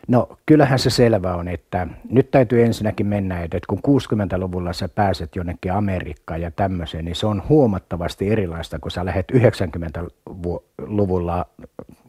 No 0.09 0.29
kyllähän 0.47 0.79
se 0.79 0.91
selvä 0.91 1.35
on, 1.35 1.49
että 1.49 1.87
nyt 2.11 2.31
täytyy 2.31 2.63
ensinnäkin 2.63 3.07
mennä, 3.07 3.43
että 3.43 3.59
kun 3.69 3.81
60-luvulla 3.89 4.73
sä 4.73 4.89
pääset 4.89 5.37
jonnekin 5.37 5.73
Amerikkaan 5.73 6.41
ja 6.41 6.51
tämmöiseen, 6.51 7.05
niin 7.05 7.17
se 7.17 7.27
on 7.27 7.43
huomattavasti 7.49 8.31
erilaista, 8.31 8.79
kun 8.79 8.91
sä 8.91 9.05
lähdet 9.05 9.33
90-luvulla 9.33 11.47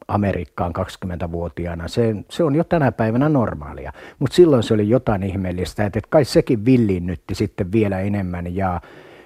Amerikkaan 0.07 0.73
20-vuotiaana. 0.79 1.87
Se, 1.87 2.15
se 2.29 2.43
on 2.43 2.55
jo 2.55 2.63
tänä 2.63 2.91
päivänä 2.91 3.29
normaalia, 3.29 3.93
mutta 4.19 4.35
silloin 4.35 4.63
se 4.63 4.73
oli 4.73 4.89
jotain 4.89 5.23
ihmeellistä, 5.23 5.85
että 5.85 5.99
kai 6.09 6.25
sekin 6.25 6.65
villinnytti 6.65 7.35
sitten 7.35 7.71
vielä 7.71 7.99
enemmän 7.99 8.55
ja, 8.55 8.81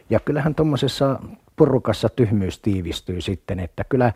ja 0.10 0.20
kyllähän 0.20 0.56
tuommoisessa 0.56 1.20
porukassa 1.56 2.10
tyhmyys 2.10 2.60
tiivistyy 2.60 3.22
sitten, 3.22 3.60
että 3.60 3.84
kyllä, 3.90 4.14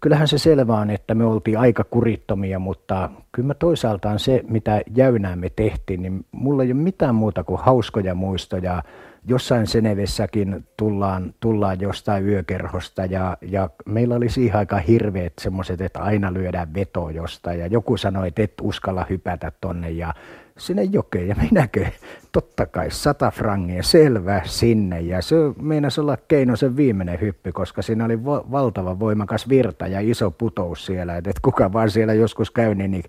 kyllähän 0.00 0.28
se 0.28 0.38
selvä 0.38 0.76
on, 0.76 0.90
että 0.90 1.14
me 1.14 1.24
oltiin 1.24 1.58
aika 1.58 1.84
kurittomia, 1.84 2.58
mutta 2.58 3.10
kyllä 3.32 3.54
toisaaltaan 3.54 4.18
se, 4.18 4.44
mitä 4.48 4.82
jäynää 4.96 5.36
me 5.36 5.50
tehtiin, 5.56 6.02
niin 6.02 6.26
mulla 6.32 6.62
ei 6.62 6.72
ole 6.72 6.80
mitään 6.80 7.14
muuta 7.14 7.44
kuin 7.44 7.60
hauskoja 7.60 8.14
muistoja. 8.14 8.82
Jossain 9.26 9.66
Senevessäkin 9.66 10.66
tullaan, 10.76 11.34
tullaan 11.40 11.80
jostain 11.80 12.28
yökerhosta 12.28 13.04
ja, 13.04 13.36
ja 13.42 13.70
meillä 13.86 14.14
oli 14.14 14.28
siihen 14.28 14.58
aika 14.58 14.76
hirveät 14.76 15.32
semmoiset, 15.40 15.80
että 15.80 16.00
aina 16.00 16.32
lyödään 16.32 16.74
veto 16.74 17.10
jostain 17.10 17.60
ja 17.60 17.66
joku 17.66 17.96
sanoi, 17.96 18.28
että 18.28 18.42
et 18.42 18.52
uskalla 18.62 19.06
hypätä 19.10 19.52
tonne 19.60 19.90
ja 19.90 20.14
sinne 20.58 20.82
jokeen 20.82 21.28
ja 21.28 21.36
minäkö, 21.42 21.86
totta 22.32 22.66
kai 22.66 22.90
sata 22.90 23.30
frangia, 23.30 23.82
selvä 23.82 24.42
sinne. 24.44 25.00
Ja 25.00 25.22
se 25.22 25.36
meinasi 25.60 26.00
olla 26.00 26.16
Keinosen 26.28 26.76
viimeinen 26.76 27.20
hyppy, 27.20 27.52
koska 27.52 27.82
siinä 27.82 28.04
oli 28.04 28.16
vo- 28.16 28.50
valtava 28.50 28.98
voimakas 28.98 29.48
virta 29.48 29.86
ja 29.86 30.00
iso 30.00 30.30
putous 30.30 30.86
siellä, 30.86 31.16
että 31.16 31.30
et 31.30 31.40
kuka 31.40 31.72
vaan 31.72 31.90
siellä 31.90 32.14
joskus 32.14 32.50
käy, 32.50 32.74
niin 32.74 33.02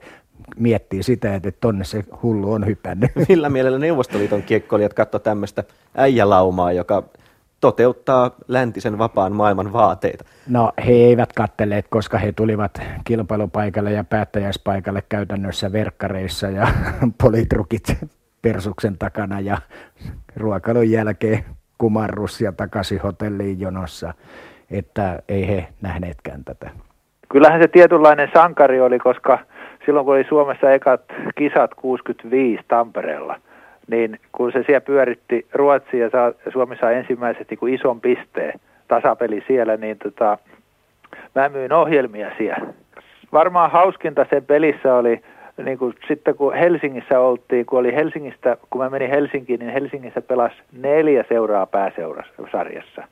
miettii 0.58 1.04
sitä, 1.04 1.36
että 1.36 1.52
tonne 1.52 1.84
se 1.84 2.04
hullu 2.24 2.52
on 2.52 2.66
hypännyt. 2.66 3.12
Millä 3.30 3.50
mielellä 3.50 3.80
Neuvostoliiton 3.80 4.44
kiekkoilijat 4.44 4.94
katsoi 4.94 5.20
tämmöistä 5.20 5.64
äijälaumaa, 5.96 6.72
joka 6.72 7.04
toteuttaa 7.62 8.32
läntisen 8.48 8.98
vapaan 8.98 9.32
maailman 9.32 9.74
vaateita? 9.74 10.26
No 10.48 10.72
he 10.88 10.92
eivät 10.92 11.34
katteleet, 11.34 11.86
koska 11.90 12.18
he 12.18 12.32
tulivat 12.32 12.82
kilpailupaikalle 13.04 13.92
ja 13.92 14.04
päättäjäispaikalle 14.04 15.04
käytännössä 15.10 15.72
verkkareissa 15.72 16.48
ja 16.48 16.68
politrukit 17.24 17.98
persuksen 18.42 18.98
takana 18.98 19.40
ja 19.40 19.58
ruokailun 20.36 20.92
jälkeen 20.92 21.46
kumarrus 21.78 22.42
ja 22.42 22.52
takaisin 22.52 23.02
hotelliin 23.02 23.60
jonossa, 23.60 24.14
että 24.72 25.20
ei 25.30 25.48
he 25.48 25.68
nähneetkään 25.82 26.44
tätä. 26.44 26.70
Kyllähän 27.30 27.62
se 27.62 27.68
tietynlainen 27.68 28.30
sankari 28.34 28.82
oli, 28.82 29.00
koska 29.00 29.40
silloin 29.86 30.06
kun 30.06 30.16
oli 30.16 30.26
Suomessa 30.30 30.72
ekat 30.72 31.02
kisat 31.38 31.74
65 31.76 32.64
Tampereella, 32.68 33.40
niin 33.90 34.20
kun 34.32 34.52
se 34.52 34.64
siellä 34.64 34.82
pyöritti 34.82 35.46
Ruotsi 35.54 36.00
ja 36.00 36.10
saa, 36.10 36.32
Suomi 36.54 36.76
sai 36.76 36.96
ensimmäiset 36.96 37.50
niin 37.50 37.58
kuin 37.58 37.74
ison 37.74 38.02
pisteen 38.02 38.60
tasapeli 38.88 39.44
siellä, 39.48 39.78
niin 39.78 39.98
tota, 39.98 40.38
mä 41.36 41.50
myin 41.50 41.74
ohjelmia 41.74 42.32
siellä. 42.38 42.74
Varmaan 43.34 43.72
hauskinta 43.72 44.26
sen 44.30 44.46
pelissä 44.46 44.96
oli, 44.96 45.22
niin 45.64 45.78
kuin 45.78 45.94
sitten 46.08 46.36
kun 46.36 46.54
Helsingissä 46.54 47.20
oltiin, 47.20 47.66
kun 47.66 47.80
oli 47.80 47.96
Helsingistä, 47.96 48.58
kun 48.70 48.82
mä 48.82 48.90
menin 48.90 49.10
Helsinkiin, 49.10 49.60
niin 49.60 49.74
Helsingissä 49.74 50.22
pelasi 50.22 50.56
neljä 50.82 51.26
seuraa 51.30 51.66
pääseurasarjassa. 51.66 53.04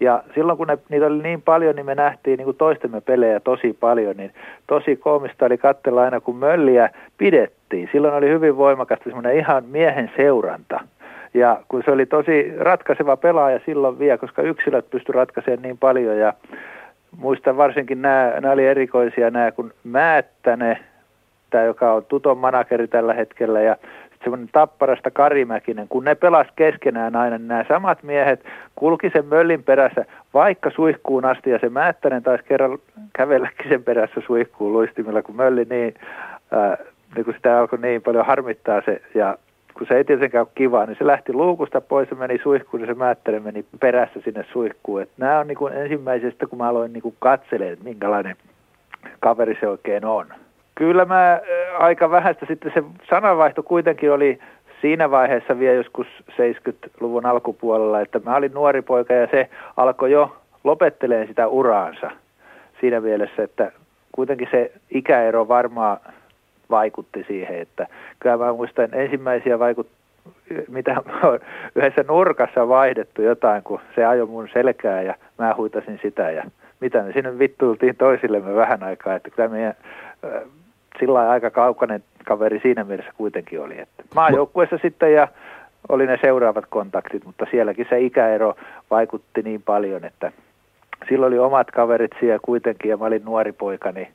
Ja 0.00 0.22
silloin 0.34 0.58
kun 0.58 0.66
ne, 0.66 0.78
niitä 0.88 1.06
oli 1.06 1.22
niin 1.22 1.42
paljon, 1.42 1.76
niin 1.76 1.86
me 1.86 1.94
nähtiin 1.94 2.36
niin 2.36 2.44
kuin 2.44 2.56
toistemme 2.56 3.00
pelejä 3.00 3.40
tosi 3.40 3.76
paljon, 3.80 4.16
niin 4.16 4.32
tosi 4.66 4.96
koomista 4.96 5.46
oli 5.46 5.58
katsella 5.58 6.02
aina, 6.02 6.20
kun 6.20 6.36
mölliä 6.36 6.90
pidettiin. 7.18 7.88
Silloin 7.92 8.14
oli 8.14 8.28
hyvin 8.28 8.56
voimakasta 8.56 9.04
semmoinen 9.04 9.36
ihan 9.36 9.64
miehen 9.64 10.10
seuranta. 10.16 10.80
Ja 11.34 11.60
kun 11.68 11.82
se 11.84 11.90
oli 11.90 12.06
tosi 12.06 12.52
ratkaiseva 12.58 13.16
pelaaja 13.16 13.60
silloin 13.66 13.98
vielä, 13.98 14.18
koska 14.18 14.42
yksilöt 14.42 14.90
pysty 14.90 15.12
ratkaisemaan 15.12 15.62
niin 15.62 15.78
paljon 15.78 16.18
ja 16.18 16.32
muistan 17.18 17.56
varsinkin 17.56 18.02
nämä, 18.02 18.32
nämä 18.40 18.52
oli 18.52 18.66
erikoisia 18.66 19.30
nämä, 19.30 19.52
kun 19.52 19.72
Määttäne, 19.84 20.78
tämä 21.50 21.64
joka 21.64 21.92
on 21.92 22.04
Tuton 22.04 22.38
manageri 22.38 22.88
tällä 22.88 23.14
hetkellä 23.14 23.60
ja 23.60 23.76
semmoinen 24.22 24.48
tapparasta 24.52 25.10
Karimäkinen, 25.10 25.88
kun 25.88 26.04
ne 26.04 26.14
pelas 26.14 26.46
keskenään 26.56 27.16
aina, 27.16 27.38
niin 27.38 27.48
nämä 27.48 27.64
samat 27.68 28.02
miehet 28.02 28.44
kulki 28.76 29.10
sen 29.10 29.26
möllin 29.26 29.62
perässä 29.62 30.04
vaikka 30.34 30.70
suihkuun 30.70 31.24
asti, 31.24 31.50
ja 31.50 31.58
se 31.58 31.68
Määttänen 31.68 32.22
taisi 32.22 32.44
kerran 32.44 32.78
kävelläkin 33.12 33.68
sen 33.68 33.84
perässä 33.84 34.20
suihkuun 34.26 34.72
luistimilla, 34.72 35.22
kun 35.22 35.36
mölli 35.36 35.66
niin, 35.70 35.94
ää, 36.50 36.76
niin 37.16 37.24
kun 37.24 37.34
sitä 37.34 37.58
alkoi 37.58 37.78
niin 37.78 38.02
paljon 38.02 38.26
harmittaa 38.26 38.82
se, 38.84 39.02
ja 39.14 39.38
kun 39.74 39.86
se 39.86 39.94
ei 39.94 40.04
tietenkään 40.04 40.42
ole 40.42 40.52
kivaa, 40.54 40.86
niin 40.86 40.96
se 40.98 41.06
lähti 41.06 41.32
luukusta 41.32 41.80
pois 41.80 42.10
ja 42.10 42.16
meni 42.16 42.40
suihkuun, 42.42 42.80
ja 42.80 42.86
se 42.86 42.94
Määttänen 42.94 43.42
meni 43.42 43.64
perässä 43.80 44.20
sinne 44.24 44.44
suihkuun. 44.52 45.02
Et 45.02 45.10
nämä 45.16 45.38
on 45.38 45.46
niin 45.46 45.58
kuin 45.58 45.72
ensimmäisestä, 45.72 46.46
kun 46.46 46.58
mä 46.58 46.68
aloin 46.68 46.92
niin 46.92 47.02
kuin 47.02 47.16
katselemaan, 47.18 47.72
että 47.72 47.84
minkälainen 47.84 48.36
kaveri 49.20 49.58
se 49.60 49.68
oikein 49.68 50.04
on 50.04 50.26
kyllä 50.74 51.04
mä 51.04 51.40
aika 51.78 52.10
vähäistä 52.10 52.46
sitten 52.46 52.72
se 52.74 52.82
sananvaihto 53.10 53.62
kuitenkin 53.62 54.12
oli 54.12 54.38
siinä 54.80 55.10
vaiheessa 55.10 55.58
vielä 55.58 55.74
joskus 55.74 56.06
70-luvun 56.30 57.26
alkupuolella, 57.26 58.00
että 58.00 58.20
mä 58.24 58.36
olin 58.36 58.54
nuori 58.54 58.82
poika 58.82 59.14
ja 59.14 59.26
se 59.30 59.48
alkoi 59.76 60.12
jo 60.12 60.36
lopetteleen 60.64 61.28
sitä 61.28 61.48
uraansa. 61.48 62.10
Siinä 62.80 63.00
mielessä, 63.00 63.42
että 63.42 63.72
kuitenkin 64.12 64.48
se 64.50 64.72
ikäero 64.90 65.48
varmaan 65.48 65.98
vaikutti 66.70 67.24
siihen, 67.28 67.58
että 67.58 67.86
kyllä 68.20 68.36
mä 68.36 68.52
muistan 68.52 68.88
ensimmäisiä 68.92 69.58
vaikut, 69.58 69.88
mitä 70.68 70.96
yhdessä 71.74 72.04
nurkassa 72.08 72.68
vaihdettu 72.68 73.22
jotain, 73.22 73.62
kun 73.62 73.80
se 73.94 74.04
ajoi 74.04 74.26
mun 74.26 74.48
selkää 74.52 75.02
ja 75.02 75.14
mä 75.38 75.54
huitasin 75.56 75.98
sitä 76.02 76.30
ja 76.30 76.44
mitä 76.80 77.02
me 77.02 77.12
sinne 77.12 77.38
vittuiltiin 77.38 77.96
toisillemme 77.96 78.54
vähän 78.54 78.82
aikaa, 78.82 79.14
että 79.14 79.30
kyllä 79.30 79.48
meidän 79.48 79.74
sillä 80.98 81.30
aika 81.30 81.50
kaukainen 81.50 82.04
kaveri 82.24 82.60
siinä 82.60 82.84
mielessä 82.84 83.12
kuitenkin 83.16 83.60
oli. 83.60 83.80
Että 83.80 84.02
maajoukkueessa 84.14 84.78
sitten 84.82 85.12
ja 85.14 85.28
oli 85.88 86.06
ne 86.06 86.18
seuraavat 86.20 86.64
kontaktit, 86.68 87.24
mutta 87.24 87.46
sielläkin 87.50 87.86
se 87.90 88.00
ikäero 88.00 88.54
vaikutti 88.90 89.42
niin 89.42 89.62
paljon, 89.62 90.04
että 90.04 90.32
silloin 91.08 91.32
oli 91.32 91.38
omat 91.38 91.70
kaverit 91.70 92.10
siellä 92.20 92.38
kuitenkin 92.42 92.88
ja 92.90 92.96
mä 92.96 93.04
olin 93.04 93.24
nuori 93.24 93.52
poika, 93.52 93.92
niin 93.92 94.08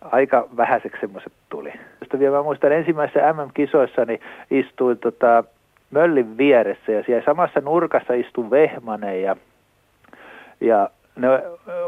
aika 0.00 0.48
vähäiseksi 0.56 1.00
semmoiset 1.00 1.32
tuli. 1.48 1.72
Sitten 1.98 2.20
vielä 2.20 2.36
mä 2.36 2.42
muistan 2.42 2.72
ensimmäisessä 2.72 3.32
MM-kisoissa 3.32 4.04
niin 4.04 4.20
istuin 4.50 4.98
tota, 4.98 5.44
möllin 5.90 6.38
vieressä 6.38 6.92
ja 6.92 7.02
siellä 7.02 7.24
samassa 7.24 7.60
nurkassa 7.60 8.14
istui 8.14 8.50
Vehmanen 8.50 9.22
ja, 9.22 9.36
ja 10.60 10.90
ne 11.18 11.28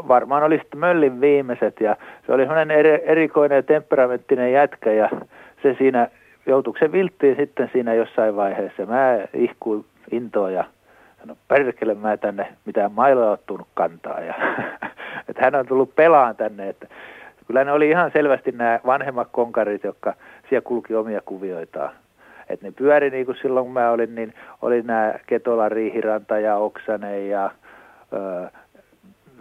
varmaan 0.07 0.43
oli 0.43 0.57
sitten 0.57 0.79
Möllin 0.79 1.21
viimeiset 1.21 1.81
ja 1.81 1.95
se 2.25 2.33
oli 2.33 2.43
sellainen 2.43 2.77
eri, 2.77 3.01
erikoinen 3.05 3.55
ja 3.55 3.63
temperamenttinen 3.63 4.53
jätkä 4.53 4.91
ja 4.91 5.09
se 5.63 5.75
siinä 5.77 6.07
joutuiko 6.45 6.79
se 6.79 6.91
vilttiin 6.91 7.35
sitten 7.35 7.69
siinä 7.73 7.93
jossain 7.93 8.35
vaiheessa. 8.35 8.85
Mä 8.85 9.19
ihkuin 9.33 9.85
intoa 10.11 10.51
ja 10.51 10.63
no 11.25 11.35
perkele 11.47 11.93
mä 11.93 12.17
tänne 12.17 12.47
mitään 12.65 12.91
mailoja 12.91 13.31
ottunut 13.31 13.67
kantaa 13.73 14.19
ja 14.19 14.33
että 15.29 15.41
hän 15.41 15.55
on 15.55 15.67
tullut 15.67 15.95
pelaan 15.95 16.35
tänne, 16.35 16.69
että 16.69 16.87
kyllä 17.47 17.63
ne 17.63 17.71
oli 17.71 17.89
ihan 17.89 18.11
selvästi 18.11 18.51
nämä 18.51 18.79
vanhemmat 18.85 19.27
konkarit, 19.31 19.83
jotka 19.83 20.13
siellä 20.49 20.65
kulki 20.67 20.95
omia 20.95 21.21
kuvioitaan. 21.25 21.91
Että 22.49 22.65
ne 22.65 22.71
pyöri 22.71 23.09
niin 23.09 23.25
kuin 23.25 23.37
silloin 23.41 23.65
kun 23.65 23.73
mä 23.73 23.91
olin, 23.91 24.15
niin 24.15 24.33
oli 24.61 24.81
nämä 24.81 25.13
Ketola, 25.27 25.69
Riihiranta 25.69 26.39
ja 26.39 26.55
Oksanen 26.55 27.29
ja 27.29 27.51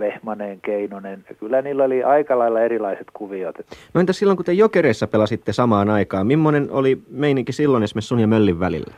Vehmanen, 0.01 0.61
Keinonen. 0.61 1.25
Kyllä 1.41 1.63
niillä 1.63 1.85
oli 1.85 2.05
aika 2.05 2.39
lailla 2.39 2.61
erilaiset 2.61 3.07
kuviot. 3.13 3.57
No 3.95 4.01
entä 4.01 4.13
silloin, 4.13 4.37
kun 4.37 4.47
te 4.47 4.53
Jokereissa 4.53 5.07
pelasitte 5.07 5.53
samaan 5.53 5.91
aikaan, 5.91 6.27
millainen 6.27 6.69
oli 6.71 6.99
meininki 7.11 7.53
silloin 7.53 7.83
esimerkiksi 7.83 8.09
sun 8.09 8.21
ja 8.21 8.27
Möllin 8.27 8.61
välillä? 8.61 8.95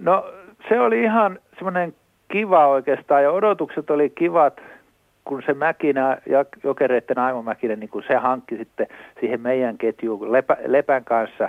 No 0.00 0.24
se 0.68 0.80
oli 0.80 1.02
ihan 1.02 1.38
semmoinen 1.54 1.94
kiva 2.28 2.66
oikeastaan 2.66 3.22
ja 3.22 3.30
odotukset 3.30 3.90
oli 3.90 4.10
kivat, 4.10 4.60
kun 5.24 5.42
se 5.46 5.54
Mäkinä 5.54 6.18
ja 6.26 6.44
Jokereiden 6.64 7.18
Aimo 7.18 7.42
Mäkinen, 7.42 7.80
niin 7.80 7.90
kun 7.90 8.02
se 8.06 8.14
hankki 8.14 8.56
sitten 8.56 8.86
siihen 9.20 9.40
meidän 9.40 9.78
ketjuun 9.78 10.32
Lepä, 10.32 10.56
Lepän 10.66 11.04
kanssa, 11.04 11.48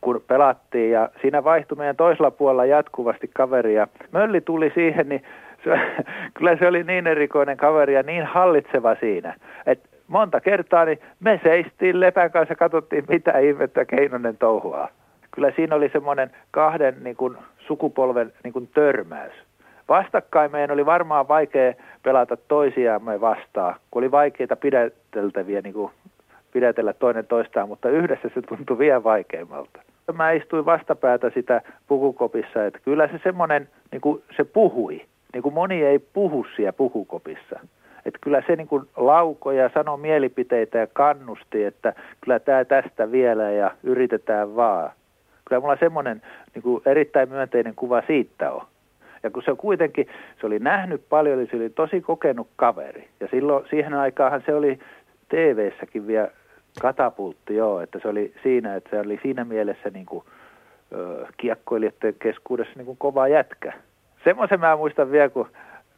kun 0.00 0.24
pelattiin 0.26 0.90
ja 0.90 1.08
siinä 1.22 1.44
vaihtui 1.44 1.78
meidän 1.78 1.96
toisella 1.96 2.30
puolella 2.30 2.64
jatkuvasti 2.64 3.30
kaveria. 3.34 3.88
Mölli 4.12 4.40
tuli 4.40 4.72
siihen, 4.74 5.08
niin 5.08 5.22
se, 5.66 6.04
kyllä 6.38 6.56
se 6.56 6.68
oli 6.68 6.82
niin 6.82 7.06
erikoinen 7.06 7.56
kaveri 7.56 7.94
ja 7.94 8.02
niin 8.02 8.24
hallitseva 8.24 8.94
siinä, 8.94 9.34
että 9.66 9.88
monta 10.08 10.40
kertaa 10.40 10.84
niin 10.84 10.98
me 11.20 11.40
seistiin 11.42 12.00
Lepän 12.00 12.30
kanssa 12.30 12.52
ja 12.52 12.56
katsottiin, 12.56 13.04
mitä 13.08 13.38
ihmettä 13.38 13.84
Keinonen 13.84 14.36
touhuaa. 14.36 14.88
Kyllä 15.30 15.52
siinä 15.56 15.76
oli 15.76 15.88
semmoinen 15.88 16.30
kahden 16.50 16.96
niin 17.04 17.16
kuin, 17.16 17.36
sukupolven 17.58 18.32
niin 18.44 18.52
kuin, 18.52 18.68
törmäys. 18.74 19.32
Vastakkain 19.88 20.52
meidän 20.52 20.70
oli 20.70 20.86
varmaan 20.86 21.28
vaikea 21.28 21.74
pelata 22.02 22.36
toisiamme 22.36 23.20
vastaan, 23.20 23.74
kun 23.90 24.02
oli 24.02 24.10
vaikeita 24.10 24.56
pidäteltäviä 24.56 25.60
niin 25.60 25.74
kuin, 25.74 25.92
pidätellä 26.52 26.92
toinen 26.92 27.26
toistaan, 27.26 27.68
mutta 27.68 27.88
yhdessä 27.88 28.30
se 28.34 28.42
tuntui 28.42 28.78
vielä 28.78 29.04
vaikeammalta. 29.04 29.80
Mä 30.12 30.30
istuin 30.30 30.64
vastapäätä 30.64 31.30
sitä 31.34 31.62
pukukopissa, 31.86 32.66
että 32.66 32.78
kyllä 32.84 33.08
se 33.08 33.20
semmoinen, 33.24 33.68
niin 33.92 34.00
kuin 34.00 34.22
se 34.36 34.44
puhui 34.44 35.04
niin 35.32 35.42
kuin 35.42 35.54
moni 35.54 35.82
ei 35.82 35.98
puhu 35.98 36.46
siellä 36.56 36.72
puhukopissa. 36.72 37.60
Että 38.04 38.18
kyllä 38.22 38.42
se 38.46 38.56
niin 38.56 38.68
kuin 38.68 38.84
laukoi 38.96 39.58
ja 39.58 39.70
sanoi 39.74 39.98
mielipiteitä 39.98 40.78
ja 40.78 40.86
kannusti, 40.86 41.64
että 41.64 41.94
kyllä 42.20 42.38
tämä 42.38 42.64
tästä 42.64 43.12
vielä 43.12 43.50
ja 43.50 43.70
yritetään 43.82 44.56
vaan. 44.56 44.90
Kyllä 45.44 45.60
mulla 45.60 45.76
semmoinen 45.80 46.22
niin 46.54 46.62
kuin 46.62 46.82
erittäin 46.86 47.28
myönteinen 47.28 47.74
kuva 47.74 48.02
siitä 48.06 48.52
on. 48.52 48.66
Ja 49.22 49.30
kun 49.30 49.42
se 49.42 49.52
kuitenkin, 49.58 50.06
se 50.40 50.46
oli 50.46 50.58
nähnyt 50.58 51.02
paljon, 51.08 51.38
niin 51.38 51.48
se 51.50 51.56
oli 51.56 51.70
tosi 51.70 52.00
kokenut 52.00 52.48
kaveri. 52.56 53.08
Ja 53.20 53.28
silloin, 53.30 53.64
siihen 53.70 53.94
aikaan 53.94 54.42
se 54.46 54.54
oli 54.54 54.78
TV-säkin 55.28 56.06
vielä 56.06 56.28
katapultti, 56.80 57.54
joo, 57.54 57.80
että 57.80 57.98
se 58.02 58.08
oli 58.08 58.34
siinä, 58.42 58.76
että 58.76 58.90
se 58.90 59.00
oli 59.00 59.18
siinä 59.22 59.44
mielessä 59.44 59.90
niin 59.90 60.06
kuin, 60.06 60.24
ö, 60.92 61.26
kiekkoilijoiden 61.36 62.14
keskuudessa 62.18 62.72
niin 62.76 62.86
kuin 62.86 62.98
kova 62.98 63.28
jätkä 63.28 63.72
semmoisen 64.26 64.60
mä 64.60 64.76
muistan 64.76 65.10
vielä, 65.10 65.28
kun, 65.28 65.48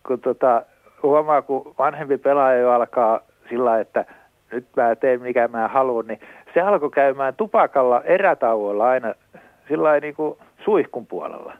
kun 0.07 0.21
tota, 0.21 0.63
huomaa, 1.03 1.43
kun 1.43 1.75
vanhempi 1.79 2.19
pelaaja 2.19 2.59
jo 2.59 2.71
alkaa 2.71 3.21
sillä 3.49 3.81
että 3.81 4.05
nyt 4.53 4.67
mä 4.77 4.97
teen 4.97 5.23
mikä 5.23 5.49
mä 5.49 5.69
haluan, 5.69 6.07
niin 6.07 6.21
se 6.55 6.61
alkoi 6.61 6.91
käymään 6.91 7.35
tupakalla 7.35 8.03
erätauolla 8.03 8.89
aina 8.89 9.15
sillä 9.69 10.01
niin 10.01 10.15
kuin 10.15 10.39
suihkun 10.65 11.07
puolella. 11.07 11.53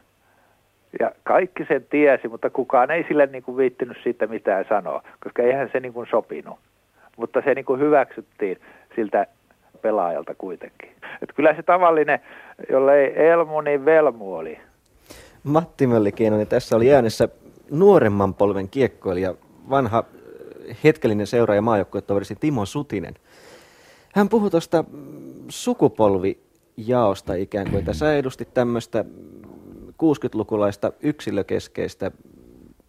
Ja 0.99 1.11
kaikki 1.23 1.65
sen 1.65 1.85
tiesi, 1.89 2.27
mutta 2.27 2.49
kukaan 2.49 2.91
ei 2.91 3.05
sille 3.07 3.25
niin 3.25 3.43
kuin 3.43 3.57
viittinyt 3.57 3.97
siitä 4.03 4.27
mitään 4.27 4.65
sanoa, 4.69 5.03
koska 5.23 5.41
eihän 5.41 5.69
se 5.71 5.79
niin 5.79 5.93
kuin 5.93 6.07
sopinut. 6.11 6.59
Mutta 7.17 7.41
se 7.45 7.53
niin 7.53 7.65
kuin 7.65 7.79
hyväksyttiin 7.79 8.57
siltä 8.95 9.27
pelaajalta 9.81 10.35
kuitenkin. 10.37 10.91
Et 11.21 11.33
kyllä 11.35 11.53
se 11.53 11.63
tavallinen, 11.63 12.19
jolle 12.69 12.99
ei 12.99 13.27
Elmu, 13.27 13.61
niin 13.61 13.85
Velmu 13.85 14.35
oli. 14.35 14.59
Matti 15.43 15.87
Möllikienonen, 15.87 16.47
tässä 16.47 16.75
oli 16.75 16.93
äänessä 16.93 17.29
nuoremman 17.71 18.33
polven 18.33 18.69
kiekkoilija, 18.69 19.35
vanha 19.69 20.03
hetkellinen 20.83 21.27
seuraaja 21.27 21.61
maajoukkuetoveri 21.61 22.25
Timo 22.39 22.65
Sutinen. 22.65 23.13
Hän 24.13 24.29
puhui 24.29 24.51
tuosta 24.51 24.83
sukupolvijaosta 25.49 27.33
ikään 27.33 27.69
kuin, 27.69 27.79
että 27.79 27.93
sä 27.93 28.15
edustit 28.15 28.53
tämmöistä 28.53 29.05
60-lukulaista 29.91 30.91
yksilökeskeistä 31.01 32.11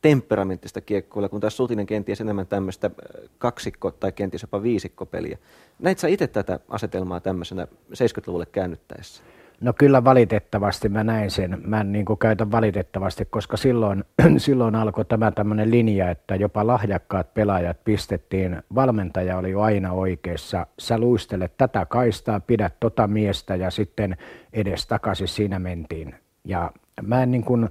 temperamenttista 0.02 0.80
kiekkoilla, 0.80 1.28
kun 1.28 1.40
taas 1.40 1.56
Sutinen 1.56 1.86
kenties 1.86 2.20
enemmän 2.20 2.46
tämmöistä 2.46 2.90
kaksikko- 3.38 3.90
tai 3.90 4.12
kenties 4.12 4.42
jopa 4.42 4.62
viisikkopeliä. 4.62 5.38
Näit 5.78 5.98
sä 5.98 6.08
itse 6.08 6.26
tätä 6.26 6.60
asetelmaa 6.68 7.20
tämmöisenä 7.20 7.66
70-luvulle 7.94 8.46
käännyttäessä? 8.46 9.22
No 9.60 9.72
kyllä 9.72 10.04
valitettavasti 10.04 10.88
mä 10.88 11.04
näin 11.04 11.30
sen. 11.30 11.58
Mä 11.64 11.84
niin 11.84 12.04
kuin 12.04 12.18
käytän 12.18 12.50
valitettavasti, 12.50 13.24
koska 13.24 13.56
silloin, 13.56 14.04
silloin 14.36 14.74
alkoi 14.74 15.04
tämä 15.04 15.30
tämmöinen 15.30 15.70
linja, 15.70 16.10
että 16.10 16.36
jopa 16.36 16.66
lahjakkaat 16.66 17.34
pelaajat 17.34 17.84
pistettiin. 17.84 18.62
Valmentaja 18.74 19.38
oli 19.38 19.50
jo 19.50 19.60
aina 19.60 19.92
oikeassa. 19.92 20.66
Sä 20.78 20.98
luistelet 20.98 21.56
tätä 21.56 21.86
kaistaa, 21.86 22.40
pidät 22.40 22.74
tota 22.80 23.06
miestä 23.06 23.56
ja 23.56 23.70
sitten 23.70 24.16
edes 24.52 24.86
takaisin 24.86 25.28
siinä 25.28 25.58
mentiin. 25.58 26.14
Ja 26.44 26.72
mä 27.02 27.22
en 27.22 27.30
niin 27.30 27.44
kuin, 27.44 27.68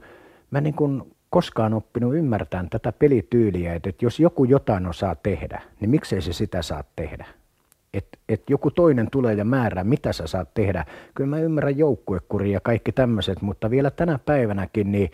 mä 0.52 0.62
niin 0.62 0.76
kuin 0.76 1.16
koskaan 1.30 1.74
oppinut 1.74 2.16
ymmärtämään 2.16 2.70
tätä 2.70 2.92
pelityyliä, 2.92 3.74
että 3.74 3.94
jos 4.02 4.20
joku 4.20 4.44
jotain 4.44 4.88
osaa 4.88 5.16
tehdä, 5.16 5.62
niin 5.80 5.90
miksei 5.90 6.22
se 6.22 6.34
sitä 6.34 6.62
saa 6.62 6.84
tehdä 6.96 7.26
että 7.94 8.18
et 8.30 8.44
joku 8.50 8.72
toinen 8.72 9.08
tulee 9.12 9.34
ja 9.34 9.46
määrää, 9.46 9.84
mitä 9.84 10.14
sä 10.14 10.28
saat 10.28 10.54
tehdä. 10.54 10.86
Kyllä 11.16 11.30
mä 11.30 11.40
ymmärrän 11.40 11.78
joukkuekuria 11.78 12.54
ja 12.54 12.60
kaikki 12.60 12.92
tämmöiset, 12.92 13.42
mutta 13.42 13.70
vielä 13.70 13.92
tänä 13.92 14.20
päivänäkin 14.26 14.92
niin 14.92 15.12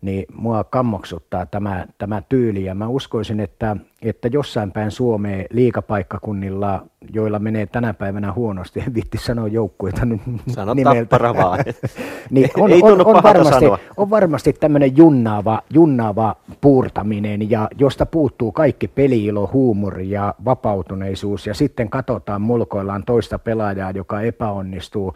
niin 0.00 0.24
mua 0.34 0.64
kammoksuttaa 0.64 1.46
tämä, 1.46 1.86
tämä 1.98 2.22
tyyli. 2.28 2.64
Ja 2.64 2.74
mä 2.74 2.88
uskoisin, 2.88 3.40
että, 3.40 3.76
että 4.02 4.28
jossain 4.32 4.72
päin 4.72 4.90
Suomeen 4.90 5.46
liikapaikkakunnilla, 5.50 6.86
joilla 7.12 7.38
menee 7.38 7.66
tänä 7.66 7.94
päivänä 7.94 8.32
huonosti, 8.32 8.80
en 8.86 8.94
vitti 8.94 9.18
sanoa 9.18 9.48
joukkueita 9.48 10.04
nyt 10.04 10.20
Sano 10.48 10.74
nimeltä. 10.74 11.18
vaan. 11.20 11.58
niin 12.30 12.50
on, 12.56 12.72
Ei 12.72 12.82
on, 12.82 13.06
on, 13.06 13.22
varmasti, 13.22 13.64
on 13.96 14.10
varmasti 14.10 14.52
tämmöinen 14.52 14.96
junnaava, 14.96 15.62
junnaava 15.70 16.36
puurtaminen, 16.60 17.50
ja 17.50 17.68
josta 17.78 18.06
puuttuu 18.06 18.52
kaikki 18.52 18.88
peliilo, 18.88 19.50
huumori 19.52 20.10
ja 20.10 20.34
vapautuneisuus, 20.44 21.46
ja 21.46 21.54
sitten 21.54 21.90
katsotaan 21.90 22.42
mulkoillaan 22.42 23.04
toista 23.04 23.38
pelaajaa, 23.38 23.90
joka 23.90 24.20
epäonnistuu 24.20 25.14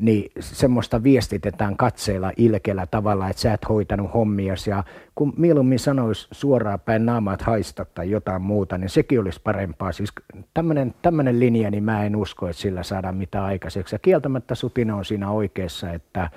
niin 0.00 0.32
semmoista 0.40 1.02
viestitetään 1.02 1.76
katseella 1.76 2.32
ilkeällä 2.36 2.86
tavalla, 2.86 3.28
että 3.28 3.42
sä 3.42 3.52
et 3.52 3.68
hoitanut 3.68 4.14
hommias 4.14 4.66
ja 4.66 4.84
kun 5.14 5.32
mieluummin 5.36 5.78
sanoisi 5.78 6.28
suoraan 6.32 6.80
päin 6.80 7.06
naamat 7.06 7.42
haista 7.42 7.84
tai 7.84 8.10
jotain 8.10 8.42
muuta, 8.42 8.78
niin 8.78 8.90
sekin 8.90 9.20
olisi 9.20 9.40
parempaa. 9.44 9.92
Siis 9.92 10.12
tämmöinen 11.02 11.40
linja, 11.40 11.70
niin 11.70 11.84
mä 11.84 12.04
en 12.04 12.16
usko, 12.16 12.48
että 12.48 12.62
sillä 12.62 12.82
saadaan 12.82 13.16
mitään 13.16 13.44
aikaiseksi. 13.44 13.94
Ja 13.94 13.98
kieltämättä 13.98 14.54
Sutina 14.54 14.96
on 14.96 15.04
siinä 15.04 15.30
oikeassa, 15.30 15.92
että, 15.92 16.30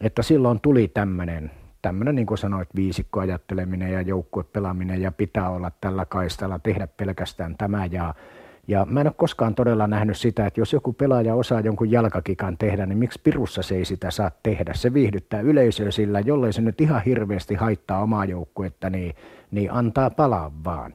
että 0.00 0.22
silloin 0.22 0.60
tuli 0.60 0.88
tämmöinen, 0.88 1.50
tämmöinen, 1.82 2.14
niin 2.14 2.26
kuin 2.26 2.38
sanoit, 2.38 2.68
viisikkoajatteleminen 2.76 3.92
ja 3.92 4.02
joukkuepelaaminen 4.02 5.02
ja 5.02 5.12
pitää 5.12 5.50
olla 5.50 5.72
tällä 5.80 6.04
kaistalla, 6.04 6.58
tehdä 6.58 6.86
pelkästään 6.86 7.54
tämä 7.58 7.86
ja 7.86 8.14
ja 8.68 8.86
mä 8.90 9.00
en 9.00 9.06
ole 9.06 9.14
koskaan 9.16 9.54
todella 9.54 9.86
nähnyt 9.86 10.16
sitä, 10.16 10.46
että 10.46 10.60
jos 10.60 10.72
joku 10.72 10.92
pelaaja 10.92 11.34
osaa 11.34 11.60
jonkun 11.60 11.90
jalkakikan 11.90 12.58
tehdä, 12.58 12.86
niin 12.86 12.98
miksi 12.98 13.20
pirussa 13.24 13.62
se 13.62 13.74
ei 13.74 13.84
sitä 13.84 14.10
saa 14.10 14.30
tehdä. 14.42 14.74
Se 14.74 14.94
viihdyttää 14.94 15.40
yleisöä 15.40 15.90
sillä, 15.90 16.20
jollei 16.20 16.52
se 16.52 16.62
nyt 16.62 16.80
ihan 16.80 17.02
hirveästi 17.02 17.54
haittaa 17.54 18.02
omaa 18.02 18.24
joukkuetta, 18.24 18.90
niin, 18.90 19.14
niin 19.50 19.72
antaa 19.72 20.10
palaa 20.10 20.52
vaan. 20.64 20.94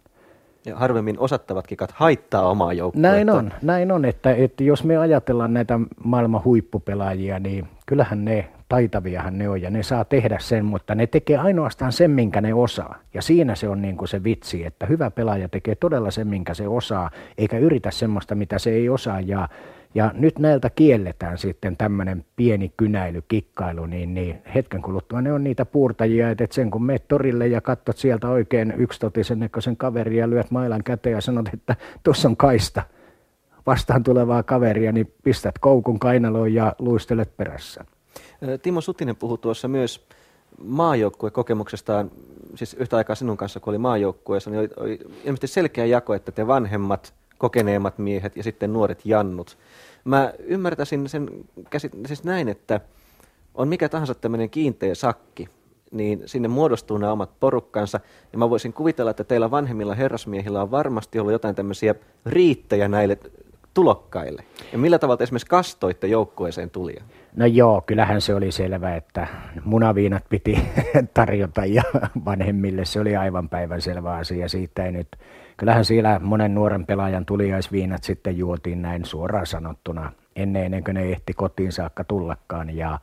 Ja 0.66 0.76
harvemmin 0.76 1.20
osattavat 1.20 1.68
kikat 1.68 1.91
haittaa 1.91 2.50
omaa 2.50 2.74
joukkuetta. 2.74 3.08
Näin 3.10 3.30
on, 3.30 3.52
näin 3.62 3.91
on 3.91 4.06
että, 4.06 4.32
että 4.32 4.64
jos 4.64 4.84
me 4.84 4.98
ajatellaan 4.98 5.54
näitä 5.54 5.80
maailman 6.04 6.44
huippupelaajia, 6.44 7.40
niin 7.40 7.68
kyllähän 7.86 8.26
ne 8.26 8.50
taitaviahan 8.70 9.38
ne 9.38 9.50
on 9.50 9.62
ja 9.62 9.70
ne 9.70 9.84
saa 9.84 10.06
tehdä 10.06 10.38
sen, 10.40 10.66
mutta 10.66 10.96
ne 10.96 11.08
tekee 11.08 11.38
ainoastaan 11.38 11.91
sen, 11.91 12.12
minkä 12.12 12.41
ne 12.41 12.54
osaa. 12.54 13.00
Ja 13.14 13.22
siinä 13.22 13.56
se 13.56 13.70
on 13.70 13.82
niin 13.82 13.98
kuin 13.98 14.08
se 14.08 14.24
vitsi, 14.24 14.66
että 14.66 14.86
hyvä 14.86 15.12
pelaaja 15.12 15.50
tekee 15.50 15.76
todella 15.76 16.12
sen, 16.12 16.28
minkä 16.28 16.54
se 16.54 16.68
osaa, 16.68 17.10
eikä 17.38 17.58
yritä 17.58 17.91
semmoista, 17.91 18.36
mitä 18.36 18.60
se 18.60 18.70
ei 18.70 18.90
osaa. 18.90 19.20
Ja, 19.20 19.50
ja 19.96 20.12
nyt 20.14 20.40
näiltä 20.40 20.70
kielletään 20.70 21.38
sitten 21.38 21.78
tämmöinen 21.78 22.26
pieni 22.36 22.74
kynäily, 22.78 23.24
kikkailu, 23.28 23.86
niin, 23.86 24.14
niin 24.14 24.41
hetken 24.56 24.82
kuluttua 24.82 25.22
ne 25.22 25.34
on 25.34 25.44
niitä 25.44 25.66
puurtajia, 25.66 26.30
että 26.30 26.48
sen 26.52 26.72
kun 26.72 26.84
meet 26.84 27.08
torille 27.08 27.48
ja 27.48 27.62
katsot 27.62 27.98
sieltä 27.98 28.30
oikein 28.30 28.74
yksitotisen 28.78 29.40
näköisen 29.40 29.78
kaveria 29.78 30.24
ja 30.24 30.30
lyöt 30.30 30.52
mailan 30.52 30.84
käteen 30.84 31.14
ja 31.14 31.22
sanot, 31.22 31.50
että 31.54 31.76
tuossa 32.04 32.28
on 32.28 32.38
kaista 32.38 32.82
vastaan 33.66 34.04
tulevaa 34.04 34.44
kaveria, 34.44 34.91
niin 34.91 35.14
pistät 35.24 35.60
koukun 35.60 36.00
kainaloon 36.00 36.54
ja 36.54 36.76
luistelet 36.80 37.38
perässä. 37.38 37.86
Timo 38.61 38.82
Sutinen 38.82 39.16
puhui 39.16 39.38
tuossa 39.38 39.68
myös 39.68 40.06
maajoukkuekokemuksestaan, 40.64 42.11
siis 42.56 42.74
yhtä 42.74 42.98
aikaa 42.98 43.16
sinun 43.16 43.38
kanssa, 43.38 43.60
kun 43.60 43.72
oli 43.72 43.78
maajoukkueessa, 43.78 44.49
niin 44.49 44.60
oli, 44.60 44.70
oli 44.78 44.99
ilmeisesti 45.24 45.48
selkeä 45.48 45.86
jako, 45.86 46.14
että 46.14 46.32
te 46.32 46.48
vanhemmat, 46.48 47.14
kokeneemmat 47.38 47.98
miehet 47.98 48.38
ja 48.38 48.44
sitten 48.44 48.74
nuoret 48.74 49.06
jannut. 49.06 49.57
Mä 50.03 50.34
ymmärtäisin 50.40 51.10
sen 51.10 51.30
käsit- 51.70 52.07
siis 52.07 52.24
näin, 52.24 52.49
että 52.49 52.82
on 53.56 53.68
mikä 53.68 53.90
tahansa 53.90 54.16
tämmöinen 54.16 54.49
kiinteä 54.49 54.95
sakki, 54.95 55.49
niin 55.91 56.24
sinne 56.26 56.48
muodostuu 56.48 56.98
nämä 56.98 57.11
omat 57.11 57.40
porukkansa. 57.40 57.99
Ja 58.32 58.38
mä 58.38 58.49
voisin 58.49 58.74
kuvitella, 58.74 59.11
että 59.11 59.24
teillä 59.24 59.52
vanhemmilla 59.52 59.95
herrasmiehillä 59.95 60.61
on 60.61 60.72
varmasti 60.72 61.20
ollut 61.20 61.32
jotain 61.32 61.56
tämmöisiä 61.56 61.95
riittejä 62.26 62.88
näille 62.88 63.18
tulokkaille? 63.80 64.43
Ja 64.72 64.77
millä 64.77 64.99
tavalla 64.99 65.23
esimerkiksi 65.23 65.47
kastoitte 65.47 66.07
joukkueeseen 66.07 66.69
tulia? 66.69 67.03
No 67.35 67.45
joo, 67.45 67.81
kyllähän 67.81 68.22
se 68.22 68.35
oli 68.35 68.51
selvä, 68.51 68.95
että 68.95 69.27
munaviinat 69.64 70.23
piti 70.30 70.60
tarjota 71.14 71.65
ja 71.65 71.84
vanhemmille 72.26 72.85
se 72.85 72.99
oli 72.99 73.15
aivan 73.15 73.49
päivän 73.49 73.81
selvä 73.81 74.14
asia. 74.14 74.49
Siitä 74.49 74.85
ei 74.85 74.91
nyt, 74.91 75.07
kyllähän 75.57 75.85
siellä 75.85 76.19
monen 76.23 76.56
nuoren 76.56 76.85
pelaajan 76.85 77.26
tuliaisviinat 77.26 78.03
sitten 78.03 78.38
juotiin 78.38 78.81
näin 78.81 79.06
suoraan 79.06 79.45
sanottuna 79.45 80.11
ennen, 80.35 80.65
ennen 80.65 80.84
kuin 80.84 80.95
ne 80.95 81.03
ehti 81.03 81.34
kotiin 81.34 81.72
saakka 81.72 82.03
tullakaan. 82.03 82.76
Ja 82.76 82.99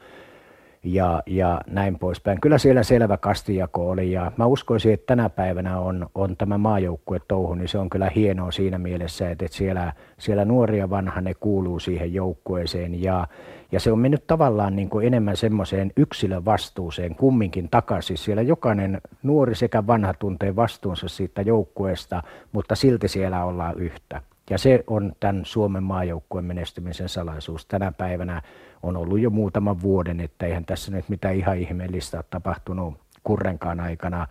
ja, 0.86 1.22
ja 1.26 1.60
näin 1.66 1.98
poispäin. 1.98 2.40
Kyllä 2.40 2.58
siellä 2.58 2.82
selvä 2.82 3.16
kastijako 3.16 3.90
oli 3.90 4.12
ja 4.12 4.32
mä 4.36 4.46
uskoisin, 4.46 4.92
että 4.92 5.06
tänä 5.06 5.28
päivänä 5.28 5.80
on, 5.80 6.06
on 6.14 6.36
tämä 6.36 6.58
maajoukkue 6.58 7.20
touhu, 7.28 7.54
niin 7.54 7.68
se 7.68 7.78
on 7.78 7.90
kyllä 7.90 8.10
hienoa 8.14 8.50
siinä 8.50 8.78
mielessä, 8.78 9.30
että, 9.30 9.44
että 9.44 9.56
siellä, 9.56 9.92
siellä 10.18 10.44
nuoria 10.44 10.90
vanha 10.90 11.20
ne 11.20 11.34
kuuluu 11.34 11.78
siihen 11.78 12.14
joukkueeseen 12.14 13.02
ja, 13.02 13.26
ja 13.72 13.80
se 13.80 13.92
on 13.92 13.98
mennyt 13.98 14.26
tavallaan 14.26 14.76
niin 14.76 14.90
kuin 14.90 15.06
enemmän 15.06 15.36
semmoiseen 15.36 15.92
yksilövastuuseen 15.96 17.14
kumminkin 17.14 17.68
takaisin. 17.68 18.18
Siellä 18.18 18.42
jokainen 18.42 19.00
nuori 19.22 19.54
sekä 19.54 19.86
vanha 19.86 20.14
tuntee 20.14 20.56
vastuunsa 20.56 21.08
siitä 21.08 21.42
joukkueesta, 21.42 22.22
mutta 22.52 22.74
silti 22.74 23.08
siellä 23.08 23.44
ollaan 23.44 23.78
yhtä. 23.78 24.22
Ja 24.50 24.58
se 24.58 24.84
on 24.86 25.12
tämän 25.20 25.44
Suomen 25.44 25.82
maajoukkueen 25.82 26.44
menestymisen 26.44 27.08
salaisuus. 27.08 27.66
Tänä 27.66 27.92
päivänä 27.92 28.42
on 28.86 28.96
ollut 28.96 29.20
jo 29.20 29.30
muutaman 29.30 29.82
vuoden, 29.82 30.20
että 30.20 30.46
eihän 30.46 30.64
tässä 30.64 30.92
nyt 30.92 31.08
mitään 31.08 31.34
ihan 31.34 31.58
ihmeellistä 31.58 32.16
ole 32.16 32.24
tapahtunut 32.30 32.94
kurrenkaan 33.24 33.80
aikana, 33.80 34.26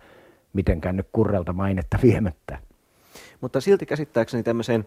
mitenkään 0.52 0.96
nyt 0.96 1.08
kurrelta 1.12 1.52
mainetta 1.52 1.98
viemättä. 2.02 2.58
Mutta 3.40 3.60
silti 3.60 3.86
käsittääkseni 3.86 4.42
tämmöiseen 4.42 4.86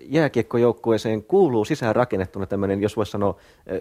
jääkiekkojoukkueeseen 0.00 1.22
kuuluu 1.22 1.64
sisään 1.64 1.96
rakennettuna 1.96 2.46
tämmöinen, 2.46 2.82
jos 2.82 2.96
voisi 2.96 3.12
sanoa, 3.12 3.36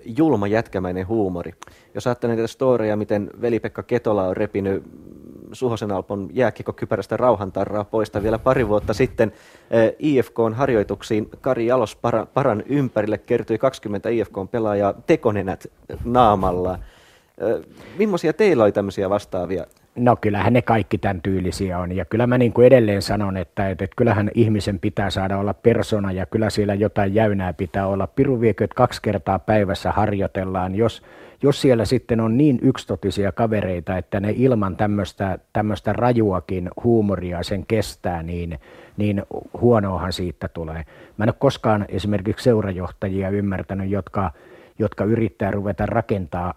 julma 0.05 0.47
jätkämäinen 0.47 1.07
huumori. 1.07 1.53
Jos 1.93 2.07
ajattelee 2.07 2.35
näitä 2.35 2.47
storeja, 2.47 2.97
miten 2.97 3.29
veli-Pekka 3.41 3.83
Ketola 3.83 4.27
on 4.27 4.37
repinyt 4.37 4.83
Suhosen 5.53 5.91
Alpon 5.91 6.29
jääkiekkokypärästä 6.33 7.17
rauhantarraa 7.17 7.83
poista 7.83 8.23
vielä 8.23 8.39
pari 8.39 8.67
vuotta 8.67 8.93
sitten 8.93 9.31
IFKn 9.99 10.53
harjoituksiin 10.55 11.29
Kari 11.41 11.65
Jalos 11.65 11.97
paran 12.33 12.63
ympärille 12.65 13.17
kertyi 13.17 13.57
20 13.57 14.09
IFKn 14.09 14.47
pelaajaa 14.51 14.93
tekonenät 15.07 15.67
naamalla. 16.05 16.79
Millaisia 17.97 18.33
teillä 18.33 18.63
oli 18.63 18.71
tämmöisiä 18.71 19.09
vastaavia 19.09 19.65
No 19.95 20.15
kyllähän 20.15 20.53
ne 20.53 20.61
kaikki 20.61 20.97
tämän 20.97 21.21
tyylisiä 21.21 21.79
on 21.79 21.91
ja 21.91 22.05
kyllä 22.05 22.27
mä 22.27 22.37
niin 22.37 22.53
kuin 22.53 22.67
edelleen 22.67 23.01
sanon, 23.01 23.37
että, 23.37 23.69
että, 23.69 23.83
että 23.83 23.95
kyllähän 23.95 24.31
ihmisen 24.33 24.79
pitää 24.79 25.09
saada 25.09 25.37
olla 25.37 25.53
persona 25.53 26.11
ja 26.11 26.25
kyllä 26.25 26.49
siellä 26.49 26.73
jotain 26.73 27.15
jäynää 27.15 27.53
pitää 27.53 27.87
olla. 27.87 28.07
Piru 28.07 28.41
viekö, 28.41 28.63
että 28.63 28.75
kaksi 28.75 29.01
kertaa 29.01 29.39
päivässä 29.39 29.91
harjoitellaan, 29.91 30.75
jos, 30.75 31.01
jos 31.43 31.61
siellä 31.61 31.85
sitten 31.85 32.19
on 32.19 32.37
niin 32.37 32.59
yksitotisia 32.61 33.31
kavereita, 33.31 33.97
että 33.97 34.19
ne 34.19 34.33
ilman 34.37 34.77
tämmöistä, 34.77 35.93
rajuakin 35.93 36.69
huumoria 36.83 37.43
sen 37.43 37.65
kestää, 37.65 38.23
niin, 38.23 38.59
niin 38.97 39.23
huonoahan 39.61 40.13
siitä 40.13 40.47
tulee. 40.47 40.83
Mä 41.17 41.25
en 41.25 41.29
ole 41.29 41.35
koskaan 41.39 41.85
esimerkiksi 41.89 42.43
seurajohtajia 42.43 43.29
ymmärtänyt, 43.29 43.89
jotka, 43.89 44.31
jotka 44.79 45.03
yrittää 45.03 45.51
ruveta 45.51 45.85
rakentaa 45.85 46.53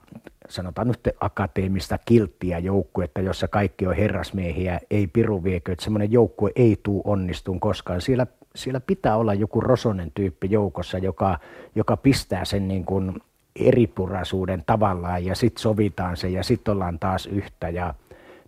sanotaan 0.49 0.89
nyt 0.89 1.09
akateemista 1.21 1.99
kilttiä 2.05 2.59
joukkuetta, 2.59 3.21
jossa 3.21 3.49
kaikki 3.49 3.87
on 3.87 3.97
herrasmiehiä, 3.97 4.81
ei 4.91 5.07
piru 5.07 5.45
viekö, 5.45 5.73
että 5.73 5.85
semmoinen 5.85 6.13
joukkue 6.13 6.51
ei 6.57 6.77
tuu 6.83 7.03
onnistuun 7.05 7.61
koskaan. 7.61 8.01
Siellä, 8.01 8.27
siellä 8.55 8.81
pitää 8.81 9.17
olla 9.17 9.35
joku 9.35 9.61
rosonen 9.61 10.11
tyyppi 10.15 10.49
joukossa, 10.51 10.99
joka, 10.99 11.39
joka 11.75 11.97
pistää 11.97 12.45
sen 12.45 12.69
niin 12.69 12.85
kuin 12.85 13.13
eripuraisuuden 13.61 14.63
tavallaan 14.67 15.25
ja 15.25 15.35
sitten 15.35 15.63
sovitaan 15.63 16.17
se 16.17 16.29
ja 16.29 16.43
sitten 16.43 16.73
ollaan 16.73 16.99
taas 16.99 17.27
yhtä 17.27 17.69
ja 17.69 17.95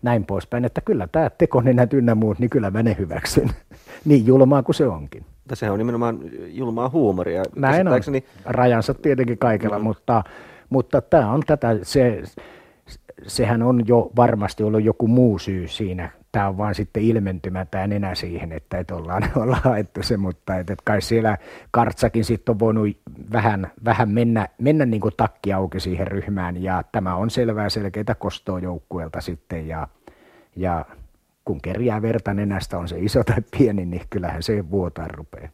näin 0.02 0.24
poispäin. 0.24 0.64
Että 0.64 0.80
kyllä 0.80 1.06
tämä 1.12 1.30
tekonenät 1.30 1.92
ynnä 1.92 2.14
muut, 2.14 2.38
niin 2.38 2.50
kyllä 2.50 2.70
mä 2.70 2.82
ne 2.82 2.96
hyväksyn. 2.98 3.50
niin 4.04 4.26
julmaa 4.26 4.62
kuin 4.62 4.74
se 4.74 4.86
onkin. 4.86 5.24
Tässä 5.48 5.72
on 5.72 5.78
nimenomaan 5.78 6.20
julmaa 6.46 6.88
huumoria. 6.88 7.42
Näin 7.56 7.88
on. 7.88 8.00
Rajansa 8.44 8.94
tietenkin 8.94 9.38
kaikella, 9.38 9.78
mm. 9.78 9.84
mutta 9.84 10.24
mutta 10.70 11.00
tämä 11.00 11.32
on 11.32 11.42
tätä, 11.46 11.78
se, 11.82 12.22
sehän 13.26 13.62
on 13.62 13.88
jo 13.88 14.10
varmasti 14.16 14.62
ollut 14.62 14.84
joku 14.84 15.08
muu 15.08 15.38
syy 15.38 15.68
siinä. 15.68 16.10
Tämä 16.32 16.48
on 16.48 16.58
vaan 16.58 16.74
sitten 16.74 17.02
ilmentymä 17.02 17.64
tämä 17.64 17.86
nenä 17.86 18.14
siihen, 18.14 18.52
että 18.52 18.78
et 18.78 18.90
ollaan, 18.90 19.22
ollaan 19.42 19.62
haettu 19.64 20.02
se, 20.02 20.16
mutta 20.16 20.56
et, 20.56 20.70
et 20.70 20.78
kai 20.84 21.02
siellä 21.02 21.38
Kartsakin 21.70 22.24
sitten 22.24 22.52
on 22.52 22.58
voinut 22.58 22.96
vähän, 23.32 23.70
vähän 23.84 24.10
mennä, 24.10 24.48
mennä 24.58 24.86
niin 24.86 25.00
kuin 25.00 25.14
takki 25.16 25.52
auki 25.52 25.80
siihen 25.80 26.06
ryhmään 26.06 26.62
ja 26.62 26.84
tämä 26.92 27.14
on 27.14 27.30
selvää 27.30 27.68
selkeitä 27.68 28.14
kostoa 28.14 28.58
joukkueelta 28.60 29.20
sitten 29.20 29.68
ja, 29.68 29.88
ja 30.56 30.84
kun 31.44 31.60
kerjää 31.60 32.02
verta 32.02 32.34
nenästä 32.34 32.78
on 32.78 32.88
se 32.88 32.98
iso 32.98 33.24
tai 33.24 33.42
pieni, 33.58 33.86
niin 33.86 34.02
kyllähän 34.10 34.42
se 34.42 34.70
vuotaa 34.70 35.08
rupeaa. 35.08 35.48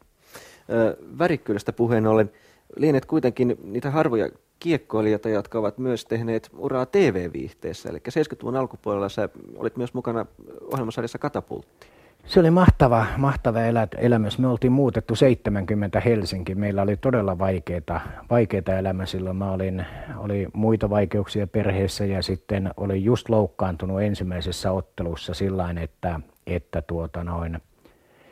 Värikkyydestä 1.19 1.73
puheen 1.73 2.07
ollen, 2.07 2.31
lienet 2.77 3.07
kuitenkin 3.07 3.57
niitä 3.65 3.91
harvoja 3.91 4.29
kiekkoilijoita, 4.63 5.29
jotka 5.29 5.59
ovat 5.59 5.79
myös 5.79 6.05
tehneet 6.05 6.51
uraa 6.57 6.87
TV-viihteessä. 6.87 7.89
Eli 7.89 7.99
70-luvun 7.99 8.57
alkupuolella 8.57 9.09
sä 9.09 9.29
olit 9.57 9.77
myös 9.77 9.95
mukana 9.95 10.27
ohjelmasarjassa 10.73 11.19
Katapultti. 11.19 11.87
Se 12.27 12.41
oli 12.41 12.51
mahtava, 12.51 13.07
mahtava 13.17 13.61
elä, 13.61 13.89
elämys. 13.99 14.39
Me 14.39 14.49
oltiin 14.49 14.73
muutettu 14.73 15.17
70 15.17 16.01
Helsinki. 16.01 16.55
Meillä 16.55 16.83
oli 16.83 16.97
todella 16.97 17.39
vaikeita, 17.39 18.01
vaikeita 18.31 18.79
elämä 18.79 19.07
silloin. 19.07 19.37
Mä 19.37 19.53
olin, 19.53 19.87
oli 20.19 20.49
muita 20.53 20.91
vaikeuksia 20.91 21.47
perheessä 21.47 22.05
ja 22.05 22.23
sitten 22.23 22.71
olin 22.77 23.05
just 23.05 23.29
loukkaantunut 23.29 24.03
ensimmäisessä 24.03 24.73
ottelussa 24.73 25.35
sillä 25.35 25.75
että, 25.83 26.21
että 26.47 26.83
tuota 26.83 27.25
noin, 27.25 27.59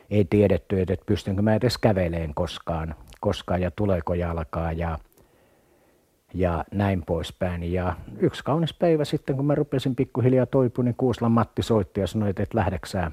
ei 0.09 0.25
tiedetty, 0.25 0.81
että 0.81 0.95
pystynkö 1.05 1.41
mä 1.41 1.55
edes 1.55 1.77
käveleen 1.77 2.33
koskaan, 2.33 2.95
koskaan 3.19 3.61
ja 3.61 3.71
tuleeko 3.71 4.13
jalkaa. 4.13 4.71
Ja 4.71 4.99
ja 6.33 6.63
näin 6.71 7.03
poispäin. 7.05 7.73
Ja 7.73 7.95
yksi 8.17 8.43
kaunis 8.43 8.73
päivä 8.73 9.05
sitten, 9.05 9.35
kun 9.35 9.45
mä 9.45 9.55
rupesin 9.55 9.95
pikkuhiljaa 9.95 10.45
toipumaan, 10.45 10.85
niin 10.85 10.95
Kuuslan 10.95 11.31
Matti 11.31 11.63
soitti 11.63 12.01
ja 12.01 12.07
sanoi, 12.07 12.29
että 12.29 12.43
et 12.43 12.53
lähdeksää 12.53 13.11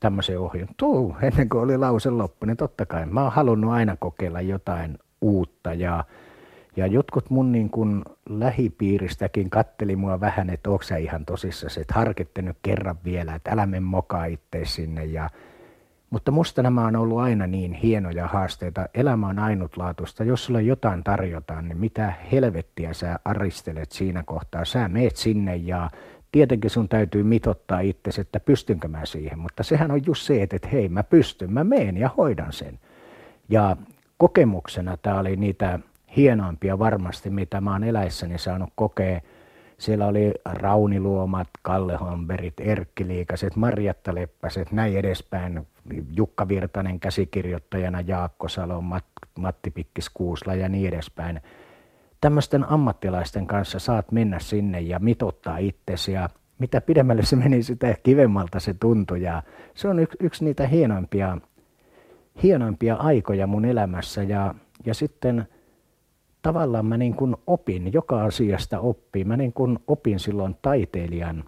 tämmöiseen 0.00 0.40
ohjelmaan. 0.40 0.74
Tuu, 0.76 1.16
ennen 1.22 1.48
kuin 1.48 1.62
oli 1.62 1.78
lause 1.78 2.10
loppu, 2.10 2.46
niin 2.46 2.56
totta 2.56 2.86
kai 2.86 3.06
mä 3.06 3.22
oon 3.22 3.32
halunnut 3.32 3.72
aina 3.72 3.96
kokeilla 3.96 4.40
jotain 4.40 4.98
uutta 5.20 5.74
ja, 5.74 6.04
ja 6.76 6.86
jotkut 6.86 7.30
mun 7.30 7.52
niin 7.52 7.70
kuin 7.70 8.04
lähipiiristäkin 8.28 9.50
katteli 9.50 9.96
mua 9.96 10.20
vähän, 10.20 10.50
että 10.50 10.70
onko 10.70 10.82
sä 10.82 10.96
ihan 10.96 11.24
tosissaan, 11.24 11.80
että 11.80 11.94
harkitte 11.94 12.42
nyt 12.42 12.56
kerran 12.62 12.96
vielä, 13.04 13.34
että 13.34 13.50
älä 13.50 13.66
mene 13.66 13.80
mokaa 13.80 14.24
itse 14.24 14.64
sinne 14.64 15.04
ja 15.04 15.30
mutta 16.12 16.30
musta 16.30 16.62
nämä 16.62 16.86
on 16.86 16.96
ollut 16.96 17.18
aina 17.18 17.46
niin 17.46 17.72
hienoja 17.72 18.26
haasteita. 18.26 18.88
Elämä 18.94 19.28
on 19.28 19.38
ainutlaatuista. 19.38 20.24
Jos 20.24 20.44
sulle 20.44 20.62
jotain 20.62 21.04
tarjotaan, 21.04 21.68
niin 21.68 21.78
mitä 21.78 22.12
helvettiä 22.32 22.92
sä 22.92 23.18
aristelet 23.24 23.92
siinä 23.92 24.22
kohtaa. 24.22 24.64
Sä 24.64 24.88
meet 24.88 25.16
sinne 25.16 25.56
ja 25.56 25.90
tietenkin 26.32 26.70
sun 26.70 26.88
täytyy 26.88 27.22
mitottaa 27.22 27.80
itsesi, 27.80 28.20
että 28.20 28.40
pystynkö 28.40 28.88
mä 28.88 29.04
siihen. 29.04 29.38
Mutta 29.38 29.62
sehän 29.62 29.90
on 29.90 30.06
just 30.06 30.22
se, 30.22 30.42
että, 30.42 30.68
hei 30.72 30.88
mä 30.88 31.02
pystyn, 31.02 31.52
mä 31.52 31.64
meen 31.64 31.96
ja 31.96 32.10
hoidan 32.16 32.52
sen. 32.52 32.78
Ja 33.48 33.76
kokemuksena 34.18 34.96
tämä 34.96 35.18
oli 35.18 35.36
niitä 35.36 35.78
hienoimpia 36.16 36.78
varmasti, 36.78 37.30
mitä 37.30 37.60
mä 37.60 37.72
oon 37.72 37.84
eläissäni 37.84 38.38
saanut 38.38 38.70
kokea– 38.74 39.20
siellä 39.82 40.06
oli 40.06 40.32
Rauni 40.44 41.00
Luomat, 41.00 41.48
Kalle 41.62 41.96
Homberit, 41.96 42.54
Erkki 42.60 43.08
Liikaset, 43.08 43.56
Marjatta 43.56 44.14
Leppäset, 44.14 44.72
näin 44.72 44.96
edespäin. 44.96 45.66
Jukka 46.16 46.48
Virtanen 46.48 47.00
käsikirjoittajana, 47.00 48.00
Jaakko 48.00 48.48
Salo, 48.48 48.80
Mat- 48.80 49.28
Matti 49.38 49.70
Pikkis 49.70 50.10
Kuusla 50.10 50.54
ja 50.54 50.68
niin 50.68 50.88
edespäin. 50.88 51.40
Tämmöisten 52.20 52.70
ammattilaisten 52.70 53.46
kanssa 53.46 53.78
saat 53.78 54.12
mennä 54.12 54.38
sinne 54.38 54.80
ja 54.80 54.98
mitottaa 54.98 55.58
itsesi 55.58 56.12
ja 56.12 56.28
mitä 56.58 56.80
pidemmälle 56.80 57.22
se 57.22 57.36
meni, 57.36 57.62
sitä 57.62 57.94
kivemmalta 58.02 58.60
se 58.60 58.74
tuntui. 58.74 59.22
Ja 59.22 59.42
se 59.74 59.88
on 59.88 59.98
yksi, 59.98 60.18
yksi 60.20 60.44
niitä 60.44 60.66
hienoimpia, 60.66 61.38
hienoimpia 62.42 62.94
aikoja 62.94 63.46
mun 63.46 63.64
elämässä 63.64 64.22
ja, 64.22 64.54
ja 64.86 64.94
sitten– 64.94 65.44
tavallaan 66.42 66.86
mä 66.86 66.96
niin 66.96 67.14
kuin 67.14 67.36
opin, 67.46 67.92
joka 67.92 68.24
asiasta 68.24 68.80
oppii. 68.80 69.24
Mä 69.24 69.36
niin 69.36 69.52
kuin 69.52 69.78
opin 69.86 70.18
silloin 70.18 70.56
taiteilijan, 70.62 71.44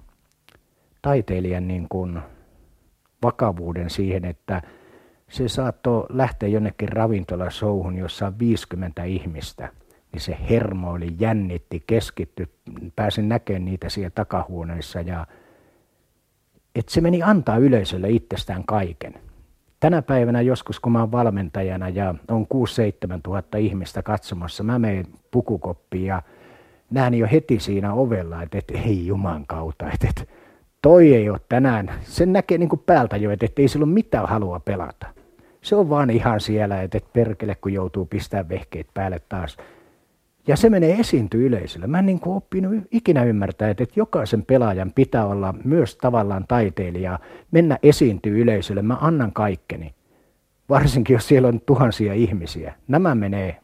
taiteilijan 1.02 1.68
niin 1.68 1.86
kuin 1.88 2.18
vakavuuden 3.22 3.90
siihen, 3.90 4.24
että 4.24 4.62
se 5.28 5.48
saattoi 5.48 6.06
lähteä 6.08 6.48
jonnekin 6.48 6.88
ravintolasouhun, 6.88 7.98
jossa 7.98 8.26
on 8.26 8.38
50 8.38 9.04
ihmistä. 9.04 9.68
Niin 10.12 10.20
se 10.20 10.38
hermo 10.50 10.90
oli 10.90 11.16
jännitti, 11.18 11.84
keskitty, 11.86 12.48
pääsin 12.96 13.28
näkemään 13.28 13.64
niitä 13.64 13.88
siellä 13.88 14.10
takahuoneissa 14.10 15.00
ja 15.00 15.26
että 16.74 16.92
se 16.92 17.00
meni 17.00 17.22
antaa 17.22 17.56
yleisölle 17.56 18.10
itsestään 18.10 18.64
kaiken 18.64 19.14
tänä 19.84 20.02
päivänä 20.02 20.40
joskus, 20.40 20.80
kun 20.80 20.92
mä 20.92 21.00
oon 21.00 21.12
valmentajana 21.12 21.88
ja 21.88 22.14
on 22.28 22.46
6-7 23.16 23.20
tuhatta 23.22 23.58
ihmistä 23.58 24.02
katsomassa, 24.02 24.62
mä 24.62 24.78
menen 24.78 25.06
pukukoppiin 25.30 26.06
ja 26.06 26.22
näen 26.90 27.14
jo 27.14 27.28
heti 27.32 27.60
siinä 27.60 27.94
ovella, 27.94 28.42
että, 28.42 28.58
että 28.58 28.78
ei 28.78 29.06
juman 29.06 29.46
kautta, 29.46 29.90
että, 29.90 30.08
että 30.08 30.34
toi 30.82 31.14
ei 31.14 31.30
ole 31.30 31.40
tänään, 31.48 31.92
sen 32.02 32.32
näkee 32.32 32.58
niin 32.58 32.68
kuin 32.68 32.82
päältä 32.86 33.16
jo, 33.16 33.30
että, 33.30 33.46
että 33.46 33.62
ei 33.62 33.68
sillä 33.68 33.84
ole 33.84 33.92
mitään 33.92 34.28
halua 34.28 34.60
pelata. 34.60 35.06
Se 35.62 35.76
on 35.76 35.90
vaan 35.90 36.10
ihan 36.10 36.40
siellä, 36.40 36.82
että, 36.82 36.98
että 36.98 37.10
perkele 37.12 37.54
kun 37.54 37.72
joutuu 37.72 38.06
pistämään 38.06 38.48
vehkeet 38.48 38.86
päälle 38.94 39.20
taas. 39.28 39.56
Ja 40.46 40.56
se 40.56 40.70
menee 40.70 41.00
esiintyy 41.00 41.46
yleisölle. 41.46 41.86
Mä 41.86 41.98
en 41.98 42.06
niin 42.06 42.20
kuin 42.20 42.36
oppinut 42.36 42.74
ikinä 42.90 43.24
ymmärtää, 43.24 43.70
että 43.70 43.84
jokaisen 43.96 44.44
pelaajan 44.44 44.92
pitää 44.94 45.26
olla 45.26 45.54
myös 45.64 45.96
tavallaan 45.96 46.44
taiteilija, 46.48 47.18
mennä 47.50 47.78
esiintyy 47.82 48.42
yleisölle. 48.42 48.82
Mä 48.82 48.96
annan 49.00 49.32
kaikkeni, 49.32 49.94
varsinkin 50.68 51.14
jos 51.14 51.28
siellä 51.28 51.48
on 51.48 51.60
tuhansia 51.60 52.14
ihmisiä. 52.14 52.74
Nämä 52.88 53.14
menee 53.14 53.60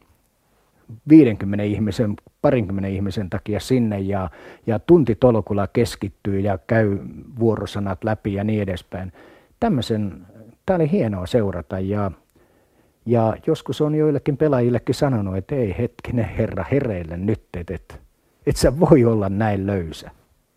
50 1.09 1.63
ihmisen, 1.63 2.13
parinkymmenen 2.41 2.91
ihmisen 2.91 3.29
takia 3.29 3.59
sinne 3.59 3.99
ja, 3.99 4.29
ja 4.67 4.79
tuntitolkulla 4.79 5.67
keskittyy 5.67 6.39
ja 6.39 6.57
käy 6.57 6.97
vuorosanat 7.39 8.03
läpi 8.03 8.33
ja 8.33 8.43
niin 8.43 8.61
edespäin. 8.61 9.13
Tämmöisen, 9.59 10.27
tämä 10.65 10.75
oli 10.75 10.91
hienoa 10.91 11.25
seurata 11.25 11.79
ja 11.79 12.11
ja 13.05 13.35
joskus 13.47 13.81
on 13.81 13.95
joillekin 13.95 14.37
pelaajillekin 14.37 14.95
sanonut, 14.95 15.37
että 15.37 15.55
ei 15.55 15.75
hetkinen 15.77 16.25
herra 16.25 16.65
hereille 16.71 17.17
nyt, 17.17 17.41
että 17.57 17.73
et, 17.73 18.01
et 18.45 18.55
sä 18.55 18.79
voi 18.79 19.05
olla 19.05 19.29
näin 19.29 19.67
löysä. 19.67 20.11